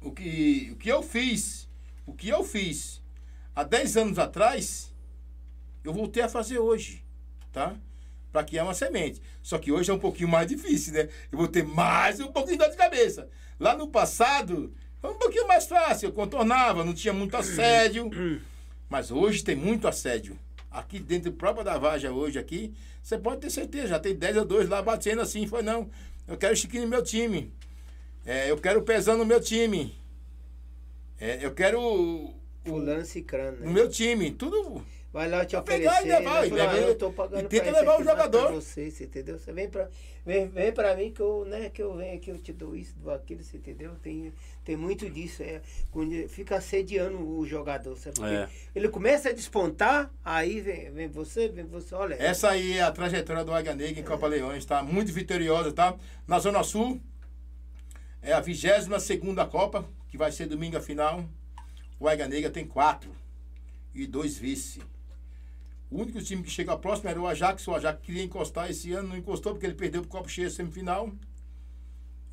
O 0.03 0.13
que, 0.13 0.71
o 0.73 0.77
que 0.77 0.89
eu 0.89 1.03
fiz, 1.03 1.69
o 2.07 2.13
que 2.13 2.29
eu 2.29 2.45
fiz 2.45 3.03
há 3.55 3.65
10 3.65 3.97
anos 3.97 4.19
atrás, 4.19 4.93
eu 5.83 5.93
voltei 5.93 6.23
a 6.23 6.29
fazer 6.29 6.59
hoje, 6.59 7.03
tá? 7.53 7.75
Para 8.31 8.45
criar 8.45 8.65
uma 8.65 8.75
semente. 8.75 9.21
Só 9.43 9.59
que 9.59 9.73
hoje 9.73 9.91
é 9.91 9.95
um 9.95 9.99
pouquinho 9.99 10.29
mais 10.29 10.47
difícil, 10.47 10.93
né? 10.93 11.09
Eu 11.33 11.39
vou 11.39 11.49
ter 11.49 11.65
mais 11.65 12.21
um 12.21 12.31
pouquinho 12.31 12.59
de 12.59 12.65
dor 12.65 12.71
de 12.71 12.77
cabeça. 12.77 13.29
Lá 13.59 13.75
no 13.77 13.89
passado, 13.89 14.73
foi 15.01 15.11
um 15.11 15.19
pouquinho 15.19 15.47
mais 15.47 15.67
fácil, 15.67 16.09
eu 16.09 16.13
contornava, 16.13 16.85
não 16.85 16.95
tinha 16.95 17.13
muito 17.13 17.37
assédio. 17.37 18.11
Mas 18.89 19.11
hoje 19.11 19.43
tem 19.43 19.57
muito 19.57 19.89
assédio. 19.89 20.39
Aqui 20.71 20.99
dentro 21.01 21.31
do 21.31 21.37
próprio 21.37 21.65
da 21.65 21.77
Vaja 21.79 22.13
hoje 22.13 22.39
aqui, 22.39 22.73
você 23.03 23.17
pode 23.19 23.41
ter 23.41 23.51
certeza, 23.51 23.89
já 23.89 23.99
tem 23.99 24.15
10 24.15 24.37
ou 24.39 24.45
2 24.45 24.69
lá 24.69 24.81
batendo 24.83 25.21
assim, 25.23 25.47
foi 25.47 25.63
não. 25.63 25.89
Eu 26.29 26.37
quero 26.37 26.55
Chiquinho 26.57 26.83
no 26.85 26.89
meu 26.89 27.03
time. 27.03 27.53
É, 28.25 28.51
eu 28.51 28.57
quero 28.59 28.83
Pezão 28.83 29.17
no 29.17 29.25
meu 29.25 29.41
time. 29.41 29.95
É, 31.21 31.39
eu 31.45 31.53
quero 31.55 31.81
o- 31.81 32.25
o- 32.31 32.35
Fulano 32.65 33.05
Cicrano, 33.05 33.59
no 33.61 33.67
né? 33.67 33.73
meu 33.73 33.89
time. 33.89 34.31
Tudo. 34.33 34.85
Vai 35.17 35.31
lá 35.31 35.47
te 35.47 35.57
Vai 35.57 35.65
pegar 35.65 35.93
oferecer. 35.93 36.09
e 36.09 36.19
levar, 36.19 36.43
né? 36.43 36.49
Fala, 36.51 36.63
leva- 36.63 36.73
"Ah, 36.75 36.89
eu 36.91 36.95
tô 36.99 37.11
pagando 37.11 37.45
e 37.47 37.49
tenta 37.49 37.71
levar 37.71 37.99
o 37.99 38.05
jogador." 38.05 38.53
Você, 38.53 38.91
você 38.91 39.05
entendeu? 39.05 39.39
Você 39.39 39.51
vem 39.51 39.67
pra, 39.67 39.89
vem, 40.27 40.47
vem 40.47 40.73
pra 40.73 40.95
mim 40.95 41.11
que 41.11 41.23
eu, 41.23 41.47
né, 41.47 41.71
que 41.71 41.81
eu 41.83 41.97
venho 41.97 42.17
aqui, 42.19 42.31
eu 42.31 42.37
te 42.39 42.53
dou 42.53 42.77
isso, 42.77 42.95
dou 42.99 43.15
aquilo, 43.15 43.43
você 43.43 43.57
entendeu? 43.57 43.95
Tem, 44.03 44.31
tem 44.63 44.77
muito 44.77 45.09
disso. 45.09 45.43
É, 45.43 45.63
quando 45.91 46.29
fica 46.29 46.57
assediando 46.57 47.17
o 47.19 47.47
jogador, 47.47 47.97
sabe? 47.97 48.21
É. 48.31 48.47
Ele 48.75 48.91
começa 48.91 49.31
a 49.31 49.33
despontar, 49.33 50.13
aí 50.23 50.61
vem, 50.61 50.91
vem 50.91 51.09
você, 51.09 51.49
vem 51.49 51.65
você, 51.65 51.95
olha. 51.95 52.17
Essa 52.17 52.51
aí 52.51 52.75
é 52.75 52.83
a 52.83 52.93
trajetória 52.93 53.43
do 53.43 53.55
Águia 53.55 53.75
Negra 53.75 53.99
em 53.99 54.05
Copa 54.05 54.27
Leões, 54.27 54.67
tá? 54.67 54.83
Muito 54.83 55.15
vitoriosa, 55.15 55.73
tá? 55.73 55.97
Na 56.29 56.39
Zona 56.39 56.63
Sul, 56.63 57.01
é 58.21 58.35
a 58.35 58.41
22 58.41 59.03
segunda 59.03 59.47
Copa, 59.47 59.83
que 60.11 60.19
vai 60.19 60.31
ser 60.31 60.45
domingo 60.45 60.77
a 60.77 60.81
final. 60.83 61.25
O 61.99 62.07
Águia 62.07 62.29
Negra 62.29 62.51
tem 62.51 62.67
quatro 62.67 63.11
e 63.95 64.07
dois 64.07 64.37
vice. 64.37 64.79
O 65.91 66.01
único 66.03 66.21
time 66.21 66.43
que 66.43 66.51
chega 66.51 66.77
próximo 66.77 67.09
era 67.09 67.21
o 67.21 67.27
Ajax. 67.27 67.67
O 67.69 67.75
Ajax 67.75 68.01
queria 68.03 68.23
encostar 68.25 68.71
esse 68.71 68.93
ano, 68.93 69.09
não 69.11 69.17
encostou 69.17 69.53
porque 69.53 69.67
ele 69.67 69.75
perdeu 69.75 70.03
pro 70.03 70.11
Copo 70.11 70.29
Cheio 70.29 70.51
semifinal. 70.51 71.11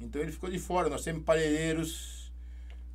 Então 0.02 0.22
ele 0.22 0.32
ficou 0.32 0.50
de 0.50 0.58
fora. 0.60 0.90
Nós 0.90 1.04
temos 1.04 1.24
Parelheiros, 1.24 2.32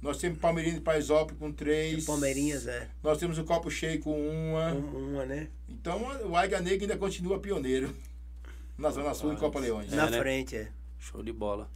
nós 0.02 0.18
temos 0.18 0.38
Palmeirinho 0.38 0.76
de 0.76 0.80
Paisópolis 0.80 1.38
com 1.38 1.52
três. 1.52 2.04
Palmeirinhas, 2.04 2.66
é. 2.66 2.88
Nós 3.02 3.18
temos 3.18 3.38
o 3.38 3.44
Copo 3.44 3.70
Cheio 3.70 4.00
com 4.00 4.12
uma. 4.20 4.72
Um- 4.74 5.10
Uma, 5.12 5.24
né? 5.24 5.48
Então 5.68 6.02
o 6.28 6.36
Águia 6.36 6.60
Negra 6.60 6.82
ainda 6.84 6.96
continua 6.98 7.38
pioneiro 7.38 7.94
na 8.76 8.90
Zona 8.90 9.14
Sul 9.14 9.32
em 9.32 9.36
Copa 9.36 9.58
Leões. 9.60 9.92
É, 9.92 9.96
Na 9.96 10.10
né? 10.10 10.18
frente, 10.18 10.56
é. 10.56 10.68
Show 10.98 11.22
de 11.22 11.32
bola. 11.32 11.70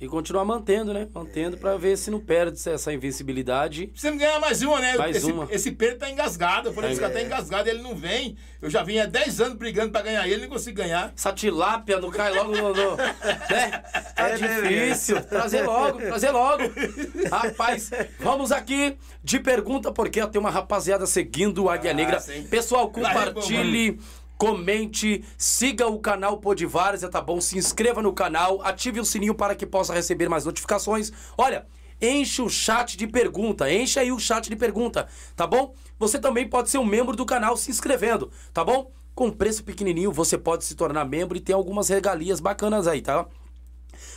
E 0.00 0.08
continuar 0.08 0.44
mantendo, 0.44 0.92
né? 0.92 1.08
Mantendo 1.14 1.56
pra 1.56 1.76
ver 1.76 1.96
se 1.96 2.10
não 2.10 2.18
perde 2.20 2.58
essa 2.68 2.92
invencibilidade. 2.92 3.86
Precisamos 3.86 4.18
ganhar 4.20 4.38
mais 4.40 4.60
uma, 4.60 4.80
né? 4.80 4.96
Mais 4.96 5.16
esse, 5.16 5.30
uma. 5.32 5.46
esse 5.50 5.70
Pedro 5.70 5.98
tá 5.98 6.10
engasgado. 6.10 6.68
Eu 6.68 6.72
falei, 6.74 6.90
Tá 6.90 6.92
esse 6.92 7.00
cara 7.00 7.12
tá 7.14 7.22
engasgado, 7.22 7.68
ele 7.68 7.80
não 7.80 7.94
vem. 7.94 8.36
Eu 8.60 8.68
já 8.68 8.82
vim 8.82 8.98
há 8.98 9.06
10 9.06 9.40
anos 9.40 9.56
brigando 9.56 9.92
pra 9.92 10.02
ganhar 10.02 10.26
ele, 10.28 10.42
não 10.42 10.48
consigo 10.48 10.76
ganhar. 10.76 11.12
Essa 11.16 11.32
tilápia 11.32 12.00
não 12.00 12.10
cai 12.10 12.32
logo 12.34 12.50
no. 12.54 12.74
no- 12.74 12.96
né? 12.96 13.82
Tá 14.16 14.28
É, 14.28 14.36
né, 14.38 14.60
difícil. 14.62 15.22
Trazer 15.22 15.62
logo, 15.62 15.98
trazer 15.98 16.30
logo. 16.32 16.64
Rapaz, 17.30 17.90
vamos 18.18 18.50
aqui 18.52 18.96
de 19.22 19.38
pergunta, 19.38 19.92
porque 19.92 20.20
ó, 20.20 20.26
tem 20.26 20.40
uma 20.40 20.50
rapaziada 20.50 21.06
seguindo 21.06 21.64
o 21.64 21.70
Águia 21.70 21.92
Ah, 21.92 21.94
Negra. 21.94 22.20
sim. 22.20 22.42
Pessoal, 22.42 22.92
Lá 22.96 23.10
é 23.10 23.14
bom, 23.14 23.34
compartilhe. 23.40 24.00
Comente, 24.36 25.24
siga 25.38 25.86
o 25.86 25.98
canal 25.98 26.38
Podvárzea, 26.38 27.08
tá 27.08 27.20
bom? 27.20 27.40
Se 27.40 27.56
inscreva 27.56 28.02
no 28.02 28.12
canal, 28.12 28.60
ative 28.62 29.00
o 29.00 29.04
sininho 29.04 29.34
para 29.34 29.54
que 29.54 29.64
possa 29.64 29.94
receber 29.94 30.28
mais 30.28 30.44
notificações. 30.44 31.12
Olha, 31.38 31.66
enche 32.00 32.42
o 32.42 32.48
chat 32.48 32.96
de 32.96 33.06
pergunta, 33.06 33.72
enche 33.72 33.98
aí 33.98 34.10
o 34.10 34.18
chat 34.18 34.48
de 34.48 34.56
pergunta, 34.56 35.08
tá 35.36 35.46
bom? 35.46 35.74
Você 35.98 36.18
também 36.18 36.48
pode 36.48 36.68
ser 36.68 36.78
um 36.78 36.84
membro 36.84 37.14
do 37.16 37.24
canal 37.24 37.56
se 37.56 37.70
inscrevendo, 37.70 38.30
tá 38.52 38.64
bom? 38.64 38.90
Com 39.14 39.30
preço 39.30 39.62
pequenininho, 39.62 40.10
você 40.10 40.36
pode 40.36 40.64
se 40.64 40.74
tornar 40.74 41.04
membro 41.04 41.36
e 41.36 41.40
ter 41.40 41.52
algumas 41.52 41.88
regalias 41.88 42.40
bacanas 42.40 42.88
aí, 42.88 43.00
tá? 43.00 43.26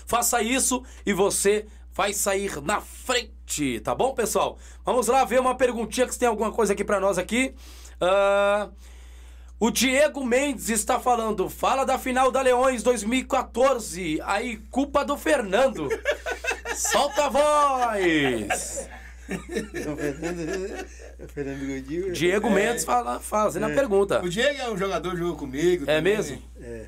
Faça 0.07 0.41
isso 0.41 0.83
e 1.05 1.13
você 1.13 1.67
vai 1.93 2.13
sair 2.13 2.61
na 2.61 2.81
frente, 2.81 3.79
tá 3.81 3.93
bom, 3.93 4.13
pessoal? 4.13 4.57
Vamos 4.83 5.07
lá 5.07 5.23
ver 5.23 5.39
uma 5.39 5.55
perguntinha 5.55 6.07
que 6.07 6.13
se 6.13 6.19
tem 6.19 6.27
alguma 6.27 6.51
coisa 6.51 6.73
aqui 6.73 6.83
para 6.83 6.99
nós 6.99 7.17
aqui. 7.17 7.53
Uh, 8.01 8.71
o 9.59 9.71
Diego 9.71 10.23
Mendes 10.23 10.69
está 10.69 10.99
falando, 10.99 11.49
fala 11.49 11.83
da 11.83 11.97
final 11.97 12.31
da 12.31 12.41
Leões 12.41 12.83
2014, 12.83 14.19
aí 14.23 14.57
culpa 14.69 15.03
do 15.03 15.17
Fernando. 15.17 15.89
Solta 16.75 17.25
a 17.25 17.29
voz! 17.29 18.87
Diego 22.13 22.49
Mendes 22.51 22.85
fala, 22.85 23.19
fazendo 23.19 23.65
a 23.65 23.69
pergunta. 23.69 24.23
O 24.23 24.29
Diego 24.29 24.61
é 24.61 24.69
um 24.69 24.77
jogador 24.77 25.11
que 25.11 25.17
jogou 25.17 25.35
comigo. 25.35 25.83
É 25.85 25.97
também. 25.97 26.15
mesmo? 26.15 26.41
É. 26.61 26.85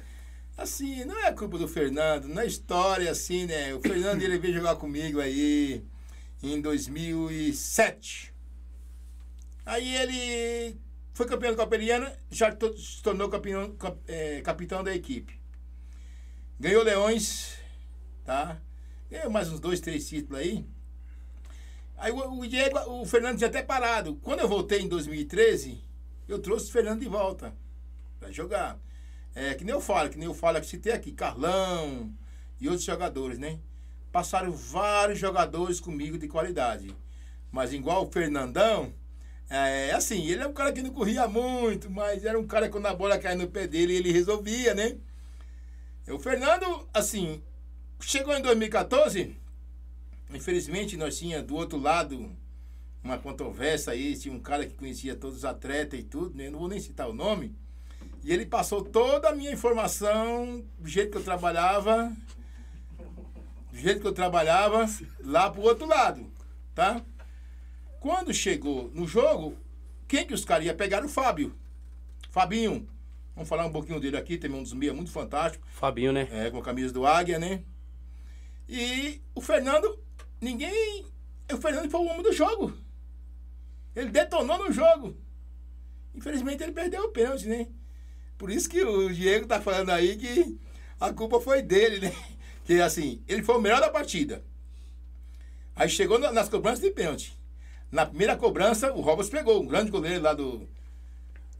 Assim, 0.55 1.05
não 1.05 1.25
é 1.25 1.31
culpa 1.31 1.57
do 1.57 1.67
Fernando. 1.67 2.27
Na 2.27 2.45
história, 2.45 3.09
assim, 3.09 3.45
né? 3.45 3.73
O 3.73 3.81
Fernando 3.81 4.21
ele 4.21 4.37
veio 4.37 4.53
jogar 4.53 4.75
comigo 4.75 5.19
aí 5.19 5.83
em 6.43 6.61
2007. 6.61 8.33
Aí 9.65 9.95
ele 9.95 10.77
foi 11.19 11.27
campeão 11.27 11.51
do 11.51 11.57
Coperiano, 11.57 12.09
já 12.31 12.49
se 12.49 13.03
tornou 13.03 13.27
campeão, 13.27 13.75
é, 14.07 14.39
capitão 14.39 14.81
da 14.81 14.95
equipe. 14.95 15.37
Ganhou 16.57 16.81
Leões, 16.81 17.57
tá? 18.23 18.57
Ganhou 19.11 19.29
mais 19.29 19.51
uns 19.51 19.59
dois, 19.59 19.81
três 19.81 20.07
títulos 20.07 20.39
aí. 20.39 20.65
Aí 21.97 22.09
o, 22.13 22.39
o 22.39 22.47
Diego, 22.47 22.79
o 23.01 23.05
Fernando 23.05 23.37
tinha 23.37 23.49
até 23.49 23.61
parado. 23.61 24.15
Quando 24.21 24.39
eu 24.39 24.47
voltei 24.47 24.79
em 24.79 24.87
2013, 24.87 25.83
eu 26.25 26.39
trouxe 26.39 26.69
o 26.69 26.71
Fernando 26.71 27.01
de 27.01 27.09
volta 27.09 27.53
para 28.17 28.31
jogar. 28.31 28.79
É, 29.35 29.53
que 29.55 29.65
nem 29.65 29.75
eu 29.75 29.81
falo, 29.81 30.09
que 30.09 30.17
nem 30.17 30.25
eu 30.25 30.33
falo 30.33 30.61
que 30.61 30.67
citei 30.67 30.93
aqui, 30.93 31.11
Carlão 31.11 32.13
e 32.61 32.69
outros 32.69 32.85
jogadores, 32.85 33.37
né? 33.37 33.59
Passaram 34.09 34.53
vários 34.53 35.19
jogadores 35.19 35.81
comigo 35.81 36.17
de 36.17 36.29
qualidade. 36.29 36.95
Mas 37.51 37.73
igual 37.73 38.07
o 38.07 38.09
Fernandão, 38.09 38.93
é 39.49 39.91
assim, 39.93 40.27
ele 40.27 40.43
é 40.43 40.47
um 40.47 40.53
cara 40.53 40.71
que 40.71 40.81
não 40.81 40.91
corria 40.91 41.27
muito, 41.27 41.89
mas 41.89 42.23
era 42.23 42.39
um 42.39 42.45
cara 42.45 42.67
que 42.67 42.71
quando 42.71 42.85
a 42.85 42.93
bola 42.93 43.17
caía 43.17 43.35
no 43.35 43.47
pé 43.47 43.65
dele, 43.65 43.95
ele 43.95 44.11
resolvia, 44.11 44.75
né? 44.75 44.97
O 46.07 46.19
Fernando, 46.19 46.87
assim, 46.93 47.41
chegou 47.99 48.35
em 48.35 48.41
2014, 48.41 49.35
infelizmente 50.33 50.97
nós 50.97 51.17
tinha 51.17 51.41
do 51.41 51.55
outro 51.55 51.79
lado 51.79 52.31
uma 53.03 53.17
controvérsia 53.17 53.93
aí, 53.93 54.17
tinha 54.17 54.33
um 54.33 54.39
cara 54.39 54.65
que 54.65 54.75
conhecia 54.75 55.15
todos 55.15 55.37
os 55.37 55.45
atletas 55.45 55.99
e 55.99 56.03
tudo, 56.03 56.35
né? 56.35 56.49
Não 56.49 56.59
vou 56.59 56.67
nem 56.67 56.79
citar 56.79 57.09
o 57.09 57.13
nome. 57.13 57.55
E 58.23 58.33
ele 58.33 58.45
passou 58.45 58.83
toda 58.83 59.29
a 59.29 59.35
minha 59.35 59.51
informação, 59.51 60.63
do 60.77 60.87
jeito 60.87 61.11
que 61.11 61.17
eu 61.17 61.23
trabalhava, 61.23 62.15
do 63.71 63.77
jeito 63.77 64.01
que 64.01 64.07
eu 64.07 64.13
trabalhava, 64.13 64.85
lá 65.23 65.49
pro 65.49 65.61
outro 65.61 65.87
lado, 65.87 66.29
tá? 66.75 67.01
Quando 67.99 68.33
chegou 68.33 68.89
no 68.93 69.05
jogo, 69.05 69.57
quem 70.07 70.25
que 70.25 70.33
os 70.33 70.45
caras 70.45 70.65
iam 70.65 70.75
pegar? 70.75 71.03
O 71.03 71.09
Fábio. 71.09 71.53
Fabinho. 72.29 72.87
Vamos 73.35 73.49
falar 73.49 73.65
um 73.65 73.71
pouquinho 73.71 73.99
dele 73.99 74.17
aqui, 74.17 74.37
tem 74.37 74.51
um 74.51 74.63
dos 74.63 74.73
meia 74.73 74.93
muito 74.93 75.11
fantástico. 75.11 75.65
Fabinho, 75.69 76.11
né? 76.11 76.27
É, 76.31 76.49
com 76.49 76.57
a 76.57 76.63
camisa 76.63 76.93
do 76.93 77.05
Águia, 77.05 77.39
né? 77.39 77.63
E 78.67 79.21
o 79.33 79.41
Fernando, 79.41 79.99
ninguém. 80.39 81.05
O 81.51 81.57
Fernando 81.57 81.89
foi 81.89 81.99
o 81.99 82.05
homem 82.05 82.21
do 82.21 82.31
jogo. 82.31 82.73
Ele 83.95 84.09
detonou 84.09 84.57
no 84.57 84.71
jogo. 84.71 85.17
Infelizmente 86.13 86.63
ele 86.63 86.71
perdeu 86.71 87.03
o 87.03 87.09
pênalti, 87.09 87.47
né? 87.47 87.67
Por 88.37 88.49
isso 88.49 88.69
que 88.69 88.81
o 88.83 89.13
Diego 89.13 89.47
tá 89.47 89.59
falando 89.61 89.89
aí 89.89 90.15
que 90.15 90.57
a 90.99 91.11
culpa 91.11 91.39
foi 91.41 91.61
dele, 91.61 91.99
né? 91.99 92.15
Que 92.63 92.79
assim, 92.81 93.23
ele 93.27 93.41
foi 93.41 93.55
o 93.55 93.61
melhor 93.61 93.81
da 93.81 93.89
partida. 93.89 94.43
Aí 95.75 95.89
chegou 95.89 96.19
nas 96.19 96.49
cobranças 96.49 96.81
de 96.81 96.91
pênalti. 96.91 97.38
Na 97.91 98.05
primeira 98.05 98.37
cobrança, 98.37 98.91
o 98.93 99.01
Robert 99.01 99.29
pegou, 99.29 99.61
um 99.61 99.65
grande 99.65 99.89
goleiro 99.89 100.21
lá 100.21 100.33
do, 100.33 100.67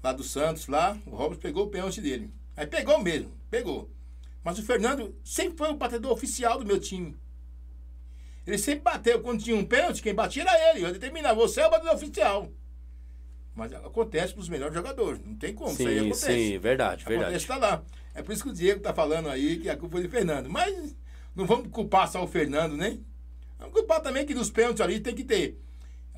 lá 0.04 0.14
do 0.14 0.24
Santos, 0.24 0.68
lá, 0.68 0.98
o 1.08 1.16
Robert 1.16 1.40
pegou 1.40 1.66
o 1.66 1.70
pênalti 1.70 2.02
dele. 2.02 2.32
Aí 2.56 2.68
pegou 2.68 3.00
mesmo, 3.00 3.32
pegou. 3.50 3.90
Mas 4.44 4.60
o 4.60 4.64
Fernando 4.64 5.16
sempre 5.24 5.58
foi 5.58 5.70
o 5.70 5.76
batedor 5.76 6.12
oficial 6.12 6.60
do 6.60 6.66
meu 6.66 6.80
time. 6.80 7.18
Ele 8.46 8.58
sempre 8.58 8.82
bateu 8.82 9.22
quando 9.22 9.44
tinha 9.44 9.56
um 9.56 9.66
pênalti, 9.66 10.02
quem 10.02 10.14
batia 10.14 10.44
era 10.44 10.72
ele. 10.72 10.86
Eu 10.86 10.94
determinava, 10.94 11.36
você 11.36 11.62
é 11.62 11.68
o 11.68 11.72
batedor 11.72 11.96
oficial. 11.96 12.52
Mas 13.56 13.74
acontece 13.74 14.34
para 14.34 14.42
os 14.42 14.50
melhores 14.50 14.74
jogadores. 14.74 15.20
Não 15.26 15.36
tem 15.36 15.54
como. 15.54 15.70
Sim, 15.70 15.84
isso 15.84 15.88
aí 15.88 16.00
acontece. 16.00 16.26
sim, 16.26 16.58
verdade, 16.60 17.06
verdade. 17.06 17.36
Acontece, 17.36 17.48
tá 17.48 17.58
lá. 17.58 17.84
É 18.14 18.22
por 18.22 18.32
isso 18.32 18.44
que 18.44 18.50
o 18.50 18.54
Diego 18.54 18.80
tá 18.80 18.94
falando 18.94 19.30
aí 19.30 19.58
que 19.58 19.70
a 19.70 19.76
culpa 19.76 19.98
foi 19.98 20.04
de 20.04 20.10
Fernando. 20.10 20.50
Mas 20.50 20.96
não 21.36 21.46
vamos 21.46 21.70
culpar 21.70 22.10
só 22.10 22.24
o 22.24 22.28
Fernando, 22.28 22.78
né? 22.78 22.98
Vamos 23.58 23.74
culpar 23.74 24.02
também 24.02 24.26
que 24.26 24.34
nos 24.34 24.50
pênaltis 24.50 24.82
ali 24.82 25.00
tem 25.00 25.14
que 25.14 25.24
ter 25.24 25.60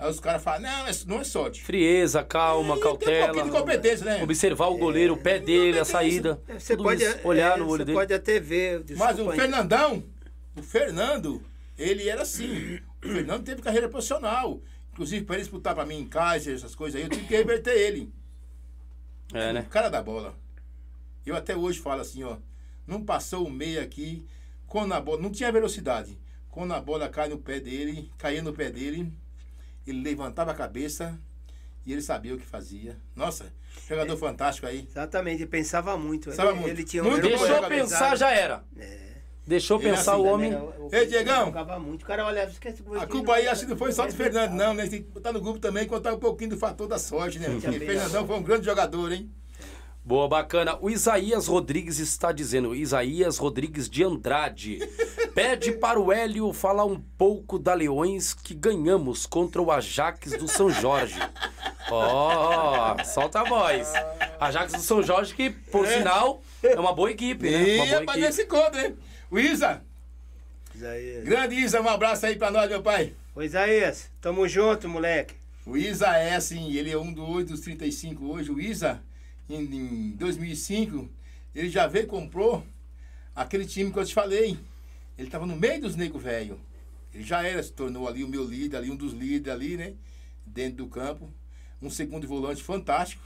Aí 0.01 0.09
os 0.09 0.19
caras 0.19 0.41
falam, 0.41 0.61
não, 0.61 0.85
não 1.05 1.21
é 1.21 1.23
sorte. 1.23 1.61
Frieza, 1.61 2.23
calma, 2.23 2.75
e 2.75 2.79
cautela. 2.79 3.33
Tem 3.33 3.43
um 3.43 3.45
de 3.45 3.51
competência, 3.51 4.03
né? 4.03 4.23
Observar 4.23 4.65
o 4.69 4.75
goleiro, 4.75 5.13
o 5.13 5.17
pé 5.17 5.37
dele, 5.37 5.77
a 5.77 5.85
saída. 5.85 6.41
Você 6.57 6.75
pode 6.75 7.03
isso, 7.03 7.19
olhar 7.23 7.55
é, 7.55 7.59
no 7.59 7.67
olho 7.67 7.77
você 7.77 7.85
dele. 7.85 7.97
pode 7.99 8.11
até 8.11 8.39
ver. 8.39 8.83
Mas 8.97 9.19
o 9.19 9.31
Fernandão, 9.31 10.03
o 10.57 10.63
Fernando, 10.63 11.43
ele 11.77 12.09
era 12.09 12.23
assim. 12.23 12.79
O 12.99 13.09
Fernando 13.09 13.43
teve 13.43 13.61
carreira 13.61 13.87
profissional. 13.87 14.59
Inclusive, 14.91 15.23
para 15.23 15.35
ele 15.35 15.43
disputar 15.43 15.75
para 15.75 15.85
mim 15.85 15.99
em 15.99 16.07
casa, 16.07 16.51
essas 16.51 16.73
coisas 16.73 16.99
aí, 16.99 17.05
eu 17.05 17.09
tive 17.11 17.27
que 17.27 17.35
reverter 17.35 17.77
ele. 17.77 18.11
É, 19.31 19.53
né? 19.53 19.59
O 19.61 19.69
cara 19.69 19.87
da 19.87 20.01
bola. 20.01 20.35
Eu 21.23 21.35
até 21.35 21.55
hoje 21.55 21.79
falo 21.79 22.01
assim, 22.01 22.23
ó. 22.23 22.37
Não 22.87 23.05
passou 23.05 23.45
o 23.45 23.51
meio 23.51 23.79
aqui, 23.79 24.25
quando 24.65 24.93
a 24.93 24.99
bola. 24.99 25.21
Não 25.21 25.29
tinha 25.29 25.51
velocidade. 25.51 26.17
Quando 26.49 26.73
a 26.73 26.81
bola 26.81 27.07
cai 27.07 27.29
no 27.29 27.37
pé 27.37 27.59
dele, 27.59 28.11
caía 28.17 28.41
no 28.41 28.51
pé 28.51 28.71
dele, 28.71 29.13
ele 29.85 30.01
levantava 30.01 30.51
a 30.51 30.53
cabeça 30.53 31.19
e 31.85 31.91
ele 31.91 32.01
sabia 32.01 32.35
o 32.35 32.37
que 32.37 32.45
fazia. 32.45 32.97
Nossa, 33.15 33.51
jogador 33.87 34.13
é, 34.13 34.17
fantástico 34.17 34.67
aí. 34.67 34.87
Exatamente, 34.89 35.43
ele 35.43 35.49
pensava 35.49 35.97
muito. 35.97 36.29
Pensava 36.29 36.51
ele, 36.51 36.59
muito. 36.59 36.71
Ele 36.71 36.83
tinha 36.83 37.03
muito 37.03 37.21
Deixou 37.21 37.67
pensar, 37.67 38.15
já 38.15 38.31
era. 38.31 38.63
É. 38.77 39.11
Deixou 39.45 39.79
ele 39.79 39.89
pensar 39.89 40.13
assim, 40.13 40.21
o 40.21 40.25
homem. 40.25 40.53
Ei, 40.91 41.07
Diegão. 41.07 41.45
Jogava 41.45 41.79
muito. 41.79 42.03
O 42.03 42.05
cara 42.05 42.25
olhava, 42.25 42.51
esquece 42.51 42.83
A 42.99 43.07
culpa 43.07 43.35
aí 43.35 43.47
acho 43.47 43.63
que 43.63 43.71
não 43.71 43.77
foi 43.77 43.91
só 43.91 44.05
do 44.05 44.13
Fernando, 44.13 44.53
não, 44.53 44.73
né? 44.73 44.87
Tem 44.87 45.01
que 45.01 45.09
botar 45.09 45.31
no 45.31 45.41
grupo 45.41 45.59
também 45.59 45.87
contar 45.87 46.13
um 46.13 46.19
pouquinho 46.19 46.51
do 46.51 46.57
fator 46.57 46.87
da 46.87 46.99
sorte, 46.99 47.39
né? 47.39 47.49
Porque 47.49 47.79
Fernandão 47.79 48.27
foi 48.27 48.37
um 48.37 48.43
grande 48.43 48.65
jogador, 48.65 49.11
hein? 49.11 49.29
Boa, 50.03 50.27
bacana. 50.27 50.79
O 50.81 50.89
Isaías 50.89 51.45
Rodrigues 51.45 51.99
está 51.99 52.31
dizendo, 52.31 52.75
Isaías 52.75 53.37
Rodrigues 53.37 53.87
de 53.87 54.03
Andrade. 54.03 54.79
Pede 55.35 55.71
para 55.73 55.99
o 55.99 56.11
Hélio 56.11 56.51
falar 56.51 56.85
um 56.85 56.99
pouco 56.99 57.59
da 57.59 57.75
Leões 57.75 58.33
que 58.33 58.55
ganhamos 58.55 59.27
contra 59.27 59.61
o 59.61 59.71
Ajax 59.71 60.31
do 60.31 60.47
São 60.47 60.71
Jorge. 60.71 61.19
Ó, 61.91 62.95
oh, 62.95 63.05
solta 63.05 63.41
a 63.41 63.43
voz. 63.43 63.93
Ajax 64.39 64.73
do 64.73 64.81
São 64.81 65.03
Jorge, 65.03 65.35
que, 65.35 65.51
por 65.51 65.85
é. 65.85 65.97
sinal, 65.97 66.41
é 66.63 66.79
uma 66.79 66.93
boa 66.93 67.11
equipe, 67.11 67.49
né? 67.49 67.75
Uma 67.75 67.85
boa 67.85 67.97
é 67.97 68.05
pra 68.05 68.19
esse 68.19 68.43
encontro, 68.43 68.79
hein? 68.79 68.97
O 69.29 69.37
Isa. 69.37 69.83
Isaías. 70.73 71.23
Grande 71.23 71.55
Isa, 71.55 71.79
um 71.79 71.87
abraço 71.87 72.25
aí 72.25 72.35
pra 72.35 72.49
nós, 72.49 72.67
meu 72.67 72.81
pai. 72.81 73.13
Ô 73.35 73.41
Isaías, 73.43 74.09
tamo 74.19 74.47
junto, 74.47 74.89
moleque. 74.89 75.35
O 75.65 75.77
Isa 75.77 76.07
é 76.17 76.35
assim, 76.35 76.73
ele 76.73 76.91
é 76.91 76.97
um 76.97 77.13
dos 77.13 77.59
35 77.59 78.25
hoje. 78.25 78.51
O 78.51 78.59
Isa 78.59 78.99
em, 79.53 80.11
em 80.11 80.11
2005, 80.11 81.09
ele 81.53 81.69
já 81.69 81.87
veio 81.87 82.05
e 82.05 82.07
comprou 82.07 82.65
aquele 83.35 83.65
time 83.65 83.91
que 83.91 83.99
eu 83.99 84.05
te 84.05 84.13
falei. 84.13 84.57
Ele 85.17 85.27
estava 85.27 85.45
no 85.45 85.55
meio 85.55 85.81
dos 85.81 85.95
negros 85.95 86.23
velho. 86.23 86.59
Ele 87.13 87.23
já 87.23 87.43
era, 87.43 87.61
se 87.61 87.73
tornou 87.73 88.07
ali 88.07 88.23
o 88.23 88.27
meu 88.27 88.43
líder, 88.43 88.77
ali 88.77 88.89
um 88.89 88.95
dos 88.95 89.13
líderes 89.13 89.53
ali, 89.53 89.77
né? 89.77 89.93
Dentro 90.45 90.77
do 90.77 90.87
campo. 90.87 91.31
Um 91.81 91.89
segundo 91.89 92.27
volante 92.27 92.63
fantástico. 92.63 93.23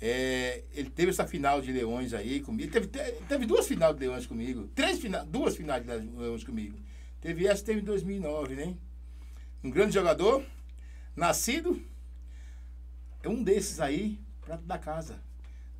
É, 0.00 0.62
ele 0.74 0.90
teve 0.90 1.10
essa 1.10 1.26
final 1.26 1.60
de 1.60 1.72
Leões 1.72 2.14
aí 2.14 2.40
comigo. 2.40 2.70
Teve, 2.70 2.86
teve 2.86 3.46
duas 3.46 3.66
finais 3.66 3.94
de 3.94 4.00
Leões 4.00 4.26
comigo. 4.26 4.68
Três 4.74 4.98
final, 4.98 5.24
duas 5.26 5.56
finais 5.56 5.82
de 5.82 5.90
Leões 5.90 6.44
comigo. 6.44 6.78
Teve 7.20 7.46
essa, 7.46 7.64
teve 7.64 7.80
em 7.80 7.84
2009, 7.84 8.54
né? 8.54 8.76
Um 9.62 9.70
grande 9.70 9.94
jogador, 9.94 10.44
nascido. 11.16 11.82
É 13.22 13.28
um 13.28 13.42
desses 13.42 13.80
aí, 13.80 14.18
da 14.56 14.78
casa. 14.78 15.20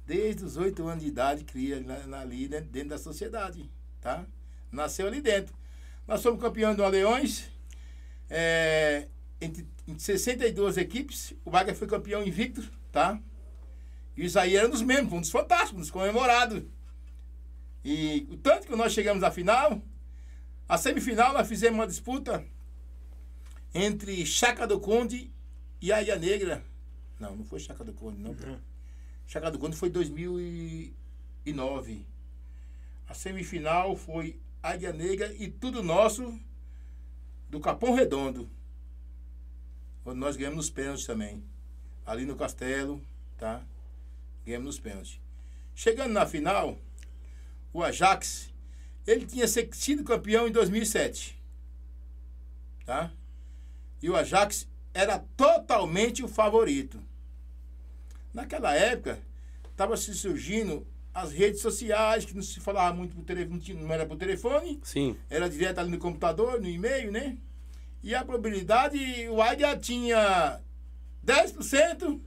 Desde 0.06 0.44
os 0.44 0.56
oito 0.56 0.86
anos 0.86 1.02
de 1.02 1.10
idade, 1.10 1.44
cria 1.44 1.84
ali 2.20 2.48
né, 2.48 2.60
dentro 2.60 2.90
da 2.90 2.98
sociedade, 2.98 3.70
tá? 4.00 4.24
Nasceu 4.72 5.06
ali 5.06 5.20
dentro. 5.20 5.54
Nós 6.06 6.20
somos 6.20 6.40
campeões 6.40 6.76
do 6.76 6.86
Leões, 6.88 7.50
é, 8.30 9.08
entre, 9.40 9.66
entre 9.86 10.02
62 10.02 10.76
equipes, 10.76 11.34
o 11.44 11.50
Wagner 11.50 11.76
foi 11.76 11.86
campeão 11.86 12.22
invicto, 12.22 12.70
tá? 12.92 13.20
E 14.16 14.22
o 14.22 14.24
Isaí 14.24 14.56
era 14.56 14.66
um 14.66 14.70
dos 14.70 14.82
membros, 14.82 15.12
um 15.12 15.20
dos 15.20 15.30
fantásticos, 15.30 15.74
um 15.74 15.80
dos 15.80 15.90
comemorados. 15.90 16.62
E 17.84 18.26
o 18.30 18.36
tanto 18.36 18.66
que 18.66 18.76
nós 18.76 18.92
chegamos 18.92 19.22
à 19.22 19.30
final, 19.30 19.80
a 20.68 20.76
semifinal 20.76 21.32
nós 21.32 21.48
fizemos 21.48 21.78
uma 21.78 21.86
disputa 21.86 22.44
entre 23.72 24.26
Chaca 24.26 24.66
do 24.66 24.80
Conde 24.80 25.30
e 25.80 25.92
a 25.92 26.02
Ilha 26.02 26.16
Negra. 26.16 26.64
Não, 27.18 27.34
não 27.34 27.44
foi 27.44 27.58
Chaca 27.58 27.84
do 27.84 27.92
Conde, 27.92 28.20
não. 28.20 28.30
Uhum. 28.30 28.60
Chegada 29.26 29.50
do 29.52 29.58
Conde 29.58 29.76
foi 29.76 29.88
em 29.88 29.92
2009. 29.92 32.06
A 33.06 33.14
semifinal 33.14 33.96
foi 33.96 34.38
Águia 34.62 34.92
Negra 34.92 35.32
e 35.34 35.48
tudo 35.48 35.82
nosso 35.82 36.38
do 37.48 37.60
Capão 37.60 37.94
Redondo. 37.94 38.48
Onde 40.04 40.18
nós 40.18 40.36
ganhamos 40.36 40.58
nos 40.58 40.70
pênaltis 40.70 41.06
também. 41.06 41.42
Ali 42.06 42.24
no 42.24 42.36
Castelo, 42.36 43.02
tá? 43.36 43.62
Ganhamos 44.46 44.66
nos 44.66 44.78
pênaltis. 44.78 45.18
Chegando 45.74 46.12
na 46.12 46.26
final, 46.26 46.78
o 47.72 47.82
Ajax, 47.82 48.52
ele 49.06 49.26
tinha 49.26 49.46
sido 49.46 50.04
campeão 50.04 50.46
em 50.46 50.52
2007. 50.52 51.36
Tá? 52.84 53.12
E 54.02 54.08
o 54.08 54.16
Ajax 54.16 54.67
era 54.92 55.18
totalmente 55.36 56.22
o 56.22 56.28
favorito. 56.28 57.00
Naquela 58.32 58.74
época, 58.74 59.18
estava 59.70 59.96
se 59.96 60.14
surgindo 60.14 60.86
as 61.14 61.32
redes 61.32 61.60
sociais, 61.60 62.24
que 62.24 62.34
não 62.34 62.42
se 62.42 62.60
falava 62.60 62.94
muito 62.94 63.14
por 63.14 63.24
telefone, 63.24 63.74
não 63.74 63.92
era 63.92 64.06
por 64.06 64.16
telefone. 64.16 64.78
Sim. 64.84 65.16
Era 65.28 65.48
direto 65.48 65.78
ali 65.78 65.90
no 65.90 65.98
computador, 65.98 66.60
no 66.60 66.68
e-mail, 66.68 67.10
né? 67.10 67.36
E 68.02 68.14
a 68.14 68.24
probabilidade, 68.24 68.98
o 69.28 69.42
Águia 69.42 69.76
tinha 69.76 70.60
10% 71.26 72.20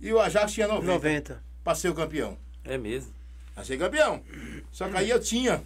e 0.00 0.12
o 0.12 0.20
Ajax 0.20 0.52
tinha 0.52 0.68
90%. 0.68 0.82
90. 0.82 1.44
Para 1.64 1.74
ser 1.74 1.88
o 1.88 1.94
campeão. 1.94 2.38
É 2.64 2.78
mesmo. 2.78 3.12
Para 3.54 3.64
ser 3.64 3.78
campeão. 3.78 4.22
Só 4.70 4.88
que 4.88 4.96
aí 4.96 5.10
eu 5.10 5.20
tinha, 5.20 5.62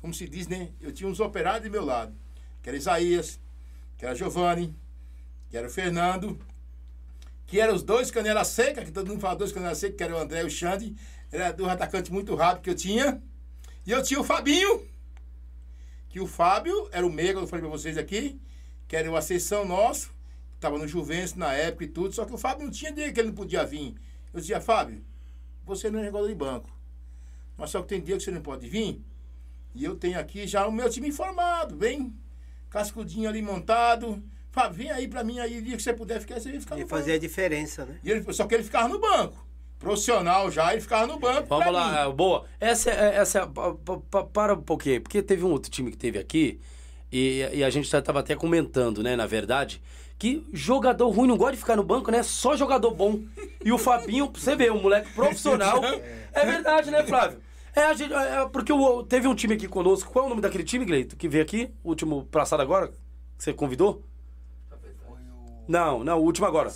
como 0.00 0.12
se 0.12 0.28
diz, 0.28 0.46
né? 0.46 0.70
Eu 0.80 0.92
tinha 0.92 1.08
uns 1.08 1.20
operários 1.20 1.64
do 1.64 1.70
meu 1.70 1.84
lado. 1.84 2.14
Que 2.62 2.68
era 2.68 2.76
Isaías, 2.76 3.40
que 3.96 4.04
era 4.04 4.14
Giovanni, 4.14 4.74
que 5.54 5.58
era 5.58 5.68
o 5.68 5.70
Fernando, 5.70 6.36
que 7.46 7.60
eram 7.60 7.76
os 7.76 7.84
dois 7.84 8.10
canela 8.10 8.42
seca, 8.42 8.84
que 8.84 8.90
todo 8.90 9.06
mundo 9.06 9.20
fala 9.20 9.36
dois 9.36 9.52
canela 9.52 9.76
seca, 9.76 9.96
que 9.96 10.02
era 10.02 10.12
o 10.12 10.18
André 10.18 10.42
e 10.42 10.46
o 10.46 10.50
Xande. 10.50 10.96
Era 11.30 11.52
dois 11.52 11.70
atacantes 11.70 12.10
muito 12.10 12.34
rápidos 12.34 12.64
que 12.64 12.70
eu 12.70 12.74
tinha. 12.74 13.22
E 13.86 13.92
eu 13.92 14.02
tinha 14.02 14.18
o 14.18 14.24
Fabinho, 14.24 14.84
que 16.08 16.18
o 16.18 16.26
Fábio 16.26 16.88
era 16.90 17.06
o 17.06 17.16
que 17.16 17.22
eu 17.34 17.46
falei 17.46 17.62
pra 17.62 17.70
vocês 17.70 17.96
aqui, 17.96 18.40
que 18.88 18.96
era 18.96 19.08
uma 19.08 19.22
sessão 19.22 19.64
nosso, 19.64 20.12
estava 20.56 20.76
no 20.76 20.88
Juventus 20.88 21.36
na 21.36 21.52
época 21.52 21.84
e 21.84 21.88
tudo, 21.88 22.12
só 22.12 22.24
que 22.24 22.34
o 22.34 22.38
Fábio 22.38 22.64
não 22.64 22.72
tinha 22.72 22.90
dia 22.90 23.12
que 23.12 23.20
ele 23.20 23.28
não 23.28 23.36
podia 23.36 23.64
vir. 23.64 23.94
Eu 24.32 24.40
dizia, 24.40 24.60
Fábio, 24.60 25.04
você 25.64 25.88
não 25.88 26.00
é 26.00 26.06
jogador 26.06 26.26
de 26.26 26.34
banco. 26.34 26.68
Mas 27.56 27.70
só 27.70 27.80
que 27.80 27.86
tem 27.86 28.02
dia 28.02 28.16
que 28.16 28.24
você 28.24 28.32
não 28.32 28.42
pode 28.42 28.68
vir. 28.68 29.00
E 29.72 29.84
eu 29.84 29.94
tenho 29.94 30.18
aqui 30.18 30.48
já 30.48 30.66
o 30.66 30.72
meu 30.72 30.90
time 30.90 31.12
formado, 31.12 31.76
bem 31.76 32.12
cascudinho 32.68 33.28
ali 33.28 33.40
montado. 33.40 34.20
Fábio, 34.54 34.76
vem 34.78 34.90
aí 34.90 35.08
pra 35.08 35.24
mim 35.24 35.38
aí, 35.40 35.60
dia 35.60 35.76
que 35.76 35.82
você 35.82 35.92
puder 35.92 36.20
ficar, 36.20 36.38
você 36.40 36.50
vai 36.50 36.60
ficar 36.60 36.78
E 36.78 36.82
no 36.82 36.86
fazia 36.88 37.14
a 37.14 37.16
banco. 37.16 37.26
diferença, 37.26 37.84
né? 37.84 37.96
E 38.04 38.10
ele, 38.10 38.32
só 38.32 38.46
que 38.46 38.54
ele 38.54 38.62
ficava 38.62 38.88
no 38.88 39.00
banco. 39.00 39.44
Profissional 39.78 40.50
já, 40.50 40.72
ele 40.72 40.80
ficava 40.80 41.06
no 41.06 41.18
banco. 41.18 41.46
Vamos 41.48 41.72
lá, 41.72 41.90
mim. 42.06 42.10
é, 42.10 42.12
boa. 42.14 42.44
Essa 42.60 42.90
é. 42.90 43.16
Essa 43.16 43.40
é 43.40 43.46
pa- 43.46 44.22
para 44.24 44.54
um 44.54 44.62
pouquinho, 44.62 45.00
porque 45.02 45.22
teve 45.22 45.44
um 45.44 45.50
outro 45.50 45.70
time 45.70 45.90
que 45.90 45.96
teve 45.96 46.18
aqui, 46.18 46.60
e, 47.12 47.46
e 47.52 47.64
a 47.64 47.68
gente 47.70 47.88
já 47.88 48.00
tava 48.00 48.20
até 48.20 48.34
comentando, 48.34 49.02
né, 49.02 49.14
na 49.16 49.26
verdade, 49.26 49.82
que 50.18 50.46
jogador 50.52 51.08
ruim 51.10 51.26
não 51.28 51.36
gosta 51.36 51.52
de 51.52 51.58
ficar 51.58 51.76
no 51.76 51.82
banco, 51.82 52.10
né? 52.10 52.22
Só 52.22 52.56
jogador 52.56 52.92
bom. 52.92 53.20
E 53.64 53.72
o 53.72 53.76
Fabinho, 53.78 54.30
você 54.32 54.54
vê, 54.56 54.70
um 54.70 54.80
moleque 54.80 55.12
profissional. 55.12 55.80
É 56.36 56.44
verdade, 56.46 56.90
né, 56.90 57.04
Flávio? 57.04 57.38
É, 57.76 57.84
a 57.84 57.94
gente, 57.94 58.12
é, 58.12 58.44
porque 58.48 58.72
o- 58.72 59.04
teve 59.04 59.28
um 59.28 59.34
time 59.36 59.54
aqui 59.54 59.68
conosco. 59.68 60.10
Qual 60.12 60.24
é 60.24 60.26
o 60.26 60.28
nome 60.30 60.40
daquele 60.42 60.64
time, 60.64 60.84
Gleito, 60.84 61.14
que 61.16 61.28
veio 61.28 61.44
aqui? 61.44 61.70
O 61.84 61.90
último 61.90 62.24
passado 62.24 62.60
agora? 62.60 62.88
Que 62.88 62.94
você 63.44 63.52
convidou? 63.52 64.02
Não, 65.68 66.04
não, 66.04 66.18
o 66.20 66.22
último 66.24 66.46
agora. 66.46 66.70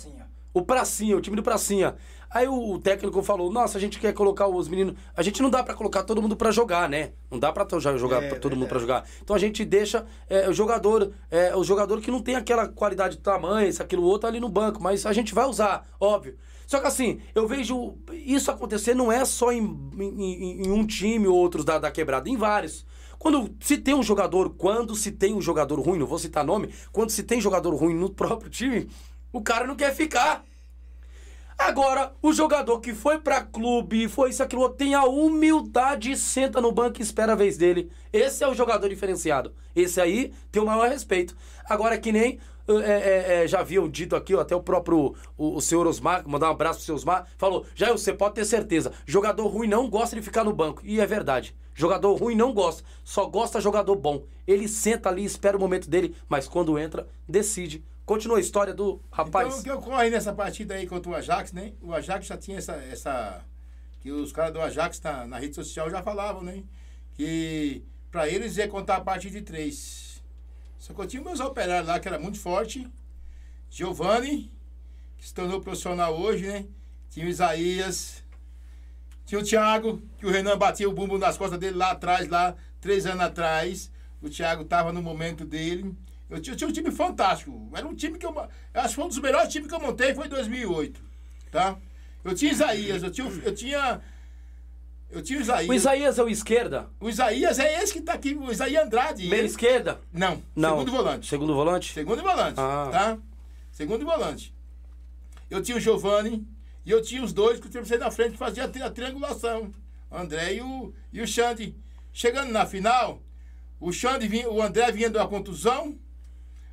O 0.53 0.61
Pracinha, 0.63 1.15
o 1.15 1.21
time 1.21 1.35
do 1.35 1.43
Pracinha. 1.43 1.95
Aí 2.29 2.47
o 2.47 2.77
técnico 2.79 3.21
falou: 3.23 3.51
Nossa, 3.51 3.77
a 3.77 3.81
gente 3.81 3.99
quer 3.99 4.13
colocar 4.13 4.47
os 4.47 4.67
meninos. 4.67 4.95
A 5.15 5.21
gente 5.23 5.41
não 5.41 5.49
dá 5.49 5.63
pra 5.63 5.73
colocar 5.73 6.03
todo 6.03 6.21
mundo 6.21 6.35
pra 6.35 6.51
jogar, 6.51 6.87
né? 6.89 7.11
Não 7.29 7.39
dá 7.39 7.53
já 7.79 7.97
jogar 7.97 8.23
É, 8.23 8.35
todo 8.35 8.55
mundo 8.55 8.67
pra 8.67 8.79
jogar. 8.79 9.03
Então 9.21 9.35
a 9.35 9.39
gente 9.39 9.65
deixa 9.65 10.05
é, 10.27 10.47
o 10.49 10.53
jogador, 10.53 11.11
é, 11.31 11.55
o 11.55 11.63
jogador 11.63 12.01
que 12.01 12.11
não 12.11 12.21
tem 12.21 12.35
aquela 12.35 12.67
qualidade 12.67 13.17
de 13.17 13.21
tamanho, 13.23 13.67
isso, 13.67 13.81
aquilo 13.81 14.03
outro 14.03 14.27
ali 14.27 14.39
no 14.39 14.49
banco, 14.49 14.81
mas 14.81 15.05
a 15.05 15.13
gente 15.13 15.33
vai 15.33 15.45
usar, 15.45 15.87
óbvio. 15.99 16.35
Só 16.67 16.79
que 16.79 16.85
assim, 16.87 17.19
eu 17.33 17.47
vejo 17.47 17.95
isso 18.13 18.51
acontecer 18.51 18.93
não 18.93 19.11
é 19.11 19.25
só 19.25 19.51
em, 19.51 19.63
em- 19.97 20.33
em- 20.33 20.67
em 20.67 20.71
um 20.71 20.85
time 20.85 21.27
ou 21.27 21.35
outros 21.35 21.65
da, 21.65 21.79
da 21.79 21.89
quebrada, 21.89 22.29
em 22.29 22.37
vários. 22.37 22.85
Quando 23.19 23.53
se 23.59 23.77
tem 23.77 23.93
um 23.93 24.01
jogador, 24.01 24.51
quando 24.51 24.95
se 24.95 25.11
tem 25.11 25.35
um 25.35 25.41
jogador 25.41 25.77
ruim, 25.79 25.99
não 25.99 26.07
vou 26.07 26.17
citar 26.17 26.45
nome, 26.45 26.73
quando 26.91 27.09
se 27.09 27.21
tem 27.21 27.41
jogador 27.41 27.75
ruim 27.75 27.93
no 27.93 28.09
próprio 28.09 28.49
time, 28.49 28.89
o 29.31 29.41
cara 29.41 29.67
não 29.67 29.75
quer 29.75 29.93
ficar. 29.93 30.45
Agora, 31.57 32.13
o 32.21 32.31
jogador 32.31 32.79
que 32.79 32.93
foi 32.93 33.19
pra 33.19 33.41
clube, 33.41 34.07
foi 34.07 34.29
isso, 34.29 34.41
aquilo, 34.41 34.69
tem 34.69 34.95
a 34.95 35.03
humildade, 35.03 36.15
senta 36.15 36.61
no 36.61 36.71
banco 36.71 36.99
e 36.99 37.03
espera 37.03 37.33
a 37.33 37.35
vez 37.35 37.57
dele. 37.57 37.91
Esse 38.13 38.45
é 38.45 38.47
o 38.47 38.53
jogador 38.53 38.87
diferenciado. 38.87 39.53
Esse 39.75 39.99
aí 39.99 40.31
tem 40.49 40.61
o 40.61 40.65
maior 40.65 40.87
respeito. 40.87 41.35
Agora, 41.65 41.97
que 41.97 42.13
nem 42.13 42.39
é, 42.65 42.91
é, 42.91 43.43
é, 43.43 43.47
já 43.47 43.59
haviam 43.59 43.89
dito 43.89 44.15
aqui, 44.15 44.33
até 44.35 44.55
o 44.55 44.61
próprio 44.61 45.15
o, 45.37 45.57
o 45.57 45.61
senhor 45.61 45.85
Osmar, 45.85 46.23
mandar 46.25 46.47
um 46.47 46.53
abraço 46.53 46.79
pro 46.79 46.85
seu 46.85 46.95
Osmar, 46.95 47.27
falou: 47.37 47.65
já 47.75 47.91
você 47.91 48.13
pode 48.13 48.35
ter 48.35 48.45
certeza, 48.45 48.93
jogador 49.05 49.47
ruim 49.47 49.67
não 49.67 49.89
gosta 49.89 50.15
de 50.15 50.21
ficar 50.21 50.45
no 50.45 50.53
banco. 50.53 50.81
E 50.85 51.01
é 51.01 51.05
verdade. 51.05 51.53
Jogador 51.79 52.13
ruim 52.15 52.35
não 52.35 52.53
gosta, 52.53 52.83
só 53.05 53.25
gosta 53.25 53.61
jogador 53.61 53.95
bom. 53.95 54.25
Ele 54.45 54.67
senta 54.67 55.07
ali, 55.07 55.23
espera 55.23 55.55
o 55.55 55.59
momento 55.61 55.89
dele, 55.89 56.13
mas 56.27 56.45
quando 56.45 56.77
entra, 56.77 57.07
decide. 57.25 57.81
Continua 58.05 58.35
a 58.35 58.41
história 58.41 58.73
do 58.73 58.99
rapaz. 59.09 59.47
Então, 59.47 59.59
o 59.59 59.63
que 59.63 59.71
ocorre 59.71 60.09
nessa 60.09 60.33
partida 60.33 60.73
aí 60.73 60.85
contra 60.85 61.09
o 61.09 61.15
Ajax, 61.15 61.53
né? 61.53 61.71
O 61.81 61.93
Ajax 61.93 62.25
já 62.25 62.35
tinha 62.35 62.57
essa. 62.57 62.73
essa 62.73 63.45
que 64.01 64.11
os 64.11 64.33
caras 64.33 64.51
do 64.51 64.59
Ajax 64.59 64.99
na, 64.99 65.25
na 65.25 65.39
rede 65.39 65.55
social 65.55 65.89
já 65.89 66.03
falavam, 66.03 66.41
né? 66.43 66.65
Que 67.13 67.81
pra 68.11 68.27
eles 68.27 68.57
ia 68.57 68.67
contar 68.67 68.97
a 68.97 69.01
partir 69.01 69.29
de 69.29 69.41
três. 69.41 70.21
Só 70.79 70.93
que 70.93 70.99
eu 70.99 71.07
tinha 71.07 71.23
meus 71.23 71.39
operários 71.39 71.87
lá 71.87 71.97
que 71.97 72.09
era 72.09 72.19
muito 72.19 72.41
forte. 72.41 72.85
Giovanni, 73.69 74.51
que 75.17 75.25
se 75.25 75.33
tornou 75.33 75.61
profissional 75.61 76.19
hoje, 76.19 76.45
né? 76.45 76.65
Tinha 77.09 77.25
o 77.25 77.29
Isaías. 77.29 78.21
Tinha 79.29 79.39
o 79.39 79.43
Thiago, 79.43 80.01
que 80.17 80.25
o 80.25 80.31
Renan 80.31 80.57
batia 80.57 80.89
o 80.89 80.91
bumbo 80.91 81.15
nas 81.19 81.37
costas 81.37 81.59
dele 81.59 81.77
lá 81.77 81.91
atrás, 81.91 82.27
lá, 82.27 82.55
três 82.81 83.05
anos 83.05 83.21
atrás. 83.21 83.91
O 84.19 84.27
Thiago 84.27 84.65
tava 84.65 84.91
no 84.91 85.03
momento 85.03 85.45
dele. 85.45 85.95
Eu 86.27 86.41
tinha, 86.41 86.55
eu 86.55 86.57
tinha 86.57 86.67
um 86.67 86.73
time 86.73 86.89
fantástico. 86.89 87.69
Era 87.75 87.87
um 87.87 87.93
time 87.93 88.17
que 88.17 88.25
eu. 88.25 88.33
eu 88.33 88.49
Acho 88.81 88.89
que 88.89 88.95
foi 88.95 89.03
um 89.03 89.07
dos 89.07 89.19
melhores 89.19 89.51
times 89.53 89.67
que 89.69 89.75
eu 89.75 89.79
montei, 89.79 90.15
foi 90.15 90.25
em 90.25 90.29
2008. 90.29 90.99
Tá? 91.51 91.77
Eu 92.23 92.33
tinha 92.33 92.51
Isaías, 92.51 93.03
eu 93.03 93.11
tinha. 93.11 93.27
Eu 93.45 93.53
tinha, 93.53 94.01
eu 95.11 95.21
tinha 95.21 95.37
o 95.37 95.41
Isaías. 95.43 95.69
O 95.69 95.73
Isaías 95.75 96.17
é 96.17 96.23
o 96.23 96.27
esquerda? 96.29 96.87
O 96.99 97.07
Isaías 97.07 97.59
é 97.59 97.83
esse 97.83 97.93
que 97.93 98.01
tá 98.01 98.13
aqui, 98.13 98.33
o 98.33 98.51
Isaías 98.51 98.83
Andrade. 98.83 99.27
Ele- 99.27 99.45
esquerda? 99.45 100.01
Não, 100.11 100.41
Não. 100.55 100.71
segundo 100.79 100.91
volante. 100.91 101.27
Segundo 101.29 101.53
volante? 101.53 101.93
Segundo 101.93 102.23
volante, 102.23 102.55
Ah. 102.59 102.89
tá? 102.91 103.17
Segundo 103.71 104.03
volante. 104.03 104.51
Eu 105.51 105.61
tinha 105.61 105.77
o 105.77 105.79
Giovanni 105.79 106.47
e 106.85 106.91
eu 106.91 107.01
tinha 107.01 107.23
os 107.23 107.33
dois 107.33 107.59
que 107.59 107.67
eu 107.67 107.83
tinha 107.83 107.97
na 107.97 108.11
frente 108.11 108.37
fazia 108.37 108.65
a, 108.65 108.67
tri- 108.67 108.81
a 108.81 108.89
triangulação. 108.89 109.73
André 110.11 110.55
e 110.55 110.61
o, 110.61 110.93
e 111.13 111.21
o 111.21 111.27
Xande. 111.27 111.75
Chegando 112.11 112.51
na 112.51 112.65
final, 112.65 113.21
o 113.79 113.91
Xande 113.91 114.27
vinha, 114.27 114.49
o 114.49 114.61
André 114.61 114.91
vinha 114.91 115.09
de 115.09 115.17
uma 115.17 115.27
contusão. 115.27 115.97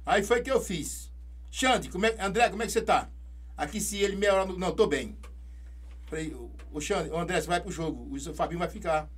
Aí 0.04 0.22
foi 0.22 0.42
que 0.42 0.50
eu 0.50 0.60
fiz. 0.60 1.12
Xande, 1.50 1.88
como 1.88 2.06
é, 2.06 2.16
André, 2.18 2.48
como 2.48 2.62
é 2.62 2.66
que 2.66 2.72
você 2.72 2.82
tá? 2.82 3.10
Aqui 3.56 3.80
se 3.80 3.98
ele 3.98 4.16
meia 4.16 4.34
hora. 4.34 4.52
Não, 4.52 4.72
tô 4.72 4.86
bem. 4.86 5.16
Falei, 6.06 6.34
o 6.72 6.80
Xande, 6.80 7.10
o 7.10 7.18
André, 7.18 7.40
você 7.40 7.46
vai 7.46 7.60
pro 7.60 7.70
jogo. 7.70 8.14
O 8.14 8.34
Fabinho 8.34 8.58
vai 8.58 8.68
ficar. 8.68 9.08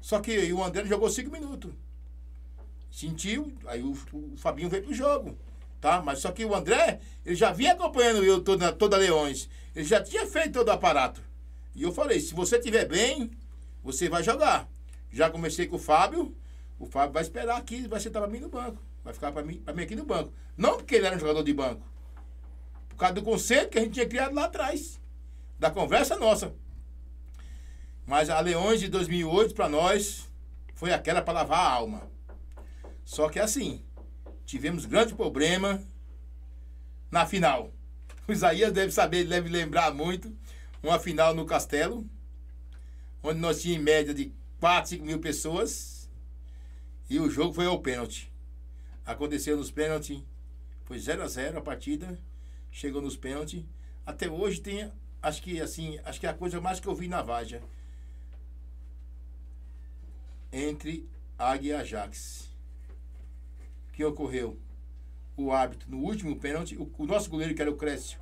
Só 0.00 0.20
que 0.20 0.52
o 0.52 0.64
André 0.64 0.84
jogou 0.86 1.10
cinco 1.10 1.30
minutos 1.30 1.72
sentiu, 2.92 3.50
aí 3.66 3.82
o, 3.82 3.92
o 4.12 4.36
Fabinho 4.36 4.68
veio 4.68 4.84
pro 4.84 4.94
jogo, 4.94 5.36
tá? 5.82 6.00
Mas 6.00 6.20
só 6.20 6.30
que 6.30 6.44
o 6.44 6.54
André, 6.54 7.00
ele 7.26 7.34
já 7.34 7.52
vinha 7.52 7.72
acompanhando 7.72 8.24
eu 8.24 8.40
toda, 8.40 8.72
toda 8.72 8.96
Leões, 8.96 9.50
ele 9.74 9.84
já 9.84 10.00
tinha 10.00 10.24
feito 10.26 10.52
todo 10.52 10.68
o 10.68 10.70
aparato. 10.70 11.20
E 11.74 11.82
eu 11.82 11.92
falei, 11.92 12.20
se 12.20 12.32
você 12.32 12.56
estiver 12.56 12.86
bem, 12.86 13.32
você 13.82 14.08
vai 14.08 14.22
jogar. 14.22 14.68
Já 15.10 15.28
comecei 15.28 15.66
com 15.66 15.76
o 15.76 15.80
Fábio, 15.80 16.34
o 16.78 16.86
Fábio 16.86 17.12
vai 17.12 17.22
esperar 17.22 17.56
aqui, 17.58 17.86
vai 17.88 17.98
sentar 17.98 18.22
pra 18.22 18.30
mim 18.30 18.38
no 18.38 18.48
banco, 18.48 18.80
vai 19.04 19.12
ficar 19.12 19.32
pra 19.32 19.42
mim, 19.42 19.56
pra 19.56 19.74
mim 19.74 19.82
aqui 19.82 19.96
no 19.96 20.06
banco. 20.06 20.32
Não 20.56 20.76
porque 20.76 20.94
ele 20.94 21.06
era 21.06 21.16
um 21.16 21.18
jogador 21.18 21.42
de 21.42 21.52
banco, 21.52 21.82
por 22.88 22.96
causa 22.96 23.14
do 23.14 23.22
conceito 23.22 23.70
que 23.70 23.78
a 23.78 23.82
gente 23.82 23.94
tinha 23.94 24.08
criado 24.08 24.34
lá 24.34 24.44
atrás, 24.44 25.00
da 25.58 25.68
conversa 25.68 26.16
nossa. 26.16 26.54
Mas 28.06 28.30
a 28.30 28.38
Leões 28.38 28.78
de 28.78 28.88
2008 28.88 29.52
para 29.54 29.68
nós 29.68 30.28
foi 30.74 30.92
aquela 30.92 31.22
para 31.22 31.34
lavar 31.34 31.58
a 31.58 31.72
alma. 31.72 32.02
Só 33.04 33.28
que 33.28 33.40
assim, 33.40 33.82
tivemos 34.44 34.86
grande 34.86 35.14
problema 35.14 35.82
na 37.10 37.26
final. 37.26 37.72
O 38.28 38.30
Isaías 38.30 38.72
deve 38.72 38.92
saber, 38.92 39.24
deve 39.24 39.48
lembrar 39.48 39.92
muito. 39.92 40.32
Uma 40.80 40.96
final 40.96 41.34
no 41.34 41.44
Castelo, 41.44 42.08
onde 43.20 43.40
nós 43.40 43.60
tínhamos 43.60 43.82
em 43.82 43.84
média 43.84 44.14
de 44.14 44.32
4, 44.60 44.90
5 44.90 45.04
mil 45.04 45.18
pessoas. 45.18 46.08
E 47.10 47.18
o 47.18 47.28
jogo 47.28 47.52
foi 47.52 47.66
ao 47.66 47.80
pênalti. 47.80 48.32
Aconteceu 49.04 49.56
nos 49.56 49.72
pênaltis. 49.72 50.22
Foi 50.84 51.00
0 51.00 51.22
a 51.22 51.26
0 51.26 51.58
a 51.58 51.60
partida. 51.60 52.16
Chegou 52.70 53.02
nos 53.02 53.16
pênaltis. 53.16 53.64
Até 54.06 54.30
hoje 54.30 54.60
tem 54.60 54.88
acho 55.20 55.42
que 55.42 55.60
assim, 55.60 55.98
acho 56.04 56.20
que 56.20 56.26
é 56.26 56.30
a 56.30 56.34
coisa 56.34 56.60
mais 56.60 56.80
que 56.80 56.86
eu 56.86 56.94
vi 56.94 57.08
na 57.08 57.22
Vaja 57.22 57.62
entre 60.52 61.08
Águia 61.38 61.76
e 61.78 61.80
Ajax. 61.80 62.51
O 63.92 63.94
que 63.94 64.04
ocorreu? 64.04 64.58
O 65.36 65.52
árbitro, 65.52 65.90
no 65.90 65.98
último 65.98 66.34
pênalti, 66.36 66.76
o, 66.76 66.90
o 66.98 67.06
nosso 67.06 67.28
goleiro, 67.28 67.54
que 67.54 67.60
era 67.60 67.70
o 67.70 67.76
Crécio, 67.76 68.18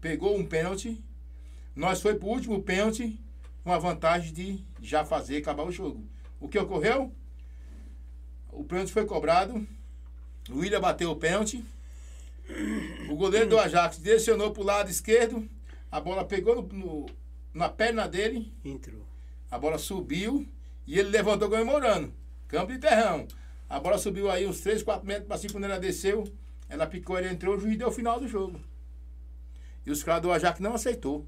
pegou 0.00 0.36
um 0.36 0.46
pênalti, 0.46 1.02
nós 1.74 2.00
foi 2.00 2.14
pro 2.14 2.28
último 2.28 2.62
pênalti, 2.62 3.18
com 3.64 3.72
a 3.72 3.78
vantagem 3.78 4.32
de 4.32 4.64
já 4.80 5.04
fazer, 5.04 5.38
acabar 5.38 5.64
o 5.64 5.72
jogo. 5.72 6.04
O 6.40 6.48
que 6.48 6.58
ocorreu? 6.58 7.12
O 8.52 8.62
pênalti 8.64 8.92
foi 8.92 9.04
cobrado, 9.06 9.66
o 10.50 10.58
William 10.58 10.80
bateu 10.80 11.10
o 11.10 11.16
pênalti, 11.16 11.64
o 13.08 13.16
goleiro 13.16 13.48
do 13.48 13.58
Ajax 13.58 13.98
direcionou 13.98 14.52
pro 14.52 14.62
lado 14.62 14.90
esquerdo, 14.90 15.48
a 15.90 16.00
bola 16.00 16.24
pegou 16.24 16.56
no, 16.62 16.68
no- 16.68 17.06
na 17.52 17.68
perna 17.68 18.06
dele, 18.06 18.52
Entrou. 18.64 19.04
a 19.50 19.58
bola 19.58 19.78
subiu 19.78 20.46
e 20.86 20.98
ele 20.98 21.08
levantou 21.08 21.48
comemorando. 21.48 22.12
Campo 22.48 22.72
de 22.72 22.78
terrão. 22.78 23.26
A 23.68 23.80
bola 23.80 23.98
subiu 23.98 24.30
aí 24.30 24.46
uns 24.46 24.60
3, 24.60 24.82
4 24.82 25.06
metros 25.06 25.26
para 25.26 25.38
cima 25.38 25.52
quando 25.52 25.64
ela 25.64 25.78
desceu. 25.78 26.24
Ela 26.68 26.86
picou, 26.86 27.18
ele 27.18 27.28
entrou, 27.28 27.56
o 27.56 27.60
juiz 27.60 27.76
deu 27.78 27.88
o 27.88 27.92
final 27.92 28.20
do 28.20 28.28
jogo. 28.28 28.60
E 29.84 29.90
os 29.90 30.02
caras 30.02 30.22
do 30.22 30.32
Ajax 30.32 30.60
não 30.60 30.74
aceitou. 30.74 31.26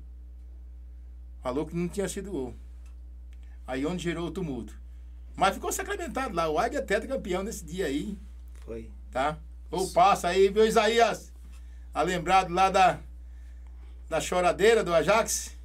Falou 1.42 1.66
que 1.66 1.76
não 1.76 1.88
tinha 1.88 2.08
sido 2.08 2.30
gol. 2.30 2.54
Aí 3.66 3.84
onde 3.84 4.02
gerou 4.02 4.28
o 4.28 4.30
tumulto. 4.30 4.78
Mas 5.34 5.54
ficou 5.54 5.70
sacramentado 5.70 6.34
lá. 6.34 6.48
O 6.48 6.58
Águia 6.58 6.78
é 6.78 6.82
tetra 6.82 7.06
campeão 7.08 7.42
nesse 7.42 7.64
dia 7.64 7.86
aí, 7.86 8.18
Foi. 8.64 8.90
tá? 9.10 9.38
Ou 9.70 9.90
passa 9.90 10.28
aí, 10.28 10.48
viu, 10.48 10.66
Isaías? 10.66 11.32
A 11.92 12.02
lembrado 12.02 12.52
lá 12.52 12.70
da, 12.70 13.00
da 14.08 14.20
choradeira 14.20 14.82
do 14.82 14.94
Ajax. 14.94 15.55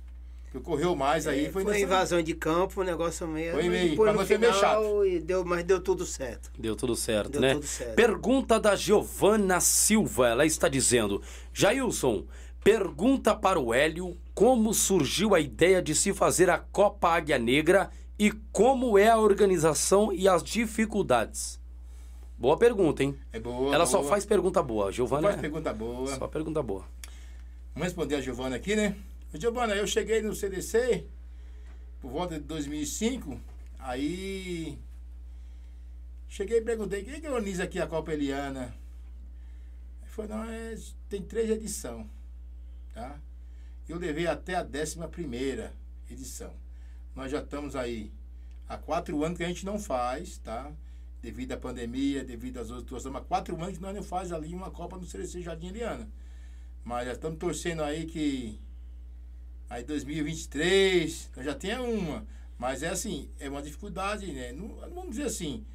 Que 0.52 0.57
ocorreu 0.57 0.95
mais 0.95 1.28
aí. 1.28 1.44
foi 1.49 1.64
Foi, 1.64 1.73
nessa- 1.73 1.86
invasão 1.86 2.22
de 2.22 2.34
campo, 2.34 2.82
o 2.82 2.84
negócio 2.84 3.26
mesmo. 3.28 3.53
Foi 3.53 3.65
e 3.65 3.69
meio- 3.69 3.95
pra 3.95 4.11
no 4.11 4.19
nós 4.19 4.28
foi 4.28 4.38
meio 4.38 4.53
final, 4.53 5.06
e 5.06 5.19
deu, 5.22 5.45
mas 5.45 5.64
deu 5.64 5.80
tudo 5.80 6.06
certo. 6.06 6.52
Deu 6.60 6.76
tudo 6.76 6.94
certo, 6.95 7.32
Deu 7.32 7.41
né? 7.41 7.53
tudo 7.53 7.65
certo. 7.65 7.95
Pergunta 7.95 8.60
da 8.60 8.76
Giovana 8.76 9.61
Silva. 9.61 10.28
Ela 10.28 10.45
está 10.45 10.68
dizendo: 10.68 11.22
Jailson, 11.53 12.26
pergunta 12.61 13.34
para 13.34 13.57
o 13.60 13.73
Hélio 13.73 14.18
como 14.36 14.73
surgiu 14.73 15.34
a 15.34 15.40
ideia 15.40 15.82
de 15.82 15.95
se 15.95 16.14
fazer 16.14 16.49
a 16.49 16.57
Copa 16.57 17.07
Águia 17.10 17.40
Negra 17.40 17.90
e 18.19 18.32
como 18.52 18.98
é 18.98 19.07
a 19.10 19.18
organização 19.18 20.11
e 20.11 20.28
as 20.28 20.44
dificuldades. 20.44 21.60
Boa 22.38 22.57
pergunta, 22.57 23.03
hein? 23.03 23.15
É 23.32 23.40
boa. 23.40 23.73
Ela 23.73 23.86
só 23.86 23.99
boa. 23.99 24.10
faz 24.10 24.26
pergunta 24.26 24.61
boa. 24.61 24.91
Giovana. 24.91 25.23
Faz 25.30 25.38
é- 25.38 25.41
pergunta 25.41 25.73
boa. 25.73 26.07
Só 26.18 26.28
pergunta 26.28 26.61
boa. 26.61 26.84
Vamos 27.73 27.86
responder 27.88 28.15
a 28.15 28.22
Giovana 28.22 28.56
aqui, 28.57 28.76
né? 28.76 28.95
Giovana, 29.40 29.76
eu 29.76 29.88
cheguei 29.88 30.22
no 30.22 30.36
CDC 30.36 31.08
por 32.02 32.12
volta 32.12 32.40
de 32.40 32.45
2005. 32.45 33.40
Aí. 33.80 34.78
Cheguei 36.28 36.58
e 36.58 36.62
perguntei: 36.62 37.03
quem 37.03 37.22
que 37.22 37.28
organiza 37.28 37.64
aqui 37.64 37.80
a 37.80 37.88
Copa 37.88 38.14
Eliana? 38.14 38.76
Aí 40.02 40.10
foi, 40.10 40.28
não, 40.28 40.44
é, 40.44 40.76
tem 41.10 41.22
três 41.22 41.49
edições. 41.49 42.08
Tá? 42.94 43.20
Eu 43.88 43.98
levei 43.98 44.28
até 44.28 44.56
a 44.56 44.64
11 44.64 45.72
edição. 46.10 46.53
Nós 47.16 47.32
já 47.32 47.40
estamos 47.40 47.76
aí 47.76 48.12
há 48.68 48.78
quatro 48.78 49.24
anos 49.24 49.38
que 49.38 49.44
a 49.44 49.48
gente 49.48 49.66
não 49.66 49.80
faz, 49.80 50.38
tá? 50.38 50.72
Devido 51.22 51.53
à 51.53 51.58
pandemia, 51.58 52.24
devido 52.24 52.58
às 52.58 52.70
outras 52.70 52.84
situações, 52.84 53.14
mas 53.14 53.26
quatro 53.28 53.56
anos 53.62 53.78
que 53.78 53.84
nós 53.84 53.95
não 53.95 54.03
faz 54.03 54.32
ali 54.32 54.53
uma 54.53 54.72
Copa 54.72 54.98
no 54.98 55.06
CDC 55.06 55.41
Jardim 55.41 55.68
Eliana. 55.68 56.10
Mas 56.84 57.06
já 57.06 57.14
estamos 57.14 57.38
torcendo 57.38 57.84
aí 57.84 58.06
que 58.06 58.60
aí 59.72 59.84
2023 59.84 61.31
nós 61.35 61.45
já 61.45 61.56
tenha 61.56 61.81
uma. 61.81 62.26
Mas 62.60 62.84
é 62.84 62.89
assim, 62.89 63.30
é 63.39 63.49
uma 63.49 63.61
dificuldade, 63.61 64.31
né? 64.31 64.52
Não, 64.52 64.68
vamos 64.93 65.11
dizer 65.11 65.23
assim, 65.23 65.65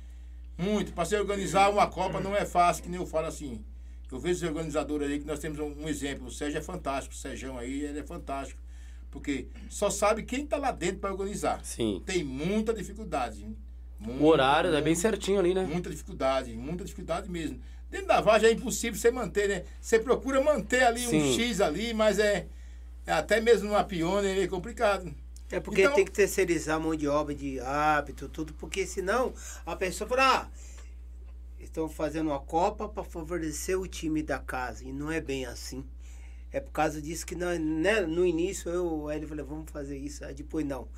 muito. 0.56 0.92
Para 0.92 1.04
se 1.04 1.16
organizar 1.16 1.68
uma 1.70 1.88
Copa 1.88 2.20
não 2.20 2.36
é 2.36 2.44
fácil, 2.44 2.82
que 2.84 2.88
nem 2.88 3.00
eu 3.00 3.06
falo 3.06 3.26
assim. 3.26 3.64
Eu 4.12 4.20
vejo 4.20 4.36
os 4.36 4.42
organizadores 4.44 5.10
aí 5.10 5.18
que 5.18 5.26
nós 5.26 5.40
temos 5.40 5.58
um, 5.58 5.82
um 5.82 5.88
exemplo. 5.88 6.26
O 6.26 6.30
Sérgio 6.30 6.58
é 6.58 6.62
fantástico, 6.62 7.12
o 7.14 7.18
Sérgio 7.18 7.58
aí, 7.58 7.82
ele 7.82 7.98
é 7.98 8.04
fantástico. 8.04 8.60
Porque 9.10 9.48
só 9.68 9.90
sabe 9.90 10.22
quem 10.22 10.44
está 10.44 10.58
lá 10.58 10.70
dentro 10.70 10.98
para 10.98 11.10
organizar. 11.10 11.64
Sim. 11.64 12.02
Tem 12.06 12.22
muita 12.22 12.72
dificuldade. 12.72 13.42
hein? 13.42 13.56
O 14.20 14.26
horário 14.26 14.72
é 14.72 14.82
bem 14.82 14.94
certinho 14.94 15.40
ali, 15.40 15.54
né? 15.54 15.64
Muita 15.64 15.90
dificuldade, 15.90 16.52
muita 16.54 16.84
dificuldade 16.84 17.28
mesmo. 17.28 17.58
Dentro 17.90 18.08
da 18.08 18.20
Vargem 18.20 18.50
é 18.50 18.52
impossível 18.52 18.98
você 19.00 19.10
manter, 19.10 19.48
né? 19.48 19.64
Você 19.80 19.98
procura 19.98 20.40
manter 20.40 20.84
ali 20.84 21.04
um 21.06 21.10
Sim. 21.10 21.34
X 21.34 21.60
ali, 21.60 21.94
mas 21.94 22.18
é 22.18 22.46
até 23.12 23.40
mesmo 23.40 23.68
numa 23.68 23.84
piona 23.84 24.28
é 24.28 24.46
complicado. 24.46 25.12
É 25.50 25.60
porque 25.60 25.82
Então- 25.82 25.94
tem 25.94 26.04
que 26.04 26.10
terceirizar 26.10 26.76
a 26.76 26.80
mão 26.80 26.94
de 26.96 27.06
obra, 27.06 27.34
de 27.34 27.60
hábito, 27.60 28.28
tudo, 28.28 28.52
porque 28.54 28.84
senão 28.86 29.32
a 29.64 29.76
pessoa 29.76 30.08
fala, 30.08 30.22
ah, 30.42 30.48
estão 31.60 31.88
fazendo 31.88 32.28
uma 32.30 32.40
Copa 32.40 32.88
para 32.88 33.04
favorecer 33.04 33.78
o 33.78 33.86
time 33.86 34.22
da 34.22 34.38
casa. 34.38 34.84
E 34.84 34.92
não 34.92 35.10
é 35.10 35.20
bem 35.20 35.46
assim. 35.46 35.84
É 36.52 36.60
por 36.60 36.70
causa 36.72 37.00
disso 37.02 37.26
que 37.26 37.34
não, 37.34 37.56
né, 37.58 38.00
no 38.00 38.24
início 38.24 38.70
eu 38.70 39.10
ele 39.10 39.26
falei, 39.26 39.44
vamos 39.44 39.70
fazer 39.70 39.96
isso. 39.98 40.24
Aí 40.24 40.34
depois 40.34 40.64
não, 40.66 40.88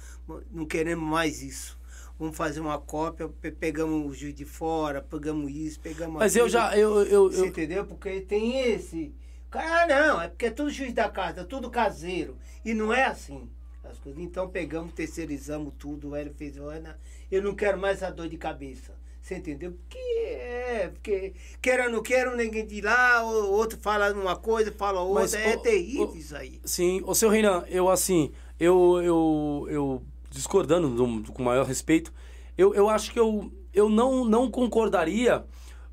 não 0.51 0.65
queremos 0.67 1.07
mais 1.09 1.43
isso. 1.43 1.79
Vamos 2.19 2.37
fazer 2.37 2.61
uma 2.61 2.79
cópia, 2.79 3.29
pe- 3.29 3.51
pegamos 3.53 4.11
o 4.11 4.15
juiz 4.15 4.35
de 4.35 4.45
fora, 4.45 5.01
pegamos 5.01 5.51
isso, 5.53 5.79
pegamos 5.81 6.19
Mas 6.19 6.35
eu 6.37 6.45
aquilo. 6.47 6.53
já. 6.61 6.77
Eu, 6.77 7.03
eu, 7.05 7.31
Você 7.31 7.41
eu- 7.43 7.47
entendeu? 7.47 7.87
Porque 7.87 8.21
tem 8.23 8.61
esse. 8.73 9.15
Ah, 9.53 9.87
não, 9.87 10.21
é 10.21 10.29
porque 10.29 10.47
é 10.47 10.51
tudo 10.51 10.71
juiz 10.71 10.93
da 10.93 11.09
casa, 11.09 11.45
tudo 11.45 11.71
caseiro. 11.71 12.37
E 12.65 12.75
não 12.75 12.93
é 12.93 13.05
assim. 13.05 13.49
As 13.85 13.99
coisas. 13.99 14.21
Então 14.23 14.49
pegamos, 14.49 14.93
terceirizamos 14.93 15.73
tudo. 15.79 16.11
O 16.11 16.17
Hélio 16.17 16.35
fez, 16.37 16.59
olha, 16.59 16.99
eu 17.31 17.43
não 17.43 17.55
quero 17.55 17.79
mais 17.79 18.03
a 18.03 18.11
dor 18.11 18.29
de 18.29 18.37
cabeça. 18.37 18.93
Você 19.23 19.37
entendeu? 19.37 19.73
Porque 19.73 19.99
é, 19.99 20.89
porque 20.89 21.35
queira 21.61 21.85
ou 21.85 21.91
não 21.91 22.03
queira, 22.03 22.35
ninguém 22.37 22.67
de 22.67 22.81
lá, 22.81 23.23
o 23.25 23.51
outro 23.53 23.79
fala 23.81 24.13
uma 24.13 24.37
coisa, 24.37 24.73
fala 24.73 25.01
outra. 25.01 25.23
Mas, 25.23 25.35
é 25.35 25.55
ô, 25.57 25.59
terrível 25.61 26.11
ô, 26.11 26.15
isso 26.17 26.37
aí. 26.37 26.61
Sim, 26.65 27.03
ô 27.05 27.15
seu 27.15 27.29
Reinan, 27.29 27.65
eu 27.69 27.89
assim, 27.91 28.33
eu, 28.61 29.01
eu, 29.03 29.67
eu 29.71 30.03
discordando 30.31 30.89
do- 30.91 31.33
com 31.33 31.43
o 31.43 31.45
maior 31.45 31.67
respeito, 31.67 32.13
eu, 32.57 32.75
eu 32.75 32.89
acho 32.89 33.13
que 33.13 33.19
eu, 33.21 33.51
eu 33.75 33.89
não, 33.91 34.25
não 34.25 34.51
concordaria, 34.51 35.45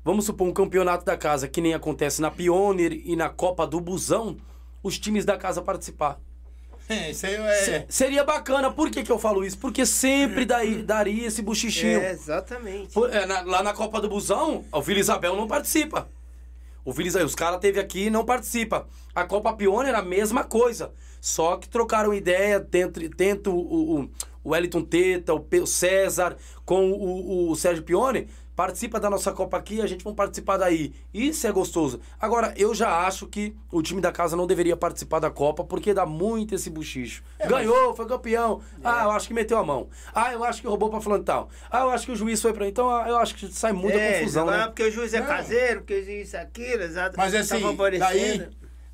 vamos 0.06 0.24
supor, 0.24 0.46
um 0.46 0.52
campeonato 0.52 1.04
da 1.04 1.16
casa, 1.16 1.48
que 1.48 1.60
nem 1.60 1.74
acontece 1.74 2.22
na 2.22 2.30
Pioneer 2.30 3.02
e 3.04 3.16
na 3.16 3.28
Copa 3.28 3.66
do 3.66 3.80
Busão, 3.80 4.36
os 4.82 4.98
times 4.98 5.24
da 5.24 5.36
casa 5.36 5.60
participar. 5.60 6.18
É, 6.88 7.10
isso 7.12 7.26
aí 7.26 7.34
é. 7.34 7.54
Se- 7.64 7.84
seria 7.88 8.22
bacana, 8.22 8.70
por 8.70 8.88
que, 8.88 9.02
que 9.02 9.10
eu 9.10 9.18
falo 9.18 9.44
isso? 9.44 9.58
Porque 9.58 9.84
sempre 9.84 10.44
daí, 10.44 10.80
daria 10.82 11.26
esse 11.26 11.42
buchichinho. 11.42 12.00
É, 12.00 12.12
exatamente. 12.12 12.94
Por- 12.94 13.12
é, 13.12 13.26
na- 13.26 13.42
lá 13.42 13.62
na 13.64 13.72
Copa 13.72 14.00
do 14.00 14.08
Busão, 14.08 14.64
o 14.72 14.80
Vila 14.80 15.00
Isabel 15.00 15.34
não 15.34 15.48
participa. 15.48 16.08
O 16.84 16.92
Vila 16.92 17.08
Isabel, 17.08 17.26
os 17.26 17.34
caras 17.34 17.58
teve 17.58 17.80
aqui 17.80 18.04
e 18.04 18.10
não 18.10 18.24
participa. 18.24 18.86
A 19.12 19.24
Copa 19.24 19.52
Pioneer, 19.54 19.96
a 19.96 20.02
mesma 20.02 20.44
coisa. 20.44 20.92
Só 21.20 21.56
que 21.56 21.68
trocaram 21.68 22.14
ideia 22.14 22.60
dentro, 22.60 23.08
dentro 23.08 23.52
o, 23.52 24.02
o, 24.02 24.10
o 24.44 24.50
Wellington 24.50 24.82
Teta, 24.82 25.34
o, 25.34 25.44
o 25.60 25.66
César, 25.66 26.36
com 26.64 26.92
o, 26.92 27.50
o 27.50 27.56
Sérgio 27.56 27.82
Pione. 27.82 28.28
Participa 28.56 28.98
da 28.98 29.10
nossa 29.10 29.32
Copa 29.32 29.58
aqui, 29.58 29.82
a 29.82 29.86
gente 29.86 30.02
vai 30.02 30.14
participar 30.14 30.56
daí. 30.56 30.94
Isso 31.12 31.46
é 31.46 31.52
gostoso. 31.52 32.00
Agora, 32.18 32.54
eu 32.56 32.74
já 32.74 33.06
acho 33.06 33.26
que 33.26 33.54
o 33.70 33.82
time 33.82 34.00
da 34.00 34.10
casa 34.10 34.34
não 34.34 34.46
deveria 34.46 34.74
participar 34.74 35.18
da 35.18 35.30
Copa, 35.30 35.62
porque 35.62 35.92
dá 35.92 36.06
muito 36.06 36.54
esse 36.54 36.70
buchicho. 36.70 37.22
É, 37.38 37.46
Ganhou, 37.46 37.94
foi 37.94 38.06
campeão. 38.06 38.62
Ah, 38.82 39.04
eu 39.04 39.10
acho 39.10 39.28
que 39.28 39.34
meteu 39.34 39.58
a 39.58 39.62
mão. 39.62 39.90
Ah, 40.14 40.32
eu 40.32 40.42
acho 40.42 40.62
que 40.62 40.66
roubou 40.66 40.88
pra 40.88 41.02
fulano 41.02 41.22
e 41.22 41.26
tal. 41.26 41.50
Ah, 41.70 41.80
eu 41.80 41.90
acho 41.90 42.06
que 42.06 42.12
o 42.12 42.16
juiz 42.16 42.40
foi 42.40 42.54
pra... 42.54 42.66
Então, 42.66 42.88
ah, 42.88 43.04
eu 43.06 43.18
acho 43.18 43.34
que 43.34 43.46
sai 43.52 43.74
muita 43.74 43.98
é, 43.98 44.20
confusão, 44.20 44.44
agora 44.44 44.58
né? 44.58 44.66
porque 44.68 44.84
o 44.84 44.90
juiz 44.90 45.12
é 45.12 45.20
Não. 45.20 45.26
caseiro, 45.26 45.80
porque 45.80 46.00
o 46.00 46.04
juiz 46.06 46.32
é 46.32 46.40
aquilo, 46.40 46.82
exato. 46.82 47.14
Mas 47.18 47.34
tá 47.34 47.40
assim, 47.40 47.76
daí, 47.98 48.48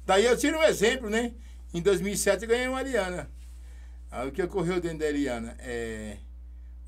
daí 0.05 0.25
eu 0.27 0.37
tiro 0.37 0.59
um 0.59 0.65
exemplo, 0.65 1.09
né? 1.09 1.35
Em 1.73 1.81
2007 1.81 2.43
eu 2.43 2.49
ganhei 2.49 2.67
uma 2.67 2.79
Ariana. 2.79 3.31
Aí 4.11 4.29
o 4.29 4.33
que 4.33 4.43
ocorreu 4.43 4.81
dentro 4.81 4.99
da 4.99 5.07
Ariana? 5.07 5.57
É, 5.61 6.17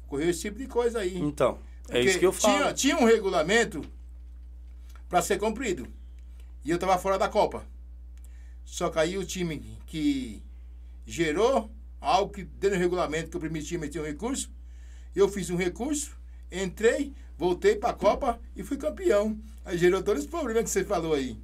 ocorreu 0.07 0.29
esse 0.29 0.41
tipo 0.41 0.59
de 0.59 0.67
coisa 0.67 0.99
aí. 0.99 1.17
Então, 1.17 1.57
é 1.89 2.01
isso 2.01 2.19
que 2.19 2.27
eu 2.27 2.33
falo. 2.33 2.59
Tinha, 2.59 2.75
tinha 2.75 2.97
um 2.97 3.05
regulamento 3.05 3.85
para 5.09 5.23
ser 5.23 5.39
cumprido. 5.39 5.87
E 6.65 6.71
eu 6.71 6.79
tava 6.79 6.99
fora 6.99 7.19
da 7.19 7.29
Copa. 7.29 7.67
Só 8.65 8.89
que 8.89 8.99
aí 8.99 9.19
o 9.19 9.25
time 9.25 9.79
que 9.87 10.43
gerou 11.07 11.71
algo 12.01 12.33
que 12.33 12.45
dentro 12.45 12.77
do 12.77 12.81
regulamento 12.81 13.31
que 13.31 13.37
eu 13.37 13.41
permitia 13.41 13.79
meter 13.79 14.01
um 14.01 14.05
recurso, 14.05 14.51
eu 15.15 15.29
fiz 15.29 15.51
um 15.51 15.57
recurso, 15.57 16.17
entrei, 16.51 17.15
voltei 17.37 17.77
para 17.77 17.91
a 17.91 17.95
Copa 17.95 18.41
e 18.57 18.63
fui 18.63 18.77
campeão. 18.77 19.39
Aí 19.65 19.79
gerou 19.79 20.03
todo 20.03 20.19
esse 20.19 20.29
problema 20.29 20.63
que 20.63 20.71
você 20.71 20.85
falou 20.85 21.15
aí. 21.15 21.39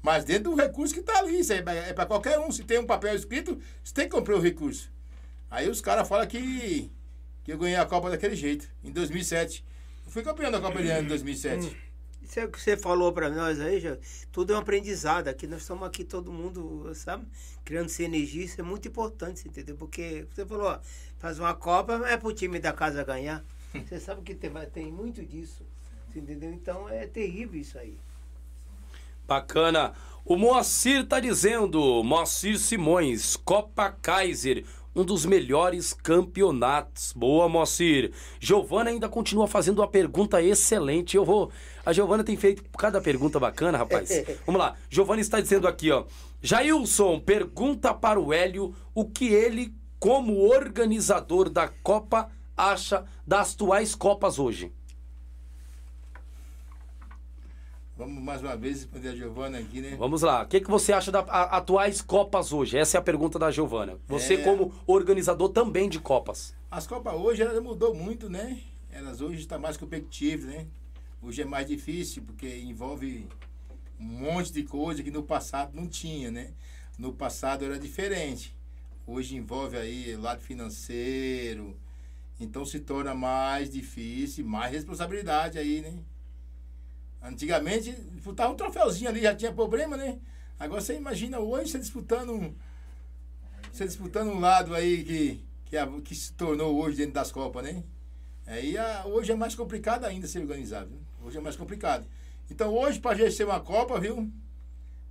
Mas 0.00 0.24
dentro 0.24 0.50
do 0.50 0.56
recurso 0.56 0.94
que 0.94 1.02
tá 1.02 1.18
ali, 1.18 1.40
isso 1.40 1.52
aí 1.52 1.58
é 1.58 1.92
para 1.92 2.06
qualquer 2.06 2.38
um. 2.38 2.50
Se 2.50 2.64
tem 2.64 2.78
um 2.78 2.86
papel 2.86 3.14
escrito, 3.14 3.60
você 3.82 3.92
tem 3.92 4.04
que 4.04 4.14
comprar 4.14 4.36
o 4.36 4.40
recurso. 4.40 4.90
Aí 5.50 5.68
os 5.68 5.80
caras 5.80 6.08
falam 6.08 6.26
que, 6.26 6.90
que 7.48 7.52
eu 7.52 7.56
ganhei 7.56 7.76
a 7.76 7.86
Copa 7.86 8.10
daquele 8.10 8.36
jeito, 8.36 8.68
em 8.84 8.92
2007. 8.92 9.64
Eu 10.04 10.12
fui 10.12 10.22
campeão 10.22 10.50
da 10.50 10.60
Copa 10.60 10.78
Eliana 10.80 11.00
em 11.00 11.08
2007. 11.08 11.74
Isso 12.22 12.40
é 12.40 12.44
o 12.44 12.50
que 12.50 12.60
você 12.60 12.76
falou 12.76 13.10
para 13.10 13.30
nós 13.30 13.58
aí, 13.58 13.80
já, 13.80 13.96
tudo 14.30 14.52
é 14.52 14.56
um 14.56 14.58
aprendizado. 14.58 15.28
Aqui 15.28 15.46
nós 15.46 15.62
estamos 15.62 15.88
aqui 15.88 16.04
todo 16.04 16.30
mundo, 16.30 16.92
sabe, 16.94 17.26
criando 17.64 17.88
sinergia, 17.88 18.44
isso 18.44 18.60
é 18.60 18.62
muito 18.62 18.86
importante, 18.86 19.48
entendeu? 19.48 19.76
Porque 19.76 20.26
você 20.30 20.44
falou, 20.44 20.66
ó, 20.66 20.78
faz 21.18 21.38
uma 21.38 21.54
Copa, 21.54 22.06
é 22.06 22.18
pro 22.18 22.34
time 22.34 22.58
da 22.58 22.74
casa 22.74 23.02
ganhar. 23.02 23.42
Você 23.88 23.98
sabe 23.98 24.20
que 24.20 24.34
tem, 24.34 24.50
tem 24.72 24.92
muito 24.92 25.24
disso, 25.24 25.62
entendeu? 26.14 26.52
Então 26.52 26.86
é 26.86 27.06
terrível 27.06 27.58
isso 27.58 27.78
aí. 27.78 27.98
Bacana. 29.26 29.94
O 30.24 30.36
Moacir 30.36 31.06
tá 31.06 31.18
dizendo, 31.18 32.04
Moacir 32.04 32.58
Simões, 32.58 33.36
Copa 33.36 33.90
Kaiser, 33.90 34.66
um 34.98 35.04
dos 35.04 35.24
melhores 35.24 35.92
campeonatos. 35.92 37.12
Boa, 37.12 37.48
Moacir. 37.48 38.12
Giovana 38.40 38.90
ainda 38.90 39.08
continua 39.08 39.46
fazendo 39.46 39.78
uma 39.78 39.86
pergunta 39.86 40.42
excelente. 40.42 41.16
Eu 41.16 41.24
vou. 41.24 41.52
A 41.86 41.92
Giovana 41.92 42.24
tem 42.24 42.36
feito 42.36 42.64
cada 42.76 43.00
pergunta 43.00 43.38
bacana, 43.38 43.78
rapaz. 43.78 44.10
Vamos 44.44 44.60
lá. 44.60 44.74
Giovana 44.90 45.20
está 45.20 45.40
dizendo 45.40 45.68
aqui, 45.68 45.92
ó. 45.92 46.04
Jailson 46.42 47.20
pergunta 47.20 47.94
para 47.94 48.18
o 48.18 48.32
Hélio 48.32 48.74
o 48.92 49.04
que 49.04 49.28
ele, 49.28 49.72
como 50.00 50.48
organizador 50.48 51.48
da 51.48 51.68
Copa, 51.68 52.28
acha 52.56 53.04
das 53.24 53.54
atuais 53.54 53.94
Copas 53.94 54.38
hoje. 54.40 54.72
Vamos 57.98 58.22
mais 58.22 58.40
uma 58.40 58.56
vez 58.56 58.76
responder 58.76 59.08
a 59.08 59.16
Giovana 59.16 59.58
aqui, 59.58 59.80
né? 59.80 59.96
Vamos 59.98 60.22
lá. 60.22 60.44
O 60.44 60.46
que, 60.46 60.60
que 60.60 60.70
você 60.70 60.92
acha 60.92 61.10
das 61.10 61.28
atuais 61.28 62.00
Copas 62.00 62.52
hoje? 62.52 62.78
Essa 62.78 62.96
é 62.96 63.00
a 63.00 63.02
pergunta 63.02 63.40
da 63.40 63.50
Giovana. 63.50 63.98
Você, 64.06 64.34
é... 64.34 64.44
como 64.44 64.72
organizador 64.86 65.48
também 65.48 65.88
de 65.88 65.98
Copas. 65.98 66.54
As 66.70 66.86
Copas 66.86 67.14
hoje, 67.14 67.42
ela 67.42 67.60
mudou 67.60 67.92
muito, 67.92 68.30
né? 68.30 68.60
Elas 68.92 69.20
hoje 69.20 69.40
estão 69.40 69.58
mais 69.58 69.76
competitivas, 69.76 70.44
né? 70.44 70.68
Hoje 71.20 71.42
é 71.42 71.44
mais 71.44 71.66
difícil, 71.66 72.22
porque 72.22 72.46
envolve 72.60 73.26
um 73.98 74.04
monte 74.04 74.52
de 74.52 74.62
coisa 74.62 75.02
que 75.02 75.10
no 75.10 75.24
passado 75.24 75.74
não 75.74 75.88
tinha, 75.88 76.30
né? 76.30 76.52
No 76.96 77.12
passado 77.12 77.64
era 77.64 77.80
diferente. 77.80 78.54
Hoje 79.04 79.34
envolve 79.34 79.76
aí 79.76 80.14
lado 80.14 80.40
financeiro. 80.40 81.76
Então 82.38 82.64
se 82.64 82.78
torna 82.78 83.12
mais 83.12 83.68
difícil, 83.68 84.46
mais 84.46 84.70
responsabilidade 84.70 85.58
aí, 85.58 85.80
né? 85.80 85.98
Antigamente, 87.22 87.92
disputava 88.12 88.52
um 88.52 88.56
troféuzinho 88.56 89.10
ali, 89.10 89.22
já 89.22 89.34
tinha 89.34 89.52
problema, 89.52 89.96
né? 89.96 90.18
Agora 90.58 90.80
você 90.80 90.94
imagina 90.94 91.38
hoje 91.38 91.72
você 91.72 91.78
disputando. 91.78 92.54
Você 93.72 93.86
disputando 93.86 94.30
um 94.30 94.40
lado 94.40 94.74
aí 94.74 95.04
que, 95.04 95.44
que, 95.66 95.76
a, 95.76 95.86
que 96.00 96.14
se 96.14 96.32
tornou 96.32 96.80
hoje 96.80 96.96
dentro 96.96 97.14
das 97.14 97.30
Copas, 97.30 97.64
né? 97.64 97.82
Aí 98.46 98.78
a, 98.78 99.04
hoje 99.06 99.32
é 99.32 99.34
mais 99.34 99.54
complicado 99.54 100.04
ainda 100.04 100.26
ser 100.26 100.40
organizado. 100.40 100.88
Viu? 100.88 100.98
Hoje 101.26 101.38
é 101.38 101.40
mais 101.40 101.56
complicado. 101.56 102.06
Então 102.50 102.74
hoje, 102.74 102.98
para 102.98 103.30
ser 103.30 103.44
uma 103.44 103.60
Copa, 103.60 104.00
viu? 104.00 104.30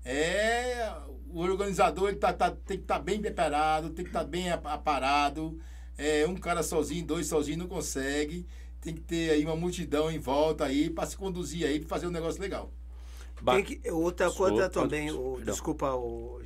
É. 0.03 0.91
O 1.29 1.41
organizador 1.41 2.09
ele 2.09 2.17
tá, 2.17 2.31
tá 2.31 2.49
tem 2.49 2.77
que 2.77 2.83
estar 2.83 2.97
tá 2.97 3.01
bem 3.01 3.21
preparado, 3.21 3.89
tem 3.89 4.05
que 4.05 4.09
estar 4.09 4.21
tá 4.21 4.25
bem 4.25 4.49
aparado. 4.49 5.59
É, 5.97 6.25
um 6.25 6.35
cara 6.35 6.63
sozinho, 6.63 7.05
dois 7.05 7.27
sozinhos 7.27 7.59
não 7.59 7.67
consegue 7.67 8.45
tem 8.81 8.93
que 8.93 9.01
ter 9.01 9.31
aí 9.31 9.43
uma 9.45 9.55
multidão 9.55 10.11
em 10.11 10.19
volta 10.19 10.65
aí 10.65 10.89
para 10.89 11.05
se 11.07 11.17
conduzir 11.17 11.65
aí 11.65 11.79
para 11.79 11.89
fazer 11.89 12.07
um 12.07 12.11
negócio 12.11 12.41
legal. 12.41 12.71
Tem 13.45 13.63
que, 13.63 13.91
outra 13.91 14.31
coisa 14.31 14.69
também, 14.69 15.11
o, 15.11 15.39
desculpa, 15.43 15.93
o, 15.93 16.41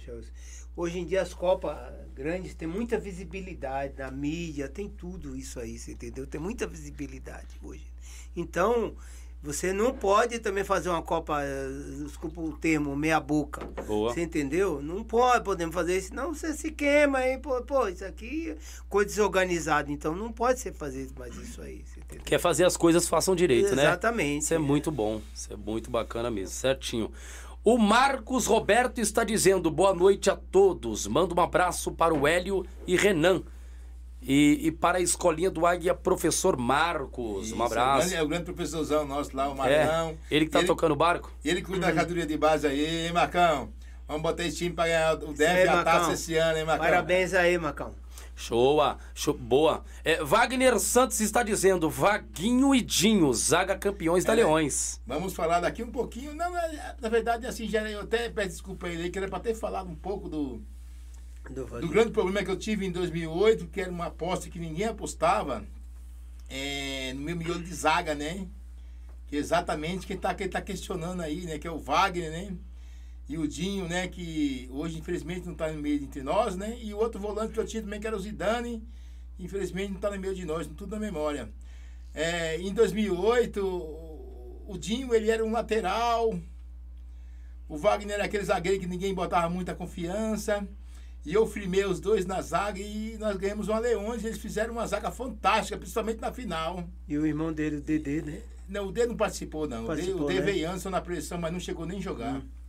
hoje 0.76 1.00
em 1.00 1.06
dia 1.06 1.22
as 1.22 1.34
Copas 1.34 1.78
grandes 2.14 2.54
tem 2.54 2.68
muita 2.68 2.98
visibilidade 2.98 3.94
na 3.98 4.12
mídia, 4.12 4.68
tem 4.68 4.90
tudo 4.90 5.36
isso 5.36 5.60
aí, 5.60 5.78
você 5.78 5.94
entendeu? 5.94 6.28
Tem 6.28 6.40
muita 6.40 6.68
visibilidade 6.68 7.58
hoje. 7.64 7.92
Então, 8.36 8.96
você 9.44 9.74
não 9.74 9.92
pode 9.92 10.38
também 10.38 10.64
fazer 10.64 10.90
uma 10.90 11.02
Copa, 11.02 11.42
eh, 11.44 11.68
desculpa 12.04 12.42
o 12.42 12.56
termo, 12.56 12.96
meia 12.96 13.20
boca. 13.20 13.66
Boa. 13.88 14.14
Você 14.14 14.22
entendeu? 14.22 14.82
Não 14.84 15.04
pode, 15.04 15.44
podemos 15.44 15.74
fazer 15.74 15.98
isso, 15.98 16.14
não 16.14 16.34
você 16.34 16.54
se 16.54 16.72
queima 16.72 17.20
aí, 17.20 17.40
pô, 17.40 17.60
pô, 17.64 17.88
isso 17.88 18.06
aqui 18.06 18.56
coisa 18.88 19.10
desorganizada, 19.10 19.92
então 19.92 20.16
não 20.16 20.32
pode 20.32 20.60
ser 20.60 20.74
fazer 20.74 21.10
mais 21.18 21.36
isso 21.38 21.60
aí. 21.62 21.84
Quer 22.24 22.40
fazer 22.40 22.66
as 22.66 22.78
coisas 22.78 23.08
façam 23.08 23.36
direito, 23.36 23.68
Exatamente, 23.68 23.84
né? 23.84 23.92
Exatamente. 23.92 24.44
Isso 24.44 24.54
é, 24.54 24.58
é 24.58 24.60
muito 24.60 24.92
bom, 24.92 25.22
isso 25.34 25.52
é 25.52 25.56
muito 25.56 25.90
bacana 25.90 26.32
mesmo, 26.32 26.56
certinho. 26.56 27.12
O 27.64 27.78
Marcos 27.78 28.48
Roberto 28.48 29.00
está 29.00 29.24
dizendo 29.24 29.70
boa 29.70 29.94
noite 29.94 30.30
a 30.30 30.36
todos. 30.36 31.06
Manda 31.06 31.34
um 31.34 31.40
abraço 31.40 31.92
para 31.92 32.12
o 32.12 32.28
Hélio 32.28 32.66
e 32.88 32.98
Renan 32.98 33.44
e, 34.22 34.68
e, 34.68 34.72
para 34.72 35.00
a 35.00 35.02
escolinha 35.02 35.50
do 35.50 35.66
Águia, 35.66 35.94
professor 35.94 36.58
Marcos. 36.58 37.48
Isso, 37.48 37.56
um 37.56 37.64
abraço. 37.64 38.02
É 38.02 38.06
o, 38.06 38.10
grande, 38.10 38.16
é 38.16 38.24
o 38.24 38.28
grande 38.28 38.46
professorzão 38.46 39.06
nosso 39.06 39.36
lá, 39.36 39.50
o 39.50 39.56
Marcão. 39.56 40.10
É, 40.10 40.36
ele 40.36 40.46
que 40.46 40.52
tá 40.52 40.60
ele, 40.60 40.68
tocando 40.68 40.92
o 40.92 40.96
barco? 40.96 41.32
Ele 41.44 41.62
cuida 41.62 41.88
da 41.88 41.94
categoria 41.94 42.26
de 42.26 42.38
base 42.38 42.68
aí, 42.68 43.08
hein, 43.08 43.14
Marcão? 43.14 43.70
Vamos 44.08 44.24
botar 44.24 44.44
esse 44.46 44.58
time 44.58 44.72
para 44.76 44.86
ganhar 44.86 45.14
o 45.16 45.34
DEF 45.34 45.66
e 45.66 45.68
a 45.68 45.84
taça 45.84 46.14
esse 46.14 46.36
ano, 46.36 46.58
hein, 46.58 46.66
Marcão? 46.66 46.86
Parabéns 46.86 47.34
aí, 47.34 47.58
Marcão. 47.58 47.94
Show, 48.36 48.80
show 49.14 49.34
boa. 49.34 49.84
É, 50.04 50.24
Wagner 50.24 50.80
Santos 50.80 51.20
está 51.20 51.44
dizendo, 51.44 51.90
Vaguinho 51.90 52.74
e 52.74 52.82
Dinho, 52.82 53.32
zaga 53.34 53.78
campeões 53.78 54.24
é, 54.24 54.28
da 54.28 54.34
Leões. 54.34 55.00
Vamos 55.06 55.34
falar 55.34 55.60
daqui 55.60 55.84
um 55.84 55.92
pouquinho. 55.92 56.34
Não, 56.34 56.52
na 57.00 57.10
verdade, 57.10 57.46
assim, 57.46 57.68
já, 57.68 57.82
eu 57.90 58.02
até 58.02 58.30
peço 58.30 58.50
desculpa 58.50 58.88
aí, 58.88 59.10
que 59.10 59.18
era 59.18 59.28
para 59.28 59.40
ter 59.40 59.54
falado 59.54 59.90
um 59.90 59.96
pouco 59.96 60.28
do 60.28 60.62
do, 61.50 61.66
do, 61.66 61.88
grande 61.88 62.12
problema 62.12 62.44
que 62.44 62.52
eu 62.52 62.56
tive 62.56 62.86
em 62.86 62.92
2008, 62.92 63.68
que 63.68 63.82
era 63.82 63.92
uma 63.92 64.08
aposta 64.08 64.50
que 64.50 64.60
ninguém 64.60 64.86
apostava, 64.86 65.66
é, 66.50 67.14
no 67.14 67.22
meu 67.22 67.36
miolo 67.36 67.62
de 67.62 67.74
zaga, 67.74 68.14
né? 68.14 68.48
Que 69.28 69.38
é 69.38 69.40
exatamente 69.40 70.06
quem 70.06 70.16
está 70.16 70.34
quem 70.34 70.48
tá 70.48 70.62
questionando 70.62 71.22
aí, 71.22 71.42
né? 71.42 71.58
Que 71.58 71.68
é 71.68 71.72
o 71.72 71.80
Wagner, 71.80 72.32
né? 72.32 72.54
E 73.32 73.38
o 73.38 73.48
Dinho, 73.48 73.88
né? 73.88 74.10
Que 74.10 74.68
hoje, 74.70 75.00
infelizmente, 75.00 75.46
não 75.46 75.54
está 75.54 75.72
no 75.72 75.82
meio 75.82 76.04
entre 76.04 76.22
nós, 76.22 76.58
né? 76.58 76.78
E 76.82 76.94
o 76.94 76.98
outro 76.98 77.18
volante 77.18 77.54
que 77.54 77.60
eu 77.62 77.66
tinha 77.66 77.82
também, 77.82 77.98
que 77.98 78.06
era 78.06 78.14
o 78.14 78.20
Zidane, 78.20 78.86
infelizmente 79.40 79.88
não 79.88 79.96
está 79.96 80.12
no 80.12 80.20
meio 80.20 80.36
de 80.36 80.44
nós, 80.44 80.68
tudo 80.68 80.92
na 80.92 81.00
memória. 81.00 81.50
É, 82.14 82.60
em 82.60 82.74
2008, 82.74 83.66
o 84.68 84.78
Dinho, 84.78 85.16
ele 85.16 85.32
era 85.32 85.46
um 85.46 85.52
lateral, 85.54 86.38
o 87.70 87.78
Wagner 87.78 88.16
era 88.16 88.26
aquele 88.26 88.44
zagueiro 88.44 88.82
que 88.82 88.86
ninguém 88.86 89.14
botava 89.14 89.50
muita 89.50 89.74
confiança. 89.74 90.68
E 91.26 91.34
eu 91.34 91.48
filmei 91.48 91.86
os 91.86 92.02
dois 92.02 92.26
na 92.26 92.42
zaga 92.42 92.82
e 92.82 93.16
nós 93.18 93.38
ganhamos 93.38 93.70
uma 93.70 93.80
Leões. 93.80 94.26
Eles 94.26 94.40
fizeram 94.40 94.74
uma 94.74 94.86
zaga 94.86 95.10
fantástica, 95.10 95.78
principalmente 95.78 96.20
na 96.20 96.34
final. 96.34 96.84
E 97.08 97.18
o 97.18 97.26
irmão 97.26 97.54
dele, 97.54 97.78
o 97.78 97.82
Dedê, 97.82 98.22
né? 98.24 98.42
Não, 98.68 98.88
o 98.88 98.92
Dedê 98.92 99.08
não 99.08 99.16
participou, 99.16 99.70
não. 99.70 99.86
Participou, 99.86 100.24
o 100.24 100.28
Dedê 100.28 100.40
né? 100.42 100.46
veio 100.46 100.70
antes 100.70 100.84
na 100.84 101.00
pressão, 101.00 101.38
mas 101.38 101.54
não 101.54 101.62
chegou 101.62 101.86
nem 101.86 102.00
a 102.00 102.02
jogar. 102.02 102.36
Hum. 102.36 102.61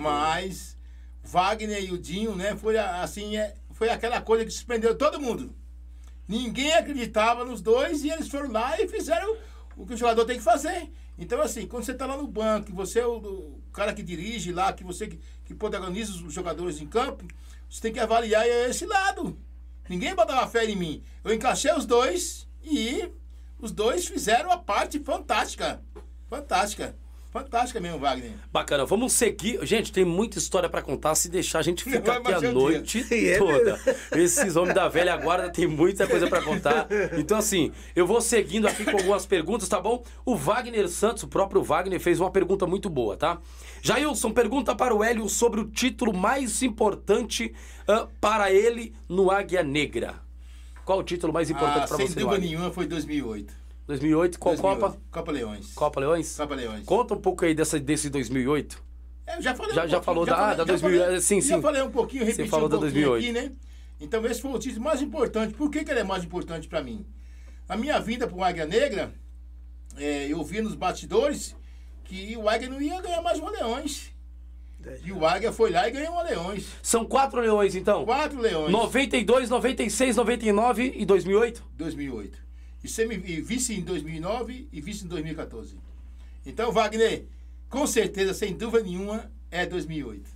Mas 0.00 0.76
Wagner 1.22 1.84
e 1.84 1.92
o 1.92 1.98
Dinho, 1.98 2.34
né? 2.34 2.56
Foi 2.56 2.76
assim, 2.78 3.36
é, 3.36 3.54
foi 3.72 3.88
aquela 3.88 4.20
coisa 4.20 4.44
que 4.44 4.50
surpreendeu 4.50 4.96
todo 4.96 5.20
mundo. 5.20 5.54
Ninguém 6.28 6.72
acreditava 6.74 7.44
nos 7.44 7.60
dois 7.60 8.04
e 8.04 8.10
eles 8.10 8.28
foram 8.28 8.52
lá 8.52 8.80
e 8.80 8.86
fizeram 8.86 9.36
o 9.76 9.86
que 9.86 9.94
o 9.94 9.96
jogador 9.96 10.24
tem 10.24 10.38
que 10.38 10.44
fazer. 10.44 10.90
Então, 11.18 11.40
assim, 11.42 11.66
quando 11.66 11.84
você 11.84 11.92
está 11.92 12.06
lá 12.06 12.16
no 12.16 12.26
banco, 12.26 12.72
você 12.72 13.00
é 13.00 13.06
o, 13.06 13.16
o, 13.16 13.62
cara 13.72 13.92
que 13.92 14.02
dirige 14.02 14.52
lá, 14.52 14.72
que 14.72 14.84
você 14.84 15.06
que, 15.06 15.18
que 15.44 15.54
protagoniza 15.54 16.12
os 16.12 16.32
jogadores 16.32 16.80
em 16.80 16.86
campo, 16.86 17.26
você 17.68 17.80
tem 17.80 17.92
que 17.92 18.00
avaliar 18.00 18.46
esse 18.46 18.86
lado. 18.86 19.38
Ninguém 19.88 20.14
botava 20.14 20.48
fé 20.48 20.64
em 20.64 20.76
mim. 20.76 21.02
Eu 21.24 21.34
encaixei 21.34 21.72
os 21.74 21.84
dois 21.84 22.48
e 22.62 23.10
os 23.58 23.72
dois 23.72 24.06
fizeram 24.06 24.50
a 24.50 24.56
parte 24.56 25.00
fantástica. 25.00 25.82
Fantástica. 26.28 26.96
Fantástica 27.30 27.78
mesmo, 27.78 28.00
Wagner. 28.00 28.32
Bacana. 28.52 28.84
Vamos 28.84 29.12
seguir. 29.12 29.64
Gente, 29.64 29.92
tem 29.92 30.04
muita 30.04 30.38
história 30.38 30.68
para 30.68 30.82
contar. 30.82 31.14
Se 31.14 31.28
deixar, 31.28 31.60
a 31.60 31.62
gente 31.62 31.84
fica 31.84 31.98
aqui 32.12 32.32
a 32.32 32.40
noite 32.52 33.06
é 33.14 33.38
toda. 33.38 33.80
Esses 34.12 34.56
homens 34.56 34.74
da 34.74 34.88
velha 34.88 35.16
guarda 35.16 35.48
tem 35.48 35.66
muita 35.66 36.08
coisa 36.08 36.26
para 36.26 36.42
contar. 36.42 36.88
Então, 37.16 37.38
assim, 37.38 37.70
eu 37.94 38.04
vou 38.04 38.20
seguindo 38.20 38.66
aqui 38.66 38.84
com 38.84 38.96
algumas 38.96 39.26
perguntas, 39.26 39.68
tá 39.68 39.80
bom? 39.80 40.02
O 40.24 40.34
Wagner 40.34 40.88
Santos, 40.88 41.22
o 41.22 41.28
próprio 41.28 41.62
Wagner, 41.62 42.00
fez 42.00 42.18
uma 42.18 42.32
pergunta 42.32 42.66
muito 42.66 42.90
boa, 42.90 43.16
tá? 43.16 43.38
Jailson, 43.80 44.32
pergunta 44.32 44.74
para 44.74 44.92
o 44.92 45.04
Hélio 45.04 45.28
sobre 45.28 45.60
o 45.60 45.64
título 45.70 46.12
mais 46.12 46.64
importante 46.64 47.54
uh, 47.88 48.08
para 48.20 48.50
ele 48.50 48.92
no 49.08 49.30
Águia 49.30 49.62
Negra. 49.62 50.20
Qual 50.84 50.98
o 50.98 51.04
título 51.04 51.32
mais 51.32 51.48
importante 51.48 51.84
ah, 51.84 51.86
para 51.86 51.96
você? 51.96 52.08
Sem 52.08 52.24
dúvida 52.24 52.38
nenhuma 52.38 52.72
foi 52.72 52.86
2008. 52.86 53.59
2008, 53.90 54.38
qual 54.38 54.54
2008. 54.54 54.80
Copa? 54.80 55.02
Copa 55.10 55.32
Leões. 55.32 55.72
Copa 55.74 56.00
Leões? 56.00 56.36
Copa 56.36 56.54
Leões. 56.54 56.84
Conta 56.84 57.14
um 57.14 57.20
pouco 57.20 57.44
aí 57.44 57.54
dessa, 57.54 57.78
desse 57.78 58.08
2008. 58.08 58.82
É, 59.26 59.36
eu 59.36 59.42
já 59.42 59.54
falei 59.54 59.74
já, 59.74 59.84
um 59.84 59.88
já 59.88 60.02
falou 60.02 60.26
já 60.26 60.32
da, 60.32 60.38
falei, 60.38 60.56
da 60.56 60.64
2008, 60.64 61.04
falei, 61.04 61.20
sim, 61.20 61.40
sim. 61.40 61.48
Já 61.48 61.60
falei 61.60 61.82
um 61.82 61.90
pouquinho, 61.90 62.24
repeti 62.24 62.44
Você 62.44 62.48
falou 62.48 62.66
um 62.66 62.70
da 62.70 62.76
2008. 62.76 63.22
aqui, 63.24 63.32
né? 63.32 63.52
Então 64.00 64.24
esse 64.26 64.40
foi 64.40 64.52
o 64.52 64.58
título 64.58 64.84
mais 64.84 65.02
importante. 65.02 65.54
Por 65.54 65.70
que, 65.70 65.84
que 65.84 65.90
ele 65.90 66.00
é 66.00 66.04
mais 66.04 66.24
importante 66.24 66.68
para 66.68 66.82
mim? 66.82 67.04
A 67.68 67.76
minha 67.76 67.98
vinda 68.00 68.26
para 68.26 68.36
o 68.36 68.44
Águia 68.44 68.66
Negra, 68.66 69.12
é, 69.96 70.26
eu 70.28 70.42
vi 70.44 70.60
nos 70.60 70.74
bastidores 70.74 71.56
que 72.04 72.36
o 72.36 72.48
Águia 72.48 72.68
não 72.68 72.80
ia 72.80 73.00
ganhar 73.00 73.22
mais 73.22 73.38
um 73.38 73.48
Leões. 73.48 74.12
E 75.04 75.12
o 75.12 75.26
Águia 75.26 75.52
foi 75.52 75.70
lá 75.70 75.86
e 75.86 75.90
ganhou 75.90 76.14
um 76.14 76.22
Leões. 76.22 76.66
São 76.82 77.04
quatro 77.04 77.40
Leões, 77.40 77.74
então? 77.74 78.04
Quatro 78.04 78.40
Leões. 78.40 78.72
92, 78.72 79.50
96, 79.50 80.16
99 80.16 80.94
e 80.96 81.04
2008? 81.04 81.62
2008. 81.76 82.49
E, 82.82 82.88
semi, 82.88 83.14
e 83.14 83.40
vice 83.40 83.74
em 83.74 83.82
2009 83.82 84.68
e 84.72 84.80
vice 84.80 85.04
em 85.04 85.08
2014. 85.08 85.76
Então, 86.46 86.72
Wagner, 86.72 87.26
com 87.68 87.86
certeza, 87.86 88.32
sem 88.32 88.54
dúvida 88.54 88.84
nenhuma, 88.84 89.30
é 89.50 89.66
2008. 89.66 90.30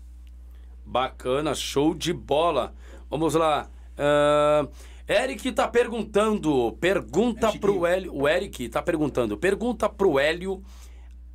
Bacana, 0.84 1.54
show 1.54 1.94
de 1.94 2.12
bola. 2.12 2.74
Vamos 3.08 3.34
lá. 3.34 3.70
Uh, 3.96 4.70
Eric 5.08 5.52
tá 5.52 5.66
perguntando, 5.68 6.72
pergunta 6.80 7.48
É 7.48 7.58
pro 7.58 7.72
Chiquinho. 7.72 7.86
Hélio. 7.86 8.14
O 8.14 8.28
Eric 8.28 8.68
tá 8.68 8.82
perguntando, 8.82 9.36
pergunta 9.36 9.88
pro 9.88 10.18
Hélio 10.18 10.62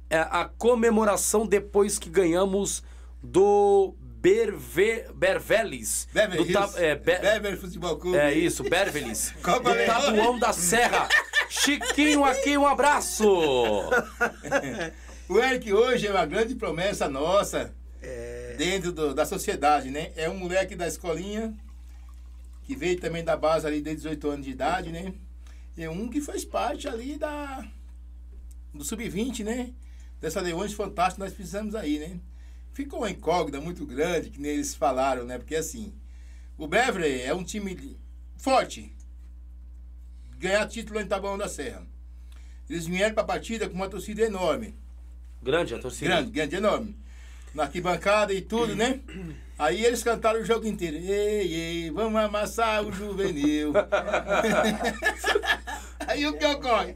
é, 0.09 0.19
a 0.19 0.45
comemoração 0.45 1.45
depois 1.45 1.99
que 1.99 2.09
ganhamos 2.09 2.83
do 3.21 3.93
Berve, 4.21 5.05
Bervelis. 5.15 6.07
Do 6.35 6.51
ta- 6.51 6.69
é, 6.75 6.95
Be- 6.95 7.55
Futebol 7.55 7.97
Clube. 7.97 8.17
é 8.17 8.33
isso, 8.33 8.63
Bervelis. 8.63 9.33
Copa 9.41 9.69
do 9.71 9.75
Leão. 9.75 9.87
Tabuão 10.01 10.39
da 10.39 10.51
Serra. 10.51 11.07
Chiquinho 11.49 12.23
aqui, 12.25 12.57
um 12.57 12.67
abraço. 12.67 13.25
O 15.29 15.37
Eric 15.39 15.71
hoje 15.71 16.07
é 16.07 16.11
uma 16.11 16.25
grande 16.25 16.55
promessa 16.55 17.07
nossa 17.07 17.71
É, 18.01 18.55
dentro 18.57 18.91
do- 18.91 19.13
da 19.13 19.25
sociedade, 19.27 19.91
né? 19.91 20.11
É 20.15 20.27
um 20.27 20.35
moleque 20.35 20.75
da 20.75 20.87
escolinha 20.87 21.53
que 22.63 22.75
veio 22.75 22.99
também 22.99 23.23
da 23.23 23.37
base 23.37 23.67
ali 23.67 23.79
desde 23.79 24.01
18 24.03 24.27
anos 24.29 24.45
de 24.47 24.51
idade, 24.51 24.91
né? 24.91 25.13
E 25.77 25.83
é 25.83 25.89
um 25.89 26.09
que 26.09 26.19
faz 26.19 26.43
parte 26.43 26.87
ali 26.87 27.15
da 27.15 27.63
do 28.73 28.83
sub-20, 28.83 29.43
né? 29.43 29.69
Dessa 30.19 30.41
Leões 30.41 30.73
fantástica 30.73 31.15
que 31.17 31.21
nós 31.29 31.33
precisamos 31.33 31.75
aí, 31.75 31.99
né? 31.99 32.17
Ficou 32.79 32.99
uma 32.99 33.11
incógnita 33.11 33.59
muito 33.59 33.85
grande, 33.85 34.29
que 34.29 34.39
nem 34.39 34.51
eles 34.51 34.73
falaram, 34.73 35.25
né? 35.25 35.37
Porque 35.37 35.57
assim, 35.57 35.93
o 36.57 36.65
Beverly 36.65 37.23
é 37.23 37.33
um 37.33 37.43
time 37.43 37.99
forte. 38.37 38.95
Ganhar 40.37 40.65
título 40.65 41.01
em 41.01 41.05
Taboão 41.05 41.37
da 41.37 41.49
Serra. 41.49 41.85
Eles 42.69 42.87
vieram 42.87 43.13
para 43.13 43.23
a 43.23 43.25
partida 43.25 43.67
com 43.67 43.75
uma 43.75 43.89
torcida 43.89 44.21
enorme. 44.21 44.77
Grande 45.43 45.75
a 45.75 45.79
torcida. 45.79 46.09
Grande, 46.09 46.31
grande, 46.31 46.55
enorme. 46.55 46.95
Na 47.53 47.63
arquibancada 47.63 48.33
e 48.33 48.41
tudo, 48.41 48.77
né? 48.77 49.01
Aí 49.57 49.85
eles 49.85 50.01
cantaram 50.01 50.39
o 50.39 50.45
jogo 50.45 50.65
inteiro. 50.65 50.95
Ei, 50.95 51.53
ei, 51.53 51.91
vamos 51.91 52.17
amassar 52.17 52.81
o 52.81 52.93
juvenil. 52.93 53.73
Aí 56.07 56.25
o 56.25 56.37
que 56.37 56.45
ocorre? 56.45 56.95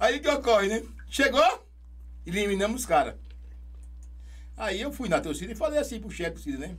Aí 0.00 0.18
o 0.18 0.20
que 0.20 0.28
ocorre, 0.28 0.66
né? 0.66 0.82
Chegou, 1.08 1.64
eliminamos 2.26 2.80
os 2.80 2.86
caras. 2.88 3.19
Aí 4.60 4.78
eu 4.78 4.92
fui 4.92 5.08
na 5.08 5.18
torcida 5.18 5.50
e 5.52 5.54
falei 5.54 5.78
assim 5.78 5.98
pro 5.98 6.10
chefe 6.10 6.28
da 6.28 6.34
torcida, 6.34 6.58
né? 6.58 6.76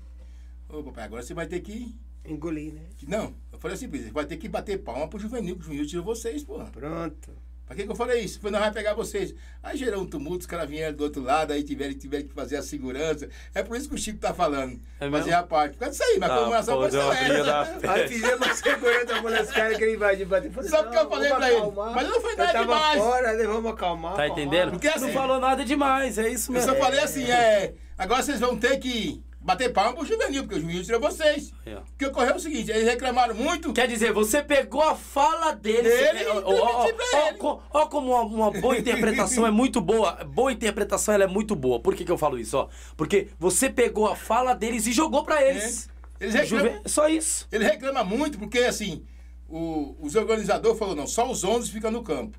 Ô 0.70 0.84
papai, 0.84 1.04
agora 1.04 1.24
você 1.24 1.34
vai 1.34 1.48
ter 1.48 1.60
que. 1.62 1.96
engolir, 2.24 2.74
né? 2.74 2.82
Não, 3.08 3.34
eu 3.52 3.58
falei 3.58 3.74
assim, 3.74 3.88
você 3.88 4.12
vai 4.12 4.24
ter 4.24 4.38
que 4.38 4.48
bater 4.48 4.84
palma 4.84 5.08
pro 5.08 5.18
juvenil, 5.18 5.56
que 5.56 5.62
o 5.62 5.64
juvenil 5.64 5.88
tirou 5.88 6.06
vocês, 6.06 6.44
porra. 6.44 6.66
Pronto. 6.66 7.36
Pra 7.72 7.78
que, 7.78 7.86
que 7.86 7.92
eu 7.92 7.96
falei 7.96 8.20
isso? 8.20 8.38
Foi, 8.42 8.52
nós 8.52 8.60
vamos 8.60 8.76
pegar 8.76 8.94
vocês. 8.94 9.34
Aí 9.64 9.78
gerou 9.78 10.02
um 10.02 10.06
tumulto, 10.06 10.40
os 10.42 10.46
caras 10.46 10.70
vieram 10.70 10.94
do 10.94 11.06
outro 11.06 11.24
lado, 11.24 11.54
aí 11.54 11.64
tiveram, 11.64 11.94
tiveram 11.94 12.28
que 12.28 12.34
fazer 12.34 12.58
a 12.58 12.62
segurança. 12.62 13.30
É 13.56 13.64
por 13.64 13.78
isso 13.78 13.88
que 13.88 13.96
o 13.96 13.98
Chico 13.98 14.20
tá 14.20 14.34
falando. 14.34 14.78
É 15.00 15.10
fazer 15.10 15.30
mesmo? 15.30 15.40
a 15.40 15.44
parte. 15.44 15.74
Por 15.78 15.86
causa 15.86 15.92
disso 15.98 16.04
aí, 16.04 16.20
mas 16.20 16.30
a 16.32 16.36
comemoração 16.36 16.80
vai 16.82 16.90
briga 16.92 17.44
da- 17.46 17.62
essa. 17.62 17.92
Aí 17.94 18.08
fizemos 18.10 18.46
a 18.46 18.54
segurança 18.56 19.22
para 19.22 19.42
os 19.44 19.52
caras 19.52 19.78
que 19.78 19.84
ele 19.86 19.96
vai 19.96 20.26
bater. 20.26 20.52
Falei, 20.52 20.70
Sabe 20.70 20.88
o 20.90 20.92
que 20.92 20.98
eu 20.98 21.04
não, 21.04 21.10
falei 21.10 21.30
pra 21.30 21.48
ele? 21.48 21.58
acalmar. 21.60 21.96
Mas 21.96 22.08
não 22.10 22.22
foi 22.22 22.32
Eu 22.34 22.38
nada 22.40 22.52
tava 22.52 22.64
demais. 22.66 22.98
fora, 23.02 23.34
né? 23.38 23.44
Vamos 23.46 23.72
acalmar. 23.72 24.16
Tá 24.16 24.24
acalmar. 24.26 24.40
entendendo? 24.44 24.72
Porque 24.72 24.88
assim- 24.90 25.06
não 25.06 25.14
falou 25.14 25.40
nada 25.40 25.64
demais, 25.64 26.18
é 26.18 26.28
isso 26.28 26.52
Eu 26.52 26.56
mesmo. 26.56 26.70
só 26.74 26.76
falei 26.78 27.00
assim, 27.00 27.24
é. 27.32 27.74
Agora 27.98 28.22
vocês 28.22 28.40
vão 28.42 28.58
ter 28.58 28.78
que 28.80 29.24
bater 29.44 29.74
palma 29.74 29.94
pro 29.96 30.06
juvenil, 30.06 30.44
porque 30.44 30.56
o 30.56 30.62
juvenil 30.62 30.84
tirou 30.84 31.00
vocês. 31.02 31.52
É. 31.66 31.76
O 31.78 31.84
que 31.98 32.06
ocorreu 32.06 32.32
é 32.34 32.36
o 32.36 32.40
seguinte, 32.40 32.70
eles 32.72 32.86
reclamaram 32.86 33.34
muito. 33.36 33.74
Quer 33.74 33.88
dizer, 33.88 34.14
você 34.14 34.42
pegou 34.44 34.82
a 34.82 34.96
fala 34.96 35.54
dele. 35.54 35.84
Dele 35.90 36.20
você- 36.20 36.24
e 36.24 36.28
ó, 36.28 36.42
ó, 36.46 36.88
ó, 37.14 37.34
ó, 37.40 37.60
ó 37.82 37.86
como 37.88 38.12
uma, 38.12 38.22
uma 38.22 38.52
boa 38.62 38.78
interpretação 38.78 39.46
é 39.46 39.52
muito 39.52 39.82
boa. 39.82 40.24
Boa 40.26 40.52
interpretação 40.52 41.14
ela 41.14 41.24
é 41.24 41.28
muito 41.28 41.56
boa. 41.56 41.80
Por 41.80 41.96
que, 41.96 42.06
que 42.06 42.12
eu 42.12 42.18
falo 42.18 42.38
isso? 42.40 42.56
Ó? 42.58 42.70
Porque 42.96 43.30
você 43.40 43.70
pegou 43.70 44.08
a 44.08 44.16
fala 44.16 44.54
deles 44.54 44.86
e 44.88 44.92
jogou 44.92 45.24
pra 45.24 45.42
eles. 45.44 45.90
É. 46.20 46.24
Eles 46.26 46.36
reclamam- 46.36 46.68
Juve- 46.74 46.82
Só 46.86 47.08
isso. 47.10 47.48
Ele 47.52 47.64
reclama 47.66 48.04
muito 48.04 48.38
porque, 48.38 48.60
assim, 48.60 49.04
o, 49.50 49.96
os 50.00 50.16
organizadores 50.16 50.78
falaram, 50.78 50.98
não, 51.00 51.08
só 51.08 51.30
os 51.30 51.44
11 51.44 51.72
ficam 51.72 51.90
no 51.90 52.04
campo. 52.04 52.38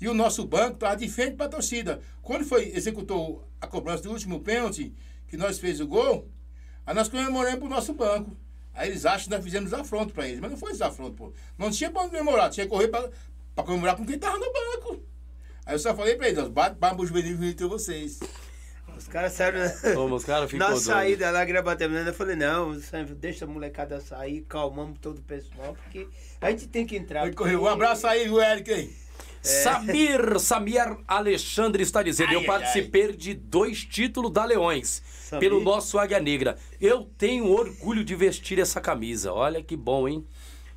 E 0.00 0.06
o 0.08 0.14
nosso 0.14 0.46
banco 0.46 0.74
estava 0.74 0.94
de 0.96 1.08
frente 1.08 1.34
para 1.34 1.46
a 1.46 1.48
torcida. 1.48 2.00
Quando 2.22 2.44
foi, 2.44 2.70
executou 2.72 3.42
a 3.60 3.66
cobrança 3.66 4.04
do 4.04 4.12
último 4.12 4.38
pênalti, 4.38 4.94
que 5.28 5.36
nós 5.36 5.58
fez 5.58 5.80
o 5.80 5.86
gol, 5.86 6.28
aí 6.86 6.94
nós 6.94 7.08
comemoramos 7.08 7.58
pro 7.60 7.68
nosso 7.68 7.92
banco. 7.94 8.36
Aí 8.74 8.88
eles 8.90 9.04
acham 9.04 9.24
que 9.24 9.30
nós 9.30 9.44
fizemos 9.44 9.70
desafronto 9.70 10.12
para 10.14 10.26
eles. 10.28 10.40
Mas 10.40 10.50
não 10.52 10.58
foi 10.58 10.72
desafronto, 10.72 11.12
pô. 11.16 11.32
Não 11.56 11.70
tinha 11.70 11.90
para 11.90 12.02
comemorar, 12.08 12.48
tinha 12.50 12.64
que 12.64 12.70
correr 12.70 12.88
para 12.88 13.10
comemorar 13.64 13.96
com 13.96 14.06
quem 14.06 14.14
estava 14.14 14.38
no 14.38 14.52
banco. 14.52 15.02
Aí 15.66 15.74
eu 15.74 15.78
só 15.78 15.94
falei 15.94 16.14
para 16.16 16.28
eles, 16.28 16.48
bate 16.48 16.76
palma 16.76 17.00
os 17.02 17.08
juvenil 17.08 17.42
entre 17.44 17.66
vocês. 17.66 18.20
Os 18.96 19.06
caras 19.06 19.32
saíram. 19.32 19.60
Ô, 19.96 20.14
os 20.14 20.24
caras 20.24 20.48
ficou 20.50 20.66
Na 20.66 20.72
doido. 20.72 20.84
saída 20.84 21.30
lá, 21.30 21.44
Grabatema, 21.44 21.98
eu 21.98 22.14
falei, 22.14 22.34
não, 22.36 22.76
deixa 23.16 23.44
a 23.44 23.48
molecada 23.48 24.00
sair, 24.00 24.42
calmamos 24.48 24.98
todo 25.00 25.18
o 25.18 25.22
pessoal, 25.22 25.74
porque 25.74 26.08
a 26.40 26.50
gente 26.50 26.66
tem 26.68 26.86
que 26.86 26.96
entrar. 26.96 27.24
Aí 27.24 27.32
correu. 27.32 27.58
Um 27.58 27.62
porque- 27.62 27.74
abraço 27.74 28.06
aí, 28.06 28.28
o 28.30 28.40
Eric 28.40 28.72
aí. 28.72 28.96
Samir, 29.42 30.38
Samir 30.40 30.98
Alexandre 31.06 31.82
está 31.82 32.02
dizendo: 32.02 32.30
Ai, 32.30 32.34
Eu 32.36 32.40
ai, 32.40 32.46
participei 32.46 33.12
de 33.12 33.34
dois 33.34 33.84
títulos 33.84 34.32
da 34.32 34.44
Leões 34.44 35.02
Samir. 35.28 35.40
pelo 35.48 35.60
nosso 35.62 35.98
Águia 35.98 36.20
Negra. 36.20 36.56
Eu 36.80 37.08
tenho 37.18 37.50
orgulho 37.50 38.04
de 38.04 38.14
vestir 38.14 38.58
essa 38.58 38.80
camisa. 38.80 39.32
Olha 39.32 39.62
que 39.62 39.76
bom, 39.76 40.08
hein? 40.08 40.24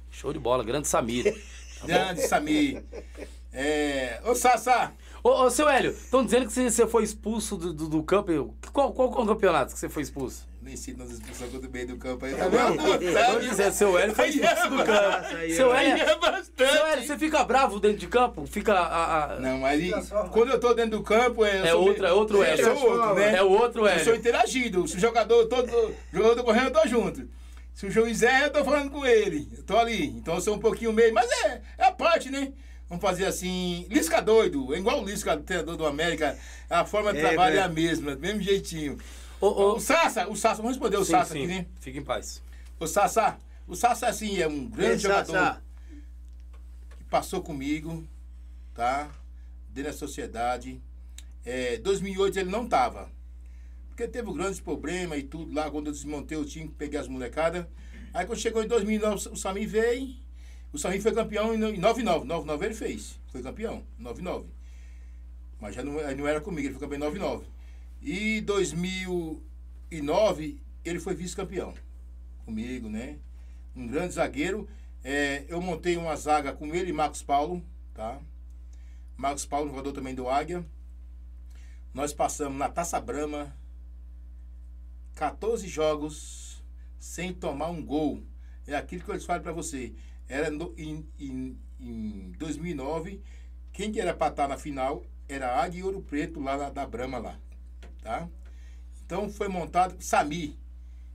Show 0.10 0.34
de 0.34 0.40
bola, 0.40 0.64
grande 0.64 0.88
Samir. 0.88 1.42
Grande 1.86 2.22
Samir. 2.28 2.84
É... 3.54 4.22
Ô, 4.26 4.36
Sassá. 4.36 4.94
Ô, 5.24 5.30
ô 5.30 5.50
seu 5.50 5.68
Hélio, 5.70 5.92
estão 5.92 6.24
dizendo 6.26 6.46
que 6.48 6.54
você- 6.54 6.70
você 6.70 6.88
foi 6.88 7.04
expulso 7.04 7.56
do, 7.58 7.74
do, 7.74 7.88
do 7.88 8.04
campo. 8.04 8.56
Qual, 8.74 8.92
qual, 8.94 9.12
qual 9.12 9.26
campeonato 9.26 9.74
que 9.74 9.80
você 9.80 9.90
foi 9.90 10.04
expulso? 10.04 10.48
Sei 10.78 10.94
nas 10.96 11.10
expulsões 11.12 11.52
do 11.52 11.70
meio 11.70 11.88
do 11.88 11.98
campo 11.98 12.26
aí. 12.26 12.34
Tá 12.34 12.50
Tá 12.50 13.40
dizendo, 13.40 13.74
seu 13.74 13.98
Hélio 13.98 14.16
foi 14.16 14.26
Aí 14.26 14.32
expulso 14.32 14.56
é, 14.66 14.70
do 14.70 14.76
campo. 14.84 15.36
Aí, 15.38 15.54
Seu 15.54 15.74
Hélio, 15.76 16.04
é 16.04 16.18
bastante. 16.20 16.72
seu 16.74 16.86
Hélio, 16.88 17.08
você 17.08 17.18
fica 17.18 17.44
bravo 17.44 17.80
dentro 17.80 17.98
de 17.98 18.08
campo? 18.08 18.46
Fica. 18.46 18.74
a- 18.74 19.34
a- 19.36 19.40
Não, 19.40 19.58
mas 19.60 19.80
aí, 19.82 19.92
quando 20.32 20.52
eu 20.52 20.60
tô 20.60 20.74
dentro 20.74 20.92
do 20.98 21.04
campo, 21.04 21.46
eu 21.46 21.66
É 21.66 21.72
sou 21.72 21.88
outra- 21.88 22.08
é 22.08 22.12
outro 22.14 22.38
eu 22.38 22.44
Hélio. 22.44 22.64
sou 22.66 22.90
outro, 22.92 23.16
né? 23.16 23.36
É 23.36 23.44
o 23.44 23.50
outro 23.50 23.88
Eu 23.88 24.00
sou 24.00 24.14
Hélio. 24.14 24.16
interagido. 24.16 24.88
Se 24.88 24.98
o 24.98 25.00
jogador 25.00 25.46
todo, 25.48 25.70
o 25.70 25.94
jogador 26.14 26.44
correndo, 26.44 26.66
eu 26.68 26.72
tô 26.82 26.88
junto. 26.88 27.28
Se 27.74 27.86
o 27.88 27.92
juiz 27.92 28.22
é, 28.24 28.46
eu 28.46 28.50
tô 28.52 28.64
falando 28.64 28.90
com 28.92 29.06
ele. 29.06 29.48
Eu 29.58 29.64
tô 29.64 29.78
ali. 29.78 30.08
Então 30.08 30.36
eu 30.36 30.42
sou 30.42 30.56
um 30.56 30.60
pouquinho 30.60 30.92
meio. 30.94 31.14
Mas 31.14 31.30
é, 31.46 31.62
é 31.78 31.86
a 31.86 31.92
parte, 31.92 32.30
né? 32.30 32.52
Vamos 32.90 33.02
fazer 33.02 33.26
assim. 33.26 33.86
Lisca 33.90 34.22
doido. 34.22 34.74
É 34.76 34.78
igual 34.78 35.02
o 35.02 35.06
Lisca, 35.06 35.38
treinador 35.38 35.78
do 35.78 35.86
América. 35.86 36.38
A 36.70 36.86
forma 36.86 37.14
de 37.14 37.20
É, 37.20 37.22
trabalho 37.30 37.54
é 37.56 37.60
né? 37.60 37.64
a 37.64 37.70
mesma, 37.70 38.16
do 38.16 38.22
mesmo 38.22 38.42
jeitinho. 38.42 38.98
Ô, 39.42 39.48
ô, 39.48 39.76
O 39.76 39.80
Sassa, 39.80 40.30
o 40.30 40.36
Sassa, 40.36 40.62
vamos 40.62 40.78
responder 40.78 40.98
o 40.98 41.04
sim, 41.04 41.12
Sassa 41.12 41.34
sim, 41.34 41.40
aqui, 41.40 41.48
né? 41.48 41.66
Fica 41.80 41.98
em 41.98 42.04
paz. 42.04 42.44
O 42.80 42.86
Sassa, 42.86 43.40
o 43.68 43.76
Sassa, 43.76 44.08
assim, 44.08 44.40
é 44.40 44.48
um 44.48 44.68
grande 44.68 44.94
Ei, 44.94 45.00
jogador 45.00 45.62
que 46.98 47.04
passou 47.06 47.42
comigo, 47.42 48.08
tá? 48.76 49.10
Dentro 49.70 49.92
da 49.92 49.98
sociedade. 49.98 50.80
É, 51.44 51.78
2008 51.78 52.38
ele 52.38 52.52
não 52.52 52.68
tava. 52.68 53.10
Porque 53.90 54.08
teve 54.08 54.32
grandes 54.32 54.60
problemas 54.60 55.18
e 55.18 55.24
tudo 55.24 55.54
lá, 55.54 55.72
quando 55.72 55.88
eu 55.88 55.92
desmontei 55.92 56.38
o 56.38 56.46
time, 56.46 56.70
peguei 56.70 57.00
as 57.00 57.08
molecadas. 57.08 57.66
Aí 58.14 58.28
quando 58.28 58.40
chegou 58.40 58.64
em 58.64 58.68
2009, 58.68 59.30
o 59.30 59.36
Samir 59.36 59.68
veio. 59.68 60.16
O 60.72 60.78
Samir 60.78 61.02
foi 61.02 61.14
campeão 61.14 61.54
em 61.54 61.58
99. 61.58 62.26
99 62.26 62.66
ele 62.66 62.76
fez. 62.76 63.20
Foi 63.28 63.42
campeão, 63.42 63.84
99. 63.98 64.48
Mas 65.60 65.74
já 65.74 65.84
não, 65.84 65.94
não 65.94 66.28
era 66.28 66.40
comigo, 66.40 66.68
ele 66.68 66.76
foi 66.76 66.88
campeão 66.88 66.98
em 66.98 67.12
99. 67.12 67.51
E 68.02 68.42
2009 68.42 70.60
ele 70.84 71.00
foi 71.00 71.14
vice-campeão 71.14 71.76
comigo, 72.44 72.90
né? 72.90 73.20
Um 73.76 73.86
grande 73.88 74.16
zagueiro. 74.16 74.68
É, 75.04 75.46
eu 75.48 75.62
montei 75.62 75.96
uma 75.98 76.16
zaga 76.16 76.52
com 76.54 76.74
ele 76.74 76.90
e 76.90 76.94
Marcos 76.94 77.22
Paulo, 77.22 77.64
tá? 77.94 78.20
Marcos 79.16 79.46
Paulo, 79.46 79.70
jogador 79.70 79.92
também 79.92 80.16
do 80.16 80.28
Águia. 80.28 80.66
Nós 81.94 82.12
passamos 82.14 82.58
na 82.58 82.70
Taça 82.70 83.00
Brama 83.00 83.56
14 85.16 85.68
jogos 85.68 86.64
sem 87.00 87.34
tomar 87.34 87.70
um 87.70 87.86
gol. 87.86 88.24
É 88.66 88.76
aquilo 88.76 89.04
que 89.04 89.12
eu 89.12 89.22
falo 89.22 89.44
para 89.44 89.52
você. 89.52 89.94
Era 90.28 90.50
no, 90.50 90.74
em, 90.78 91.08
em, 91.20 91.60
em 91.80 92.32
2009, 92.38 93.22
quem 93.74 93.92
que 93.92 94.00
era 94.00 94.14
para 94.14 94.32
estar 94.32 94.48
na 94.48 94.58
final 94.58 95.04
era 95.28 95.62
Águia 95.62 95.80
e 95.80 95.84
Ouro 95.84 96.02
Preto 96.02 96.40
lá 96.40 96.58
na, 96.58 96.70
da 96.70 96.86
Brama 96.86 97.18
lá, 97.18 97.40
tá? 98.02 98.28
Então 99.06 99.30
foi 99.30 99.48
montado 99.48 100.02
Sami. 100.02 100.58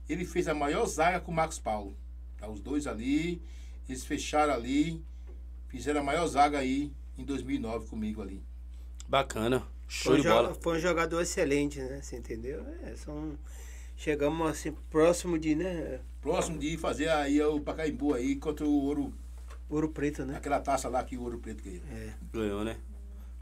Ele 0.07 0.25
fez 0.25 0.47
a 0.47 0.53
maior 0.53 0.85
zaga 0.85 1.19
com 1.19 1.31
o 1.31 1.35
Marcos 1.35 1.59
Paulo. 1.59 1.95
Tá? 2.37 2.47
Os 2.47 2.59
dois 2.59 2.87
ali, 2.87 3.41
eles 3.87 4.05
fecharam 4.05 4.53
ali, 4.53 5.03
fizeram 5.67 6.01
a 6.01 6.03
maior 6.03 6.25
zaga 6.27 6.59
aí 6.59 6.93
em 7.17 7.23
2009 7.23 7.87
comigo 7.87 8.21
ali. 8.21 8.43
Bacana. 9.07 9.63
Show 9.87 10.13
foi, 10.13 10.21
de 10.21 10.27
bola. 10.27 10.53
foi 10.53 10.77
um 10.77 10.79
jogador 10.79 11.21
excelente, 11.21 11.79
né? 11.79 12.01
Você 12.01 12.17
entendeu? 12.17 12.65
É, 12.83 12.95
são... 12.95 13.37
Chegamos 13.95 14.47
assim, 14.47 14.73
próximo 14.91 15.39
de, 15.39 15.55
né? 15.55 15.99
Próximo 16.21 16.59
de 16.59 16.77
fazer 16.77 17.09
aí 17.09 17.41
o 17.41 17.59
Pacaembu 17.59 18.13
aí 18.13 18.35
contra 18.35 18.63
o 18.63 18.71
Ouro, 18.71 19.11
Ouro 19.69 19.89
Preto, 19.89 20.23
né? 20.23 20.37
aquela 20.37 20.59
taça 20.59 20.87
lá 20.87 21.03
que 21.03 21.17
o 21.17 21.23
Ouro 21.23 21.39
Preto 21.39 21.63
ganhou. 21.63 21.81
É. 21.91 22.13
Ganhou, 22.31 22.63
né? 22.63 22.77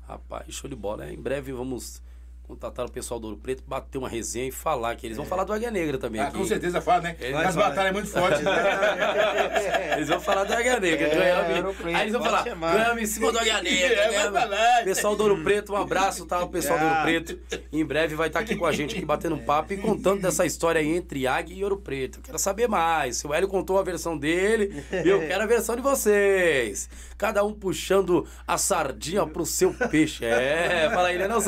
Rapaz, 0.08 0.54
show 0.54 0.70
de 0.70 0.76
bola. 0.76 1.12
Em 1.12 1.22
breve 1.22 1.52
vamos 1.52 2.02
contatar 2.48 2.86
o 2.86 2.92
pessoal 2.92 3.20
do 3.20 3.28
Ouro 3.28 3.40
Preto, 3.40 3.64
bater 3.68 3.98
uma 3.98 4.08
resenha 4.10 4.48
e 4.48 4.52
falar 4.52 4.96
que 4.96 5.06
eles 5.08 5.18
vão 5.18 5.26
falar 5.26 5.44
do 5.44 5.52
Águia 5.54 5.72
Negra 5.72 5.98
também. 5.98 6.22
Ah, 6.22 6.28
aqui. 6.28 6.38
com 6.38 6.46
certeza 6.46 6.80
fala, 6.82 7.02
né? 7.02 7.16
Ele 7.20 7.34
As 7.36 7.56
batalhas 7.56 7.94
muito 7.94 8.10
fortes. 8.10 8.42
né? 8.42 8.52
Eles 9.96 10.10
vão 10.10 10.20
falar 10.20 10.44
do 10.44 10.54
Águia 10.54 10.80
Negra. 10.80 11.08
É, 11.08 11.16
ganhamos- 11.52 11.76
Preto, 11.78 11.96
Aí 11.96 12.02
eles 12.04 12.14
vão 12.14 12.24
falar, 12.24 12.44
chamar. 12.44 12.74
ganhamos 12.78 13.02
em 13.04 13.06
cima 13.06 13.32
do 13.32 13.40
Águia 13.40 13.62
Negra. 13.64 13.96
É, 14.02 14.30
vai 14.30 14.42
falar. 14.42 14.84
Pessoal 14.84 15.16
do 15.16 15.24
Ouro 15.24 15.44
Preto, 15.44 15.74
um 15.74 15.76
abraço, 15.78 16.26
tá? 16.26 16.44
O 16.44 16.50
pessoal 16.50 16.78
do 16.80 16.86
Ouro. 16.86 17.02
Preto. 17.04 17.40
Em 17.72 17.86
breve 17.86 18.16
vai 18.16 18.28
estar 18.28 18.40
aqui 18.42 18.56
com 18.56 18.66
a 18.66 18.72
gente, 18.72 18.96
aqui 18.96 19.06
batendo 19.06 19.36
um 19.36 19.40
papo 19.44 19.74
e 19.74 19.78
contando 19.78 20.22
dessa 20.22 20.46
história 20.46 20.80
aí 20.82 20.88
entre 20.96 21.26
Águia 21.28 21.56
e 21.56 21.64
Ouro 21.64 21.78
Preto. 21.78 22.20
Eu 22.20 22.24
quero 22.24 22.40
saber 22.40 22.68
mais. 22.68 23.24
O 23.24 23.34
Hélio 23.34 23.48
contou 23.48 23.80
a 23.80 23.84
versão 23.84 24.18
dele 24.18 24.84
e 25.04 25.08
eu 25.08 25.20
quero 25.22 25.44
a 25.44 25.48
versão 25.48 25.76
de 25.76 25.82
vocês. 25.82 26.90
Cada 27.18 27.44
um 27.44 27.54
puxando 27.54 28.28
a 28.48 28.58
sardinha 28.58 29.26
pro 29.26 29.46
seu 29.46 29.74
peixe. 29.74 30.26
É, 30.26 30.90
fala 30.94 31.08
aí, 31.08 31.18
né, 31.18 31.28
não? 31.28 31.40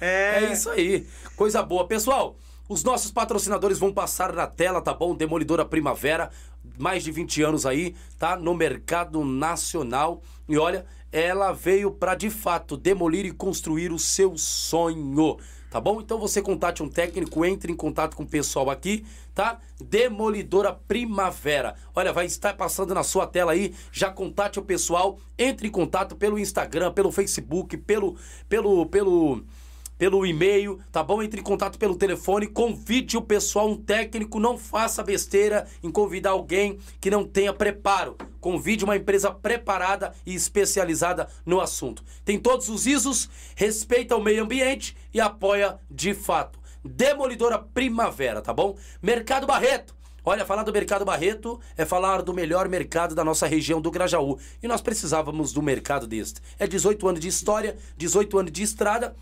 É. 0.00 0.44
É 0.44 0.52
isso 0.52 0.70
aí. 0.70 1.06
Coisa 1.36 1.62
boa. 1.62 1.86
Pessoal, 1.86 2.36
os 2.68 2.82
nossos 2.82 3.10
patrocinadores 3.10 3.78
vão 3.78 3.92
passar 3.92 4.32
na 4.32 4.46
tela, 4.46 4.80
tá 4.80 4.94
bom? 4.94 5.14
Demolidora 5.14 5.64
Primavera, 5.64 6.30
mais 6.78 7.04
de 7.04 7.10
20 7.10 7.42
anos 7.42 7.66
aí, 7.66 7.94
tá? 8.18 8.36
No 8.36 8.54
mercado 8.54 9.22
nacional. 9.24 10.22
E 10.48 10.56
olha, 10.56 10.86
ela 11.12 11.52
veio 11.52 11.90
para 11.90 12.14
de 12.14 12.30
fato 12.30 12.76
demolir 12.76 13.26
e 13.26 13.30
construir 13.32 13.92
o 13.92 13.98
seu 13.98 14.38
sonho. 14.38 15.36
Tá 15.72 15.80
bom? 15.80 16.02
Então 16.02 16.18
você 16.18 16.42
contate 16.42 16.82
um 16.82 16.88
técnico, 16.88 17.46
entre 17.46 17.72
em 17.72 17.74
contato 17.74 18.14
com 18.14 18.24
o 18.24 18.28
pessoal 18.28 18.68
aqui, 18.68 19.06
tá? 19.34 19.58
Demolidora 19.80 20.70
Primavera. 20.70 21.76
Olha, 21.94 22.12
vai 22.12 22.26
estar 22.26 22.54
passando 22.54 22.94
na 22.94 23.02
sua 23.02 23.26
tela 23.26 23.52
aí. 23.52 23.74
Já 23.90 24.10
contate 24.10 24.58
o 24.58 24.62
pessoal, 24.62 25.18
entre 25.38 25.68
em 25.68 25.70
contato 25.70 26.14
pelo 26.14 26.38
Instagram, 26.38 26.92
pelo 26.92 27.10
Facebook, 27.10 27.74
pelo 27.78 28.18
pelo 28.50 28.84
pelo 28.84 29.44
pelo 30.02 30.26
e-mail, 30.26 30.80
tá 30.90 31.00
bom? 31.00 31.22
Entre 31.22 31.38
em 31.38 31.44
contato 31.44 31.78
pelo 31.78 31.94
telefone, 31.94 32.48
convide 32.48 33.16
o 33.16 33.22
pessoal, 33.22 33.70
um 33.70 33.76
técnico, 33.76 34.40
não 34.40 34.58
faça 34.58 35.00
besteira 35.00 35.64
em 35.80 35.92
convidar 35.92 36.30
alguém 36.30 36.80
que 37.00 37.08
não 37.08 37.24
tenha 37.24 37.52
preparo. 37.52 38.16
Convide 38.40 38.82
uma 38.82 38.96
empresa 38.96 39.30
preparada 39.30 40.12
e 40.26 40.34
especializada 40.34 41.28
no 41.46 41.60
assunto. 41.60 42.02
Tem 42.24 42.36
todos 42.36 42.68
os 42.68 42.84
ISOs, 42.84 43.30
respeita 43.54 44.16
o 44.16 44.20
meio 44.20 44.42
ambiente 44.42 44.96
e 45.14 45.20
apoia 45.20 45.78
de 45.88 46.14
fato. 46.14 46.58
Demolidora 46.84 47.56
Primavera, 47.56 48.42
tá 48.42 48.52
bom? 48.52 48.76
Mercado 49.00 49.46
Barreto. 49.46 49.94
Olha, 50.24 50.44
falar 50.44 50.64
do 50.64 50.72
Mercado 50.72 51.04
Barreto 51.04 51.60
é 51.76 51.84
falar 51.84 52.22
do 52.22 52.34
melhor 52.34 52.68
mercado 52.68 53.14
da 53.14 53.24
nossa 53.24 53.46
região 53.46 53.80
do 53.80 53.90
Grajaú. 53.90 54.36
E 54.60 54.66
nós 54.66 54.80
precisávamos 54.80 55.52
do 55.52 55.62
mercado 55.62 56.08
deste. 56.08 56.40
É 56.58 56.66
18 56.66 57.08
anos 57.08 57.20
de 57.20 57.28
história, 57.28 57.76
18 57.96 58.38
anos 58.38 58.52
de 58.52 58.64
estrada 58.64 59.14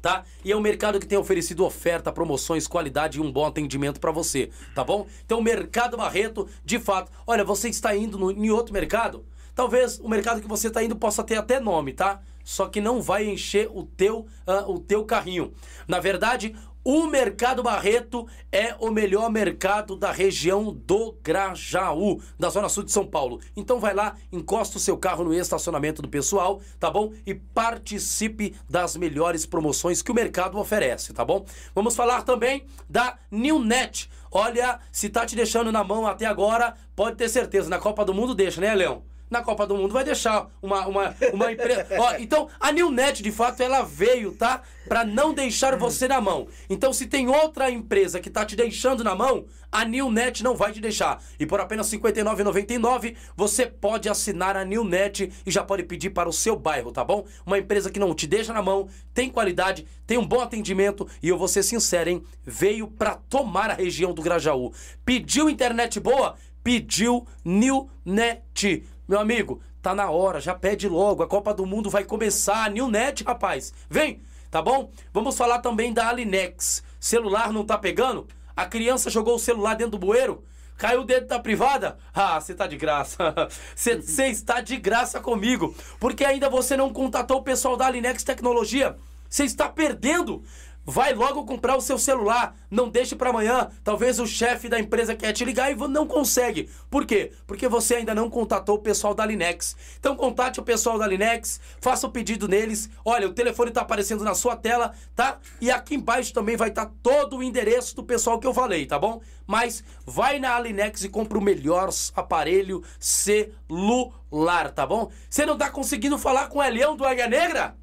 tá? 0.00 0.24
E 0.44 0.52
é 0.52 0.56
um 0.56 0.60
mercado 0.60 0.98
que 0.98 1.06
tem 1.06 1.18
oferecido 1.18 1.64
oferta, 1.64 2.12
promoções, 2.12 2.66
qualidade 2.66 3.18
e 3.18 3.20
um 3.20 3.30
bom 3.30 3.46
atendimento 3.46 4.00
para 4.00 4.10
você, 4.10 4.50
tá 4.74 4.82
bom? 4.82 5.06
Então, 5.24 5.38
o 5.38 5.42
Mercado 5.42 5.96
Barreto, 5.96 6.48
de 6.64 6.78
fato, 6.78 7.12
olha, 7.26 7.44
você 7.44 7.68
está 7.68 7.94
indo 7.94 8.18
no, 8.18 8.30
em 8.30 8.50
outro 8.50 8.72
mercado, 8.72 9.24
talvez 9.54 9.98
o 10.00 10.08
mercado 10.08 10.40
que 10.40 10.48
você 10.48 10.68
está 10.68 10.82
indo 10.82 10.96
possa 10.96 11.22
ter 11.22 11.36
até 11.36 11.60
nome, 11.60 11.92
tá? 11.92 12.20
Só 12.42 12.66
que 12.66 12.80
não 12.80 13.00
vai 13.00 13.28
encher 13.28 13.68
o 13.72 13.84
teu, 13.84 14.26
ah, 14.46 14.64
o 14.66 14.78
teu 14.78 15.04
carrinho. 15.04 15.52
Na 15.86 16.00
verdade, 16.00 16.56
o 16.84 17.06
Mercado 17.06 17.62
Barreto 17.62 18.26
é 18.50 18.74
o 18.78 18.90
melhor 18.90 19.30
mercado 19.30 19.96
da 19.96 20.10
região 20.10 20.72
do 20.72 21.14
Grajaú, 21.22 22.20
da 22.38 22.48
Zona 22.48 22.68
Sul 22.68 22.84
de 22.84 22.92
São 22.92 23.06
Paulo. 23.06 23.40
Então 23.54 23.78
vai 23.78 23.94
lá, 23.94 24.16
encosta 24.32 24.78
o 24.78 24.80
seu 24.80 24.96
carro 24.96 25.24
no 25.24 25.34
estacionamento 25.34 26.00
do 26.00 26.08
pessoal, 26.08 26.60
tá 26.78 26.90
bom? 26.90 27.12
E 27.26 27.34
participe 27.34 28.54
das 28.68 28.96
melhores 28.96 29.44
promoções 29.44 30.00
que 30.02 30.10
o 30.10 30.14
mercado 30.14 30.58
oferece, 30.58 31.12
tá 31.12 31.24
bom? 31.24 31.44
Vamos 31.74 31.94
falar 31.94 32.22
também 32.22 32.64
da 32.88 33.18
Newnet. 33.30 34.10
Olha, 34.30 34.78
se 34.90 35.08
tá 35.08 35.26
te 35.26 35.36
deixando 35.36 35.72
na 35.72 35.82
mão 35.82 36.06
até 36.06 36.24
agora, 36.24 36.74
pode 36.94 37.16
ter 37.16 37.28
certeza, 37.28 37.68
na 37.68 37.78
Copa 37.78 38.04
do 38.04 38.14
Mundo 38.14 38.34
deixa, 38.34 38.60
né, 38.60 38.74
Leão? 38.74 39.09
Na 39.30 39.42
Copa 39.42 39.66
do 39.66 39.76
Mundo 39.76 39.94
vai 39.94 40.04
deixar 40.04 40.50
uma, 40.60 40.86
uma, 40.86 41.14
uma 41.32 41.52
empresa. 41.52 41.86
Ó, 41.98 42.14
então, 42.18 42.48
a 42.58 42.72
Newnet, 42.72 43.22
de 43.22 43.30
fato, 43.30 43.62
ela 43.62 43.82
veio, 43.82 44.32
tá? 44.32 44.62
Pra 44.88 45.04
não 45.04 45.32
deixar 45.32 45.76
você 45.76 46.08
na 46.08 46.20
mão. 46.20 46.48
Então, 46.68 46.92
se 46.92 47.06
tem 47.06 47.28
outra 47.28 47.70
empresa 47.70 48.18
que 48.18 48.28
tá 48.28 48.44
te 48.44 48.56
deixando 48.56 49.04
na 49.04 49.14
mão, 49.14 49.46
a 49.70 49.84
Newnet 49.84 50.42
não 50.42 50.56
vai 50.56 50.72
te 50.72 50.80
deixar. 50.80 51.22
E 51.38 51.46
por 51.46 51.60
apenas 51.60 51.90
R$ 51.92 51.98
59,99, 51.98 53.14
você 53.36 53.66
pode 53.66 54.08
assinar 54.08 54.56
a 54.56 54.64
Newnet 54.64 55.32
e 55.46 55.50
já 55.50 55.62
pode 55.62 55.84
pedir 55.84 56.10
para 56.10 56.28
o 56.28 56.32
seu 56.32 56.56
bairro, 56.56 56.90
tá 56.90 57.04
bom? 57.04 57.24
Uma 57.46 57.58
empresa 57.58 57.90
que 57.90 58.00
não 58.00 58.14
te 58.14 58.26
deixa 58.26 58.52
na 58.52 58.62
mão, 58.62 58.88
tem 59.14 59.30
qualidade, 59.30 59.86
tem 60.06 60.18
um 60.18 60.26
bom 60.26 60.40
atendimento 60.40 61.06
e 61.22 61.28
eu 61.28 61.38
vou 61.38 61.46
ser 61.46 61.62
sincero, 61.62 62.10
hein? 62.10 62.22
Veio 62.44 62.88
pra 62.88 63.14
tomar 63.14 63.70
a 63.70 63.74
região 63.74 64.12
do 64.12 64.22
Grajaú. 64.22 64.72
Pediu 65.04 65.48
internet 65.48 66.00
boa? 66.00 66.34
Pediu 66.62 67.26
Newnet. 67.44 68.84
Meu 69.10 69.18
amigo, 69.18 69.60
tá 69.82 69.92
na 69.92 70.08
hora, 70.08 70.40
já 70.40 70.54
pede 70.54 70.88
logo. 70.88 71.20
A 71.20 71.26
Copa 71.26 71.52
do 71.52 71.66
Mundo 71.66 71.90
vai 71.90 72.04
começar. 72.04 72.70
Newnet, 72.70 73.24
rapaz. 73.24 73.74
Vem, 73.90 74.22
tá 74.52 74.62
bom? 74.62 74.92
Vamos 75.12 75.36
falar 75.36 75.58
também 75.58 75.92
da 75.92 76.08
Alinex. 76.08 76.84
Celular 77.00 77.52
não 77.52 77.66
tá 77.66 77.76
pegando? 77.76 78.28
A 78.54 78.66
criança 78.66 79.10
jogou 79.10 79.34
o 79.34 79.38
celular 79.40 79.74
dentro 79.74 79.98
do 79.98 80.06
bueiro? 80.06 80.44
Caiu 80.76 81.02
dentro 81.02 81.26
da 81.26 81.40
privada? 81.40 81.98
Ah, 82.14 82.40
você 82.40 82.54
tá 82.54 82.68
de 82.68 82.76
graça. 82.76 83.34
Você 83.74 84.26
está 84.28 84.60
de 84.60 84.76
graça 84.76 85.18
comigo. 85.18 85.74
Porque 85.98 86.24
ainda 86.24 86.48
você 86.48 86.76
não 86.76 86.92
contatou 86.92 87.38
o 87.38 87.42
pessoal 87.42 87.76
da 87.76 87.86
Alinex 87.86 88.22
Tecnologia. 88.22 88.96
Você 89.28 89.42
está 89.42 89.68
perdendo. 89.68 90.44
Vai 90.90 91.14
logo 91.14 91.44
comprar 91.44 91.76
o 91.76 91.80
seu 91.80 91.96
celular. 91.96 92.52
Não 92.68 92.88
deixe 92.88 93.14
para 93.14 93.30
amanhã. 93.30 93.70
Talvez 93.84 94.18
o 94.18 94.26
chefe 94.26 94.68
da 94.68 94.80
empresa 94.80 95.14
quer 95.14 95.32
te 95.32 95.44
ligar 95.44 95.70
e 95.70 95.76
não 95.76 96.04
consegue. 96.04 96.68
Por 96.90 97.06
quê? 97.06 97.30
Porque 97.46 97.68
você 97.68 97.94
ainda 97.94 98.12
não 98.12 98.28
contatou 98.28 98.74
o 98.74 98.80
pessoal 98.80 99.14
da 99.14 99.24
Linex. 99.24 99.76
Então 100.00 100.16
contate 100.16 100.58
o 100.58 100.64
pessoal 100.64 100.98
da 100.98 101.06
Linex, 101.06 101.60
faça 101.80 102.08
o 102.08 102.10
pedido 102.10 102.48
neles. 102.48 102.90
Olha, 103.04 103.28
o 103.28 103.32
telefone 103.32 103.70
tá 103.70 103.82
aparecendo 103.82 104.24
na 104.24 104.34
sua 104.34 104.56
tela, 104.56 104.92
tá? 105.14 105.38
E 105.60 105.70
aqui 105.70 105.94
embaixo 105.94 106.34
também 106.34 106.56
vai 106.56 106.70
estar 106.70 106.90
todo 107.00 107.36
o 107.36 107.42
endereço 107.42 107.94
do 107.94 108.02
pessoal 108.02 108.40
que 108.40 108.46
eu 108.48 108.52
falei, 108.52 108.84
tá 108.84 108.98
bom? 108.98 109.20
Mas 109.46 109.84
vai 110.04 110.40
na 110.40 110.56
Alinex 110.56 111.04
e 111.04 111.08
compra 111.08 111.38
o 111.38 111.40
melhor 111.40 111.88
aparelho 112.16 112.82
celular, 112.98 114.72
tá 114.74 114.84
bom? 114.84 115.08
Você 115.28 115.46
não 115.46 115.56
tá 115.56 115.70
conseguindo 115.70 116.18
falar 116.18 116.48
com 116.48 116.58
o 116.58 116.64
Elião 116.64 116.96
do 116.96 117.06
Águia 117.06 117.28
Negra? 117.28 117.76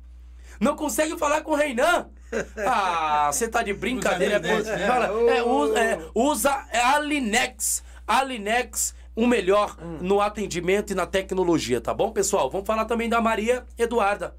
Não 0.59 0.75
consegue 0.75 1.17
falar 1.17 1.39
com 1.39 1.51
o 1.51 1.55
Reinan? 1.55 2.09
Ah, 2.65 3.29
você 3.31 3.47
tá 3.47 3.63
de 3.63 3.73
brincadeira. 3.73 4.39
Usa 4.39 4.75
né? 4.75 4.87
Fala, 4.87 5.05
é, 5.31 5.43
usa, 5.43 5.79
é, 5.79 5.99
usa 6.13 6.65
a 6.71 6.99
Linex. 6.99 7.83
A 8.05 8.23
Linex, 8.23 8.93
o 9.15 9.25
melhor 9.25 9.77
no 10.01 10.21
atendimento 10.21 10.91
e 10.91 10.95
na 10.95 11.05
tecnologia, 11.05 11.81
tá 11.81 11.93
bom, 11.93 12.11
pessoal? 12.11 12.49
Vamos 12.49 12.67
falar 12.67 12.85
também 12.85 13.09
da 13.09 13.19
Maria 13.19 13.65
Eduarda, 13.77 14.35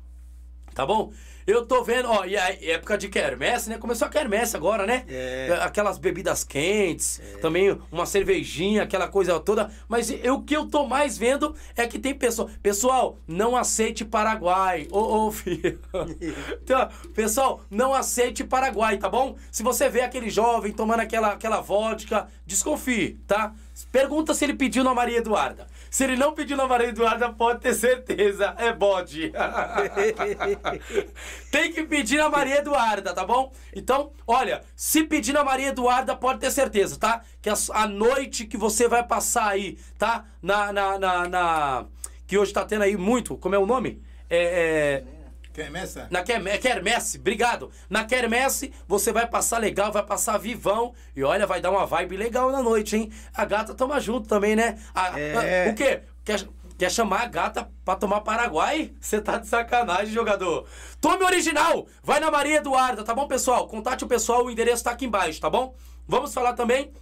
tá 0.74 0.86
bom? 0.86 1.12
Eu 1.49 1.65
tô 1.65 1.83
vendo, 1.83 2.11
ó, 2.11 2.27
e 2.27 2.37
a 2.37 2.53
época 2.62 2.99
de 2.99 3.09
quermesse, 3.09 3.70
né? 3.70 3.79
Começou 3.79 4.07
a 4.07 4.11
quermesse 4.11 4.55
agora, 4.55 4.87
né? 4.87 5.05
É. 5.09 5.59
Aquelas 5.62 5.97
bebidas 5.97 6.45
quentes, 6.45 7.23
também 7.41 7.75
uma 7.91 8.05
cervejinha, 8.05 8.83
aquela 8.83 9.09
coisa 9.09 9.41
toda. 9.41 9.70
Mas 9.89 10.11
eu- 10.11 10.35
o 10.35 10.43
que 10.43 10.55
eu 10.55 10.66
tô 10.66 10.87
mais 10.87 11.16
vendo 11.16 11.55
é 11.75 11.87
que 11.87 11.99
tem 11.99 12.15
pessoa. 12.15 12.51
Pessoal, 12.62 13.19
não 13.27 13.57
aceite 13.57 14.05
Paraguai. 14.05 14.87
Ô, 14.91 15.27
ô, 15.29 15.33
filho. 15.33 15.81
Então, 16.62 16.87
pessoal, 17.15 17.62
não 17.70 17.95
aceite 17.95 18.45
Paraguai, 18.45 18.99
tá 18.99 19.09
bom? 19.09 19.35
Se 19.51 19.62
você 19.62 19.89
vê 19.89 20.03
aquele 20.03 20.29
jovem 20.29 20.70
tomando 20.70 21.01
aquela, 21.01 21.29
aquela 21.33 21.61
vodka, 21.62 22.29
desconfie, 22.47 23.19
tá? 23.27 23.55
Pergunta 23.91 24.35
se 24.35 24.45
ele 24.45 24.55
pediu 24.55 24.85
na 24.85 24.93
Maria 24.93 25.19
Eduarda. 25.19 25.66
Se 25.90 26.05
ele 26.05 26.16
não 26.16 26.35
pediu 26.35 26.56
na 26.56 26.66
Maria 26.66 26.89
Eduarda, 26.89 27.31
pode 27.32 27.60
ter 27.60 27.74
certeza, 27.74 28.55
é 28.59 28.73
bode. 28.73 29.32
Tem 31.51 31.73
que 31.73 31.85
pedir 31.85 32.19
na 32.19 32.28
Maria 32.28 32.59
Eduarda, 32.59 33.12
tá 33.15 33.24
bom? 33.24 33.52
Então, 33.74 34.12
olha, 34.27 34.62
se 34.77 35.05
pedir 35.05 35.32
na 35.32 35.44
Maria 35.44 35.69
Eduarda, 35.69 36.15
pode 36.16 36.40
ter 36.40 36.51
certeza, 36.51 36.98
tá? 36.98 37.23
Que 37.40 37.48
a, 37.51 37.55
a 37.73 37.86
noite 37.86 38.47
que 38.47 38.56
você 38.56 38.89
vai 38.89 39.02
passar 39.02 39.48
aí, 39.48 39.78
tá? 39.98 40.24
Na, 40.43 40.73
na, 40.73 40.98
na, 40.98 41.28
na- 41.28 41.85
Que 42.27 42.36
hoje 42.39 42.52
tá 42.52 42.65
tendo 42.65 42.82
aí 42.82 42.97
muito, 42.97 43.36
como 43.36 43.55
é 43.55 43.59
o 43.59 43.66
nome? 43.66 44.02
É. 44.31 45.02
é 45.15 45.18
Quermessa? 45.62 46.06
na 46.10 46.22
Querme- 46.22 46.56
Quermesse, 46.59 47.18
obrigado. 47.18 47.70
Na 47.90 48.05
Quermesse, 48.05 48.72
você 48.86 49.12
vai 49.12 49.26
passar 49.26 49.59
legal, 49.59 49.90
vai 49.93 50.02
passar 50.05 50.39
vivão. 50.39 50.94
E 51.16 51.22
olha, 51.24 51.47
vai 51.47 51.60
dar 51.60 51.70
uma 51.70 51.85
vibe 51.86 52.16
legal 52.16 52.51
na 52.52 52.62
noite, 52.62 52.97
hein? 52.97 53.10
A 53.35 53.44
gata 53.44 53.74
toma 53.74 53.98
junto 54.01 54.28
também, 54.28 54.55
né? 54.55 54.78
A- 54.94 55.18
É. 55.18 55.66
a- 55.66 55.70
o 55.70 55.74
quê? 55.74 56.02
Quer, 56.24 56.47
quer 56.78 56.90
chamar 56.90 57.22
a 57.22 57.26
gata 57.26 57.68
pra 57.85 57.97
tomar 57.97 58.20
Paraguai? 58.20 58.93
Você 59.01 59.20
tá 59.20 59.39
de 59.39 59.47
sacanagem, 59.48 60.12
jogador. 60.14 60.66
Tome 61.01 61.24
original! 61.24 61.86
Vai 62.02 62.20
na 62.20 62.30
Maria 62.30 62.59
Eduarda, 62.59 63.02
tá 63.02 63.14
bom, 63.14 63.26
pessoal? 63.26 63.66
Contate 63.66 64.05
o 64.05 64.09
pessoal, 64.09 64.44
o 64.44 64.51
endereço 64.51 64.85
tá 64.85 64.93
aqui 64.93 65.06
embaixo, 65.06 65.40
tá 65.40 65.51
bom? 65.51 65.74
Vamos 66.06 66.32
falar 66.32 66.52
também 66.52 66.93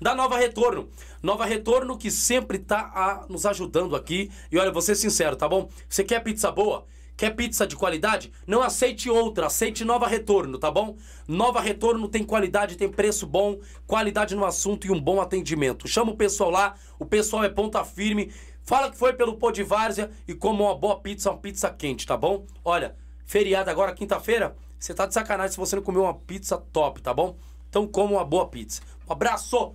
da 0.00 0.14
Nova 0.14 0.38
Retorno. 0.38 0.88
Nova 1.22 1.44
Retorno 1.44 1.96
que 1.98 2.10
sempre 2.10 2.58
tá 2.58 2.90
a- 2.94 3.26
nos 3.28 3.44
ajudando 3.44 3.94
aqui. 3.94 4.30
E 4.50 4.58
olha, 4.58 4.72
vou 4.72 4.80
ser 4.82 4.94
sincero, 4.94 5.36
tá 5.36 5.46
bom? 5.48 5.68
Você 5.88 6.02
quer 6.02 6.20
pizza 6.22 6.50
boa? 6.50 6.86
Quer 7.20 7.36
pizza 7.36 7.66
de 7.66 7.76
qualidade? 7.76 8.32
Não 8.46 8.62
aceite 8.62 9.10
outra, 9.10 9.48
aceite 9.48 9.84
Nova 9.84 10.06
Retorno, 10.06 10.56
tá 10.56 10.70
bom? 10.70 10.96
Nova 11.28 11.60
Retorno 11.60 12.08
tem 12.08 12.24
qualidade, 12.24 12.78
tem 12.78 12.88
preço 12.88 13.26
bom, 13.26 13.58
qualidade 13.86 14.34
no 14.34 14.42
assunto 14.42 14.86
e 14.86 14.90
um 14.90 14.98
bom 14.98 15.20
atendimento. 15.20 15.86
Chama 15.86 16.12
o 16.12 16.16
pessoal 16.16 16.48
lá, 16.48 16.76
o 16.98 17.04
pessoal 17.04 17.44
é 17.44 17.50
ponta 17.50 17.84
firme. 17.84 18.32
Fala 18.62 18.90
que 18.90 18.96
foi 18.96 19.12
pelo 19.12 19.36
Pô 19.36 19.50
de 19.50 19.62
Várzea 19.62 20.10
e 20.26 20.32
como 20.32 20.64
uma 20.64 20.74
boa 20.74 20.98
pizza, 20.98 21.30
uma 21.30 21.36
pizza 21.36 21.68
quente, 21.68 22.06
tá 22.06 22.16
bom? 22.16 22.46
Olha, 22.64 22.96
feriado 23.26 23.68
agora, 23.68 23.92
quinta-feira, 23.92 24.56
você 24.78 24.94
tá 24.94 25.04
de 25.04 25.12
sacanagem 25.12 25.52
se 25.52 25.58
você 25.58 25.76
não 25.76 25.82
comeu 25.82 26.04
uma 26.04 26.14
pizza 26.14 26.56
top, 26.72 27.02
tá 27.02 27.12
bom? 27.12 27.36
Então 27.68 27.86
coma 27.86 28.12
uma 28.12 28.24
boa 28.24 28.48
pizza. 28.48 28.80
Um 29.06 29.12
abraço! 29.12 29.74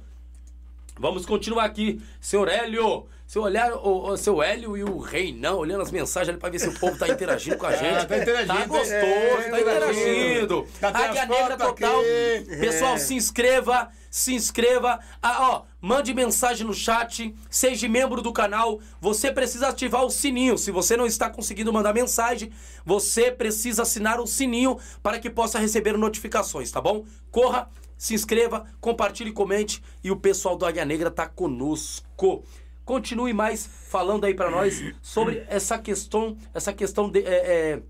Vamos 0.97 1.27
continuar 1.27 1.65
aqui, 1.65 2.01
senhor 2.19 2.47
Hélio. 2.47 3.05
Se 3.27 3.39
eu 3.39 3.43
olhar 3.43 3.73
o, 3.73 4.09
o 4.11 4.17
seu 4.17 4.41
Hélio 4.41 4.77
e 4.77 4.83
o 4.83 4.99
Reinão 4.99 5.57
olhando 5.57 5.81
as 5.81 5.91
mensagens 5.91 6.29
ali 6.29 6.37
pra 6.37 6.49
ver 6.49 6.59
se 6.59 6.69
o 6.69 6.79
povo 6.79 6.95
tá 6.97 7.07
interagindo 7.07 7.57
com 7.57 7.65
a 7.65 7.71
gente. 7.75 7.85
Ah, 7.97 8.05
tá 8.05 8.17
interagindo, 8.19 8.53
Tá 8.53 8.61
hein? 8.61 8.67
gostoso, 8.67 8.93
É, 8.93 9.49
tá 9.49 9.61
interagindo. 9.61 10.67
Tem 10.79 10.89
Águia 10.89 11.25
Negra 11.25 11.57
Total. 11.57 11.99
aqui. 11.99 12.45
Pessoal, 12.59 12.93
É. 12.93 12.97
se 12.99 13.15
inscreva, 13.15 13.89
se 14.11 14.33
inscreva. 14.35 14.99
Ah, 15.23 15.49
ó, 15.51 15.63
mande 15.81 16.13
mensagem 16.13 16.67
no 16.67 16.73
chat, 16.73 17.33
seja 17.49 17.89
membro 17.89 18.21
do 18.21 18.31
canal. 18.31 18.79
Você 19.01 19.31
precisa 19.31 19.69
ativar 19.69 20.05
o 20.05 20.09
sininho. 20.11 20.55
Se 20.55 20.69
você 20.69 20.95
não 20.95 21.07
está 21.07 21.27
conseguindo 21.27 21.73
mandar 21.73 21.93
mensagem, 21.93 22.51
você 22.85 23.31
precisa 23.31 23.81
assinar 23.81 24.19
o 24.19 24.27
sininho 24.27 24.77
para 25.01 25.17
que 25.17 25.31
possa 25.31 25.57
receber 25.57 25.97
notificações, 25.97 26.71
tá 26.71 26.79
bom? 26.79 27.03
Corra, 27.31 27.69
se 27.97 28.13
inscreva, 28.13 28.65
compartilhe, 28.79 29.31
comente 29.31 29.81
e 30.03 30.11
o 30.11 30.15
pessoal 30.15 30.55
do 30.55 30.63
Águia 30.65 30.85
Negra 30.85 31.09
tá 31.09 31.27
conosco. 31.27 32.43
Continue 32.85 33.33
mais 33.33 33.65
falando 33.65 34.25
aí 34.25 34.33
pra 34.33 34.49
nós 34.49 34.81
sobre 35.01 35.43
essa 35.49 35.77
questão, 35.77 36.37
essa 36.53 36.71
questão 36.71 37.09
de 37.09 37.19
é, 37.21 37.33
é, 37.33 37.81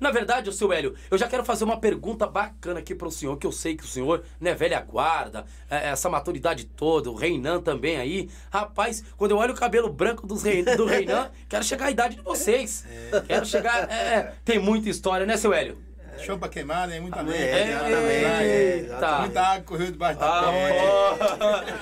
na 0.00 0.10
verdade, 0.10 0.50
o 0.50 0.52
seu 0.52 0.72
Hélio, 0.72 0.94
eu 1.10 1.16
já 1.16 1.28
quero 1.28 1.44
fazer 1.44 1.64
uma 1.64 1.78
pergunta 1.78 2.26
bacana 2.26 2.80
aqui 2.80 2.94
para 2.94 3.08
o 3.08 3.10
senhor, 3.10 3.36
que 3.38 3.46
eu 3.46 3.52
sei 3.52 3.76
que 3.76 3.84
o 3.84 3.86
senhor, 3.86 4.22
né, 4.40 4.54
velha 4.54 4.80
guarda, 4.80 5.44
é, 5.70 5.88
essa 5.88 6.08
maturidade 6.08 6.64
toda, 6.64 7.10
o 7.10 7.14
Reinan 7.14 7.60
também 7.60 7.96
aí. 7.96 8.28
Rapaz, 8.52 9.02
quando 9.16 9.30
eu 9.30 9.38
olho 9.38 9.52
o 9.52 9.56
cabelo 9.56 9.88
branco 9.88 10.26
dos 10.26 10.42
rei, 10.42 10.62
do 10.62 10.84
Reinan, 10.84 11.30
quero 11.48 11.64
chegar 11.64 11.86
à 11.86 11.90
idade 11.90 12.16
de 12.16 12.22
vocês. 12.22 12.84
Quero 13.26 13.46
chegar. 13.46 13.90
é, 13.90 13.94
é, 13.94 14.34
tem 14.44 14.58
muita 14.58 14.88
história, 14.88 15.26
né, 15.26 15.36
seu 15.36 15.52
Hélio? 15.52 15.78
Show 16.18 16.38
pra 16.38 16.48
queimar, 16.48 16.88
né? 16.88 17.00
Muita 17.00 17.20
É, 17.20 17.22
merda. 17.22 17.70
exatamente, 17.70 18.44
Eita. 18.44 19.18
Muita 19.20 19.42
água 19.42 19.64
correu 19.64 19.90
debaixo 19.90 20.20
da 20.20 20.26
Ah, 20.40 20.42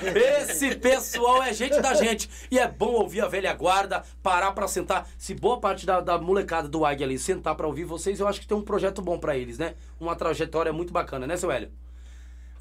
ponte. 0.01 0.17
Esse 0.19 0.75
pessoal 0.75 1.41
é 1.43 1.53
gente 1.53 1.79
da 1.79 1.93
gente. 1.93 2.29
E 2.51 2.59
é 2.59 2.67
bom 2.67 2.91
ouvir 2.93 3.21
a 3.21 3.27
velha 3.27 3.53
guarda, 3.53 4.03
parar 4.21 4.51
pra 4.51 4.67
sentar. 4.67 5.07
Se 5.17 5.33
boa 5.33 5.59
parte 5.59 5.85
da, 5.85 6.01
da 6.01 6.17
molecada 6.17 6.67
do 6.67 6.85
Águia 6.85 7.05
ali 7.05 7.17
sentar 7.17 7.55
pra 7.55 7.67
ouvir 7.67 7.85
vocês, 7.85 8.19
eu 8.19 8.27
acho 8.27 8.41
que 8.41 8.47
tem 8.47 8.57
um 8.57 8.61
projeto 8.61 9.01
bom 9.01 9.17
pra 9.17 9.37
eles, 9.37 9.57
né? 9.57 9.75
Uma 9.99 10.15
trajetória 10.15 10.73
muito 10.73 10.91
bacana, 10.91 11.25
né, 11.25 11.37
seu 11.37 11.51
Hélio? 11.51 11.71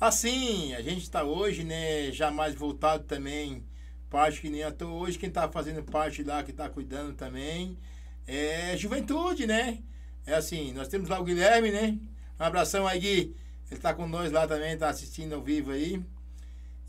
Assim, 0.01 0.75
a 0.75 0.81
gente 0.83 1.03
está 1.03 1.23
hoje, 1.23 1.63
né, 1.65 2.11
já 2.11 2.31
mais 2.31 2.55
voltado 2.55 3.05
também, 3.05 3.63
parte 4.11 4.41
que 4.41 4.51
nem 4.51 4.65
até 4.65 4.85
hoje, 4.85 5.17
quem 5.19 5.29
está 5.29 5.49
fazendo 5.49 5.83
parte 5.85 6.25
lá, 6.25 6.43
que 6.43 6.51
está 6.51 6.69
cuidando 6.69 7.13
também, 7.15 7.79
é 8.27 8.77
juventude, 8.77 9.47
né? 9.47 9.79
É 10.27 10.35
assim, 10.35 10.73
nós 10.73 10.89
temos 10.89 11.09
lá 11.09 11.21
o 11.21 11.25
Guilherme, 11.25 11.71
né? 11.71 11.99
Um 12.39 12.45
abração 12.45 12.87
aí, 12.87 12.99
Gui. 13.01 13.37
Ele 13.71 13.79
está 13.79 13.95
com 13.95 14.07
nós 14.07 14.31
lá 14.31 14.47
também, 14.47 14.75
está 14.75 14.89
assistindo 14.89 15.35
ao 15.35 15.43
vivo 15.43 15.71
aí. 15.71 16.03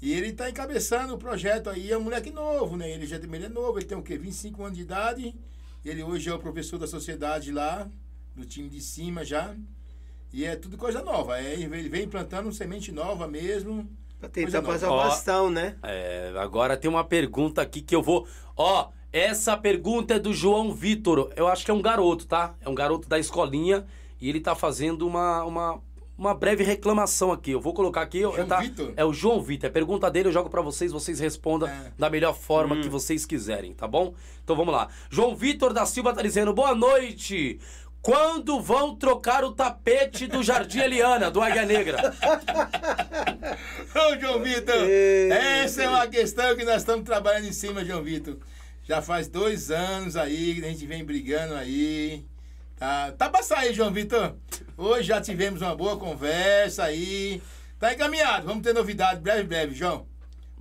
E 0.01 0.11
ele 0.11 0.27
está 0.27 0.49
encabeçando 0.49 1.13
o 1.13 1.17
projeto 1.17 1.69
aí, 1.69 1.91
é 1.91 1.97
um 1.97 2.01
moleque 2.01 2.29
novo, 2.29 2.75
né? 2.75 2.91
Ele 2.91 3.05
já 3.07 3.15
ele 3.15 3.45
é 3.45 3.49
novo, 3.49 3.79
ele 3.79 3.85
tem 3.85 3.97
o 3.97 4.03
quê? 4.03 4.17
25 4.17 4.61
anos 4.61 4.77
de 4.77 4.83
idade. 4.83 5.33
Ele 5.85 6.03
hoje 6.03 6.29
é 6.29 6.33
o 6.33 6.39
professor 6.39 6.77
da 6.77 6.87
sociedade 6.87 7.51
lá, 7.51 7.89
do 8.35 8.45
time 8.45 8.67
de 8.67 8.81
cima 8.81 9.23
já. 9.23 9.55
E 10.31 10.45
é 10.45 10.55
tudo 10.55 10.77
coisa 10.77 11.01
nova. 11.01 11.39
É, 11.39 11.53
ele 11.53 11.89
vem 11.89 12.07
plantando 12.07 12.51
semente 12.51 12.91
nova 12.91 13.27
mesmo. 13.27 13.89
Pra 14.19 14.29
Coisa 14.29 14.57
tentar 14.57 14.61
passar 14.61 14.91
o 14.91 14.97
bastão, 14.97 15.49
né? 15.49 15.77
É, 15.83 16.33
agora 16.37 16.75
tem 16.75 16.89
uma 16.89 17.03
pergunta 17.03 17.61
aqui 17.61 17.81
que 17.81 17.95
eu 17.95 18.01
vou. 18.01 18.27
Ó, 18.57 18.89
essa 19.13 19.55
pergunta 19.55 20.15
é 20.15 20.19
do 20.19 20.33
João 20.33 20.73
Vitor. 20.73 21.31
Eu 21.35 21.47
acho 21.47 21.63
que 21.63 21.69
é 21.69 21.73
um 21.73 21.81
garoto, 21.81 22.25
tá? 22.25 22.55
É 22.59 22.67
um 22.67 22.73
garoto 22.73 23.07
da 23.07 23.19
escolinha 23.19 23.85
e 24.19 24.27
ele 24.27 24.39
tá 24.39 24.55
fazendo 24.55 25.05
uma, 25.07 25.43
uma, 25.43 25.79
uma 26.17 26.33
breve 26.33 26.63
reclamação 26.63 27.31
aqui. 27.31 27.51
Eu 27.51 27.61
vou 27.61 27.73
colocar 27.75 28.01
aqui. 28.01 28.21
João 28.21 28.47
tá, 28.47 28.59
Vitor? 28.59 28.91
É 28.97 29.05
o 29.05 29.13
João 29.13 29.39
Vitor. 29.41 29.69
A 29.69 29.73
pergunta 29.73 30.09
dele 30.09 30.29
eu 30.29 30.33
jogo 30.33 30.49
pra 30.49 30.61
vocês, 30.63 30.91
vocês 30.91 31.19
respondam 31.19 31.69
É. 31.69 31.91
da 31.97 32.09
melhor 32.09 32.33
forma 32.33 32.75
que 32.81 32.89
vocês 32.89 33.23
quiserem, 33.25 33.73
tá 33.73 33.87
bom? 33.87 34.15
Então 34.43 34.55
vamos 34.55 34.73
lá. 34.73 34.89
João 35.11 35.35
Vitor 35.35 35.73
da 35.73 35.85
Silva 35.85 36.11
tá 36.11 36.21
dizendo: 36.23 36.51
boa 36.51 36.73
noite. 36.73 37.59
Quando 38.01 38.59
vão 38.59 38.95
trocar 38.97 39.45
o 39.45 39.53
tapete 39.53 40.27
do 40.27 40.43
Jardim 40.43 40.79
Eliana, 40.79 41.31
do 41.31 41.41
Águia 41.41 41.63
Negra? 41.65 42.13
Ô, 43.95 44.19
João 44.19 44.41
Vitor! 44.43 44.75
Essa 45.31 45.83
é 45.83 45.87
uma 45.87 46.05
questão 46.07 46.53
que 46.57 46.65
nós 46.65 46.77
estamos 46.77 47.05
trabalhando 47.05 47.45
em 47.47 47.53
cima, 47.53 47.85
João 47.85 48.03
Vitor. 48.03 48.35
Já 48.83 49.01
faz 49.01 49.27
dois 49.27 49.71
anos 49.71 50.15
aí 50.17 50.55
que 50.55 50.65
a 50.65 50.69
gente 50.69 50.85
vem 50.85 51.03
brigando 51.05 51.55
aí. 51.55 52.25
Tá, 52.75 53.11
tá 53.13 53.29
pra 53.29 53.41
sair, 53.41 53.73
João 53.73 53.91
Vitor. 53.93 54.35
Hoje 54.77 55.07
já 55.07 55.21
tivemos 55.21 55.61
uma 55.61 55.75
boa 55.75 55.97
conversa 55.97 56.83
aí. 56.83 57.41
Tá 57.79 57.93
encaminhado. 57.93 58.45
Vamos 58.45 58.63
ter 58.63 58.73
novidade 58.73 59.21
breve, 59.21 59.43
breve, 59.43 59.73
João. 59.73 60.05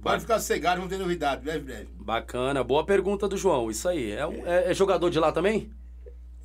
Pode 0.01 0.21
ficar 0.23 0.39
sossegado, 0.41 0.77
vamos 0.81 0.93
ter 0.93 0.99
novidade 1.01 1.43
breve, 1.43 1.61
breve. 1.61 1.89
Bacana, 1.95 2.63
boa 2.63 2.85
pergunta 2.85 3.29
do 3.29 3.37
João. 3.37 3.71
Isso 3.71 3.89
aí. 3.89 4.13
É, 4.13 4.27
um- 4.27 4.47
é- 4.47 4.71
é 4.71 4.75
jogador 4.75 5.11
de 5.11 5.19
lá 5.19 5.33
também? 5.33 5.71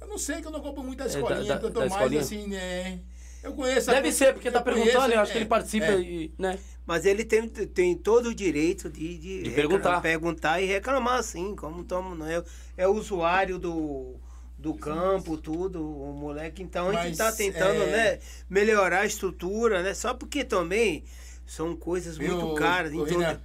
Eu 0.02 0.08
não 0.08 0.18
sei 0.18 0.42
que 0.42 0.48
eu 0.48 0.52
não 0.52 0.62
compro 0.62 0.84
muito 0.84 1.02
a 1.02 1.06
É, 1.06 1.10
da- 1.10 1.14
escolinha, 1.20 1.44
da- 1.48 1.54
porque 1.56 1.66
eu 1.68 1.72
tô 1.74 1.80
da 1.80 1.86
mais 1.90 1.94
escolinha? 1.94 2.22
assim, 2.22 2.48
né? 2.48 3.00
Eu 3.44 3.54
conheço 3.54 3.90
Deve 3.90 4.12
ser, 4.12 4.34
porque 4.34 4.50
tá 4.52 4.60
eu 4.60 4.64
perguntando, 4.64 4.94
conheço, 5.00 5.14
eu 5.14 5.20
acho 5.22 5.32
que 5.32 5.38
é, 5.38 5.42
ele 5.42 5.50
participa 5.50 5.86
é. 5.86 6.00
e, 6.02 6.34
né? 6.38 6.60
Mas 6.86 7.06
ele 7.06 7.24
tem, 7.26 7.48
tem 7.48 7.96
todo 7.96 8.28
o 8.30 8.36
direito 8.36 8.90
de, 8.90 9.18
de, 9.18 9.44
De 9.44 9.50
perguntar. 9.52 10.02
perguntar 10.02 10.62
e 10.62 10.66
reclamar, 10.66 11.22
sim, 11.24 11.56
como 11.56 11.82
estamos. 11.82 12.20
É, 12.28 12.44
é 12.78 12.88
usuário 12.88 13.60
do, 13.60 14.16
do 14.58 14.74
campo, 14.74 15.38
tudo, 15.38 15.86
o 15.86 16.14
moleque. 16.14 16.64
Então 16.64 16.90
a 16.90 17.04
gente 17.04 17.12
está 17.14 17.32
tentando 17.32 17.84
é- 17.84 17.92
né, 18.16 18.20
melhorar 18.50 19.02
a 19.02 19.06
estrutura, 19.06 19.84
né? 19.84 19.94
Só 19.94 20.14
porque 20.14 20.44
também 20.44 21.04
são 21.46 21.76
coisas 21.76 22.18
Viu, 22.18 22.38
muito 22.40 22.56
caras. 22.56 22.92
ô, 22.94 22.98
todo- 23.06 23.10
Renan, 23.10 23.40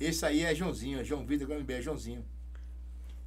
Esse 0.00 0.24
aí 0.26 0.42
é 0.42 0.54
Joãozinho, 0.54 1.00
é 1.00 1.04
João 1.04 1.24
Vitor 1.26 1.46
Gambé, 1.48 1.78
é 1.78 1.82
Joãozinho. 1.82 2.24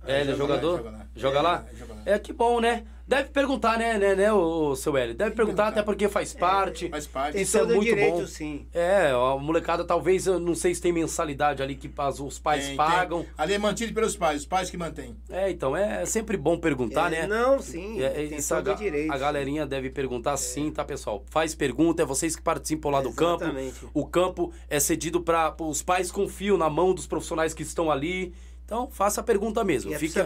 É, 0.05 0.21
ele 0.21 0.31
é 0.31 0.35
joga 0.35 0.53
lá, 0.55 0.61
jogador? 0.61 0.77
joga 0.77 0.91
lá. 0.91 1.07
Joga 1.15 1.37
É, 1.39 1.41
lá? 1.41 1.65
joga 1.77 1.93
lá. 1.95 2.01
É 2.05 2.19
que 2.19 2.31
bom, 2.31 2.61
né? 2.61 2.85
Deve 3.07 3.29
perguntar, 3.29 3.77
né, 3.79 3.97
né, 3.97 4.15
né, 4.15 4.33
o 4.33 4.75
seu 4.75 4.97
Hélio? 4.97 5.15
Deve 5.15 5.33
perguntar, 5.33 5.69
até 5.69 5.81
porque 5.81 6.09
faz 6.09 6.33
parte. 6.33 6.89
Faz 6.89 7.07
parte. 7.07 7.39
Isso 7.41 7.57
é 7.57 7.63
muito 7.63 7.81
direito, 7.85 8.17
bom. 8.17 8.27
sim. 8.27 8.67
É, 8.73 9.11
a 9.11 9.37
molecada 9.39 9.85
talvez, 9.85 10.27
eu 10.27 10.39
não 10.41 10.53
sei 10.53 10.75
se 10.75 10.81
tem 10.81 10.91
mensalidade 10.91 11.63
ali 11.63 11.75
que 11.75 11.89
as- 11.97 12.19
os 12.19 12.37
pais 12.37 12.65
Tem, 12.67 12.75
pagam. 12.75 13.19
tem. 13.21 13.29
Ali 13.37 13.53
é 13.53 13.57
mantido 13.57 13.93
pelos 13.93 14.17
pais, 14.17 14.41
os 14.41 14.45
pais 14.45 14.69
que 14.69 14.75
mantêm. 14.75 15.15
É, 15.29 15.49
então, 15.49 15.75
é 15.75 16.05
sempre 16.05 16.35
bom 16.35 16.57
perguntar, 16.57 17.13
É, 17.13 17.21
né? 17.21 17.27
Não, 17.27 17.59
sim. 17.61 18.01
É, 18.01 18.07
é, 18.07 18.09
tem 18.27 18.37
isso 18.39 18.53
a, 18.53 18.57
todo 18.57 18.65
ga- 18.65 18.73
direito. 18.73 19.11
a 19.13 19.17
galerinha 19.17 19.65
deve 19.65 19.89
perguntar 19.89 20.35
sim, 20.35 20.69
tá, 20.69 20.83
pessoal? 20.83 21.23
Faz 21.29 21.55
pergunta, 21.55 22.01
é 22.01 22.05
vocês 22.05 22.35
que 22.35 22.41
participam 22.41 22.89
lá 22.89 23.01
do 23.01 23.13
campo. 23.13 23.43
Exatamente. 23.45 23.85
O 23.93 24.05
campo 24.05 24.51
é 24.69 24.81
cedido 24.81 25.21
para 25.21 25.55
os 25.61 25.81
pais 25.81 26.11
confiam 26.11 26.57
na 26.57 26.69
mão 26.69 26.93
dos 26.93 27.07
profissionais 27.07 27.53
que 27.53 27.63
estão 27.63 27.89
ali. 27.89 28.33
Então, 28.67 28.91
faça 28.91 29.21
a 29.21 29.23
pergunta 29.23 29.63
mesmo. 29.63 29.89
E 29.91 29.95
a 29.95 29.99
Fica 29.99 30.25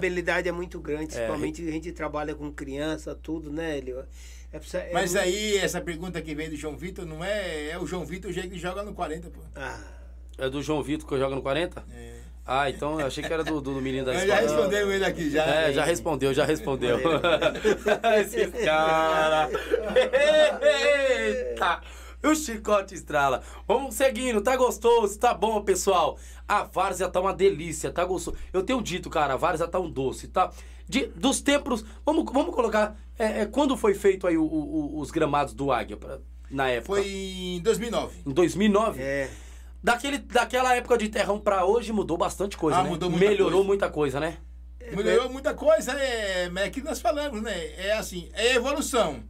é 0.49 0.51
muito 0.51 0.79
grande, 0.79 1.05
principalmente 1.13 1.61
a 1.67 1.71
gente 1.71 1.91
trabalha 1.91 2.33
com 2.33 2.51
criança, 2.51 3.13
tudo, 3.13 3.51
né, 3.51 3.77
Elio? 3.77 4.03
É, 4.51 4.57
precisa- 4.57 4.79
é 4.81 4.91
Mas 4.91 5.13
muito- 5.13 5.23
aí, 5.23 5.57
essa 5.57 5.79
pergunta 5.79 6.19
que 6.19 6.33
veio 6.33 6.49
do 6.49 6.55
João 6.55 6.75
Vitor, 6.75 7.05
não 7.05 7.23
é. 7.23 7.69
É 7.69 7.77
o 7.77 7.85
João 7.85 8.03
Vitor 8.03 8.31
o 8.31 8.33
jeito 8.33 8.49
que 8.49 8.57
joga 8.57 8.81
no 8.81 8.95
40, 8.95 9.29
pô. 9.29 9.41
Ah, 9.55 9.79
é 10.39 10.49
do 10.49 10.59
João 10.59 10.81
Vitor 10.81 11.07
que 11.07 11.15
joga 11.19 11.35
no 11.35 11.41
40? 11.43 11.85
É. 11.93 12.13
Ah, 12.43 12.67
então 12.67 12.99
eu 12.99 13.05
achei 13.05 13.23
que 13.23 13.31
era 13.31 13.43
do, 13.43 13.61
do 13.61 13.73
menino 13.79 14.05
da 14.05 14.13
Mas 14.13 14.27
já 14.27 14.41
escola. 14.41 14.57
respondeu 14.63 14.91
ele 14.91 15.05
aqui, 15.05 15.29
já. 15.29 15.45
É, 15.45 15.71
já 15.71 15.85
respondeu, 15.85 16.33
já 16.33 16.43
respondeu. 16.43 16.97
Esse 18.19 18.47
cara. 18.65 19.47
Eita! 20.61 21.81
O 22.23 22.35
chicote 22.35 22.93
estrala. 22.93 23.41
Vamos 23.67 23.95
seguindo, 23.95 24.41
tá 24.41 24.55
gostoso, 24.55 25.17
tá 25.17 25.33
bom, 25.33 25.61
pessoal. 25.61 26.17
A 26.47 26.63
várzea 26.63 27.09
tá 27.09 27.19
uma 27.19 27.33
delícia, 27.33 27.91
tá 27.91 28.05
gostoso. 28.05 28.37
Eu 28.53 28.61
tenho 28.63 28.81
dito, 28.81 29.09
cara, 29.09 29.33
a 29.33 29.37
várzea 29.37 29.67
tá 29.67 29.79
um 29.79 29.89
doce, 29.89 30.27
tá? 30.27 30.51
De- 30.87 31.07
dos 31.07 31.41
tempos. 31.41 31.83
Vamos, 32.05 32.25
vamos 32.31 32.53
colocar. 32.53 32.95
é, 33.19 33.41
é, 33.41 33.45
quando 33.45 33.77
foi 33.77 33.93
feito 33.93 34.25
aí 34.25 34.35
o- 34.37 34.43
o- 34.43 34.99
os 34.99 35.11
gramados 35.11 35.53
do 35.53 35.71
Águia? 35.71 35.95
pra- 35.97 36.17
na 36.49 36.69
época? 36.69 36.95
Foi 36.95 37.07
em 37.07 37.61
2009. 37.61 38.21
Em 38.25 38.31
2009? 38.31 39.01
é. 39.01 39.29
Daquele, 39.83 40.17
daquela 40.19 40.75
época 40.75 40.95
de 40.97 41.09
terrão 41.09 41.39
pra 41.39 41.65
hoje 41.65 41.91
mudou 41.91 42.15
bastante 42.17 42.55
coisa, 42.57 42.79
Ah, 42.79 42.83
né? 42.83 42.89
mudou 42.89 43.09
muita 43.09 43.25
Melhorou 43.25 43.51
coisa. 43.53 43.67
muita 43.67 43.89
coisa, 43.89 44.19
né? 44.19 44.37
Melhorou 44.95 45.29
muita 45.29 45.53
coisa, 45.53 45.91
é, 45.93 46.51
é 46.55 46.69
que 46.69 46.81
nós 46.81 46.99
falamos, 47.01 47.41
né? 47.41 47.67
É 47.77 47.93
assim, 47.93 48.29
é 48.33 48.55
evolução. 48.55 49.23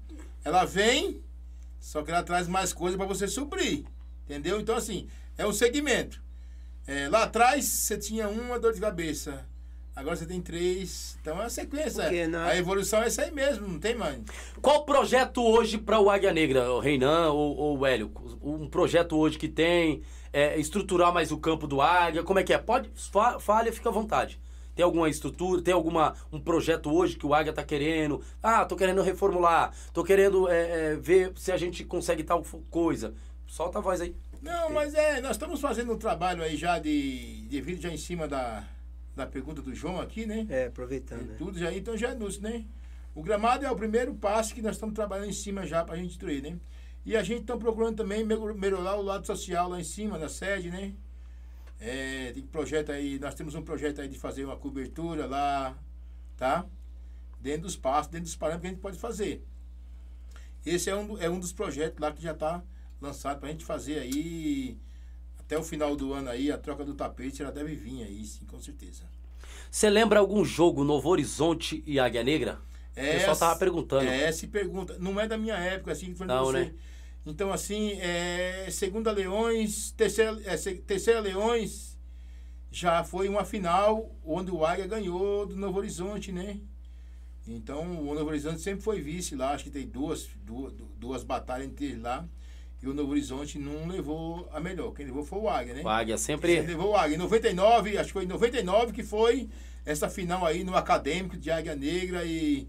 Ela 0.43 0.65
vem, 0.65 1.21
só 1.81 2.01
que 2.01 2.11
ela 2.11 2.23
traz 2.23 2.47
mais 2.47 2.71
coisa 2.71 2.95
para 2.95 3.05
você 3.05 3.27
suprir. 3.27 3.83
Entendeu? 4.25 4.61
Então, 4.61 4.75
assim, 4.77 5.09
é 5.37 5.45
um 5.45 5.51
segmento. 5.51 6.21
É, 6.87 7.09
lá 7.09 7.23
atrás 7.23 7.65
você 7.65 7.97
tinha 7.97 8.29
uma 8.29 8.57
dor 8.57 8.71
de 8.73 8.79
cabeça. 8.79 9.45
Agora 9.93 10.15
você 10.15 10.25
tem 10.25 10.41
três. 10.41 11.17
Então 11.21 11.41
é 11.41 11.45
a 11.45 11.49
sequência. 11.49 12.03
Porque 12.03 12.25
na- 12.25 12.45
A 12.45 12.55
evolução 12.57 13.03
é 13.03 13.07
essa 13.07 13.23
aí 13.23 13.31
mesmo, 13.31 13.67
não 13.67 13.77
tem, 13.77 13.93
mãe? 13.93 14.23
Qual 14.61 14.77
o 14.77 14.85
projeto 14.85 15.43
hoje 15.43 15.77
para 15.77 15.99
o 15.99 16.09
Águia 16.09 16.31
Negra, 16.31 16.71
o 16.71 16.79
Reinan 16.79 17.31
ou, 17.31 17.57
ou 17.57 17.77
o 17.79 17.85
Hélio? 17.85 18.09
Um 18.41 18.69
projeto 18.69 19.17
hoje 19.17 19.37
que 19.37 19.49
tem, 19.49 20.01
é, 20.31 20.57
estruturar 20.57 21.13
mais 21.13 21.29
o 21.31 21.37
campo 21.37 21.67
do 21.67 21.81
Águia, 21.81 22.23
como 22.23 22.39
é 22.39 22.43
que 22.43 22.53
é? 22.53 22.57
Pode, 22.57 22.89
fa- 22.95 23.37
fale, 23.37 23.69
fica 23.73 23.89
à 23.89 23.91
vontade. 23.91 24.39
Tem 24.75 24.83
alguma 24.85 25.09
estrutura, 25.09 25.61
tem 25.61 25.73
alguma 25.73 26.15
um 26.31 26.39
projeto 26.39 26.91
hoje 26.91 27.15
que 27.17 27.25
o 27.25 27.33
Águia 27.33 27.51
tá 27.53 27.63
querendo? 27.63 28.21
Ah, 28.41 28.65
tô 28.65 28.75
querendo 28.75 29.01
reformular, 29.01 29.73
tô 29.93 30.03
querendo 30.03 30.47
é, 30.49 30.93
é, 30.93 30.95
ver 30.95 31.33
se 31.35 31.51
a 31.51 31.57
gente 31.57 31.83
consegue 31.83 32.23
tal 32.23 32.43
coisa. 32.69 33.13
Solta 33.47 33.79
a 33.79 33.81
voz 33.81 33.99
aí. 34.01 34.15
Não, 34.41 34.71
mas 34.71 34.93
é, 34.95 35.21
nós 35.21 35.31
estamos 35.31 35.59
fazendo 35.59 35.93
um 35.93 35.97
trabalho 35.97 36.41
aí 36.41 36.55
já 36.55 36.79
de. 36.79 37.45
devido 37.49 37.81
já 37.81 37.89
em 37.89 37.97
cima 37.97 38.27
da, 38.27 38.63
da 39.15 39.27
pergunta 39.27 39.61
do 39.61 39.75
João 39.75 39.99
aqui, 39.99 40.25
né? 40.25 40.47
É, 40.49 40.65
aproveitando. 40.67 41.27
né? 41.27 41.35
Tudo 41.37 41.59
já, 41.59 41.71
então 41.73 41.95
já 41.97 42.07
é 42.09 42.11
anúncio, 42.11 42.41
né? 42.41 42.63
O 43.13 43.21
gramado 43.21 43.65
é 43.65 43.69
o 43.71 43.75
primeiro 43.75 44.15
passo 44.15 44.55
que 44.55 44.61
nós 44.61 44.77
estamos 44.77 44.95
trabalhando 44.95 45.29
em 45.29 45.33
cima 45.33 45.65
já 45.67 45.83
para 45.83 45.95
a 45.95 45.97
gente 45.97 46.07
destruir, 46.09 46.41
né? 46.41 46.57
E 47.05 47.15
a 47.17 47.21
gente 47.23 47.41
está 47.41 47.57
procurando 47.57 47.97
também 47.97 48.23
melhor- 48.23 48.53
melhorar 48.53 48.95
o 48.95 49.01
lado 49.01 49.27
social 49.27 49.67
lá 49.67 49.79
em 49.79 49.83
cima 49.83 50.17
da 50.17 50.29
sede, 50.29 50.69
né? 50.69 50.93
É, 51.83 52.31
tem 52.31 52.43
projeto 52.43 52.91
aí, 52.91 53.17
nós 53.17 53.33
temos 53.33 53.55
um 53.55 53.63
projeto 53.63 54.01
aí 54.01 54.07
de 54.07 54.17
fazer 54.17 54.45
uma 54.45 54.55
cobertura 54.55 55.25
lá, 55.25 55.75
tá? 56.37 56.63
Dentro 57.39 57.63
dos 57.63 57.75
passos, 57.75 58.11
dentro 58.11 58.25
dos 58.25 58.35
parâmetros 58.35 58.61
que 58.61 58.67
a 58.67 58.71
gente 58.71 58.81
pode 58.81 58.99
fazer. 58.99 59.43
Esse 60.63 60.91
é 60.91 60.95
um, 60.95 61.17
é 61.19 61.27
um 61.27 61.39
dos 61.39 61.51
projetos 61.51 61.99
lá 61.99 62.11
que 62.11 62.21
já 62.21 62.33
está 62.33 62.63
lançado 63.01 63.39
para 63.39 63.49
a 63.49 63.51
gente 63.51 63.65
fazer 63.65 63.97
aí 63.97 64.77
até 65.39 65.57
o 65.57 65.63
final 65.63 65.95
do 65.95 66.13
ano 66.13 66.29
aí, 66.29 66.51
a 66.51 66.57
troca 66.57 66.85
do 66.85 66.93
tapete, 66.93 67.41
ela 67.41 67.51
deve 67.51 67.75
vir 67.75 68.03
aí, 68.03 68.23
sim, 68.25 68.45
com 68.45 68.59
certeza. 68.59 69.03
Você 69.71 69.89
lembra 69.89 70.19
algum 70.19 70.45
jogo 70.45 70.83
Novo 70.83 71.09
Horizonte 71.09 71.83
e 71.87 71.99
Águia 71.99 72.23
Negra? 72.23 72.59
o 72.91 72.93
pessoal 72.93 73.35
tava 73.35 73.57
perguntando. 73.57 74.07
É, 74.07 74.31
se 74.31 74.47
pergunta. 74.47 74.97
Não 74.99 75.19
é 75.19 75.27
da 75.27 75.37
minha 75.37 75.55
época, 75.55 75.93
assim, 75.93 76.11
que 76.11 76.15
foi 76.15 76.27
Não, 76.27 76.45
você. 76.45 76.59
né? 76.59 76.73
Então, 77.25 77.51
assim, 77.51 77.93
é, 77.99 78.67
segunda 78.71 79.11
Leões, 79.11 79.91
terceira, 79.91 80.39
é, 80.45 80.55
terceira 80.57 81.19
Leões, 81.19 81.97
já 82.71 83.03
foi 83.03 83.27
uma 83.29 83.45
final 83.45 84.15
onde 84.25 84.49
o 84.49 84.65
Águia 84.65 84.87
ganhou 84.87 85.45
do 85.45 85.55
Novo 85.55 85.77
Horizonte, 85.77 86.31
né? 86.31 86.59
Então, 87.47 87.99
o 88.07 88.13
Novo 88.15 88.29
Horizonte 88.29 88.61
sempre 88.61 88.81
foi 88.81 89.01
vice 89.01 89.35
lá, 89.35 89.53
acho 89.53 89.65
que 89.65 89.69
tem 89.69 89.87
duas, 89.87 90.29
duas, 90.43 90.73
duas 90.97 91.23
batalhas 91.23 91.67
entre 91.67 91.85
eles 91.85 92.01
lá. 92.01 92.27
E 92.81 92.87
o 92.87 92.93
Novo 92.93 93.11
Horizonte 93.11 93.59
não 93.59 93.87
levou 93.87 94.49
a 94.51 94.59
melhor. 94.59 94.91
Quem 94.91 95.05
levou 95.05 95.23
foi 95.23 95.37
o 95.39 95.49
Águia, 95.49 95.75
né? 95.75 95.81
O 95.83 95.89
Águia 95.89 96.17
sempre. 96.17 96.59
levou 96.61 96.91
o 96.91 96.95
Águia. 96.95 97.15
Em 97.15 97.19
99, 97.19 97.97
acho 97.97 98.07
que 98.07 98.13
foi 98.13 98.23
em 98.23 98.27
99 98.27 98.91
que 98.91 99.03
foi 99.03 99.49
essa 99.85 100.09
final 100.09 100.45
aí 100.45 100.63
no 100.63 100.75
Acadêmico 100.75 101.37
de 101.37 101.51
Águia 101.51 101.75
Negra 101.75 102.25
e, 102.25 102.67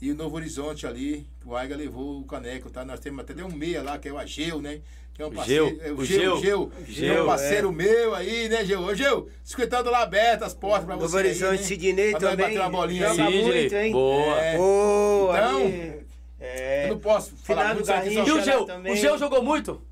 e 0.00 0.10
o 0.10 0.14
Novo 0.14 0.36
Horizonte 0.36 0.86
ali. 0.86 1.26
que 1.40 1.48
O 1.48 1.56
Águia 1.56 1.76
levou 1.76 2.20
o 2.20 2.24
caneco, 2.24 2.70
tá? 2.70 2.84
Nós 2.84 3.00
temos 3.00 3.20
até 3.20 3.42
um 3.44 3.52
meia 3.52 3.82
lá, 3.82 3.98
que 3.98 4.08
é 4.08 4.12
o 4.12 4.18
Ageu, 4.18 4.60
né? 4.62 4.80
Que 5.14 5.22
é 5.22 5.26
um 5.26 5.28
O 5.30 5.32
parceiro. 5.32 5.68
Geu, 5.68 5.80
é 5.82 5.92
o 5.92 6.04
Geu, 6.04 6.40
Geu. 6.40 6.40
Geu, 6.40 6.72
é 6.76 6.80
um 7.12 7.14
Geu, 7.16 7.26
parceiro 7.26 7.72
meu 7.72 8.14
aí, 8.14 8.48
né, 8.48 8.64
Geu? 8.64 8.80
Ô, 8.82 8.94
Geu, 8.94 9.28
escutando 9.44 9.90
lá 9.90 10.02
aberto 10.02 10.44
as 10.44 10.54
portas 10.54 10.84
pra 10.86 10.94
Novo 10.94 11.08
você. 11.08 11.18
aí, 11.18 11.24
Horizonte, 11.26 11.60
né? 11.60 11.66
Sidney 11.66 12.10
Pra 12.12 12.20
também. 12.20 12.46
bater 12.46 12.60
uma 12.60 12.70
bolinha. 12.70 13.10
Sidney, 13.10 13.42
muito, 13.42 13.74
hein? 13.74 13.92
boa. 13.92 14.40
É. 14.40 14.58
Ô, 14.58 15.30
Então, 15.34 15.94
é, 16.40 16.84
Eu 16.84 16.88
não 16.90 16.98
posso 17.00 17.32
falar 17.42 17.74
muito 17.74 17.90
aqui, 17.90 18.14
E 18.14 18.20
o 18.30 18.40
Geu? 18.44 18.64
também. 18.64 18.92
O 18.92 18.96
Geu 18.96 19.18
jogou 19.18 19.42
muito? 19.42 19.82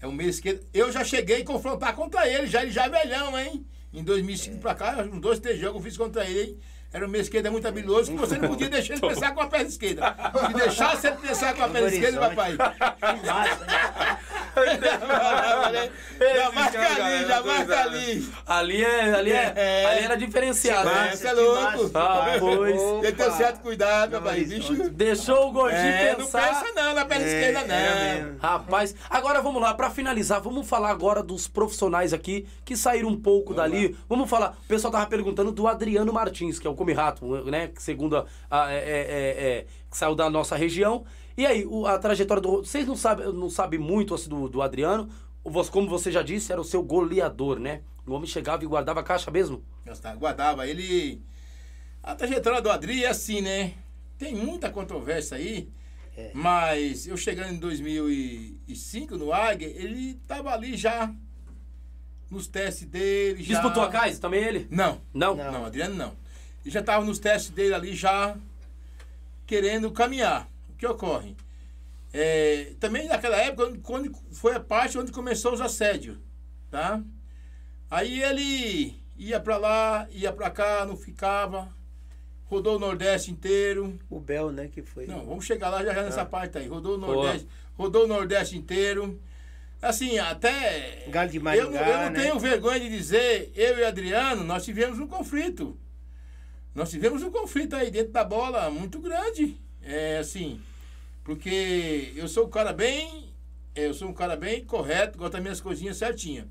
É 0.00 0.06
um 0.06 0.12
meio 0.12 0.30
esquerdo. 0.30 0.60
Eu 0.72 0.92
já 0.92 1.02
cheguei 1.02 1.42
a 1.42 1.44
confrontar 1.44 1.92
contra 1.96 2.28
ele, 2.28 2.46
já 2.46 2.62
ele 2.62 2.70
já 2.70 2.84
é 2.84 2.88
velhão, 2.88 3.36
hein? 3.36 3.66
Em 3.92 4.04
2005 4.04 4.58
pra 4.58 4.72
cá, 4.76 5.02
uns 5.12 5.20
dois, 5.20 5.40
três 5.40 5.58
jogos 5.58 5.76
eu 5.78 5.82
fiz 5.82 5.96
contra 5.96 6.24
ele, 6.24 6.40
hein? 6.50 6.58
Era 6.92 7.04
um 7.04 7.08
meio 7.08 7.22
esquerdo 7.22 7.52
muito 7.52 7.68
habilidoso, 7.68 8.10
que 8.12 8.16
você 8.16 8.38
não 8.38 8.48
podia 8.48 8.68
deixar 8.68 8.94
ele 8.94 9.00
pensar 9.08 9.32
com 9.34 9.40
a 9.42 9.46
perna 9.46 9.68
esquerda. 9.68 10.16
Se 10.46 10.52
deixasse 10.54 11.06
ele 11.06 11.16
pensar 11.16 11.54
com 11.54 11.64
a 11.64 11.68
perna 11.68 11.88
esquerda, 11.88 12.20
papai. 12.20 12.56
massa, 12.56 13.64
né? 13.66 13.78
já 16.18 16.50
marca 16.52 16.80
ali, 16.80 17.26
já 17.26 17.42
marca 17.42 17.80
ali. 17.82 18.28
Ali, 18.46 18.84
é, 18.84 19.14
ali, 19.14 19.32
é, 19.32 19.52
É. 19.54 19.86
ali 19.86 20.04
era 20.04 20.16
diferenciado. 20.16 20.88
Né? 20.88 21.10
Você 21.14 21.28
é 21.28 21.32
louco. 21.32 21.90
Ah, 21.94 22.36
pois. 22.38 22.80
Tem 23.02 23.12
que 23.12 23.12
ter 23.12 23.32
certo 23.32 23.60
cuidado, 23.60 24.12
papai. 24.12 24.40
Novo 24.40 24.48
Bicho. 24.48 24.90
Deixou 24.90 25.48
o 25.48 25.52
gordinho 25.52 25.80
É, 25.80 26.10
não 26.10 26.16
pensar. 26.24 26.48
pensa 26.48 26.72
não 26.74 26.94
na 26.94 27.04
perna 27.04 27.24
É, 27.24 27.28
esquerda, 27.28 27.72
era 27.74 28.24
não. 28.24 28.38
Rapaz, 28.38 28.94
agora 29.08 29.40
vamos 29.40 29.60
lá, 29.62 29.74
pra 29.74 29.90
finalizar, 29.90 30.40
vamos 30.40 30.68
falar 30.68 30.90
agora 30.90 31.22
dos 31.22 31.46
profissionais 31.46 32.12
aqui 32.12 32.46
que 32.64 32.76
saíram 32.76 33.08
um 33.10 33.20
pouco 33.20 33.54
Vamos 33.54 33.70
dali. 33.70 33.96
Vamos 34.08 34.28
falar, 34.28 34.56
o 34.64 34.66
pessoal 34.66 34.90
tava 34.92 35.06
perguntando 35.06 35.52
do 35.52 35.68
Adriano 35.68 36.12
Martins, 36.12 36.58
que 36.58 36.66
é 36.66 36.70
o 36.70 36.74
Come 36.78 36.92
Rato, 36.94 37.26
né? 37.44 37.68
Que 37.68 37.82
segundo 37.82 38.16
a, 38.16 38.26
a- 38.50 38.72
é, 38.72 38.76
é- 38.78 39.44
é- 39.60 39.66
que 39.90 39.96
saiu 39.96 40.14
da 40.14 40.30
nossa 40.30 40.56
região. 40.56 41.04
E 41.36 41.44
aí, 41.44 41.66
o- 41.66 41.86
a 41.86 41.98
trajetória 41.98 42.40
do. 42.40 42.58
Vocês 42.64 42.86
não 42.86 42.96
sabem 42.96 43.32
não 43.32 43.50
sabe 43.50 43.76
muito 43.78 44.14
assim, 44.14 44.28
do, 44.30 44.48
do 44.48 44.62
Adriano? 44.62 45.08
Como 45.70 45.88
você 45.88 46.10
já 46.12 46.22
disse, 46.22 46.52
era 46.52 46.60
o 46.60 46.64
seu 46.64 46.82
goleador, 46.82 47.58
né? 47.58 47.82
O 48.06 48.12
homem 48.12 48.26
chegava 48.26 48.64
e 48.64 48.66
guardava 48.66 49.00
a 49.00 49.02
caixa 49.02 49.30
mesmo. 49.30 49.62
Guardava. 50.18 50.66
Ele. 50.66 51.20
A 52.02 52.14
trajetória 52.14 52.60
do 52.62 52.70
Adri 52.70 53.04
é 53.04 53.08
assim, 53.08 53.40
né? 53.40 53.74
Tem 54.18 54.34
muita 54.34 54.70
controvérsia 54.70 55.36
aí. 55.36 55.68
É. 56.16 56.30
Mas 56.34 57.06
eu 57.06 57.16
chegando 57.16 57.52
em 57.54 57.58
2005 57.58 59.16
no 59.16 59.32
Águia, 59.32 59.68
ele 59.68 60.14
tava 60.26 60.50
ali 60.52 60.76
já 60.76 61.12
nos 62.30 62.46
testes 62.48 62.86
dele. 62.88 63.42
Já... 63.42 63.54
Disputou 63.60 63.82
a 63.82 63.88
Kaiser 63.88 64.20
também 64.20 64.42
ele? 64.42 64.66
Não, 64.70 65.00
Não? 65.14 65.34
Não. 65.36 65.52
não, 65.52 65.64
Adriano 65.66 65.94
não. 65.94 66.12
Ele 66.68 66.74
já 66.74 66.82
tava 66.82 67.02
nos 67.02 67.18
testes 67.18 67.48
dele 67.50 67.72
ali 67.72 67.94
já 67.94 68.36
querendo 69.46 69.90
caminhar. 69.90 70.46
O 70.68 70.74
que 70.76 70.86
ocorre? 70.86 71.34
É, 72.12 72.74
também 72.78 73.08
naquela 73.08 73.38
época, 73.38 73.72
quando 73.82 74.14
foi 74.32 74.54
a 74.54 74.60
parte 74.60 74.98
onde 74.98 75.10
começou 75.10 75.54
os 75.54 75.62
assédios, 75.62 76.18
tá? 76.70 77.00
Aí 77.90 78.22
ele 78.22 78.94
ia 79.16 79.40
pra 79.40 79.56
lá, 79.56 80.06
ia 80.10 80.30
pra 80.30 80.50
cá, 80.50 80.84
não 80.84 80.94
ficava, 80.94 81.74
rodou 82.44 82.76
o 82.76 82.78
Nordeste 82.78 83.30
inteiro. 83.30 83.98
O 84.10 84.20
Bel, 84.20 84.52
né, 84.52 84.68
que 84.68 84.82
foi. 84.82 85.06
Não, 85.06 85.24
vamos 85.24 85.46
chegar 85.46 85.70
lá 85.70 85.82
já, 85.82 85.94
já 85.94 86.02
nessa 86.02 86.20
Ah. 86.20 86.26
parte 86.26 86.58
aí. 86.58 86.68
Rodou 86.68 86.96
o 86.96 86.98
Nordeste, 86.98 87.48
rodou 87.78 88.04
o 88.04 88.08
Nordeste 88.08 88.58
inteiro. 88.58 89.18
Assim, 89.80 90.18
até. 90.18 91.06
Galo 91.08 91.30
de 91.30 91.38
eu 91.38 91.42
não, 91.42 91.44
Maringá, 91.44 91.88
eu 91.88 91.96
não 91.96 92.10
né? 92.10 92.20
tenho 92.20 92.38
vergonha 92.38 92.78
de 92.78 92.90
dizer, 92.90 93.52
eu 93.54 93.78
e 93.78 93.84
Adriano, 93.84 94.44
nós 94.44 94.66
tivemos 94.66 94.98
um 94.98 95.06
conflito. 95.06 95.78
Nós 96.74 96.90
tivemos 96.90 97.22
um 97.22 97.30
conflito 97.30 97.74
aí 97.74 97.90
dentro 97.90 98.12
da 98.12 98.24
bola 98.24 98.70
muito 98.70 99.00
grande. 99.00 99.58
É 99.82 100.18
assim, 100.18 100.60
porque 101.24 102.12
eu 102.14 102.28
sou 102.28 102.46
um 102.46 102.50
cara 102.50 102.72
bem. 102.72 103.28
Eu 103.74 103.94
sou 103.94 104.08
um 104.08 104.12
cara 104.12 104.36
bem 104.36 104.64
correto, 104.64 105.18
gosto 105.18 105.34
das 105.34 105.42
minhas 105.42 105.60
coisinhas 105.60 105.96
certinhas. 105.96 106.46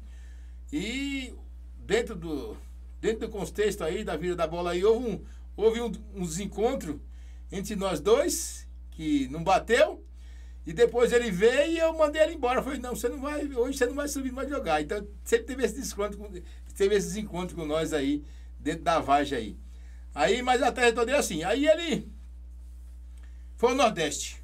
E 0.72 1.34
dentro 1.78 2.16
do, 2.16 2.58
dentro 3.02 3.28
do 3.28 3.30
contexto 3.30 3.84
aí 3.84 4.04
da 4.04 4.16
vida 4.16 4.36
da 4.36 4.48
bola 4.48 4.72
aí, 4.72 4.84
houve 4.84 5.08
um, 5.08 5.26
houve 5.56 5.82
um, 5.82 5.92
um 6.16 6.24
desencontro 6.24 7.02
entre 7.52 7.76
nós 7.76 8.00
dois, 8.00 8.68
que 8.92 9.28
não 9.30 9.44
bateu. 9.44 10.04
E 10.66 10.74
depois 10.74 11.14
ele 11.14 11.32
veio 11.32 11.72
e 11.72 11.78
eu 11.78 11.94
mandei 11.98 12.22
ele 12.22 12.34
embora. 12.34 12.60
Eu 12.60 12.64
falei, 12.64 12.80
não, 12.80 12.96
você 12.96 13.08
não 13.08 13.22
vai, 13.22 13.46
hoje 13.46 13.78
você 13.78 13.86
não 13.86 13.96
vai 13.96 14.08
subir, 14.08 14.30
não 14.30 14.36
vai 14.36 14.50
jogar. 14.50 14.82
Então 14.82 15.06
sempre 15.24 15.46
teve 15.48 15.64
esse 15.64 15.76
desconto, 15.76 16.18
teve 16.76 16.96
esse 16.96 17.08
desencontro 17.08 17.56
com 17.56 17.66
nós 17.66 17.94
aí, 17.94 18.24
dentro 18.60 18.84
da 18.84 19.00
Vagem 19.00 19.38
aí. 19.38 19.58
Aí, 20.18 20.42
mas 20.42 20.64
a 20.64 20.72
trajetória 20.72 21.12
é 21.12 21.16
assim. 21.16 21.44
Aí 21.44 21.68
ele 21.68 22.12
foi 23.56 23.70
ao 23.70 23.76
Nordeste. 23.76 24.42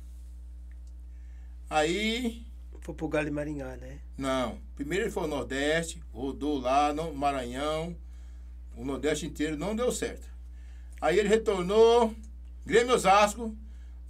Aí 1.67 2.45
Foi 2.81 2.93
pro 2.93 3.07
Galo 3.07 3.25
de 3.25 3.31
Maringá, 3.31 3.75
né? 3.77 3.99
não. 4.15 4.61
Primeiro 4.75 5.05
ele 5.05 5.11
foi 5.11 5.23
ao 5.23 5.29
Nordeste, 5.29 5.99
rodou 6.13 6.59
lá 6.59 6.93
no 6.93 7.11
Maranhão, 7.15 7.97
o 8.77 8.85
Nordeste 8.85 9.25
inteiro, 9.25 9.57
não 9.57 9.75
deu 9.75 9.91
certo. 9.91 10.27
Aí 11.01 11.17
ele 11.17 11.27
retornou, 11.27 12.15
Grêmio 12.63 12.93
Osasco, 12.93 13.57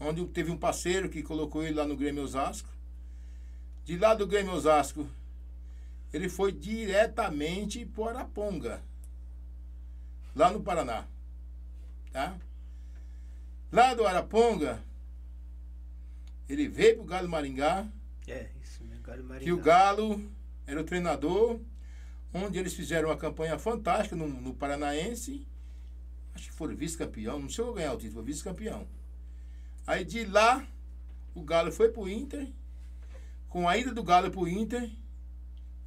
onde 0.02 0.26
teve 0.26 0.52
um 0.52 0.57
parceiro 0.57 1.07
que 1.07 1.23
colocou 1.23 1.64
ele 1.64 1.76
lá 1.76 1.85
no 1.85 1.95
Grêmio 1.95 2.23
Osasco. 2.23 2.68
De 3.85 3.98
lá 3.98 4.14
do 4.14 4.27
Grêmio 4.27 4.52
Osasco, 4.52 5.07
ele 6.11 6.27
foi 6.27 6.52
diretamente 6.52 7.85
para 7.85 8.19
Araponga, 8.19 8.81
lá 10.35 10.52
no 10.52 10.60
Paraná. 10.60 11.07
Tá? 12.14 12.38
Lá 13.72 13.95
do 13.95 14.06
Araponga, 14.06 14.84
ele 16.48 16.68
veio 16.68 16.95
para 16.98 17.03
o 17.03 17.07
Galo 17.07 17.27
Maringá, 17.27 17.88
É, 18.27 18.49
isso 18.64 18.84
mesmo, 18.84 19.02
Galo 19.03 19.23
Maringá. 19.23 19.44
que 19.44 19.52
o 19.52 19.57
Galo 19.57 20.31
era 20.68 20.80
o 20.80 20.84
treinador, 20.84 21.60
onde 22.31 22.60
eles 22.60 22.76
fizeram 22.76 23.10
uma 23.10 23.18
campanha 23.18 23.57
fantástica 23.57 24.15
no, 24.15 24.27
no 24.27 24.53
Paranaense. 24.53 25.48
Acho 26.35 26.45
que 26.49 26.53
foram 26.56 26.76
vice-campeão, 26.76 27.40
não 27.40 27.49
chegou 27.49 27.72
a 27.72 27.76
ganhar 27.76 27.94
o 27.94 27.98
título, 27.98 28.15
foi 28.23 28.23
vice-campeão. 28.26 28.88
Aí 29.88 30.06
de 30.06 30.23
lá, 30.26 30.65
o 31.34 31.41
Galo 31.41 31.72
foi 31.72 31.90
pro 31.90 32.07
Inter. 32.07 32.48
Com 33.49 33.68
a 33.68 33.76
ida 33.77 33.91
do 33.91 34.03
Galo 34.03 34.30
pro 34.31 34.48
Inter, 34.48 34.90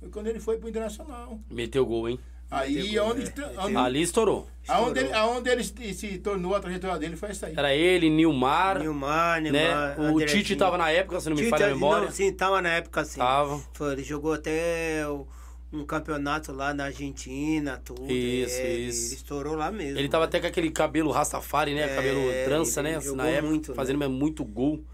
foi 0.00 0.10
quando 0.10 0.26
ele 0.26 0.40
foi 0.40 0.58
pro 0.58 0.68
Internacional. 0.68 1.40
Meteu 1.48 1.86
gol, 1.86 2.08
hein? 2.08 2.20
Aí, 2.50 2.98
onde, 3.00 3.22
é. 3.24 3.60
onde, 3.60 3.76
Ali 3.76 4.02
estourou. 4.02 4.46
aonde, 4.68 5.00
ele, 5.00 5.12
aonde 5.12 5.50
ele 5.50 5.64
se- 5.64 5.94
se 5.94 6.18
tornou 6.18 6.54
a 6.54 6.60
trajetória 6.60 6.96
dele 6.98 7.16
foi 7.16 7.30
essa 7.30 7.46
aí. 7.46 7.54
Era 7.56 7.74
ele, 7.74 8.08
Nilmar, 8.08 8.78
Nilmar, 8.80 9.42
né? 9.42 9.50
Nilmar, 9.50 9.98
O 10.00 10.02
Andrezinho. 10.14 10.42
Tite 10.44 10.56
tava 10.56 10.78
na 10.78 10.90
época, 10.90 11.20
se 11.20 11.28
não 11.28 11.36
me 11.36 11.48
falha 11.48 11.66
a 11.66 11.68
memória. 11.70 12.04
Não, 12.06 12.12
sim, 12.12 12.32
tava 12.32 12.62
na 12.62 12.68
época 12.70 13.04
sim. 13.04 13.18
Tava. 13.18 13.60
Foi, 13.74 13.92
ele 13.92 14.04
jogou 14.04 14.32
até 14.32 15.04
o- 15.08 15.26
um 15.72 15.84
campeonato 15.84 16.52
lá 16.52 16.72
na 16.72 16.84
Argentina, 16.84 17.82
tudo. 17.84 18.10
Isso, 18.10 18.56
é, 18.60 18.72
isso. 18.74 19.06
Ele 19.08 19.14
estourou 19.16 19.56
lá 19.56 19.72
mesmo. 19.72 19.98
Ele 19.98 20.08
tava 20.08 20.24
até 20.24 20.38
com 20.40 20.46
aquele 20.46 20.70
cabelo 20.70 21.10
Rastafari, 21.10 21.74
né? 21.74 21.82
É, 21.82 21.96
cabelo 21.96 22.20
trança, 22.44 22.80
né? 22.82 23.00
jogou 23.00 23.16
Na 23.16 23.26
época, 23.28 23.48
muito, 23.48 23.70
né? 23.70 23.74
fazendo 23.74 24.10
muito 24.10 24.44
gol. 24.44 24.84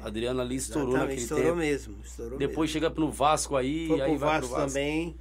Adriano 0.00 0.40
ali 0.40 0.56
estourou 0.56 0.88
Exatamente, 0.90 1.08
naquele 1.08 1.22
estourou 1.22 1.44
tempo. 1.46 1.56
mesmo. 1.58 1.96
Estourou 2.04 2.38
Depois 2.38 2.70
chega 2.70 2.90
no 2.90 3.10
Vasco 3.10 3.56
aí, 3.56 3.88
mesmo. 3.88 3.96
Foi 3.96 4.00
aí 4.02 4.10
pro 4.10 4.18
vai 4.18 4.28
Vasco, 4.30 4.48
pro 4.48 4.56
Vasco. 4.60 4.68
também. 4.78 5.16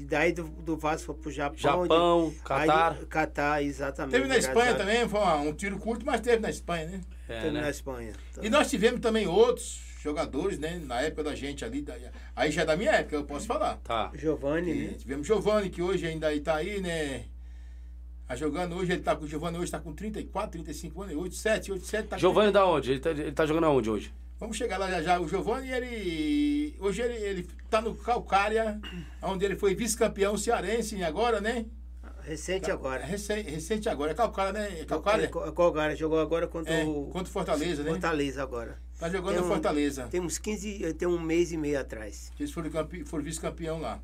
E 0.00 0.04
daí 0.04 0.32
do, 0.32 0.44
do 0.44 0.78
Vasco 0.78 1.06
foi 1.06 1.14
pro 1.14 1.30
Japão. 1.30 1.58
Japão, 1.58 2.26
onde- 2.28 2.36
Catar. 2.40 2.92
Aí, 2.98 3.06
Catar, 3.06 3.62
exatamente. 3.62 4.12
Teve 4.12 4.26
na 4.26 4.38
Espanha 4.38 4.70
a- 4.70 4.74
também, 4.74 5.06
foi 5.06 5.20
uma- 5.20 5.36
um 5.36 5.52
tiro 5.52 5.78
curto, 5.78 6.06
mas 6.06 6.22
teve 6.22 6.38
na 6.40 6.48
Espanha, 6.48 6.86
né? 6.86 7.00
É, 7.28 7.40
Teve 7.40 7.50
né? 7.52 7.60
na 7.60 7.70
Espanha. 7.70 8.12
E 8.40 8.48
nós 8.48 8.70
tivemos 8.70 9.00
também 9.00 9.26
outros 9.26 9.78
jogadores, 10.02 10.58
né? 10.58 10.80
Na 10.86 11.02
época 11.02 11.24
da 11.24 11.34
gente 11.34 11.64
ali, 11.66 11.82
da- 11.82 11.94
aí 12.34 12.50
já 12.50 12.62
é 12.62 12.64
da 12.64 12.76
minha 12.78 12.92
época, 12.92 13.14
eu 13.16 13.24
posso 13.24 13.46
falar. 13.46 13.76
Tá. 13.84 14.10
Giovanni, 14.14 14.72
né? 14.72 14.94
tivemos 14.98 15.26
Giovanni, 15.26 15.68
que 15.68 15.82
hoje 15.82 16.06
ainda 16.06 16.32
está 16.34 16.56
aí, 16.56 16.80
né? 16.80 17.24
Tá 18.26 18.36
jogando 18.36 18.76
hoje, 18.76 18.92
ele 18.92 19.02
tá 19.02 19.14
com 19.14 19.24
o 19.24 19.28
Giovanni 19.28 19.56
hoje 19.58 19.64
está 19.66 19.78
com 19.80 19.92
34, 19.92 20.52
35 20.52 21.02
anos, 21.02 21.14
87, 21.16 21.72
87, 21.72 22.08
tá 22.08 22.16
com 22.16 22.20
Giovanni 22.20 22.52
da 22.52 22.64
onde? 22.64 22.92
Ele 22.92 23.00
tá, 23.00 23.10
ele 23.10 23.32
tá 23.32 23.44
jogando 23.44 23.64
aonde 23.64 23.90
hoje? 23.90 24.14
Vamos 24.40 24.56
chegar 24.56 24.78
lá 24.78 24.90
já 24.90 25.02
já. 25.02 25.20
O 25.20 25.28
Giovanni, 25.28 25.70
ele. 25.70 26.74
Hoje 26.80 27.02
ele, 27.02 27.14
ele 27.14 27.48
tá 27.68 27.80
no 27.82 27.94
Calcária, 27.94 28.80
onde 29.22 29.44
ele 29.44 29.54
foi 29.54 29.74
vice-campeão 29.74 30.36
cearense 30.38 31.02
agora, 31.04 31.40
né? 31.42 31.66
Recente 32.22 32.70
agora. 32.70 33.04
Recente, 33.04 33.50
recente 33.50 33.88
agora. 33.88 34.12
É 34.12 34.14
Calcária, 34.14 34.52
né? 34.52 34.80
É 34.80 34.84
Calcária? 34.84 35.24
É, 35.24 35.28
Co- 35.28 35.52
Calcária 35.52 35.94
jogou 35.96 36.18
agora 36.20 36.46
contra 36.46 36.72
É, 36.72 36.84
o 36.84 37.04
contra 37.12 37.28
o 37.28 37.32
Fortaleza, 37.32 37.82
né? 37.82 37.90
Fortaleza 37.90 38.42
agora. 38.42 38.78
Tá 38.98 39.08
jogando 39.10 39.32
Tem 39.32 39.40
no 39.40 39.46
um- 39.46 39.48
Fortaleza. 39.50 40.08
Tem 40.10 40.20
uns 40.20 40.38
15, 40.38 40.94
tem 40.94 41.08
um 41.08 41.18
mês 41.20 41.52
e 41.52 41.56
meio 41.56 41.78
atrás. 41.80 42.30
Eles 42.38 42.52
foram, 42.52 42.70
campe... 42.70 43.04
foram 43.04 43.24
vice-campeão 43.24 43.78
lá. 43.80 44.00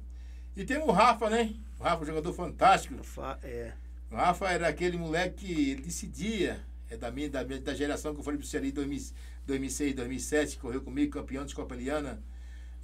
E 0.57 0.65
tem 0.65 0.79
o 0.79 0.91
Rafa, 0.91 1.29
né? 1.31 1.55
O 1.79 1.83
Rafa, 1.83 2.03
um 2.03 2.07
jogador 2.07 2.33
fantástico. 2.33 3.03
Fa- 3.05 3.39
É, 3.43 3.73
O 4.11 4.17
Rafa 4.17 4.51
era 4.51 4.69
aquele 4.69 4.97
moleque 4.99 5.75
que 5.75 5.75
decidia. 5.83 6.61
É 6.91 6.97
da 6.97 7.11
minha, 7.11 7.29
da, 7.29 7.43
minha- 7.45 7.61
da 7.61 7.75
geração 7.75 8.15
que 8.15 8.21
eu 8.21 8.25
falei 8.25 8.39
pra 8.39 8.47
você 8.49 8.57
ali, 8.57 8.71
2000 8.73 9.01
2006, 9.47 9.95
2007, 9.95 10.57
que 10.57 10.61
correu 10.61 10.83
comigo, 10.83 11.13
campeão 11.13 11.45
de 11.45 11.55
Copa 11.55 11.75
Eliana. 11.75 12.23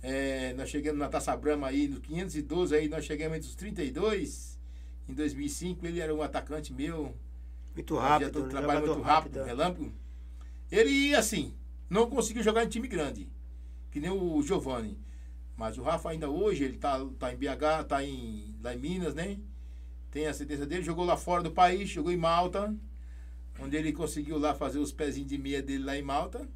É, 0.01 0.53
nós 0.55 0.69
chegamos 0.69 0.99
na 0.99 1.09
Taça 1.09 1.37
Brama 1.37 1.69
aí, 1.69 1.89
no 1.89 2.01
512, 2.01 2.75
aí 2.75 2.89
nós 2.89 3.05
chegamos 3.05 3.37
entre 3.37 3.49
os 3.49 3.55
32. 3.55 4.59
Em 5.09 5.15
2005, 5.15 5.85
ele 5.87 6.01
era 6.01 6.15
um 6.15 6.23
atacante 6.23 6.73
meu. 6.73 7.15
muito 7.75 7.97
rápido, 7.97 8.31
todo 8.31 8.47
um 8.47 8.49
trabalho 8.49 8.87
muito 8.87 9.03
rápido, 9.03 9.39
rápido. 9.39 9.45
relâmpago. 9.45 9.93
Ele 10.71 11.15
assim, 11.15 11.55
não 11.91 12.09
conseguiu 12.09 12.43
jogar 12.43 12.65
em 12.65 12.69
time 12.69 12.89
grande, 12.89 13.29
que 13.91 14.01
nem 14.01 14.11
o 14.11 14.41
Giovani. 14.43 14.99
Mas 15.57 15.77
o 15.77 15.83
Rafa 15.83 16.11
ainda 16.11 16.31
hoje, 16.31 16.65
ele 16.65 16.79
tá, 16.79 17.05
tá 17.19 17.33
em 17.33 17.37
BH, 17.37 17.85
tá 17.89 18.03
em, 18.03 18.55
lá 18.63 18.75
em 18.75 18.79
Minas, 18.79 19.15
né? 19.15 19.39
Tem 20.11 20.27
a 20.27 20.35
sentença 20.35 20.67
dele, 20.67 20.83
jogou 20.83 21.05
lá 21.05 21.17
fora 21.17 21.43
do 21.43 21.51
país, 21.51 21.91
jogou 21.91 22.13
em 22.13 22.17
Malta, 22.17 22.75
onde 23.61 23.77
ele 23.77 23.93
conseguiu 23.93 24.39
lá 24.39 24.55
fazer 24.55 24.79
os 24.79 24.93
pezinhos 24.93 25.29
de 25.29 25.39
meia 25.39 25.63
dele 25.63 25.85
lá 25.85 25.97
em 25.97 26.03
Malta. 26.03 26.49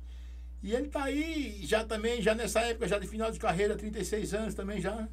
E 0.63 0.73
ele 0.75 0.89
tá 0.89 1.05
aí, 1.05 1.61
já 1.63 1.85
também, 1.85 2.21
já 2.21 2.35
nessa 2.35 2.61
época, 2.61 2.89
já 2.89 2.99
de 2.99 3.07
final 3.07 3.31
de 3.31 3.39
carreira, 3.39 3.77
36 3.77 4.35
anos 4.35 4.55
também 4.55 4.81
já. 4.81 5.09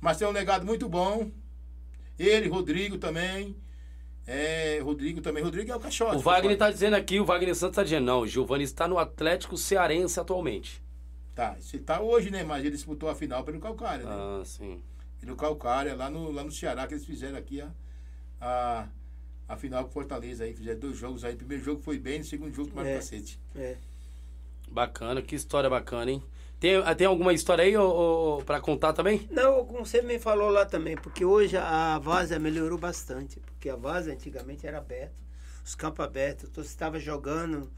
Mas 0.00 0.16
tem 0.16 0.28
um 0.28 0.32
legado 0.32 0.64
muito 0.64 0.88
bom. 0.88 1.30
Ele, 2.18 2.48
Rodrigo 2.48 2.98
também. 2.98 3.56
É, 4.26 4.78
Rodrigo 4.80 5.20
também. 5.20 5.42
Rodrigo 5.42 5.72
é 5.72 5.76
o 5.76 5.80
caixote. 5.80 6.16
O 6.16 6.20
Wagner 6.20 6.56
tá 6.56 6.70
dizendo 6.70 6.94
aqui, 6.94 7.18
o 7.18 7.24
Wagner 7.24 7.54
Santos 7.54 7.76
tá 7.76 7.82
dizendo, 7.82 8.04
não, 8.04 8.20
o 8.20 8.26
Giovanni 8.26 8.64
está 8.64 8.86
no 8.86 8.98
Atlético 8.98 9.56
Cearense 9.56 10.20
atualmente. 10.20 10.82
Tá, 11.34 11.56
você 11.58 11.78
tá 11.78 12.00
hoje, 12.00 12.30
né? 12.30 12.44
Mas 12.44 12.64
ele 12.64 12.74
disputou 12.74 13.08
a 13.08 13.14
final 13.14 13.42
pelo 13.44 13.58
Calcária, 13.58 14.04
né? 14.04 14.10
Ah, 14.12 14.42
sim. 14.44 14.82
Pelo 15.20 15.34
Calcária, 15.34 15.94
lá 15.94 16.10
no, 16.10 16.30
lá 16.30 16.44
no 16.44 16.52
Ceará, 16.52 16.86
que 16.86 16.94
eles 16.94 17.06
fizeram 17.06 17.38
aqui 17.38 17.60
a, 17.60 17.70
a, 18.40 18.88
a 19.48 19.56
final 19.56 19.84
com 19.84 19.90
Fortaleza 19.90 20.44
aí. 20.44 20.52
Fizeram 20.54 20.78
dois 20.78 20.96
jogos 20.96 21.24
aí. 21.24 21.34
O 21.34 21.38
primeiro 21.38 21.64
jogo 21.64 21.80
foi 21.82 21.98
bem, 21.98 22.18
no 22.18 22.24
segundo 22.24 22.54
jogo 22.54 22.68
tomaram 22.70 22.90
É. 22.90 22.94
cacete. 22.96 23.40
É. 23.56 23.76
Bacana, 24.70 25.22
que 25.22 25.34
história 25.34 25.70
bacana, 25.70 26.10
hein? 26.10 26.22
Tem, 26.60 26.76
ah, 26.76 26.94
tem 26.94 27.06
alguma 27.06 27.32
história 27.32 27.62
aí 27.64 27.72
pra 28.44 28.60
contar 28.60 28.92
também? 28.92 29.26
Não, 29.30 29.64
como 29.64 29.86
você 29.86 30.02
me 30.02 30.18
falou 30.18 30.50
lá 30.50 30.66
também, 30.66 30.96
porque 30.96 31.24
hoje 31.24 31.56
a 31.56 31.98
Vaza 32.00 32.38
melhorou 32.38 32.76
bastante. 32.76 33.38
Porque 33.40 33.70
a 33.70 33.76
Vaza 33.76 34.12
antigamente 34.12 34.66
era 34.66 34.78
aberta, 34.78 35.14
os 35.64 35.74
campos 35.76 36.04
abertos, 36.04 36.48
então 36.50 36.62
você 36.62 36.68
estava 36.70 36.98
jogando, 36.98 37.70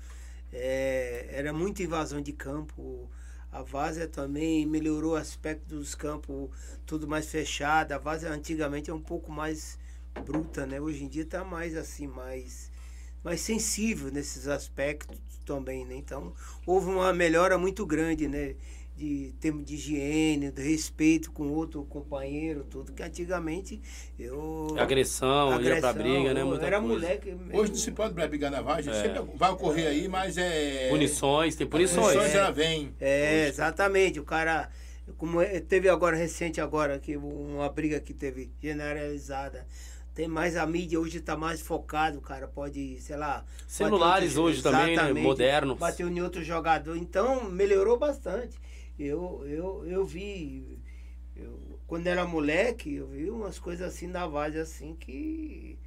é, 0.52 1.28
era 1.30 1.52
muita 1.52 1.82
invasão 1.82 2.20
de 2.22 2.32
campo. 2.32 3.09
A 3.52 3.62
Vaza 3.62 4.06
também 4.09 4.64
melhorou 4.64 5.12
o 5.12 5.16
aspecto 5.16 5.66
dos 5.74 5.94
campos, 5.94 6.48
tudo 6.86 7.06
mais 7.06 7.30
fechado. 7.30 7.92
A 7.92 7.98
Vaza 7.98 8.30
antigamente 8.30 8.90
é 8.90 8.94
um 8.94 9.01
pouco 9.01 9.30
mais 9.30 9.78
bruta, 10.24 10.66
né? 10.66 10.81
Hoje 10.81 11.05
em 11.05 11.09
dia 11.09 11.23
está 11.23 11.45
mais 11.45 11.77
assim, 11.77 12.07
mais, 12.07 12.70
mais 13.23 13.41
sensível 13.41 14.11
nesses 14.11 14.49
aspectos 14.49 15.19
também, 15.45 15.85
né? 15.85 15.95
Então, 15.97 16.32
houve 16.66 16.89
uma 16.89 17.12
melhora 17.12 17.57
muito 17.59 17.85
grande, 17.87 18.28
né? 18.28 18.55
De 18.97 19.32
termo 19.41 19.62
de 19.65 19.77
higiene, 19.77 20.51
de 20.51 20.61
respeito 20.62 21.32
com 21.32 21.49
outro 21.49 21.82
companheiro, 21.85 22.65
tudo 22.69 22.93
que 22.93 23.03
antigamente 23.03 23.81
eu. 24.19 24.77
Agressão, 24.78 25.53
ia 25.53 25.59
pra 25.78 25.89
Agressão, 25.89 25.95
briga, 25.95 26.35
né? 26.35 26.45
Muita 26.45 26.66
era 26.66 26.78
coisa. 26.81 26.95
moleque. 26.95 27.35
Hoje 27.51 27.70
não 27.73 27.78
se 27.78 27.91
pode 27.93 28.12
brigar 28.28 28.51
na 28.51 28.61
vargem, 28.61 28.93
É. 28.93 29.01
sempre 29.03 29.23
vai 29.37 29.51
ocorrer 29.53 29.87
aí, 29.87 30.07
mas 30.07 30.37
é. 30.37 30.91
Punições, 30.91 31.57
tem 31.57 31.66
punições. 31.66 32.09
Punições 32.15 32.35
ela 32.35 32.51
vem. 32.51 32.95
É, 33.01 33.49
exatamente. 33.49 34.20
O 34.20 34.24
cara. 34.24 34.69
Como 35.16 35.41
é- 35.41 35.59
teve 35.61 35.89
agora, 35.89 36.15
recente 36.16 36.61
agora, 36.61 36.99
que 36.99 37.16
uma 37.16 37.69
briga 37.70 37.99
que 38.01 38.12
teve 38.12 38.51
generalizada. 38.62 39.66
Tem 40.20 40.28
mais 40.28 40.55
a 40.55 40.66
mídia 40.66 41.01
hoje 41.01 41.16
está 41.16 41.34
mais 41.34 41.62
focado, 41.62 42.18
o 42.18 42.20
cara 42.20 42.47
pode, 42.47 43.01
sei 43.01 43.16
lá. 43.16 43.42
Celulares 43.66 44.36
outro- 44.36 44.42
hoje 44.52 44.62
também, 44.62 44.94
né? 44.94 45.14
Modernos. 45.14 45.78
Bateu 45.78 46.10
em 46.10 46.20
outro 46.20 46.44
jogador. 46.44 46.94
Então, 46.94 47.44
melhorou 47.51 47.98
bastante. 47.98 48.60
Eu, 48.98 49.42
eu, 49.47 49.82
eu 49.86 50.05
vi. 50.05 50.78
eu- 51.34 51.59
quando 51.86 52.06
era 52.06 52.26
moleque, 52.26 52.97
eu 52.97 53.06
vi 53.06 53.30
umas 53.30 53.59
coisas 53.59 53.88
assim 53.88 54.09
na 54.09 54.26
várzea 54.26 54.60
assim 54.60 54.94
que. 54.94 55.78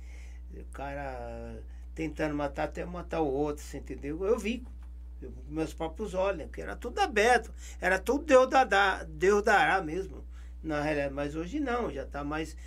O 0.51 0.63
cara 0.71 1.61
tentando 1.93 2.33
matar 2.33 2.63
até 2.63 2.83
matar 2.85 3.21
o 3.21 3.27
outro, 3.31 3.63
você 3.63 3.77
entendeu? 3.77 4.25
Eu 4.25 4.39
vi. 4.39 4.65
Eu, 5.21 5.31
meus 5.47 5.75
próprios 5.75 6.15
olhos, 6.15 6.45
porque 6.47 6.59
era 6.63 6.75
tudo 6.75 6.97
aberto. 6.97 7.53
Era 7.79 7.99
tudo 7.99 8.25
Deus, 8.25 8.49
dará, 8.49 9.03
Deus 9.03 9.43
dará 9.43 9.79
mesmo. 9.83 10.25
Na 10.63 10.81
realidade, 10.81 11.13
mas 11.13 11.35
hoje 11.35 11.59
não, 11.59 11.91
já 11.91 12.01
está 12.01 12.23
mais. 12.23 12.57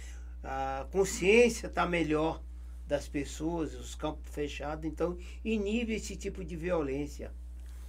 A 0.48 0.86
consciência 0.92 1.66
está 1.66 1.84
melhor 1.86 2.40
das 2.86 3.08
pessoas, 3.08 3.74
os 3.74 3.96
campos 3.96 4.32
fechados, 4.32 4.84
então 4.84 5.18
inibe 5.44 5.94
esse 5.94 6.14
tipo 6.14 6.44
de 6.44 6.54
violência. 6.54 7.32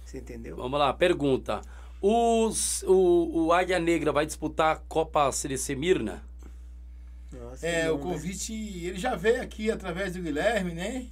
Você 0.04 0.18
entendeu? 0.18 0.56
Vamos 0.56 0.78
lá, 0.78 0.92
pergunta. 0.92 1.60
Os, 2.02 2.82
o, 2.82 3.46
o 3.46 3.52
Águia 3.52 3.78
Negra 3.78 4.10
vai 4.10 4.26
disputar 4.26 4.74
a 4.74 4.78
Copa 4.80 5.30
CDC 5.30 5.76
Mirna? 5.76 6.24
Nossa, 7.30 7.64
É, 7.64 7.86
não, 7.86 7.94
o 7.94 7.98
né? 7.98 8.02
convite, 8.04 8.52
ele 8.52 8.98
já 8.98 9.14
veio 9.14 9.40
aqui 9.40 9.70
através 9.70 10.14
do 10.14 10.22
Guilherme, 10.22 10.72
né? 10.74 11.06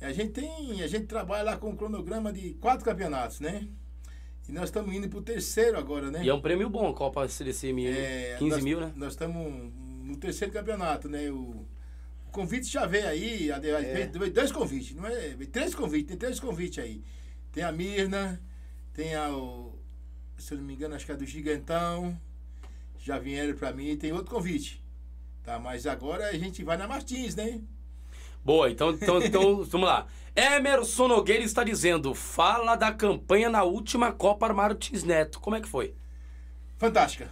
A 0.00 0.12
gente 0.12 0.30
tem, 0.30 0.80
a 0.82 0.86
gente 0.86 1.06
trabalha 1.06 1.42
lá 1.42 1.56
com 1.56 1.70
um 1.70 1.76
cronograma 1.76 2.32
de 2.32 2.54
quatro 2.54 2.84
campeonatos, 2.84 3.40
né? 3.40 3.66
E 4.48 4.52
nós 4.52 4.64
estamos 4.64 4.94
indo 4.94 5.08
pro 5.08 5.20
terceiro 5.20 5.76
agora, 5.76 6.10
né? 6.10 6.22
E 6.24 6.28
é 6.28 6.34
um 6.34 6.40
prêmio 6.40 6.70
bom 6.70 6.88
a 6.88 6.94
Copa 6.94 7.26
CDC 7.28 7.72
Mirna. 7.72 7.98
É, 7.98 8.36
15 8.38 8.50
nós, 8.50 8.64
mil, 8.64 8.80
né? 8.80 8.92
Nós 8.94 9.12
estamos 9.14 9.72
no 10.08 10.16
terceiro 10.16 10.52
campeonato, 10.52 11.08
né? 11.08 11.30
O, 11.30 11.66
o 12.26 12.30
convite 12.32 12.66
já 12.68 12.86
veio 12.86 13.06
aí, 13.08 13.50
a- 13.52 13.56
É. 13.58 14.06
veio 14.06 14.32
dois 14.32 14.50
convites, 14.52 14.94
não 14.96 15.06
é? 15.06 15.30
Veio 15.30 15.50
Três 15.50 15.74
convites, 15.74 16.08
tem 16.08 16.16
três 16.16 16.40
convites 16.40 16.82
aí. 16.82 17.02
Tem 17.52 17.62
a 17.64 17.72
Mirna, 17.72 18.40
tem 18.92 19.14
a, 19.14 19.30
o, 19.30 19.78
se 20.36 20.52
eu 20.54 20.58
não 20.58 20.64
me 20.64 20.74
engano, 20.74 20.94
acho 20.94 21.06
que 21.06 21.12
é 21.12 21.16
do 21.16 21.26
Gigantão, 21.26 22.18
já 22.98 23.18
vieram 23.18 23.54
para 23.56 23.72
mim, 23.72 23.96
tem 23.96 24.12
outro 24.12 24.34
convite. 24.34 24.82
Tá, 25.44 25.58
mas 25.58 25.86
agora 25.86 26.28
a 26.28 26.32
gente 26.36 26.62
vai 26.62 26.76
na 26.76 26.86
Martins, 26.86 27.34
né? 27.34 27.60
Boa, 28.44 28.70
então, 28.70 28.90
então, 28.90 29.22
então 29.22 29.64
vamos 29.64 29.88
lá. 29.88 30.06
Emerson 30.36 31.08
Nogueira 31.08 31.42
está 31.42 31.64
dizendo: 31.64 32.14
fala 32.14 32.76
da 32.76 32.92
campanha 32.92 33.48
na 33.48 33.62
última 33.62 34.12
Copa 34.12 34.52
Martins 34.52 35.02
Neto. 35.04 35.40
Como 35.40 35.56
é 35.56 35.60
que 35.60 35.68
foi? 35.68 35.94
Fantástica. 36.76 37.30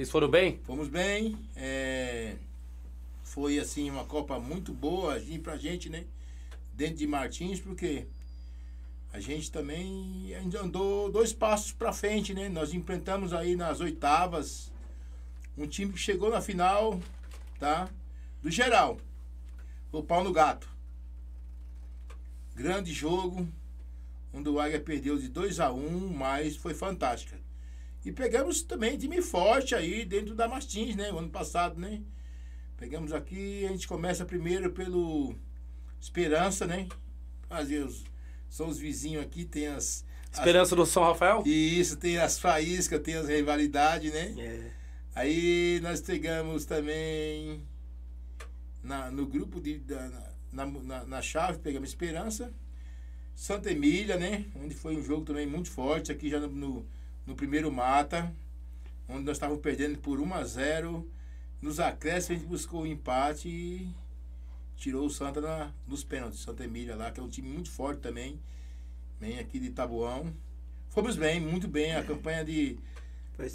Vocês 0.00 0.08
foram 0.08 0.30
bem? 0.30 0.58
Fomos 0.64 0.88
bem. 0.88 1.36
é, 1.54 2.36
foi 3.22 3.58
assim 3.58 3.90
uma 3.90 4.02
Copa 4.02 4.40
muito 4.40 4.72
boa 4.72 5.16
assim, 5.16 5.38
pra 5.38 5.58
gente, 5.58 5.90
né? 5.90 6.06
Dentro 6.72 6.96
de 6.96 7.06
Martins, 7.06 7.60
porque 7.60 8.06
a 9.12 9.20
gente 9.20 9.52
também 9.52 10.32
andou 10.58 11.12
dois 11.12 11.34
passos 11.34 11.72
pra 11.72 11.92
frente, 11.92 12.32
né? 12.32 12.48
Nós 12.48 12.72
enfrentamos 12.72 13.34
aí 13.34 13.54
nas 13.54 13.80
oitavas 13.80 14.72
um 15.54 15.66
time 15.66 15.92
que 15.92 15.98
chegou 15.98 16.30
na 16.30 16.40
final, 16.40 16.98
tá? 17.58 17.86
Do 18.42 18.50
geral. 18.50 18.98
O 19.92 20.02
pau 20.02 20.24
no 20.24 20.32
gato. 20.32 20.66
Grande 22.54 22.90
jogo, 22.90 23.46
onde 24.32 24.48
o 24.48 24.58
Águia 24.58 24.80
perdeu 24.80 25.18
de 25.18 25.28
2 25.28 25.60
a 25.60 25.70
1 25.70 25.76
um, 25.76 26.08
mas 26.10 26.56
foi 26.56 26.72
fantástica. 26.72 27.38
E 28.04 28.10
pegamos 28.10 28.62
também 28.62 28.96
time 28.96 29.20
forte 29.20 29.74
aí 29.74 30.04
dentro 30.04 30.34
da 30.34 30.48
Martins, 30.48 30.96
né? 30.96 31.12
O 31.12 31.18
ano 31.18 31.30
passado, 31.30 31.78
né? 31.78 32.00
Pegamos 32.76 33.12
aqui, 33.12 33.66
a 33.66 33.68
gente 33.68 33.86
começa 33.86 34.24
primeiro 34.24 34.70
pelo 34.70 35.34
Esperança, 36.00 36.66
né? 36.66 36.88
Fazer 37.46 37.84
os, 37.84 38.04
são 38.48 38.68
os 38.68 38.78
vizinhos 38.78 39.22
aqui, 39.22 39.44
tem 39.44 39.66
as. 39.66 40.04
Esperança 40.32 40.74
as, 40.74 40.78
do 40.78 40.86
São 40.86 41.02
Rafael? 41.02 41.42
Isso, 41.44 41.96
tem 41.96 42.16
as 42.16 42.38
faíscas, 42.38 43.02
tem 43.02 43.14
as 43.14 43.28
rivalidades, 43.28 44.10
né? 44.12 44.34
É. 44.38 44.70
Aí 45.14 45.80
nós 45.82 46.00
pegamos 46.00 46.64
também 46.64 47.62
na, 48.82 49.10
no 49.10 49.26
grupo 49.26 49.60
de, 49.60 49.78
da, 49.78 50.30
na, 50.50 50.66
na, 50.66 51.04
na 51.04 51.22
chave, 51.22 51.58
pegamos 51.58 51.90
Esperança, 51.90 52.50
Santa 53.34 53.70
Emília, 53.70 54.16
né? 54.16 54.46
Onde 54.54 54.74
foi 54.74 54.96
um 54.96 55.02
jogo 55.02 55.24
também 55.24 55.46
muito 55.46 55.70
forte, 55.70 56.10
aqui 56.10 56.30
já 56.30 56.40
no, 56.40 56.48
no, 56.48 56.86
no 57.30 57.36
primeiro 57.36 57.70
mata, 57.70 58.34
onde 59.08 59.22
nós 59.22 59.36
estávamos 59.36 59.62
perdendo 59.62 59.98
por 59.98 60.18
1 60.18 60.34
a 60.34 60.44
0 60.44 61.08
Nos 61.62 61.78
acréscimos 61.78 62.30
a 62.30 62.34
gente 62.34 62.48
buscou 62.48 62.82
o 62.82 62.86
empate 62.86 63.48
e 63.48 63.88
tirou 64.76 65.06
o 65.06 65.10
Santa 65.10 65.40
na, 65.40 65.70
nos 65.86 66.02
pênaltis. 66.02 66.40
Santa 66.40 66.64
Emília 66.64 66.96
lá, 66.96 67.12
que 67.12 67.20
é 67.20 67.22
um 67.22 67.28
time 67.28 67.48
muito 67.48 67.70
forte 67.70 68.00
também. 68.00 68.40
Vem 69.20 69.38
aqui 69.38 69.60
de 69.60 69.70
Tabuão. 69.70 70.34
Fomos 70.88 71.14
bem, 71.14 71.40
muito 71.40 71.68
bem. 71.68 71.94
A 71.94 72.02
campanha 72.02 72.44
de 72.44 72.76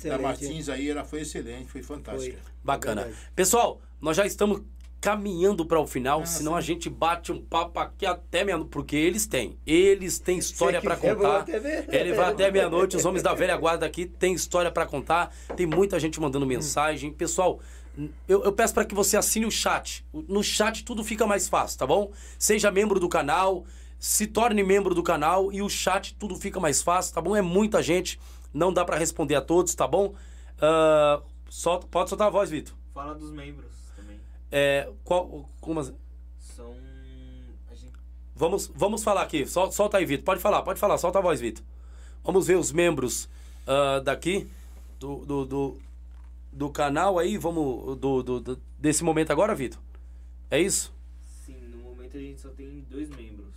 da 0.05 0.17
Martins 0.17 0.69
aí 0.69 0.89
ela 0.89 1.03
foi 1.03 1.21
excelente, 1.21 1.69
foi 1.69 1.83
fantástica. 1.83 2.37
Foi. 2.41 2.51
Bacana. 2.63 3.11
Pessoal, 3.35 3.81
nós 3.99 4.15
já 4.15 4.25
estamos 4.25 4.61
caminhando 5.05 5.63
para 5.63 5.79
o 5.79 5.85
final, 5.85 6.21
ah, 6.21 6.25
senão 6.25 6.53
sim. 6.53 6.57
a 6.57 6.61
gente 6.61 6.89
bate 6.89 7.31
um 7.31 7.39
papo 7.39 7.79
aqui 7.79 8.07
até 8.07 8.43
meia-noite, 8.43 8.71
porque 8.71 8.95
eles 8.95 9.27
têm, 9.27 9.55
eles 9.63 10.17
têm 10.17 10.39
história 10.39 10.81
para 10.81 10.97
contar. 10.97 11.45
Ele 11.47 12.13
vai 12.13 12.31
até 12.31 12.49
meia-noite, 12.49 12.97
os 12.97 13.05
homens 13.05 13.21
da 13.21 13.31
velha 13.31 13.55
guarda 13.55 13.85
aqui 13.85 14.07
têm 14.07 14.33
história 14.33 14.71
para 14.71 14.83
contar. 14.87 15.31
Tem 15.55 15.67
muita 15.67 15.99
gente 15.99 16.19
mandando 16.19 16.43
mensagem. 16.47 17.13
Pessoal, 17.13 17.59
eu, 18.27 18.45
eu 18.45 18.51
peço 18.51 18.73
para 18.73 18.83
que 18.83 18.95
você 18.95 19.15
assine 19.15 19.45
o 19.45 19.51
chat. 19.51 20.03
No 20.11 20.41
chat 20.41 20.83
tudo 20.83 21.03
fica 21.03 21.27
mais 21.27 21.47
fácil, 21.47 21.77
tá 21.77 21.85
bom? 21.85 22.11
Seja 22.39 22.71
membro 22.71 22.99
do 22.99 23.07
canal, 23.07 23.63
se 23.99 24.25
torne 24.25 24.63
membro 24.63 24.95
do 24.95 25.03
canal 25.03 25.53
e 25.53 25.61
o 25.61 25.69
chat 25.69 26.15
tudo 26.15 26.35
fica 26.35 26.59
mais 26.59 26.81
fácil, 26.81 27.13
tá 27.13 27.21
bom? 27.21 27.35
É 27.35 27.43
muita 27.43 27.79
gente, 27.83 28.19
não 28.51 28.73
dá 28.73 28.83
para 28.83 28.97
responder 28.97 29.35
a 29.35 29.41
todos, 29.41 29.75
tá 29.75 29.87
bom? 29.87 30.15
Uh, 30.57 31.23
solta, 31.47 31.85
pode 31.85 32.09
soltar 32.09 32.25
a 32.25 32.31
voz, 32.31 32.49
Vitor. 32.49 32.73
Fala 32.91 33.13
dos 33.13 33.29
membros. 33.29 33.74
É, 34.51 34.89
qual, 35.03 35.49
como 35.59 35.79
assim? 35.79 35.95
São. 36.39 36.73
Gente... 37.73 37.93
Vamos, 38.35 38.71
vamos 38.73 39.03
falar 39.03 39.21
aqui. 39.21 39.45
Sol, 39.45 39.71
solta 39.71 39.97
aí, 39.97 40.05
Vitor. 40.05 40.23
Pode 40.23 40.41
falar, 40.41 40.61
pode 40.61 40.79
falar. 40.79 40.97
Solta 40.97 41.19
a 41.19 41.21
voz, 41.21 41.39
Vitor. 41.39 41.63
Vamos 42.23 42.47
ver 42.47 42.57
os 42.57 42.71
membros 42.71 43.25
uh, 43.67 44.01
daqui 44.03 44.49
do, 44.99 45.25
do, 45.25 45.45
do, 45.45 45.77
do, 46.51 46.69
canal 46.69 47.19
aí. 47.19 47.37
Vamos. 47.37 47.97
Do, 47.97 48.23
do, 48.23 48.39
do 48.39 48.61
desse 48.77 49.03
momento 49.03 49.31
agora, 49.31 49.55
Vitor? 49.55 49.79
É 50.49 50.59
isso? 50.59 50.93
Sim, 51.45 51.57
no 51.69 51.77
momento 51.77 52.17
a 52.17 52.19
gente 52.19 52.39
só 52.39 52.49
tem 52.49 52.85
dois 52.89 53.09
membros. 53.09 53.53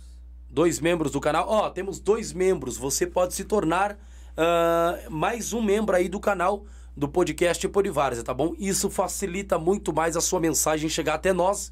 Dois 0.49 0.79
membros 0.79 1.11
do 1.11 1.21
canal. 1.21 1.47
Ó, 1.47 1.67
oh, 1.67 1.69
temos 1.69 1.99
dois 1.99 2.33
membros. 2.33 2.77
Você 2.77 3.05
pode 3.05 3.33
se 3.33 3.43
tornar 3.43 3.93
uh, 3.93 5.11
mais 5.11 5.53
um 5.53 5.61
membro 5.61 5.95
aí 5.95 6.09
do 6.09 6.19
canal 6.19 6.65
do 6.99 7.07
podcast 7.07 7.65
Polivárzia, 7.69 8.25
tá 8.25 8.33
bom? 8.33 8.53
Isso 8.59 8.89
facilita 8.89 9.57
muito 9.57 9.93
mais 9.93 10.17
a 10.17 10.21
sua 10.21 10.37
mensagem 10.37 10.89
chegar 10.89 11.13
até 11.13 11.31
nós 11.31 11.71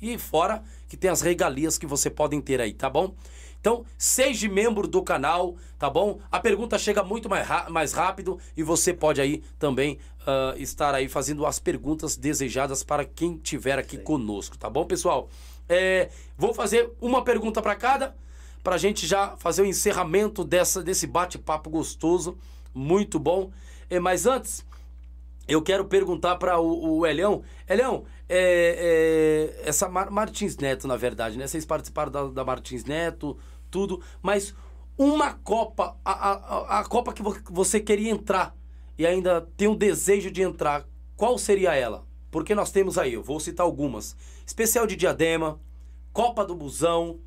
e 0.00 0.16
fora 0.16 0.62
que 0.88 0.96
tem 0.96 1.10
as 1.10 1.20
regalias 1.20 1.76
que 1.76 1.86
você 1.86 2.08
podem 2.08 2.40
ter 2.40 2.58
aí, 2.58 2.72
tá 2.72 2.88
bom? 2.88 3.14
Então, 3.60 3.84
seja 3.98 4.48
membro 4.48 4.88
do 4.88 5.02
canal, 5.02 5.56
tá 5.78 5.90
bom? 5.90 6.20
A 6.32 6.40
pergunta 6.40 6.78
chega 6.78 7.04
muito 7.04 7.28
mais, 7.28 7.46
mais 7.68 7.92
rápido 7.92 8.38
e 8.56 8.62
você 8.62 8.94
pode 8.94 9.20
aí 9.20 9.42
também 9.58 9.98
uh, 10.22 10.58
estar 10.58 10.94
aí 10.94 11.06
fazendo 11.06 11.44
as 11.44 11.58
perguntas 11.58 12.16
desejadas 12.16 12.82
para 12.82 13.04
quem 13.04 13.36
tiver 13.36 13.78
aqui 13.78 13.98
Sim. 13.98 14.04
conosco, 14.04 14.56
tá 14.56 14.70
bom, 14.70 14.86
pessoal? 14.86 15.28
É, 15.68 16.08
vou 16.34 16.54
fazer 16.54 16.90
uma 16.98 17.22
pergunta 17.22 17.60
para 17.60 17.74
cada, 17.74 18.16
para 18.64 18.76
a 18.76 18.78
gente 18.78 19.06
já 19.06 19.36
fazer 19.36 19.60
o 19.60 19.66
encerramento 19.66 20.42
dessa, 20.42 20.82
desse 20.82 21.06
bate-papo 21.06 21.68
gostoso, 21.68 22.38
muito 22.74 23.18
bom. 23.18 23.50
É, 23.92 24.00
mas 24.00 24.24
antes, 24.24 24.64
eu 25.46 25.60
quero 25.60 25.84
perguntar 25.84 26.36
para 26.36 26.58
o, 26.58 27.00
o 27.00 27.06
Elião. 27.06 27.42
Elião, 27.68 28.04
é, 28.26 29.58
é, 29.60 29.68
essa 29.68 29.86
Mar 29.86 30.10
Martins 30.10 30.56
Neto, 30.56 30.88
na 30.88 30.96
verdade, 30.96 31.36
né? 31.36 31.46
Vocês 31.46 31.66
participaram 31.66 32.10
da, 32.10 32.24
da 32.28 32.42
Martins 32.42 32.86
Neto, 32.86 33.36
tudo, 33.70 34.02
mas 34.22 34.54
uma 34.96 35.34
Copa, 35.34 35.94
a, 36.02 36.12
a, 36.12 36.80
a 36.80 36.84
Copa 36.86 37.12
que 37.12 37.22
você 37.50 37.80
queria 37.80 38.10
entrar 38.10 38.56
e 38.96 39.06
ainda 39.06 39.46
tem 39.58 39.68
o 39.68 39.76
desejo 39.76 40.30
de 40.30 40.40
entrar, 40.40 40.86
qual 41.14 41.36
seria 41.36 41.74
ela? 41.74 42.06
Porque 42.30 42.54
nós 42.54 42.70
temos 42.70 42.96
aí, 42.96 43.12
eu 43.12 43.22
vou 43.22 43.38
citar 43.38 43.66
algumas. 43.66 44.16
Especial 44.46 44.86
de 44.86 44.96
Diadema, 44.96 45.60
Copa 46.14 46.46
do 46.46 46.54
Busão, 46.54 47.18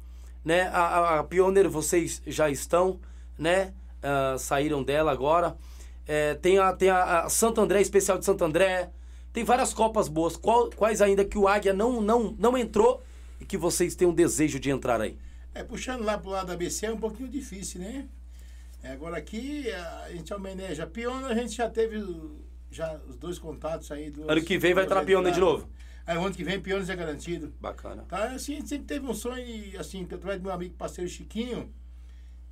né? 0.43 0.63
A, 0.69 0.79
a, 0.79 1.19
a 1.19 1.23
Pioneer 1.23 1.69
vocês 1.69 2.23
já 2.25 2.49
estão, 2.49 2.99
né? 3.37 3.71
Uh, 4.01 4.39
saíram 4.39 4.81
dela 4.81 5.11
agora. 5.11 5.55
É, 6.07 6.36
tem 6.36 6.60
a, 6.60 6.73
tem 6.73 6.90
a, 6.90 7.22
a 7.22 7.30
Santo 7.30 7.61
André, 7.61 7.82
especial 7.82 8.18
de 8.18 8.26
Santo 8.26 8.44
André. 8.44 8.91
Tem 9.34 9.44
várias 9.44 9.73
Copas 9.73 10.07
boas. 10.07 10.38
Qual, 10.38 10.69
quais 10.69 11.02
ainda 11.02 11.26
que 11.26 11.38
o 11.38 11.48
Águia 11.48 11.73
não, 11.73 12.02
não, 12.02 12.36
não 12.38 12.57
entrou 12.57 13.03
e 13.40 13.45
que 13.45 13.57
vocês 13.57 13.95
têm 13.95 14.07
um 14.07 14.14
desejo 14.14 14.60
de 14.60 14.69
entrar 14.69 15.02
aí? 15.02 15.18
É, 15.53 15.64
puxando 15.64 16.03
lá 16.03 16.18
pro 16.18 16.30
lado 16.30 16.48
da 16.48 16.53
ABC 16.53 16.86
é 16.86 16.91
um 16.91 16.98
pouquinho 16.98 17.30
difícil, 17.30 17.82
né? 17.82 18.07
É, 18.84 18.91
agora 18.91 19.18
aqui 19.18 19.72
a 19.72 20.11
gente 20.11 20.34
homenageia. 20.34 20.84
A 20.84 20.88
Piona 20.88 21.27
a 21.27 21.34
gente 21.34 21.56
já 21.56 21.69
teve 21.69 22.03
já 22.69 22.99
os 23.07 23.15
dois 23.15 23.40
contatos 23.40 23.91
aí. 23.91 24.11
Duas, 24.11 24.30
ano 24.30 24.44
que 24.44 24.57
vem 24.57 24.73
vai 24.73 24.84
entrar 24.84 24.99
a 24.99 25.06
Piona 25.06 25.32
de 25.32 25.40
novo? 25.40 25.68
Aí, 26.06 26.18
ano 26.18 26.32
que 26.32 26.44
vem, 26.44 26.60
Piona 26.60 26.86
já 26.86 26.94
é 26.94 26.95
garantido. 26.95 27.52
Bacana. 27.60 28.03
Tá, 28.07 28.32
assim, 28.32 28.53
a 28.53 28.56
gente 28.57 28.69
sempre 28.69 28.86
teve 28.86 29.07
um 29.07 29.14
sonho, 29.14 29.80
assim, 29.80 30.03
através 30.03 30.40
do 30.40 30.44
meu 30.44 30.53
amigo 30.53 30.76
parceiro 30.76 31.10
Chiquinho, 31.10 31.73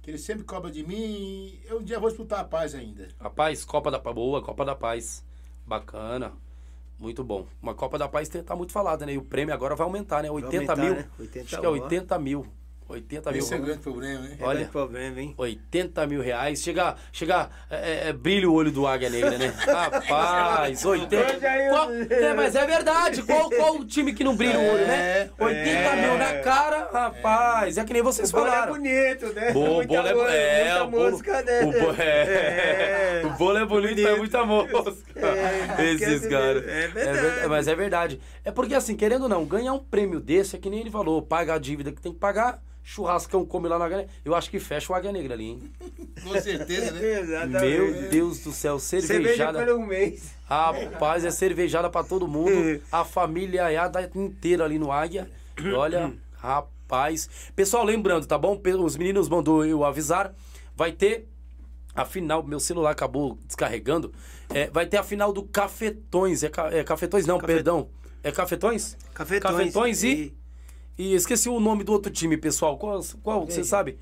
que 0.03 0.11
ele 0.11 0.17
sempre 0.17 0.43
cobra 0.43 0.69
de 0.69 0.85
mim. 0.85 1.57
Eu 1.65 1.79
um 1.79 1.83
dia 1.83 1.97
vou 1.97 2.09
disputar 2.09 2.41
a 2.41 2.43
paz 2.43 2.75
ainda. 2.75 3.07
A 3.19 3.29
paz, 3.29 3.63
Copa 3.63 3.89
da 3.89 3.97
Paz, 3.97 4.13
boa, 4.13 4.41
Copa 4.43 4.65
da 4.65 4.75
Paz. 4.75 5.23
Bacana. 5.65 6.33
Muito 6.99 7.23
bom. 7.23 7.47
Uma 7.61 7.73
Copa 7.73 7.97
da 7.97 8.07
Paz 8.07 8.27
tá 8.29 8.55
muito 8.55 8.73
falada, 8.73 9.05
né? 9.05 9.13
E 9.13 9.17
o 9.17 9.23
prêmio 9.23 9.53
agora 9.53 9.75
vai 9.75 9.87
aumentar, 9.87 10.21
né? 10.21 10.29
80 10.29 10.55
aumentar, 10.57 10.75
mil. 10.75 10.95
Né? 10.95 11.09
80 11.17 11.45
Acho 11.45 11.59
que 11.59 11.65
é 11.65 11.69
80 11.69 12.19
mil. 12.19 12.45
80 12.87 13.31
mil. 13.31 13.39
Esse 13.39 13.53
é 13.53 13.57
o 13.57 13.61
grande 13.61 13.79
problema, 13.79 14.25
hein? 14.25 14.37
É 14.39 14.43
Olha, 14.43 14.55
grande 14.55 14.71
problema, 14.71 15.19
hein? 15.21 15.33
80 15.37 16.07
mil 16.07 16.21
reais. 16.21 16.61
Chega, 16.61 16.95
chega 17.11 17.49
é, 17.69 17.75
é, 17.75 18.09
é, 18.09 18.13
brilha 18.13 18.49
o 18.49 18.53
olho 18.53 18.71
do 18.71 18.85
Águia 18.85 19.09
Negra, 19.09 19.37
né? 19.37 19.47
Rapaz, 19.65 20.85
80. 20.85 21.39
Qual, 21.69 21.91
é, 21.91 22.33
mas 22.33 22.55
é 22.55 22.65
verdade. 22.65 23.23
Qual, 23.23 23.49
qual 23.49 23.77
o 23.77 23.85
time 23.85 24.13
que 24.13 24.23
não 24.23 24.35
brilha 24.35 24.59
o 24.59 24.73
olho, 24.73 24.87
né? 24.87 25.29
80 25.39 25.69
é, 25.69 26.07
mil 26.07 26.17
na 26.17 26.33
cara, 26.39 26.89
rapaz. 26.91 27.77
É 27.77 27.83
que 27.83 27.93
nem 27.93 28.01
vocês 28.01 28.29
o 28.29 28.31
falaram. 28.31 28.73
O 28.73 28.75
bolo 28.75 28.87
é 28.87 29.15
bonito, 29.15 29.33
né? 29.33 29.51
Bo, 29.51 29.73
muita 29.75 30.03
bolo 30.03 30.27
é, 30.27 30.67
é, 30.67 30.81
o 30.81 30.87
bolo, 30.87 31.11
música, 31.11 31.41
né? 31.41 31.61
O, 31.61 31.71
bo, 31.71 32.01
é, 32.01 33.21
o 33.25 33.29
bolo 33.37 33.57
é 33.57 33.65
bonito, 33.65 33.95
bonito. 33.95 34.07
é 34.07 34.15
muita 34.17 34.45
música. 34.45 35.21
Esses 35.79 36.27
caras. 36.27 36.63
É 36.67 36.87
verdade. 36.87 37.47
mas 37.47 37.67
é 37.67 37.75
verdade. 37.75 38.19
É 38.43 38.51
porque 38.51 38.75
assim, 38.75 38.95
querendo 38.95 39.23
ou 39.23 39.29
não, 39.29 39.45
ganhar 39.45 39.73
um 39.73 39.79
prêmio 39.79 40.19
desse 40.19 40.55
é 40.55 40.59
que 40.59 40.69
nem 40.69 40.81
ele 40.81 40.91
falou, 40.91 41.21
paga 41.21 41.55
a 41.55 41.57
dívida 41.57 41.91
que 41.91 42.01
tem 42.01 42.11
que 42.11 42.19
pagar 42.19 42.61
churrascão 42.83 43.45
come 43.45 43.67
lá 43.67 43.79
na 43.79 43.85
Águia 43.85 43.97
Negra. 43.97 44.13
Eu 44.25 44.35
acho 44.35 44.49
que 44.49 44.59
fecha 44.59 44.91
o 44.91 44.95
Águia 44.95 45.11
Negra 45.11 45.33
ali, 45.33 45.45
hein? 45.45 45.71
Com 46.21 46.39
certeza, 46.39 46.91
né? 46.91 47.19
Exatamente. 47.21 47.65
Meu 47.65 48.09
Deus 48.09 48.39
do 48.43 48.51
céu, 48.51 48.77
cervejada. 48.77 49.59
Cerveja 49.59 49.77
um 49.77 49.85
mês. 49.85 50.33
Rapaz, 50.45 51.23
é 51.23 51.31
cervejada 51.31 51.89
pra 51.89 52.03
todo 52.03 52.27
mundo. 52.27 52.81
A 52.91 53.05
família 53.05 53.65
Aiada 53.65 54.11
inteira 54.13 54.65
ali 54.65 54.77
no 54.77 54.91
Águia. 54.91 55.29
E 55.57 55.71
olha, 55.71 56.13
rapaz. 56.35 57.29
Pessoal, 57.55 57.85
lembrando, 57.85 58.25
tá 58.25 58.37
bom? 58.37 58.61
Os 58.83 58.97
meninos 58.97 59.29
mandou 59.29 59.65
eu 59.65 59.83
avisar. 59.83 60.35
Vai 60.75 60.91
ter 60.91 61.27
a 61.95 62.05
final, 62.05 62.43
meu 62.43 62.59
celular 62.59 62.91
acabou 62.91 63.37
descarregando. 63.45 64.11
É, 64.53 64.69
vai 64.69 64.85
ter 64.85 64.97
a 64.97 65.03
final 65.03 65.31
do 65.31 65.43
Cafetões. 65.43 66.43
É, 66.43 66.51
é 66.71 66.83
Cafetões, 66.83 67.25
não, 67.25 67.37
Cafet... 67.37 67.55
perdão. 67.55 67.89
É 68.23 68.31
Cafetões? 68.31 68.97
Cafetões. 69.13 69.55
Cafetões 69.55 70.03
e... 70.03 70.07
e 70.07 70.42
e 70.97 71.13
esqueci 71.13 71.49
o 71.49 71.59
nome 71.59 71.83
do 71.83 71.91
outro 71.91 72.11
time, 72.11 72.37
pessoal. 72.37 72.77
Qual, 72.77 73.01
qual 73.21 73.45
você 73.45 73.63
sabe? 73.63 73.97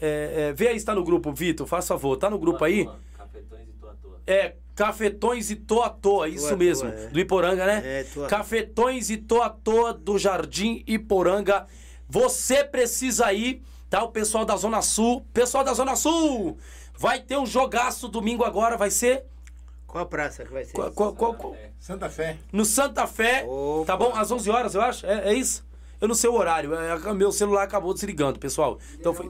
É, 0.00 0.48
é, 0.48 0.52
vê 0.52 0.68
aí, 0.68 0.76
está 0.76 0.94
no 0.94 1.02
grupo, 1.02 1.32
Vitor, 1.32 1.66
faz 1.66 1.86
favor. 1.88 2.16
Tá 2.16 2.30
no 2.30 2.38
grupo 2.38 2.64
aí? 2.64 2.88
Cafetões 3.16 3.68
e 3.68 3.72
Toa 3.80 3.96
Toa. 4.00 4.20
É, 4.26 4.54
Cafetões 4.74 5.50
e 5.50 5.56
Toa 5.56 5.90
Toa, 5.90 6.28
isso 6.28 6.48
toa 6.48 6.56
mesmo. 6.56 6.90
Toa, 6.90 7.00
é. 7.00 7.06
Do 7.08 7.18
Iporanga, 7.20 7.66
né? 7.66 7.82
É, 7.84 8.04
toa. 8.04 8.28
Cafetões 8.28 9.10
e 9.10 9.16
Toa 9.16 9.50
Toa 9.50 9.92
do 9.92 10.16
Jardim 10.18 10.84
Iporanga. 10.86 11.66
Você 12.08 12.62
precisa 12.62 13.32
ir, 13.32 13.62
tá? 13.90 14.02
O 14.04 14.08
pessoal 14.10 14.44
da 14.44 14.56
Zona 14.56 14.82
Sul. 14.82 15.26
Pessoal 15.32 15.64
da 15.64 15.74
Zona 15.74 15.96
Sul! 15.96 16.56
Vai 16.96 17.20
ter 17.20 17.36
um 17.38 17.46
jogaço 17.46 18.08
domingo 18.08 18.44
agora, 18.44 18.76
vai 18.76 18.90
ser 18.90 19.24
Qual 19.86 20.02
a 20.02 20.06
praça 20.06 20.44
que 20.44 20.52
vai 20.52 20.64
ser? 20.64 20.72
Qual, 20.72 20.90
qual, 20.92 21.12
qual- 21.14 21.34
qual- 21.34 21.54
É. 21.54 21.70
Santa 21.78 22.08
Fé. 22.08 22.36
No 22.52 22.64
Santa 22.64 23.06
Fé, 23.06 23.44
Opa. 23.46 23.86
tá 23.86 23.96
bom? 23.96 24.12
Às 24.14 24.30
11 24.30 24.50
horas, 24.50 24.74
eu 24.74 24.80
acho? 24.82 25.06
É, 25.06 25.30
é 25.30 25.34
isso? 25.34 25.64
Eu 26.00 26.08
não 26.08 26.14
sei 26.14 26.30
o 26.30 26.34
horário. 26.34 26.74
é- 26.74 27.14
meu 27.14 27.32
celular 27.32 27.64
acabou 27.64 27.92
desligando, 27.94 28.38
pessoal. 28.38 28.78
Então 28.94 29.12
foi. 29.14 29.28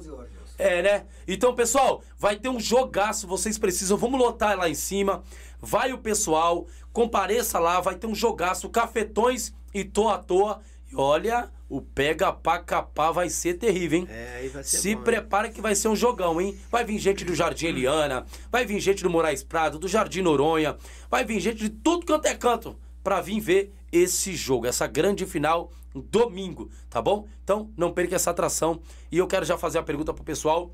É, 0.58 0.82
né? 0.82 1.06
Então, 1.26 1.54
pessoal, 1.54 2.02
vai 2.18 2.34
ter 2.36 2.48
um 2.48 2.58
jogaço, 2.58 3.26
vocês 3.28 3.56
precisam. 3.56 3.96
Vamos 3.96 4.18
lotar 4.18 4.56
lá 4.58 4.68
em 4.68 4.74
cima. 4.74 5.22
Vai 5.60 5.92
o 5.92 5.98
pessoal, 5.98 6.66
compareça 6.92 7.58
lá, 7.58 7.80
vai 7.80 7.94
ter 7.94 8.06
um 8.08 8.14
jogaço, 8.14 8.68
cafetões 8.68 9.52
e 9.72 9.84
tô 9.84 10.08
à 10.08 10.18
toa. 10.18 10.60
E 10.90 10.96
olha, 10.96 11.48
o 11.68 11.80
pega 11.80 12.32
pra 12.32 12.58
capar 12.58 13.12
vai 13.12 13.28
ser 13.28 13.54
terrível, 13.54 14.00
hein? 14.00 14.08
É, 14.10 14.36
aí 14.38 14.48
vai 14.48 14.64
ser 14.64 14.78
Se 14.78 14.94
bom, 14.94 14.98
hein? 14.98 15.04
prepara 15.04 15.48
que 15.48 15.60
vai 15.60 15.74
ser 15.74 15.88
um 15.88 15.94
jogão, 15.96 16.40
hein? 16.40 16.58
Vai 16.70 16.84
vir 16.84 16.98
gente 16.98 17.24
do 17.24 17.34
Jardim 17.34 17.66
Eliana, 17.66 18.24
vai 18.50 18.64
vir 18.64 18.80
gente 18.80 19.02
do 19.02 19.10
Moraes 19.10 19.42
Prado, 19.44 19.78
do 19.78 19.86
Jardim 19.86 20.22
Noronha, 20.22 20.76
vai 21.10 21.24
vir 21.24 21.38
gente 21.40 21.58
de 21.58 21.68
tudo 21.68 22.06
quanto 22.06 22.26
é 22.26 22.34
canto 22.34 22.76
pra 23.04 23.20
vir 23.20 23.38
ver 23.38 23.72
esse 23.92 24.34
jogo, 24.34 24.66
essa 24.66 24.86
grande 24.86 25.26
final 25.26 25.70
domingo, 26.00 26.70
tá 26.88 27.00
bom? 27.00 27.26
Então, 27.42 27.70
não 27.76 27.92
perca 27.92 28.16
essa 28.16 28.30
atração. 28.30 28.80
E 29.10 29.18
eu 29.18 29.26
quero 29.26 29.44
já 29.44 29.56
fazer 29.56 29.78
a 29.78 29.82
pergunta 29.82 30.12
pro 30.12 30.24
pessoal 30.24 30.72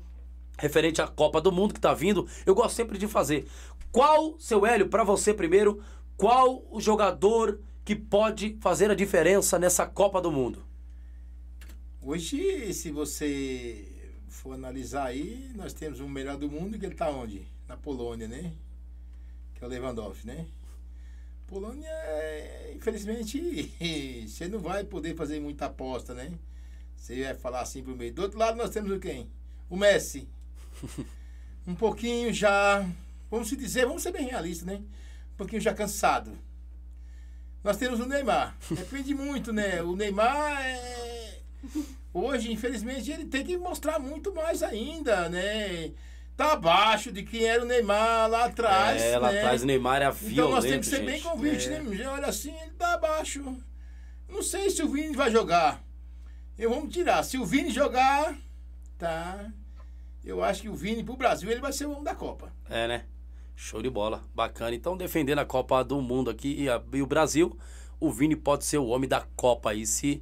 referente 0.57 1.01
à 1.01 1.07
Copa 1.07 1.41
do 1.41 1.51
Mundo 1.51 1.73
que 1.73 1.79
tá 1.79 1.93
vindo. 1.93 2.27
Eu 2.45 2.55
gosto 2.55 2.75
sempre 2.75 2.97
de 2.97 3.07
fazer. 3.07 3.47
Qual, 3.91 4.39
seu 4.39 4.65
Hélio, 4.65 4.87
pra 4.87 5.03
você 5.03 5.33
primeiro, 5.33 5.81
qual 6.17 6.63
o 6.71 6.79
jogador 6.79 7.59
que 7.83 7.95
pode 7.95 8.57
fazer 8.59 8.89
a 8.89 8.95
diferença 8.95 9.59
nessa 9.59 9.85
Copa 9.85 10.21
do 10.21 10.31
Mundo? 10.31 10.63
Hoje, 12.01 12.73
se 12.73 12.91
você 12.91 13.85
for 14.27 14.53
analisar 14.53 15.07
aí, 15.07 15.51
nós 15.55 15.73
temos 15.73 15.99
o 15.99 16.07
melhor 16.07 16.37
do 16.37 16.49
mundo 16.49 16.77
que 16.77 16.85
ele 16.85 16.95
tá 16.95 17.09
onde? 17.09 17.47
Na 17.67 17.75
Polônia, 17.75 18.27
né? 18.27 18.53
Que 19.55 19.63
é 19.63 19.67
o 19.67 19.69
Lewandowski, 19.69 20.27
né? 20.27 20.45
Polônia, 21.47 21.89
é, 21.89 22.73
infelizmente, 22.75 23.71
você 24.27 24.47
não 24.47 24.59
vai 24.59 24.83
poder 24.83 25.15
fazer 25.15 25.39
muita 25.39 25.67
aposta, 25.67 26.13
né? 26.13 26.31
Você 26.95 27.23
vai 27.23 27.35
falar 27.35 27.61
assim 27.61 27.83
pro 27.83 27.95
meio. 27.95 28.13
Do 28.13 28.23
outro 28.23 28.39
lado 28.39 28.57
nós 28.57 28.71
temos 28.71 28.91
o 28.91 28.99
quem? 28.99 29.29
O 29.69 29.75
Messi. 29.75 30.27
Um 31.67 31.73
pouquinho 31.73 32.31
já, 32.31 32.87
vamos 33.27 33.49
se 33.49 33.55
dizer, 33.55 33.87
vamos 33.87 34.03
ser 34.03 34.11
bem 34.11 34.27
realistas, 34.27 34.67
né? 34.67 34.75
Um 35.33 35.35
pouquinho 35.35 35.59
já 35.59 35.73
cansado. 35.73 36.31
Nós 37.63 37.77
temos 37.77 37.99
o 37.99 38.05
Neymar. 38.05 38.55
Depende 38.69 39.15
muito, 39.15 39.51
né? 39.51 39.81
O 39.81 39.95
Neymar 39.95 40.61
é... 40.63 41.39
Hoje, 42.13 42.51
infelizmente, 42.51 43.11
ele 43.11 43.25
tem 43.25 43.43
que 43.43 43.57
mostrar 43.57 43.97
muito 43.97 44.31
mais 44.31 44.61
ainda, 44.61 45.27
né? 45.27 45.91
Tá 46.35 46.51
abaixo 46.53 47.11
de 47.13 47.23
quem 47.23 47.45
era 47.45 47.63
o 47.63 47.65
Neymar 47.65 48.29
lá 48.29 48.45
atrás. 48.45 49.01
é, 49.01 49.17
lá 49.17 49.31
né? 49.31 49.39
atrás 49.39 49.63
o 49.63 49.65
Neymar 49.65 49.97
era 50.01 50.07
Então 50.09 50.27
violento, 50.29 50.55
nós 50.55 50.63
temos 50.65 50.87
que 50.89 50.95
ser 50.95 51.05
bem 51.05 51.15
gente. 51.15 51.23
convictos, 51.23 51.67
É. 51.67 51.79
né? 51.81 52.07
Olha 52.09 52.27
assim, 52.27 52.53
ele 52.61 52.71
tá 52.71 52.93
abaixo. 52.95 53.57
Não 54.27 54.43
sei 54.43 54.69
se 54.69 54.83
o 54.83 54.89
Vini 54.89 55.15
vai 55.15 55.31
jogar. 55.31 55.81
Eu 56.57 56.69
vamos 56.71 56.93
tirar. 56.93 57.23
Se 57.23 57.37
o 57.37 57.45
Vini 57.45 57.69
jogar, 57.69 58.37
tá. 58.97 59.49
Eu 60.23 60.43
acho 60.43 60.63
que 60.63 60.69
o 60.69 60.75
Vini 60.75 61.03
pro 61.03 61.15
Brasil 61.15 61.49
ele 61.49 61.61
vai 61.61 61.71
ser 61.71 61.85
o 61.85 61.91
homem 61.91 62.03
da 62.03 62.15
Copa. 62.15 62.51
É, 62.69 62.87
né? 62.87 63.05
Show 63.55 63.81
de 63.81 63.89
bola. 63.89 64.21
Bacana. 64.33 64.75
Então, 64.75 64.97
defendendo 64.97 65.39
a 65.39 65.45
Copa 65.45 65.83
do 65.83 66.01
Mundo 66.01 66.29
aqui 66.29 66.63
e, 66.63 66.69
a- 66.69 66.81
e 66.91 67.01
o 67.01 67.05
Brasil, 67.07 67.57
o 67.99 68.11
Vini 68.11 68.35
pode 68.35 68.65
ser 68.65 68.77
o 68.79 68.87
homem 68.87 69.07
da 69.07 69.21
Copa 69.37 69.69
aí. 69.69 69.85
Se 69.85 70.21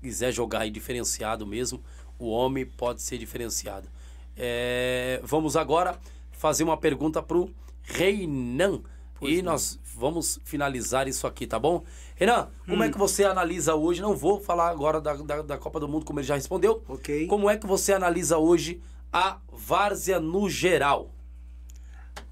quiser 0.00 0.32
jogar 0.32 0.60
aí 0.62 0.70
diferenciado 0.70 1.46
mesmo, 1.46 1.84
o 2.18 2.28
homem 2.30 2.66
pode 2.66 3.00
ser 3.02 3.18
diferenciado. 3.18 3.88
É, 4.36 5.20
vamos 5.24 5.56
agora 5.56 5.98
fazer 6.32 6.64
uma 6.64 6.76
pergunta 6.76 7.22
pro 7.22 7.50
Reinan. 7.82 8.82
e 9.20 9.42
nós 9.42 9.78
vamos 9.94 10.40
finalizar 10.44 11.06
isso 11.06 11.26
aqui, 11.26 11.46
tá 11.46 11.58
bom? 11.58 11.84
Renan, 12.16 12.48
como 12.66 12.82
é 12.82 12.90
que 12.90 12.98
você 12.98 13.24
analisa 13.24 13.74
hoje? 13.74 14.00
Não 14.00 14.16
vou 14.16 14.40
falar 14.40 14.68
agora 14.68 15.00
da, 15.00 15.14
da, 15.14 15.42
da 15.42 15.58
Copa 15.58 15.78
do 15.78 15.88
Mundo, 15.88 16.04
como 16.04 16.18
ele 16.18 16.26
já 16.26 16.34
respondeu. 16.34 16.82
Ok. 16.88 17.26
Como 17.26 17.48
é 17.48 17.56
que 17.56 17.66
você 17.66 17.92
analisa 17.92 18.38
hoje 18.38 18.80
a 19.12 19.38
várzea 19.52 20.18
no 20.18 20.48
geral? 20.48 21.10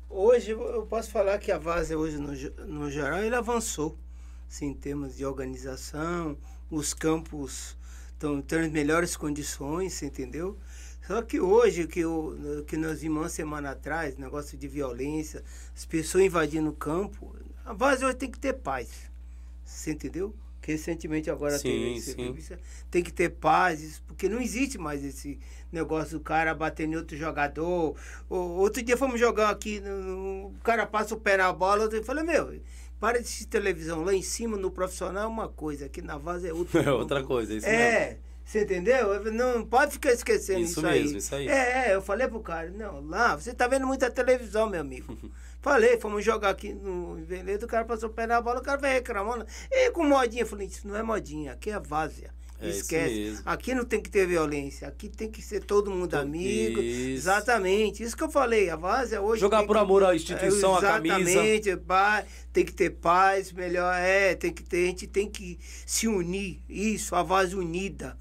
Hoje 0.08 0.50
eu 0.50 0.86
posso 0.86 1.10
falar 1.12 1.38
que 1.38 1.52
a 1.52 1.58
Várzea 1.58 1.96
hoje 1.96 2.18
no, 2.18 2.32
no 2.66 2.90
geral 2.90 3.22
ele 3.22 3.36
avançou, 3.36 3.96
sim, 4.48 4.66
em 4.66 4.74
termos 4.74 5.16
de 5.16 5.24
organização, 5.24 6.36
os 6.68 6.92
campos 6.92 7.76
estão 8.12 8.42
tendo 8.42 8.72
melhores 8.72 9.16
condições, 9.16 10.02
entendeu? 10.02 10.58
Só 11.10 11.22
que 11.22 11.40
hoje, 11.40 11.88
que, 11.88 12.04
o, 12.04 12.62
que 12.68 12.76
nós 12.76 13.00
vimos 13.00 13.22
uma 13.22 13.28
semana 13.28 13.72
atrás, 13.72 14.16
negócio 14.16 14.56
de 14.56 14.68
violência, 14.68 15.42
as 15.74 15.84
pessoas 15.84 16.22
invadindo 16.22 16.70
o 16.70 16.72
campo, 16.72 17.34
a 17.64 17.72
Várzea 17.72 18.06
hoje 18.06 18.16
tem 18.16 18.30
que 18.30 18.38
ter 18.38 18.52
paz, 18.52 18.88
você 19.64 19.90
entendeu? 19.90 20.32
Que 20.62 20.70
recentemente 20.70 21.28
agora 21.28 21.58
Sim, 21.58 21.64
teve 21.64 22.56
tem 22.92 23.02
que 23.02 23.12
ter 23.12 23.28
paz, 23.30 24.00
porque 24.06 24.28
não 24.28 24.40
existe 24.40 24.78
mais 24.78 25.02
esse 25.04 25.36
negócio 25.72 26.16
do 26.16 26.22
cara 26.22 26.54
batendo 26.54 26.92
em 26.92 26.96
outro 26.98 27.16
jogador. 27.16 27.96
O- 28.28 28.36
outro 28.36 28.80
dia 28.80 28.96
fomos 28.96 29.18
jogar 29.18 29.50
aqui, 29.50 29.82
o 29.84 30.52
cara 30.62 30.86
passa 30.86 31.16
o 31.16 31.18
pé 31.18 31.36
na 31.36 31.52
bola, 31.52 31.88
eu 31.92 32.04
falei, 32.04 32.22
meu, 32.22 32.60
para 33.00 33.18
de 33.18 33.24
assistir 33.24 33.46
televisão 33.46 34.04
lá 34.04 34.14
em 34.14 34.22
cima 34.22 34.56
no 34.56 34.70
profissional 34.70 35.24
é 35.24 35.26
uma 35.26 35.48
coisa, 35.48 35.86
aqui 35.86 36.02
na 36.02 36.16
vaza 36.16 36.46
é 36.46 36.52
outra. 36.52 36.82
É 36.88 36.92
outra 36.92 37.24
coisa, 37.24 37.52
isso 37.52 37.66
mesmo. 37.66 38.29
É, 38.50 38.52
você 38.52 38.62
entendeu? 38.62 39.14
Eu- 39.14 39.32
Não 39.32 39.64
pode 39.64 39.92
ficar 39.92 40.12
esquecendo 40.12 40.60
Isso 40.60 40.80
isso, 40.80 40.86
aí. 40.86 41.02
mesmo, 41.02 41.18
isso 41.18 41.34
aí. 41.34 41.48
É, 41.48 41.88
é, 41.90 41.94
eu 41.94 42.02
falei 42.02 42.26
pro 42.26 42.40
cara, 42.40 42.68
não, 42.70 43.00
lá, 43.06 43.36
você 43.36 43.54
tá 43.54 43.68
vendo 43.68 43.86
muita 43.86 44.10
televisão, 44.10 44.68
meu 44.68 44.80
amigo. 44.80 45.16
Falei, 45.62 46.00
fomos 46.00 46.24
jogar 46.24 46.48
aqui 46.48 46.72
no 46.72 47.16
Veledo, 47.16 47.66
o 47.66 47.68
cara 47.68 47.84
passou 47.84 48.08
o 48.08 48.12
pé 48.12 48.26
na 48.26 48.40
bola, 48.40 48.60
o 48.60 48.62
cara 48.62 48.78
vai 48.80 48.94
reclamando. 48.94 49.44
E 49.70 49.90
com 49.90 50.04
modinha, 50.04 50.42
eu 50.42 50.46
falei, 50.46 50.66
isso 50.66 50.88
não 50.88 50.96
é 50.96 51.02
modinha, 51.02 51.52
aqui 51.52 51.70
é 51.70 51.78
várzea. 51.78 52.30
É 52.62 52.68
Esquece. 52.70 53.40
Aqui 53.44 53.74
não 53.74 53.84
tem 53.84 54.00
que 54.02 54.08
ter 54.10 54.26
violência, 54.26 54.88
aqui 54.88 55.08
tem 55.10 55.30
que 55.30 55.40
ser 55.42 55.62
todo 55.62 55.90
mundo 55.90 56.10
Todo- 56.10 56.20
amigo. 56.20 56.80
Isso. 56.80 57.14
Exatamente, 57.28 58.02
isso 58.02 58.16
que 58.16 58.22
eu 58.22 58.30
falei, 58.30 58.70
a 58.70 58.76
várzea 58.76 59.20
hoje. 59.20 59.40
Jogar 59.40 59.64
por 59.64 59.76
que- 59.76 59.82
amor 59.82 60.02
à 60.02 60.14
instituição, 60.14 60.74
à 60.76 60.80
camisa. 60.80 61.20
Exatamente, 61.20 61.76
tem 62.54 62.64
que 62.64 62.72
ter 62.72 62.90
paz, 62.90 63.52
melhor 63.52 63.94
é, 63.94 64.34
tem 64.34 64.52
que 64.52 64.62
ter, 64.62 64.84
a 64.84 64.86
gente 64.86 65.06
tem 65.06 65.28
que 65.30 65.58
se 65.86 66.08
unir, 66.08 66.62
isso, 66.68 67.14
a 67.14 67.22
Vaz 67.22 67.52
unida, 67.54 68.16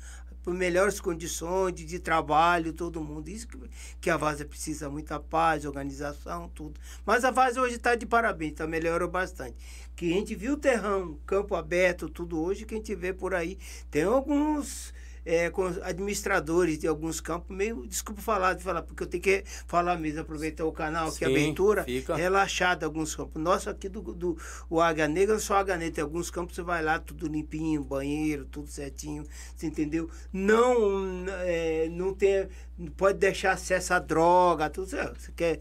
por 0.49 0.55
melhores 0.55 0.99
condições 0.99 1.75
de, 1.75 1.85
de 1.85 1.99
trabalho, 1.99 2.73
todo 2.73 3.03
mundo. 3.03 3.29
Isso 3.29 3.47
que, 3.47 3.57
que 4.01 4.09
a 4.09 4.17
Vaza 4.17 4.43
precisa, 4.43 4.89
muita 4.89 5.19
paz, 5.19 5.63
organização, 5.63 6.49
tudo. 6.49 6.79
Mas 7.05 7.23
a 7.23 7.29
Vaza 7.29 7.61
hoje 7.61 7.75
está 7.75 7.93
de 7.93 8.07
parabéns, 8.07 8.53
tá, 8.53 8.65
melhorou 8.65 9.07
bastante. 9.07 9.55
Que 9.95 10.11
a 10.11 10.15
gente 10.15 10.33
viu 10.33 10.53
o 10.53 10.57
terrão, 10.57 11.19
campo 11.27 11.53
aberto, 11.53 12.09
tudo 12.09 12.41
hoje, 12.41 12.65
que 12.65 12.73
a 12.73 12.77
gente 12.77 12.95
vê 12.95 13.13
por 13.13 13.35
aí. 13.35 13.59
Tem 13.91 14.03
alguns 14.03 14.91
é, 15.25 15.49
com 15.49 15.65
administradores 15.83 16.77
de 16.79 16.87
alguns 16.87 17.19
campos, 17.21 17.55
meio, 17.55 17.85
desculpa 17.87 18.21
falar 18.21 18.53
de 18.53 18.63
falar, 18.63 18.81
porque 18.83 19.03
eu 19.03 19.07
tenho 19.07 19.21
que 19.23 19.43
falar 19.67 19.97
mesmo, 19.97 20.21
aproveitar 20.21 20.65
o 20.65 20.71
canal, 20.71 21.11
que 21.11 21.23
a 21.23 21.27
Sim, 21.27 21.33
abertura 21.33 21.83
fica. 21.83 22.15
relaxada 22.15 22.85
alguns 22.85 23.15
campos. 23.15 23.41
Nosso 23.41 23.69
aqui 23.69 23.87
do, 23.89 24.01
do 24.01 24.37
o 24.69 24.81
Águia 24.81 25.07
Negra, 25.07 25.39
só 25.39 25.55
Águia 25.57 25.77
Negra, 25.77 25.95
tem 25.95 26.03
alguns 26.03 26.29
campos 26.31 26.55
você 26.55 26.61
vai 26.61 26.83
lá, 26.83 26.99
tudo 26.99 27.27
limpinho, 27.27 27.83
banheiro, 27.83 28.45
tudo 28.45 28.67
certinho, 28.69 29.23
você 29.55 29.67
entendeu? 29.67 30.09
Não, 30.31 31.25
é, 31.41 31.87
não 31.89 32.13
tem, 32.13 32.47
não 32.77 32.91
pode 32.91 33.17
deixar 33.19 33.51
acesso 33.53 33.93
a 33.93 33.99
droga, 33.99 34.69
tudo, 34.69 34.87
você, 34.89 34.97
você 35.13 35.31
quer 35.31 35.59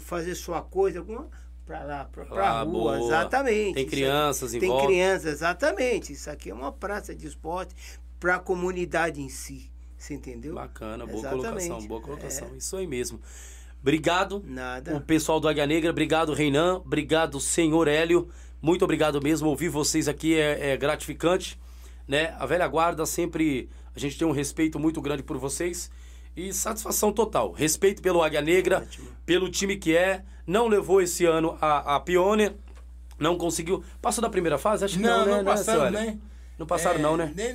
fazer 0.00 0.34
sua 0.34 0.62
coisa, 0.62 0.98
alguma 0.98 1.28
pra 1.64 1.82
lá, 1.82 2.04
pra 2.04 2.24
Ah, 2.30 2.62
rua, 2.62 2.98
boa. 2.98 2.98
exatamente. 2.98 3.74
Tem 3.74 3.86
crianças 3.86 4.52
em 4.52 4.58
Tem 4.60 4.68
volta. 4.68 4.86
crianças, 4.86 5.24
exatamente. 5.32 6.12
Isso 6.12 6.28
aqui 6.30 6.50
é 6.50 6.54
uma 6.54 6.70
praça 6.72 7.14
de 7.14 7.26
esporte 7.26 7.74
para 8.24 8.36
a 8.36 8.38
comunidade 8.38 9.20
em 9.20 9.28
si, 9.28 9.70
você 9.98 10.14
entendeu? 10.14 10.54
Bacana, 10.54 11.04
boa 11.04 11.18
Exatamente. 11.18 11.44
colocação, 11.44 11.86
boa 11.86 12.00
colocação. 12.00 12.56
Isso 12.56 12.74
aí 12.74 12.86
mesmo. 12.86 13.20
Obrigado. 13.82 14.42
Nada. 14.46 14.96
O 14.96 15.00
pessoal 15.02 15.38
do 15.38 15.46
Águia 15.46 15.66
Negra, 15.66 15.90
obrigado, 15.90 16.32
Reinan. 16.32 16.76
Obrigado, 16.76 17.38
senhor 17.38 17.86
Hélio. 17.86 18.30
Muito 18.62 18.82
obrigado 18.82 19.20
mesmo. 19.20 19.50
Ouvir 19.50 19.68
vocês 19.68 20.08
aqui 20.08 20.40
é, 20.40 20.70
é 20.70 20.76
gratificante. 20.78 21.60
Né? 22.08 22.34
A 22.38 22.46
velha 22.46 22.66
guarda 22.66 23.04
sempre. 23.04 23.68
A 23.94 23.98
gente 23.98 24.16
tem 24.16 24.26
um 24.26 24.32
respeito 24.32 24.78
muito 24.78 25.02
grande 25.02 25.22
por 25.22 25.36
vocês. 25.36 25.90
E 26.34 26.50
satisfação 26.50 27.12
total. 27.12 27.52
Respeito 27.52 28.00
pelo 28.00 28.22
Águia 28.22 28.40
Negra, 28.40 28.78
Ótimo. 28.78 29.08
pelo 29.26 29.50
time 29.50 29.76
que 29.76 29.94
é. 29.94 30.24
Não 30.46 30.66
levou 30.66 31.02
esse 31.02 31.26
ano 31.26 31.58
a, 31.60 31.96
a 31.96 32.00
Pioneer. 32.00 32.54
Não 33.18 33.36
conseguiu. 33.36 33.84
Passou 34.00 34.22
da 34.22 34.30
primeira 34.30 34.56
fase? 34.56 34.82
Acho 34.82 34.96
que 34.96 35.02
não, 35.02 35.18
Não, 35.18 35.26
né, 35.26 35.42
não 35.42 35.54
né, 35.54 35.86
Hélio? 35.86 35.90
né? 35.90 36.18
Não 36.58 36.66
passaram, 36.66 36.98
É, 36.98 37.02
não, 37.02 37.16
né? 37.16 37.32
nem- 37.34 37.50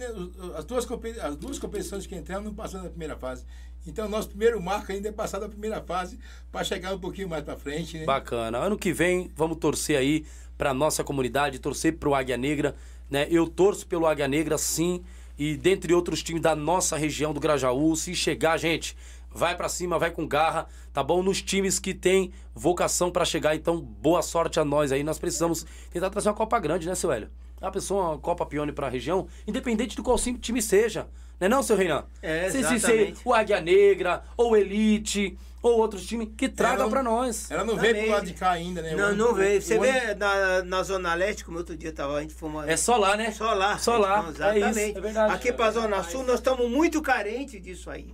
as, 0.55 0.65
duas, 0.65 0.87
as 1.23 1.35
duas 1.37 1.57
competições 1.59 2.05
que 2.05 2.15
entramos 2.15 2.45
não 2.45 2.53
passaram 2.53 2.83
da 2.83 2.89
primeira 2.89 3.15
fase. 3.15 3.45
Então, 3.87 4.09
nosso 4.09 4.27
primeiro 4.29 4.61
marco 4.61 4.91
ainda 4.91 5.07
é 5.07 5.11
passar 5.11 5.39
da 5.39 5.47
primeira 5.47 5.81
fase 5.81 6.19
para 6.51 6.63
chegar 6.65 6.93
um 6.93 6.99
pouquinho 6.99 7.29
mais 7.29 7.43
para 7.43 7.55
frente, 7.57 7.97
né? 7.97 8.05
Bacana. 8.05 8.57
Ano 8.57 8.77
que 8.77 8.91
vem, 8.91 9.31
vamos 9.35 9.57
torcer 9.57 9.97
aí 9.97 10.25
pra 10.57 10.73
nossa 10.73 11.03
comunidade, 11.03 11.59
torcer 11.59 11.97
pro 11.97 12.13
Águia 12.13 12.35
Negra, 12.37 12.75
né? 13.09 13.25
Eu 13.31 13.47
torço 13.47 13.87
pelo 13.87 14.05
Águia 14.05 14.27
Negra, 14.27 14.57
sim, 14.57 15.01
e 15.37 15.55
dentre 15.55 15.93
outros 15.93 16.21
times 16.21 16.41
da 16.41 16.53
nossa 16.55 16.97
região 16.97 17.33
do 17.33 17.39
Grajaú, 17.39 17.95
se 17.95 18.13
chegar, 18.13 18.57
gente, 18.57 18.97
vai 19.31 19.55
pra 19.55 19.69
cima, 19.69 19.97
vai 19.97 20.11
com 20.11 20.27
garra, 20.27 20.67
tá 20.91 21.01
bom? 21.01 21.23
Nos 21.23 21.41
times 21.41 21.79
que 21.79 21.93
tem 21.93 22.33
vocação 22.53 23.09
pra 23.09 23.23
chegar. 23.23 23.55
Então, 23.55 23.79
boa 23.79 24.21
sorte 24.21 24.59
a 24.59 24.65
nós 24.65 24.91
aí. 24.91 25.03
Nós 25.03 25.17
precisamos 25.17 25.65
tentar 25.89 26.09
trazer 26.09 26.27
uma 26.27 26.35
Copa 26.35 26.59
grande, 26.59 26.85
né, 26.85 26.95
seu 26.95 27.09
Hélio? 27.11 27.29
A 27.61 27.69
pessoa, 27.71 28.09
uma 28.11 28.17
Copa 28.19 28.45
Pione 28.45 28.71
pra 28.71 28.87
região, 28.89 29.27
independente 29.47 29.95
de 29.95 30.01
qual 30.01 30.17
time 30.17 30.61
seja. 30.61 31.07
Não 31.39 31.45
é 31.45 31.49
não, 31.49 31.63
seu 31.63 31.75
Reinan? 31.75 32.03
É, 32.21 32.49
Se- 32.49 32.61
se- 32.63 32.67
se 32.67 32.73
exatamente. 32.75 33.21
o 33.23 33.33
Águia 33.33 33.61
Negra, 33.61 34.23
ou 34.35 34.57
Elite, 34.57 35.37
ou 35.61 35.77
outros 35.79 36.05
times, 36.05 36.29
que 36.37 36.49
traga 36.49 36.87
pra 36.89 37.01
nós. 37.01 37.49
Ela 37.49 37.63
não 37.63 37.77
veio 37.77 37.95
pro 38.03 38.11
lado 38.11 38.25
de 38.25 38.33
cá 38.33 38.51
ainda, 38.51 38.81
né? 38.81 38.93
Não, 38.95 39.11
O- 39.11 39.15
não 39.15 39.33
veio. 39.33 39.61
Você 39.61 39.77
vê 39.79 39.89
ano- 39.89 40.19
na, 40.19 40.63
na 40.63 40.83
Zona 40.83 41.13
Leste, 41.13 41.45
como 41.45 41.57
outro 41.57 41.77
dia 41.77 41.91
tava, 41.93 42.17
a 42.17 42.21
gente 42.21 42.33
foi 42.33 42.49
uma... 42.49 42.69
É 42.69 42.75
só 42.75 42.97
lá, 42.97 43.15
né? 43.15 43.31
Só 43.31 43.53
lá. 43.53 43.77
Só 43.77 43.97
lá. 43.97 44.19
Então, 44.29 44.47
É 44.49 44.57
exatamente. 44.57 44.89
isso, 44.89 44.97
é 44.97 45.01
verdade. 45.01 45.33
Aqui 45.33 45.53
pra 45.53 45.71
Zona 45.71 46.03
Sul, 46.03 46.23
nós 46.23 46.35
estamos 46.35 46.69
muito 46.69 47.01
carentes 47.01 47.61
disso 47.61 47.89
aí. 47.89 48.13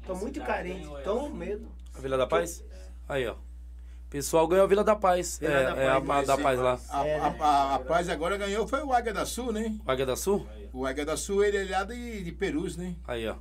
Estamos 0.00 0.22
muito 0.22 0.40
carentes. 0.40 0.88
essa. 1.00 1.28
mesmo. 1.30 1.68
A 1.96 2.00
Vila 2.00 2.16
da 2.16 2.26
Paz? 2.26 2.64
Aí, 3.08 3.26
ó. 3.26 3.34
Pessoal 4.14 4.46
ganhou 4.46 4.62
a 4.64 4.68
Vila 4.68 4.84
da 4.84 4.94
Paz. 4.94 5.38
Vila 5.40 5.52
é, 5.52 5.64
da 5.74 5.82
é 5.82 5.88
a 5.88 5.94
Paz, 6.00 6.04
Ma- 6.06 6.22
da 6.22 6.36
Sim, 6.36 6.42
Paz 6.44 6.60
lá. 6.60 6.78
A, 6.88 7.04
É, 7.04 7.18
a, 7.18 7.26
a, 7.26 7.74
a 7.74 7.78
Paz 7.80 8.08
agora 8.08 8.36
ganhou 8.36 8.64
foi 8.68 8.80
o 8.84 8.92
Águia 8.92 9.12
da 9.12 9.26
Sul, 9.26 9.52
né? 9.52 9.74
O 9.84 9.90
Águia 9.90 10.06
da 10.06 10.14
Sul? 10.14 10.46
O 10.72 10.86
Águia 10.86 11.04
da 11.04 11.16
Sul, 11.16 11.42
ele 11.44 11.56
é 11.58 11.76
lá 11.76 11.82
de, 11.82 12.22
de 12.22 12.30
Perus, 12.30 12.76
né? 12.76 12.94
Aí, 13.08 13.26
ó. 13.26 13.34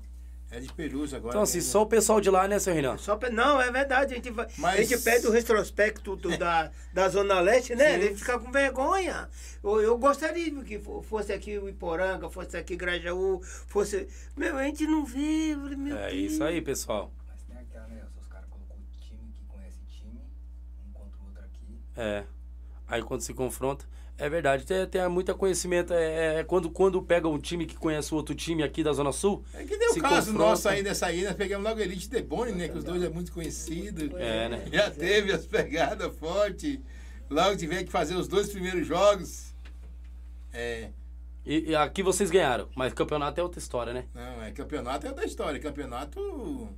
É 0.50 0.60
de 0.60 0.74
Perus 0.74 1.14
agora. 1.14 1.30
Então, 1.34 1.44
assim, 1.44 1.60
né? 1.60 1.64
só 1.64 1.84
o 1.84 1.86
pessoal 1.86 2.20
de 2.20 2.32
lá, 2.32 2.48
né, 2.48 2.58
seu 2.58 2.74
Renan? 2.74 2.98
Só 2.98 3.20
não, 3.32 3.62
é 3.62 3.72
verdade. 3.72 4.14
A 4.14 4.16
gente, 4.16 4.32
vai, 4.32 4.48
Mas- 4.58 4.80
a 4.80 4.84
gente 4.84 4.98
pede 5.04 5.28
o 5.28 5.32
retrospecto 5.32 6.16
do- 6.16 6.36
da, 6.40 6.72
da 6.92 7.08
Zona 7.08 7.40
Leste, 7.40 7.76
né? 7.76 7.94
Ele 7.94 8.16
fica 8.16 8.40
com 8.40 8.52
vergonha. 8.52 9.30
Eu, 9.64 9.80
eu 9.80 9.96
gostaria 10.00 10.52
que 10.64 10.80
fo- 10.80 11.04
fosse 11.04 11.32
aqui 11.32 11.56
o 11.60 11.70
Iporanga, 11.70 12.32
fosse 12.32 12.58
aqui 12.58 12.76
Grajaú, 12.76 13.42
fosse. 13.68 14.08
Meu, 14.36 14.58
a 14.58 14.64
gente 14.64 14.88
não 14.88 15.06
vê. 15.06 15.56
Meu 15.56 15.96
É 15.98 16.10
Deus. 16.10 16.32
isso 16.34 16.44
aí, 16.44 16.62
pessoal. 16.64 17.12
É. 21.96 22.24
Aí 22.88 23.02
quando 23.02 23.22
se 23.22 23.34
confronta. 23.34 23.86
É 24.16 24.30
verdade, 24.30 24.64
tem, 24.64 24.86
tem 24.86 25.10
muito 25.10 25.34
conhecimento. 25.36 25.92
É, 25.94 26.40
é 26.40 26.44
quando, 26.44 26.70
quando 26.70 27.02
pega 27.02 27.28
um 27.28 27.40
time 27.40 27.66
que 27.66 27.76
conhece 27.76 28.14
o 28.14 28.18
outro 28.18 28.36
time 28.36 28.62
aqui 28.62 28.84
da 28.84 28.94
Zona 28.94 29.12
Sul. 29.12 29.44
É 29.54 29.64
que 29.64 29.76
deu 29.76 29.90
o 29.90 30.02
caso 30.02 30.32
confronta. 30.32 30.50
nosso 30.50 30.70
aí 30.70 30.84
nessa 30.84 31.08
aí, 31.08 31.24
nós 31.24 31.34
pegamos 31.34 31.68
logo 31.68 31.80
Elite 31.80 32.10
Debone, 32.10 32.52
né? 32.52 32.68
Que 32.68 32.78
os 32.78 32.84
dois 32.84 33.02
é 33.02 33.10
muito 33.10 33.32
conhecido. 33.32 34.16
É, 34.18 34.50
né? 34.50 34.66
Já 34.72 34.92
teve 34.92 35.32
as 35.32 35.46
pegadas 35.48 36.16
fortes. 36.16 36.80
Logo 37.30 37.58
tiver 37.58 37.84
que 37.84 37.92
fazer 37.92 38.16
os 38.16 38.28
dois 38.28 38.50
primeiros 38.50 38.86
jogos. 38.86 39.56
É. 40.54 40.92
E, 41.46 41.72
e 41.72 41.76
aqui 41.76 42.04
vocês 42.04 42.30
ganharam, 42.30 42.70
mas 42.76 42.94
campeonato 42.94 43.40
é 43.40 43.44
outra 43.44 43.60
história, 43.60 43.92
né? 43.92 44.06
Não, 44.14 44.44
é 44.44 44.52
campeonato 44.52 45.08
é 45.08 45.10
outra 45.10 45.26
história. 45.26 45.60
Campeonato. 45.60 46.70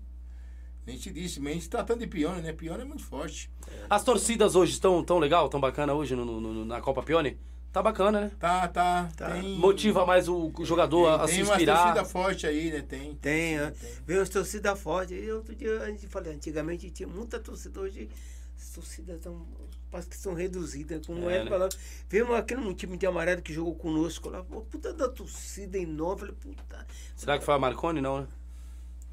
Nem 0.86 0.98
te 0.98 1.12
disse, 1.12 1.40
mas 1.40 1.52
a 1.52 1.54
gente 1.56 1.70
tratando 1.70 2.00
de 2.00 2.08
Pione, 2.08 2.42
né? 2.42 2.54
Pione 2.54 2.82
é 2.82 2.86
muito 2.86 3.04
forte. 3.04 3.50
As 3.90 4.04
torcidas 4.04 4.56
hoje 4.56 4.74
estão 4.74 5.04
tão 5.04 5.18
legal, 5.18 5.50
tão 5.50 5.60
bacana 5.60 5.94
hoje 5.94 6.16
no, 6.16 6.24
no- 6.26 6.40
no- 6.40 6.66
na 6.66 6.80
Copa 6.82 7.02
Pione? 7.02 7.38
Tá 7.72 7.82
bacana, 7.84 8.22
né? 8.22 8.32
Tá, 8.40 8.68
tá. 8.70 9.10
Tá. 9.18 9.32
Tem, 9.32 9.58
Motiva 9.58 10.06
mais 10.06 10.30
o 10.30 10.50
jogador 10.62 11.08
a, 11.08 11.24
a 11.24 11.28
se 11.28 11.34
tem 11.34 11.44
uma 11.44 11.54
inspirar. 11.56 11.78
torcida 11.94 12.06
forte 12.06 12.48
aí, 12.48 12.72
né? 12.72 12.82
Tem. 12.88 13.16
Tem, 13.16 13.60
ó. 13.62 13.72
tem. 13.72 13.90
Vem 14.06 14.18
as 14.20 14.30
torcidas 14.30 14.80
fortes. 14.80 15.18
E 15.22 15.30
outro 15.32 15.54
dia 15.56 15.82
a 15.82 15.88
gente 15.90 16.08
falou, 16.08 16.32
antigamente 16.32 16.90
tinha 16.92 17.08
muita 17.10 17.38
torcida, 17.40 17.82
hoje 17.82 18.10
as 18.58 18.70
torcidas 18.70 19.18
estão. 19.18 19.46
Parece 19.92 20.08
que 20.10 20.16
são 20.18 20.34
reduzidas. 20.34 21.06
Como 21.06 21.30
É, 21.30 21.38
é, 21.40 21.44
né? 21.44 21.70
Vimos 22.10 22.36
aquele 22.36 22.62
um 22.62 22.74
time 22.74 22.96
de 22.98 23.06
amarelo 23.08 23.42
que 23.42 23.54
jogou 23.54 23.76
conosco 23.76 24.30
lá. 24.30 24.42
Pô, 24.44 24.62
puta 24.62 24.94
da 24.94 25.10
torcida 25.10 25.78
enorme. 25.78 26.20
Falei, 26.22 26.36
puta. 26.36 26.88
Será 27.16 27.38
que 27.38 27.44
foi 27.44 27.56
a 27.56 27.60
Marconi? 27.60 28.00
Não, 28.02 28.22
né? 28.22 28.28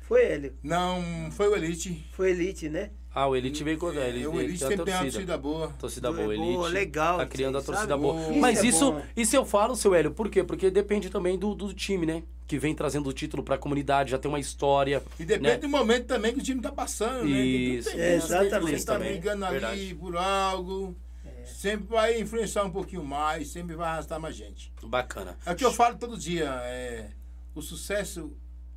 Foi 0.03 0.24
ele. 0.24 0.53
Não, 0.62 1.31
foi 1.33 1.49
o 1.49 1.57
Elite. 1.57 2.05
Foi 2.12 2.31
elite, 2.31 2.69
né? 2.69 2.91
Ah, 3.15 3.27
o 3.29 3.37
Elite 3.37 3.62
veio 3.62 3.77
com 3.77 3.91
É, 3.93 4.09
ele. 4.09 4.27
o 4.27 4.35
ele 4.37 4.45
Elite 4.45 4.59
tem 4.61 4.69
sempre 4.69 4.85
tem 4.87 4.95
uma 4.95 5.03
torcida. 5.03 5.37
boa. 5.39 5.69
Torcida 5.79 6.11
Boa, 6.12 6.35
boa, 6.35 6.66
Elite. 6.69 6.73
legal 6.73 7.19
Tá 7.19 7.27
criando 7.27 7.59
a 7.59 7.62
torcida 7.62 7.89
sabe? 7.89 8.03
boa. 8.03 8.20
Isso 8.31 8.41
Mas 8.41 8.59
é 8.65 8.66
isso, 8.66 8.93
bom. 8.93 9.03
isso 9.15 9.37
eu 9.37 9.45
falo, 9.45 9.77
seu 9.77 9.95
Hélio, 9.95 10.12
por 10.12 10.31
quê? 10.31 10.43
Porque 10.43 10.70
depende 10.70 11.11
também 11.11 11.39
do, 11.39 11.55
do 11.55 11.74
time, 11.74 12.07
né? 12.07 12.23
Que 12.47 12.59
vem 12.59 12.74
trazendo 12.74 13.09
o 13.11 13.12
título 13.12 13.43
pra 13.43 13.59
comunidade, 13.59 14.11
já 14.12 14.19
tem 14.19 14.31
uma 14.31 14.41
história. 14.41 15.03
E 15.20 15.24
depende 15.27 15.47
né? 15.47 15.57
do 15.59 15.69
momento 15.69 16.07
também 16.07 16.33
que 16.33 16.41
o 16.41 16.43
time 16.43 16.62
tá 16.62 16.73
passando, 16.73 17.24
né? 17.27 17.39
Isso, 17.41 17.91
Tem- 17.91 18.01
É, 18.01 18.19
tem- 18.19 18.20
tem- 18.20 18.27
exatamente. 18.39 18.81
Você 18.81 18.87
tá 18.87 18.99
brigando 18.99 19.45
ali 19.45 19.53
verdade. 19.61 19.95
por 19.95 20.16
algo. 20.16 20.97
Sempre 21.45 21.87
vai 21.89 22.19
influenciar 22.20 22.65
um 22.65 22.70
pouquinho 22.70 23.05
mais, 23.05 23.49
sempre 23.49 23.74
vai 23.77 23.89
arrastar 23.91 24.19
mais 24.19 24.35
gente. 24.35 24.73
Bacana. 24.83 25.37
É 25.45 25.53
o 25.53 25.57
que 25.57 25.65
eu 25.65 25.73
falo 25.73 25.97
todo 25.99 26.16
dia. 26.16 26.45
É, 26.65 27.09
o 27.55 27.61
sucesso, 27.61 28.33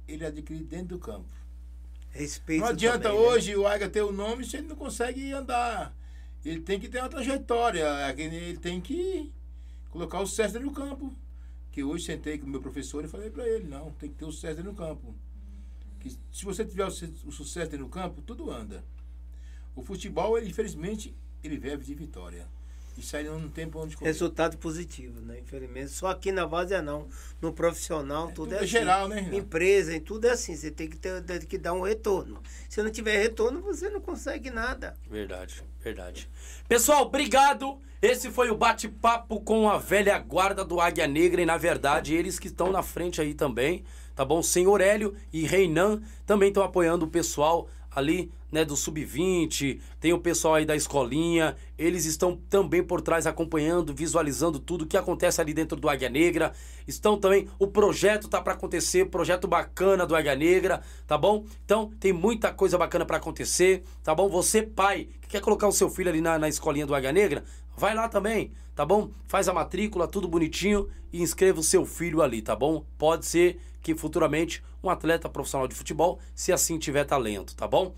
ele 0.07 0.26
adquirido 0.26 0.65
dentro 0.68 0.98
do 0.98 0.99
campo. 0.99 1.27
Respeito. 2.11 2.61
Não 2.61 2.69
adianta 2.69 3.10
também, 3.10 3.19
né? 3.19 3.27
hoje 3.27 3.56
o 3.56 3.68
Águia 3.68 3.90
ter 3.90 4.02
o 4.02 4.11
nome 4.11 4.45
se 4.45 4.57
ele 4.57 4.68
não 4.68 4.76
consegue 4.76 5.32
andar. 5.34 5.94
Ele 6.44 6.61
tem 6.61 6.80
que 6.80 6.88
ter 6.88 6.99
uma 6.99 7.10
trajetória. 7.10 7.86
Ele 8.18 8.57
tem 8.57 8.80
que 8.80 9.32
colocar 9.90 10.22
o 10.22 10.27
dentro 10.53 10.69
do 10.69 10.76
campo. 10.76 11.14
Que 11.72 11.84
hoje 11.84 12.06
sentei 12.06 12.38
com 12.38 12.45
o 12.45 12.49
meu 12.49 12.61
professor 12.61 13.03
e 13.03 13.07
falei 13.07 13.30
para 13.30 13.45
ele, 13.45 13.68
não, 13.68 13.91
tem 13.91 14.10
que 14.10 14.15
ter 14.15 14.23
o 14.26 14.32
dentro 14.56 14.72
do 14.72 14.77
campo. 14.77 15.14
Que 15.99 16.10
se 16.32 16.45
você 16.45 16.64
tiver 16.64 16.86
o, 16.86 16.91
su- 16.91 17.11
o 17.26 17.32
sucesso 17.32 17.72
do 17.77 17.90
campo, 17.90 18.22
tudo 18.22 18.49
anda. 18.49 18.84
O 19.76 19.84
futebol, 19.84 20.38
ele, 20.38 20.48
infelizmente, 20.49 21.14
ele 21.44 21.57
vive 21.57 21.84
de 21.84 21.94
vitória. 21.94 22.48
Isso 22.98 23.16
aí 23.18 23.26
não 23.26 23.50
tem 23.50 23.68
pra 23.68 23.82
onde 23.82 23.98
correr. 23.98 24.10
Resultado 24.10 24.58
positivo, 24.58 25.20
né? 25.22 25.40
Infelizmente. 25.40 25.90
Só 25.90 26.08
aqui 26.08 26.32
na 26.32 26.46
várzea 26.46 26.82
não. 26.82 27.08
No 27.42 27.52
profissional, 27.52 28.28
tudo, 28.28 28.36
tudo 28.36 28.54
é 28.54 28.56
é 28.56 28.60
assim. 28.60 28.68
geral, 28.68 29.08
né? 29.08 29.30
Empresa, 29.34 29.96
em 29.96 30.00
tudo 30.00 30.28
é 30.28 30.32
assim. 30.32 30.56
Você 30.56 30.72
tem 30.72 30.88
que, 30.88 30.98
ter, 30.98 31.22
tem 31.24 31.40
que 31.42 31.58
dar 31.58 31.74
um 31.74 31.82
retorno. 31.82 32.42
Se 32.70 32.82
não 32.82 32.90
tiver 32.90 33.18
retorno, 33.18 33.62
você 33.62 33.90
não 33.90 34.00
consegue 34.00 34.50
nada. 34.50 34.98
Verdade, 35.10 35.64
verdade. 35.84 36.30
Pessoal, 36.68 37.04
obrigado. 37.04 37.80
Esse 38.02 38.30
foi 38.30 38.50
o 38.50 38.56
bate-papo 38.56 39.42
com 39.42 39.70
a 39.70 39.78
velha 39.78 40.18
guarda 40.20 40.64
do 40.64 40.80
Águia 40.80 41.08
Negra 41.08 41.42
e, 41.42 41.46
na 41.46 41.58
verdade, 41.58 42.14
eles 42.14 42.38
que 42.38 42.48
estão 42.48 42.72
na 42.72 42.84
frente 42.84 43.20
aí 43.20 43.34
também, 43.34 43.84
tá 44.14 44.24
bom? 44.24 44.44
Senhor 44.44 44.80
Hélio 44.80 45.16
e 45.34 45.46
Reinan 45.46 46.02
também 46.26 46.50
estão 46.50 46.64
apoiando 46.64 47.06
o 47.06 47.10
pessoal 47.10 47.68
ali, 47.90 48.32
né, 48.56 48.64
do 48.64 48.77
Sub-20, 48.77 49.82
tem 49.99 50.14
o 50.14 50.19
pessoal 50.19 50.56
aí 50.56 50.65
da 50.65 50.77
escolinha, 50.77 51.57
eles 51.77 52.06
estão 52.06 52.40
também 52.49 52.82
por 52.82 53.02
trás 53.02 53.27
acompanhando, 53.27 53.94
visualizando 53.94 54.60
tudo 54.60 54.86
que 54.86 54.95
acontece 54.95 55.41
ali 55.41 55.53
dentro 55.53 55.77
do 55.77 55.90
Águia 55.90 56.07
Negra. 56.07 56.53
Estão 56.88 57.19
também, 57.19 57.49
o 57.60 57.68
projeto 57.68 58.30
tá 58.30 58.41
para 58.41 58.53
acontecer, 58.53 59.07
projeto 59.07 59.45
bacana 59.45 60.06
do 60.06 60.15
Águia 60.15 60.36
Negra, 60.36 60.82
tá 61.06 61.18
bom? 61.18 61.44
Então, 61.65 61.91
tem 61.99 62.14
muita 62.14 62.53
coisa 62.53 62.77
bacana 62.77 63.06
para 63.06 63.18
acontecer, 63.18 63.84
tá 64.02 64.15
bom? 64.15 64.30
Você, 64.30 64.64
pai, 64.64 65.10
que 65.22 65.27
quer 65.27 65.41
colocar 65.41 65.68
o 65.68 65.73
seu 65.73 65.90
filho 65.90 66.10
ali 66.10 66.22
na, 66.22 66.40
na 66.40 66.48
escolinha 66.48 66.86
do 66.86 66.95
Águia 66.95 67.11
Negra, 67.11 67.44
vai 67.76 67.94
lá 67.94 68.07
também, 68.07 68.53
tá 68.73 68.86
bom? 68.86 69.10
Faz 69.27 69.49
a 69.49 69.53
matrícula, 69.53 70.07
tudo 70.07 70.30
bonitinho 70.30 70.88
e 71.11 71.22
inscreva 71.22 71.60
o 71.60 71.64
seu 71.64 71.86
filho 71.86 72.22
ali, 72.22 72.41
tá 72.41 72.56
bom? 72.56 72.86
Pode 72.98 73.26
ser 73.26 73.60
que 73.82 73.94
futuramente 73.94 74.64
um 74.82 74.90
atleta 74.90 75.27
profissional 75.27 75.68
de 75.68 75.76
futebol, 75.76 76.19
se 76.34 76.53
assim 76.53 76.80
tiver 76.80 77.03
talento, 77.03 77.53
tá 77.53 77.68
bom? 77.68 77.94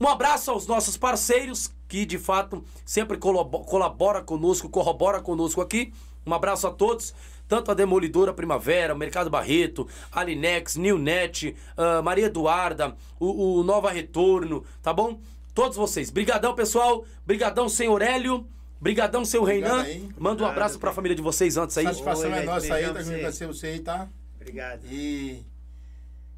Um 0.00 0.08
abraço 0.08 0.50
aos 0.50 0.66
nossos 0.66 0.96
parceiros 0.96 1.72
que 1.88 2.04
de 2.04 2.18
fato 2.18 2.64
sempre 2.84 3.16
colabo- 3.16 3.60
colabora 3.64 4.20
conosco, 4.22 4.68
corrobora 4.68 5.20
conosco 5.20 5.60
aqui. 5.60 5.92
Um 6.26 6.32
abraço 6.34 6.66
a 6.66 6.70
todos, 6.70 7.14
tanto 7.46 7.70
a 7.70 7.74
Demolidora 7.74 8.32
Primavera, 8.32 8.94
o 8.94 8.98
Mercado 8.98 9.30
Barreto, 9.30 9.86
Alinex, 10.10 10.76
Newnet, 10.76 11.54
ah, 11.76 12.02
Maria 12.02 12.26
Eduarda, 12.26 12.96
o, 13.20 13.58
o 13.60 13.62
Nova 13.62 13.90
Retorno, 13.90 14.64
tá 14.82 14.92
bom? 14.92 15.20
Todos 15.54 15.76
vocês. 15.76 16.10
Brigadão, 16.10 16.54
pessoal. 16.54 17.04
Brigadão, 17.24 17.68
senhor 17.68 18.02
Hélio. 18.02 18.46
Brigadão, 18.80 19.24
seu 19.24 19.42
Obrigado 19.42 19.82
Reinan. 19.82 19.82
aí. 19.84 20.00
Manda 20.18 20.18
um 20.18 20.30
Obrigado, 20.32 20.50
abraço 20.50 20.78
pra 20.80 20.90
bem. 20.90 20.96
família 20.96 21.14
de 21.16 21.22
vocês 21.22 21.56
antes 21.56 21.78
aí. 21.78 21.84
Satisfação 21.84 22.30
Oi, 22.32 22.38
é 22.38 22.42
nossa 22.42 22.74
aí, 22.74 22.82
tá 22.82 22.98
agradecer 23.00 23.46
você 23.46 23.66
aí, 23.68 23.78
tá? 23.80 24.08
Obrigado. 24.34 24.84
E 24.90 25.42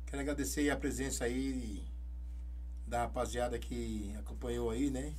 quero 0.07 0.21
agradecer 0.21 0.69
a 0.69 0.77
presença 0.77 1.25
aí 1.25 1.83
da 2.87 3.03
rapaziada 3.03 3.59
que 3.59 4.15
acompanhou 4.19 4.71
aí, 4.71 4.91
né? 4.91 5.15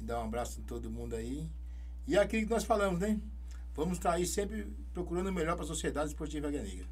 E 0.00 0.04
dar 0.04 0.20
um 0.20 0.24
abraço 0.24 0.60
em 0.60 0.64
todo 0.64 0.90
mundo 0.90 1.16
aí. 1.16 1.48
E 2.06 2.16
aquilo 2.16 2.46
que 2.46 2.50
nós 2.50 2.64
falamos, 2.64 3.00
né? 3.00 3.20
Vamos 3.74 3.98
estar 3.98 4.12
aí 4.12 4.26
sempre 4.26 4.66
procurando 4.92 5.28
o 5.28 5.32
melhor 5.32 5.56
para 5.56 5.64
a 5.64 5.68
Sociedade 5.68 6.08
Esportiva 6.08 6.50
Negra. 6.50 6.86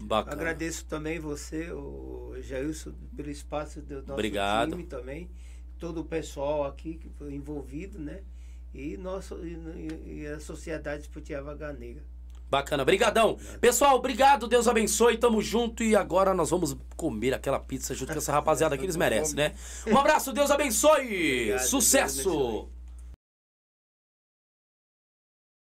Bacana. 0.00 0.34
Agradeço 0.34 0.84
também 0.86 1.18
você, 1.18 1.70
o 1.72 2.34
Jailson, 2.40 2.92
pelo 3.14 3.30
espaço 3.30 3.80
do 3.80 3.96
nosso 3.96 4.12
Obrigado. 4.12 4.70
time 4.70 4.84
também. 4.84 5.30
Todo 5.78 6.00
o 6.00 6.04
pessoal 6.04 6.64
aqui 6.64 6.94
que 6.94 7.08
foi 7.10 7.34
envolvido, 7.34 7.98
né? 7.98 8.22
E, 8.72 8.96
nosso, 8.96 9.38
e, 9.44 10.20
e 10.20 10.26
a 10.26 10.40
Sociedade 10.40 11.02
Esportiva 11.02 11.54
Negra. 11.72 12.04
Bacana, 12.50 12.84
brigadão. 12.84 13.38
Pessoal, 13.60 13.96
obrigado, 13.96 14.48
Deus 14.48 14.66
abençoe, 14.66 15.16
tamo 15.16 15.40
junto 15.40 15.84
e 15.84 15.94
agora 15.94 16.34
nós 16.34 16.50
vamos 16.50 16.76
comer 16.96 17.32
aquela 17.32 17.60
pizza 17.60 17.94
junto 17.94 18.12
com 18.12 18.18
essa 18.18 18.32
rapaziada 18.32 18.76
que 18.76 18.84
eles 18.84 18.96
merecem, 18.96 19.36
né? 19.36 19.52
Um 19.86 19.96
abraço, 19.96 20.32
Deus 20.32 20.50
abençoe. 20.50 20.90
Obrigado, 20.90 21.58
Deus 21.58 21.70
Sucesso. 21.70 22.28
abençoe. 22.28 22.79